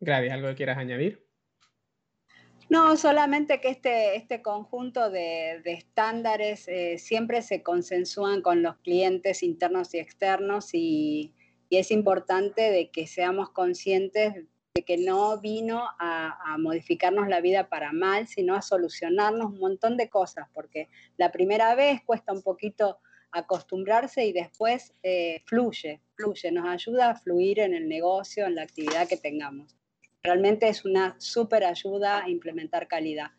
Gladys, 0.00 0.32
¿algo 0.32 0.48
que 0.48 0.54
quieras 0.56 0.78
añadir? 0.78 1.24
No, 2.68 2.96
solamente 2.96 3.60
que 3.60 3.68
este, 3.68 4.16
este 4.16 4.42
conjunto 4.42 5.10
de, 5.10 5.60
estándares 5.64 6.66
eh, 6.68 6.98
siempre 6.98 7.42
se 7.42 7.62
consensúan 7.62 8.40
con 8.42 8.62
los 8.62 8.76
clientes 8.78 9.42
internos 9.42 9.94
y 9.94 9.98
externos 9.98 10.70
y, 10.72 11.34
es 11.70 11.90
importante 11.90 12.70
de 12.70 12.90
que 12.90 13.08
seamos 13.08 13.50
conscientes 13.50 14.32
de 14.76 14.84
que 14.84 14.96
no 14.96 15.40
vino 15.40 15.82
a, 15.98 16.52
a, 16.52 16.56
modificarnos 16.56 17.26
la 17.26 17.40
vida 17.40 17.68
para 17.68 17.92
mal, 17.92 18.28
sino 18.28 18.54
a 18.54 18.62
solucionarnos 18.62 19.46
un 19.46 19.58
montón 19.58 19.96
de 19.96 20.08
cosas, 20.08 20.46
porque 20.54 20.88
la 21.16 21.32
primera 21.32 21.74
vez 21.74 22.00
cuesta 22.04 22.32
un 22.32 22.42
poquito 22.42 23.00
acostumbrarse 23.34 24.24
y 24.24 24.32
después 24.32 24.94
eh, 25.02 25.42
fluye, 25.44 26.00
fluye, 26.14 26.50
nos 26.52 26.66
ayuda 26.66 27.10
a 27.10 27.14
fluir 27.16 27.60
en 27.60 27.74
el 27.74 27.88
negocio, 27.88 28.46
en 28.46 28.54
la 28.54 28.62
actividad 28.62 29.08
que 29.08 29.16
tengamos. 29.16 29.76
Realmente 30.22 30.68
es 30.68 30.84
una 30.84 31.16
súper 31.18 31.64
ayuda 31.64 32.24
a 32.24 32.28
implementar 32.28 32.88
calidad. 32.88 33.32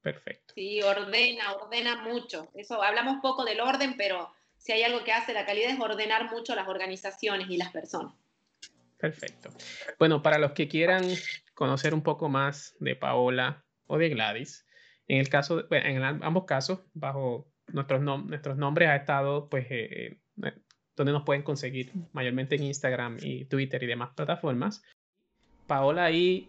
Perfecto. 0.00 0.54
Sí, 0.54 0.80
ordena, 0.82 1.52
ordena 1.54 2.02
mucho. 2.02 2.50
Eso, 2.54 2.82
hablamos 2.82 3.18
poco 3.20 3.44
del 3.44 3.60
orden, 3.60 3.96
pero 3.96 4.30
si 4.56 4.72
hay 4.72 4.82
algo 4.82 5.02
que 5.02 5.12
hace 5.12 5.34
la 5.34 5.44
calidad 5.44 5.70
es 5.70 5.80
ordenar 5.80 6.30
mucho 6.30 6.54
las 6.54 6.68
organizaciones 6.68 7.50
y 7.50 7.56
las 7.56 7.70
personas. 7.70 8.14
Perfecto. 8.96 9.50
Bueno, 9.98 10.22
para 10.22 10.38
los 10.38 10.52
que 10.52 10.68
quieran 10.68 11.04
conocer 11.54 11.92
un 11.92 12.02
poco 12.02 12.28
más 12.28 12.74
de 12.80 12.96
Paola 12.96 13.64
o 13.86 13.98
de 13.98 14.08
Gladys, 14.08 14.64
en 15.08 15.18
el 15.18 15.28
caso, 15.28 15.66
en 15.70 16.02
ambos 16.02 16.44
casos, 16.44 16.80
bajo 16.94 17.52
nuestros, 17.72 18.02
nuestros 18.02 18.56
nombres 18.56 18.88
ha 18.88 18.96
estado, 18.96 19.48
pues, 19.48 19.66
eh, 19.70 20.18
eh, 20.42 20.52
donde 20.96 21.12
nos 21.12 21.24
pueden 21.24 21.42
conseguir, 21.42 21.92
mayormente 22.12 22.56
en 22.56 22.64
Instagram 22.64 23.18
y 23.20 23.46
Twitter 23.46 23.82
y 23.82 23.86
demás 23.86 24.10
plataformas. 24.14 24.82
Paola 25.66 26.04
ahí 26.04 26.48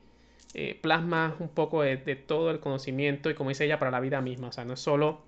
eh, 0.53 0.79
plasma 0.81 1.35
un 1.39 1.49
poco 1.49 1.81
de, 1.81 1.97
todo 2.15 2.51
el 2.51 2.59
conocimiento 2.59 3.29
y 3.29 3.35
como 3.35 3.49
dice 3.49 3.65
ella, 3.65 3.79
para 3.79 3.91
la 3.91 3.99
vida 3.99 4.21
misma. 4.21 4.49
O 4.49 4.51
sea, 4.51 4.65
no 4.65 4.73
es 4.73 4.79
solo, 4.79 5.21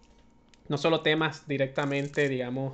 no 0.68 0.77
solo 0.77 1.01
temas 1.01 1.47
directamente, 1.47 2.30
digamos, 2.30 2.73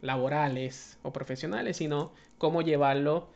laborales 0.00 0.98
o 1.02 1.12
profesionales, 1.12 1.76
sino 1.76 2.12
cómo 2.38 2.62
llevarlo 2.62 3.28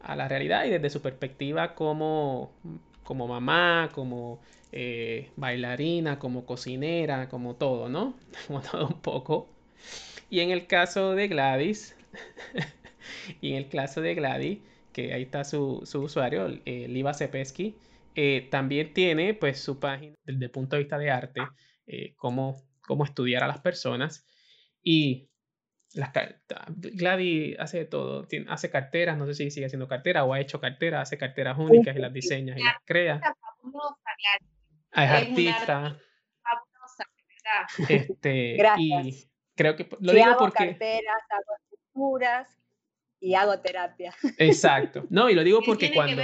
a 0.00 0.16
la 0.16 0.28
realidad 0.28 0.64
y 0.64 0.70
desde 0.70 0.90
su 0.90 1.02
perspectiva 1.02 1.74
como, 1.74 2.52
como 3.10 3.26
mamá, 3.26 3.90
como 3.92 4.40
eh, 4.70 5.32
bailarina, 5.34 6.20
como 6.20 6.46
cocinera, 6.46 7.28
como 7.28 7.56
todo, 7.56 7.88
¿no? 7.88 8.14
Como 8.46 8.62
todo 8.62 8.86
un 8.86 9.00
poco. 9.00 9.48
Y 10.30 10.38
en 10.38 10.52
el 10.52 10.68
caso 10.68 11.16
de 11.16 11.26
Gladys, 11.26 11.96
y 13.40 13.50
en 13.50 13.56
el 13.56 13.68
caso 13.68 14.00
de 14.00 14.14
Gladys, 14.14 14.60
que 14.92 15.12
ahí 15.12 15.22
está 15.22 15.42
su, 15.42 15.82
usuario, 15.94 16.56
eh, 16.64 16.86
Liva 16.86 17.12
Sepesky, 17.12 17.74
eh, 18.14 18.46
también 18.48 18.94
tiene 18.94 19.34
pues 19.34 19.58
su 19.58 19.80
página 19.80 20.14
desde 20.24 20.44
el 20.44 20.50
punto 20.52 20.76
de 20.76 20.82
vista 20.82 20.96
de 20.96 21.10
arte, 21.10 21.40
cómo, 22.14 22.62
cómo 22.86 23.04
estudiar 23.04 23.42
a 23.42 23.48
las 23.48 23.58
personas. 23.58 24.24
Y 24.84 25.29
las, 25.94 26.10
Gladys 26.68 27.58
hace 27.58 27.84
todo, 27.84 28.26
hace 28.48 28.70
carteras, 28.70 29.18
no 29.18 29.26
sé 29.26 29.34
si 29.34 29.50
sigue 29.50 29.66
haciendo 29.66 29.88
carteras 29.88 30.24
o 30.24 30.32
ha 30.32 30.40
hecho 30.40 30.60
carteras, 30.60 31.02
hace 31.02 31.18
carteras 31.18 31.58
únicas 31.58 31.96
y 31.96 31.98
las 31.98 32.12
diseña 32.12 32.58
y 32.58 32.62
las 32.62 32.76
crea. 32.84 33.20
Ah, 34.92 35.04
es, 35.04 35.28
artista. 35.28 35.96
Este, 37.88 38.56
y 38.78 39.28
creo 39.56 39.76
que 39.76 39.88
lo 40.00 40.12
digo 40.12 40.26
hago 40.26 40.38
porque. 40.38 40.68
carteras, 40.70 41.22
hago 41.30 41.56
esculturas 41.72 42.48
y 43.20 43.34
hago 43.34 43.60
terapia. 43.60 44.14
Exacto. 44.38 45.06
No, 45.10 45.28
y 45.28 45.34
lo 45.34 45.42
digo 45.42 45.60
porque 45.64 45.92
cuando. 45.92 46.22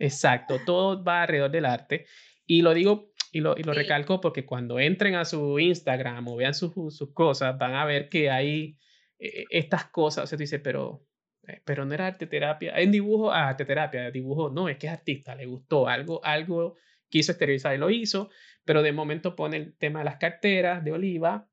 Exacto, 0.00 0.60
todo 0.64 1.02
va 1.02 1.22
alrededor 1.22 1.50
del 1.50 1.66
arte. 1.66 2.06
Y 2.46 2.62
lo 2.62 2.72
digo 2.72 3.07
y 3.32 3.40
lo, 3.40 3.56
y 3.56 3.62
lo 3.62 3.72
recalco 3.72 4.20
porque 4.20 4.46
cuando 4.46 4.78
entren 4.78 5.14
a 5.14 5.24
su 5.24 5.58
Instagram 5.58 6.28
o 6.28 6.36
vean 6.36 6.54
sus, 6.54 6.72
sus 6.96 7.12
cosas, 7.12 7.58
van 7.58 7.74
a 7.74 7.84
ver 7.84 8.08
que 8.08 8.30
hay 8.30 8.78
eh, 9.18 9.44
estas 9.50 9.86
cosas. 9.86 10.24
O 10.24 10.26
sea, 10.26 10.36
tú 10.36 10.42
dices, 10.42 10.60
pero, 10.62 11.06
eh, 11.46 11.60
pero 11.64 11.84
no 11.84 11.94
era 11.94 12.06
arte 12.06 12.26
terapia. 12.26 12.78
En 12.78 12.90
dibujo, 12.90 13.30
ah, 13.30 13.48
arte 13.48 13.64
terapia, 13.64 14.10
dibujo, 14.10 14.50
no, 14.50 14.68
es 14.68 14.78
que 14.78 14.86
es 14.86 14.92
artista, 14.92 15.34
le 15.34 15.46
gustó 15.46 15.88
algo, 15.88 16.24
algo 16.24 16.76
quiso 17.08 17.32
esterilizar 17.32 17.74
y 17.74 17.78
lo 17.78 17.90
hizo, 17.90 18.30
pero 18.64 18.82
de 18.82 18.92
momento 18.92 19.34
pone 19.34 19.56
el 19.56 19.76
tema 19.76 20.00
de 20.00 20.04
las 20.04 20.16
carteras 20.16 20.84
de 20.84 20.92
oliva 20.92 21.48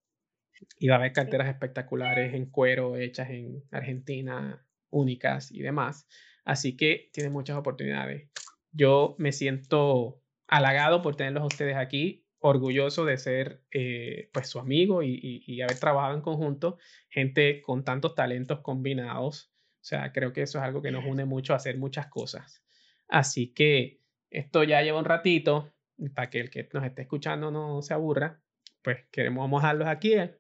y 0.79 0.87
va 0.87 0.95
a 0.95 0.97
haber 0.99 1.13
carteras 1.13 1.47
espectaculares 1.47 2.33
en 2.33 2.49
cuero 2.49 2.97
hechas 2.97 3.29
en 3.29 3.63
Argentina, 3.71 4.65
únicas 4.89 5.51
y 5.51 5.61
demás. 5.61 6.07
Así 6.43 6.77
que 6.77 7.09
tiene 7.11 7.29
muchas 7.29 7.57
oportunidades. 7.57 8.29
Yo 8.71 9.15
me 9.17 9.31
siento 9.31 10.21
halagado 10.47 11.01
por 11.01 11.15
tenerlos 11.15 11.43
a 11.43 11.47
ustedes 11.47 11.75
aquí, 11.75 12.25
orgulloso 12.39 13.05
de 13.05 13.17
ser 13.17 13.63
eh, 13.71 14.29
pues 14.33 14.47
su 14.49 14.59
amigo 14.59 15.01
y, 15.01 15.43
y, 15.45 15.61
haber 15.61 15.79
trabajado 15.79 16.15
en 16.15 16.21
conjunto, 16.21 16.77
gente 17.09 17.61
con 17.61 17.83
tantos 17.83 18.15
talentos 18.15 18.59
combinados. 18.61 19.51
O 19.81 19.87
sea, 19.87 20.11
creo 20.11 20.33
que 20.33 20.41
eso 20.41 20.59
es 20.59 20.63
algo 20.63 20.81
que 20.81 20.91
nos 20.91 21.05
une 21.05 21.25
mucho 21.25 21.53
a 21.53 21.57
hacer 21.57 21.77
muchas 21.77 22.07
cosas. 22.07 22.63
Así 23.07 23.53
que 23.53 24.01
esto 24.29 24.63
ya 24.63 24.81
lleva 24.81 24.99
un 24.99 25.05
ratito, 25.05 25.73
para 26.13 26.29
que 26.29 26.39
el 26.39 26.49
que 26.49 26.67
nos 26.73 26.83
esté 26.83 27.03
escuchando 27.03 27.51
no 27.51 27.81
se 27.81 27.93
aburra, 27.93 28.41
pues 28.81 29.05
queremos 29.11 29.43
vamos 29.43 29.63
a 29.63 29.67
dejarlos 29.67 29.87
aquí. 29.87 30.13
Eh, 30.13 30.37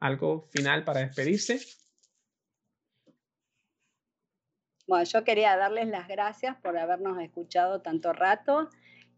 algo 0.00 0.48
final 0.52 0.84
para 0.84 1.00
despedirse. 1.00 1.60
Bueno, 4.86 5.04
yo 5.04 5.24
quería 5.24 5.56
darles 5.56 5.88
las 5.88 6.08
gracias 6.08 6.56
por 6.62 6.78
habernos 6.78 7.20
escuchado 7.20 7.82
tanto 7.82 8.12
rato 8.12 8.70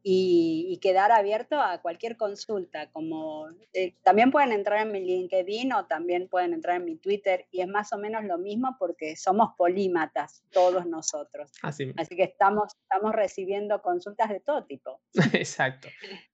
y, 0.03 0.79
quedar 0.81 1.13
abierto 1.13 1.61
a 1.61 1.83
cualquier 1.83 2.17
consulta. 2.17 2.91
Como 2.91 3.49
eh, 3.73 3.95
también 4.03 4.31
pueden 4.31 4.53
entrar 4.53 4.87
en 4.87 4.93
mi 4.93 5.01
LinkedIn 5.01 5.73
o 5.75 5.87
también 5.87 6.29
pueden 6.29 6.55
entrar 6.55 6.77
en 6.77 6.85
mi 6.85 6.97
Twitter 6.97 7.47
y 7.51 7.61
es 7.61 7.69
más 7.69 7.93
o 7.93 7.99
menos 7.99 8.25
lo 8.25 8.39
mismo 8.39 8.77
porque 8.79 9.17
somos 9.17 9.51
polímatas 9.57 10.43
todos 10.51 10.87
nosotros. 10.87 11.53
Así, 11.63 11.93
Así 11.97 12.17
que 12.17 12.25
estamos, 12.25 12.75
estamos 12.83 13.15
recibiendo 13.15 13.83
consultas 13.83 14.31
de 14.31 14.41
todo 14.41 14.65
tipo. 14.65 15.01
Exacto. 15.35 15.89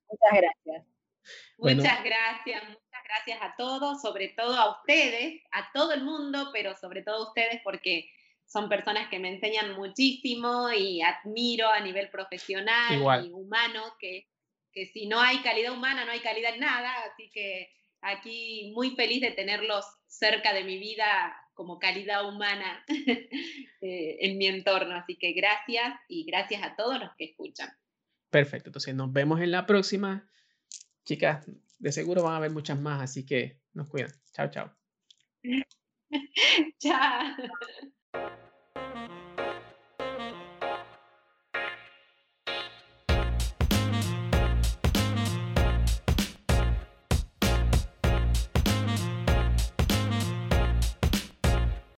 Muchas 0.09 0.41
gracias. 0.41 0.85
Muchas 1.57 2.03
gracias, 2.03 2.63
muchas 2.63 3.03
gracias 3.03 3.39
a 3.41 3.55
todos, 3.57 4.01
sobre 4.01 4.29
todo 4.29 4.55
a 4.55 4.79
ustedes, 4.79 5.41
a 5.51 5.69
todo 5.73 5.91
el 5.91 6.03
mundo, 6.03 6.51
pero 6.53 6.75
sobre 6.77 7.01
todo 7.01 7.15
a 7.15 7.27
ustedes 7.27 7.59
porque 7.63 8.09
son 8.47 8.69
personas 8.69 9.09
que 9.09 9.19
me 9.19 9.29
enseñan 9.29 9.75
muchísimo 9.75 10.71
y 10.71 11.01
admiro 11.01 11.69
a 11.69 11.81
nivel 11.81 12.09
profesional 12.09 13.25
y 13.25 13.31
humano, 13.31 13.83
que, 13.99 14.27
que 14.71 14.87
si 14.87 15.07
no 15.07 15.19
hay 15.19 15.39
calidad 15.39 15.73
humana, 15.73 16.05
no 16.05 16.11
hay 16.11 16.21
calidad 16.21 16.53
en 16.53 16.61
nada, 16.61 16.91
así 17.11 17.29
que 17.31 17.69
aquí 18.01 18.71
muy 18.73 18.91
feliz 18.95 19.21
de 19.21 19.31
tenerlos 19.31 19.85
cerca 20.07 20.53
de 20.53 20.63
mi 20.63 20.79
vida 20.79 21.35
como 21.53 21.79
calidad 21.79 22.27
humana 22.27 22.83
eh, 22.87 24.17
en 24.21 24.37
mi 24.37 24.47
entorno. 24.47 24.95
Así 24.95 25.17
que 25.17 25.33
gracias 25.33 25.95
y 26.07 26.23
gracias 26.23 26.63
a 26.63 26.75
todos 26.75 26.99
los 26.99 27.09
que 27.17 27.25
escuchan. 27.25 27.69
Perfecto, 28.29 28.69
entonces 28.69 28.95
nos 28.95 29.11
vemos 29.11 29.41
en 29.41 29.51
la 29.51 29.65
próxima. 29.65 30.29
Chicas, 31.05 31.45
de 31.79 31.91
seguro 31.91 32.23
van 32.23 32.33
a 32.33 32.37
haber 32.37 32.51
muchas 32.51 32.79
más, 32.79 33.01
así 33.01 33.25
que 33.25 33.59
nos 33.73 33.89
cuidan. 33.89 34.11
Chao, 34.33 34.49
chao. 34.49 34.73
chao. 36.79 37.35
Thank 38.17 38.31
you. 38.41 38.46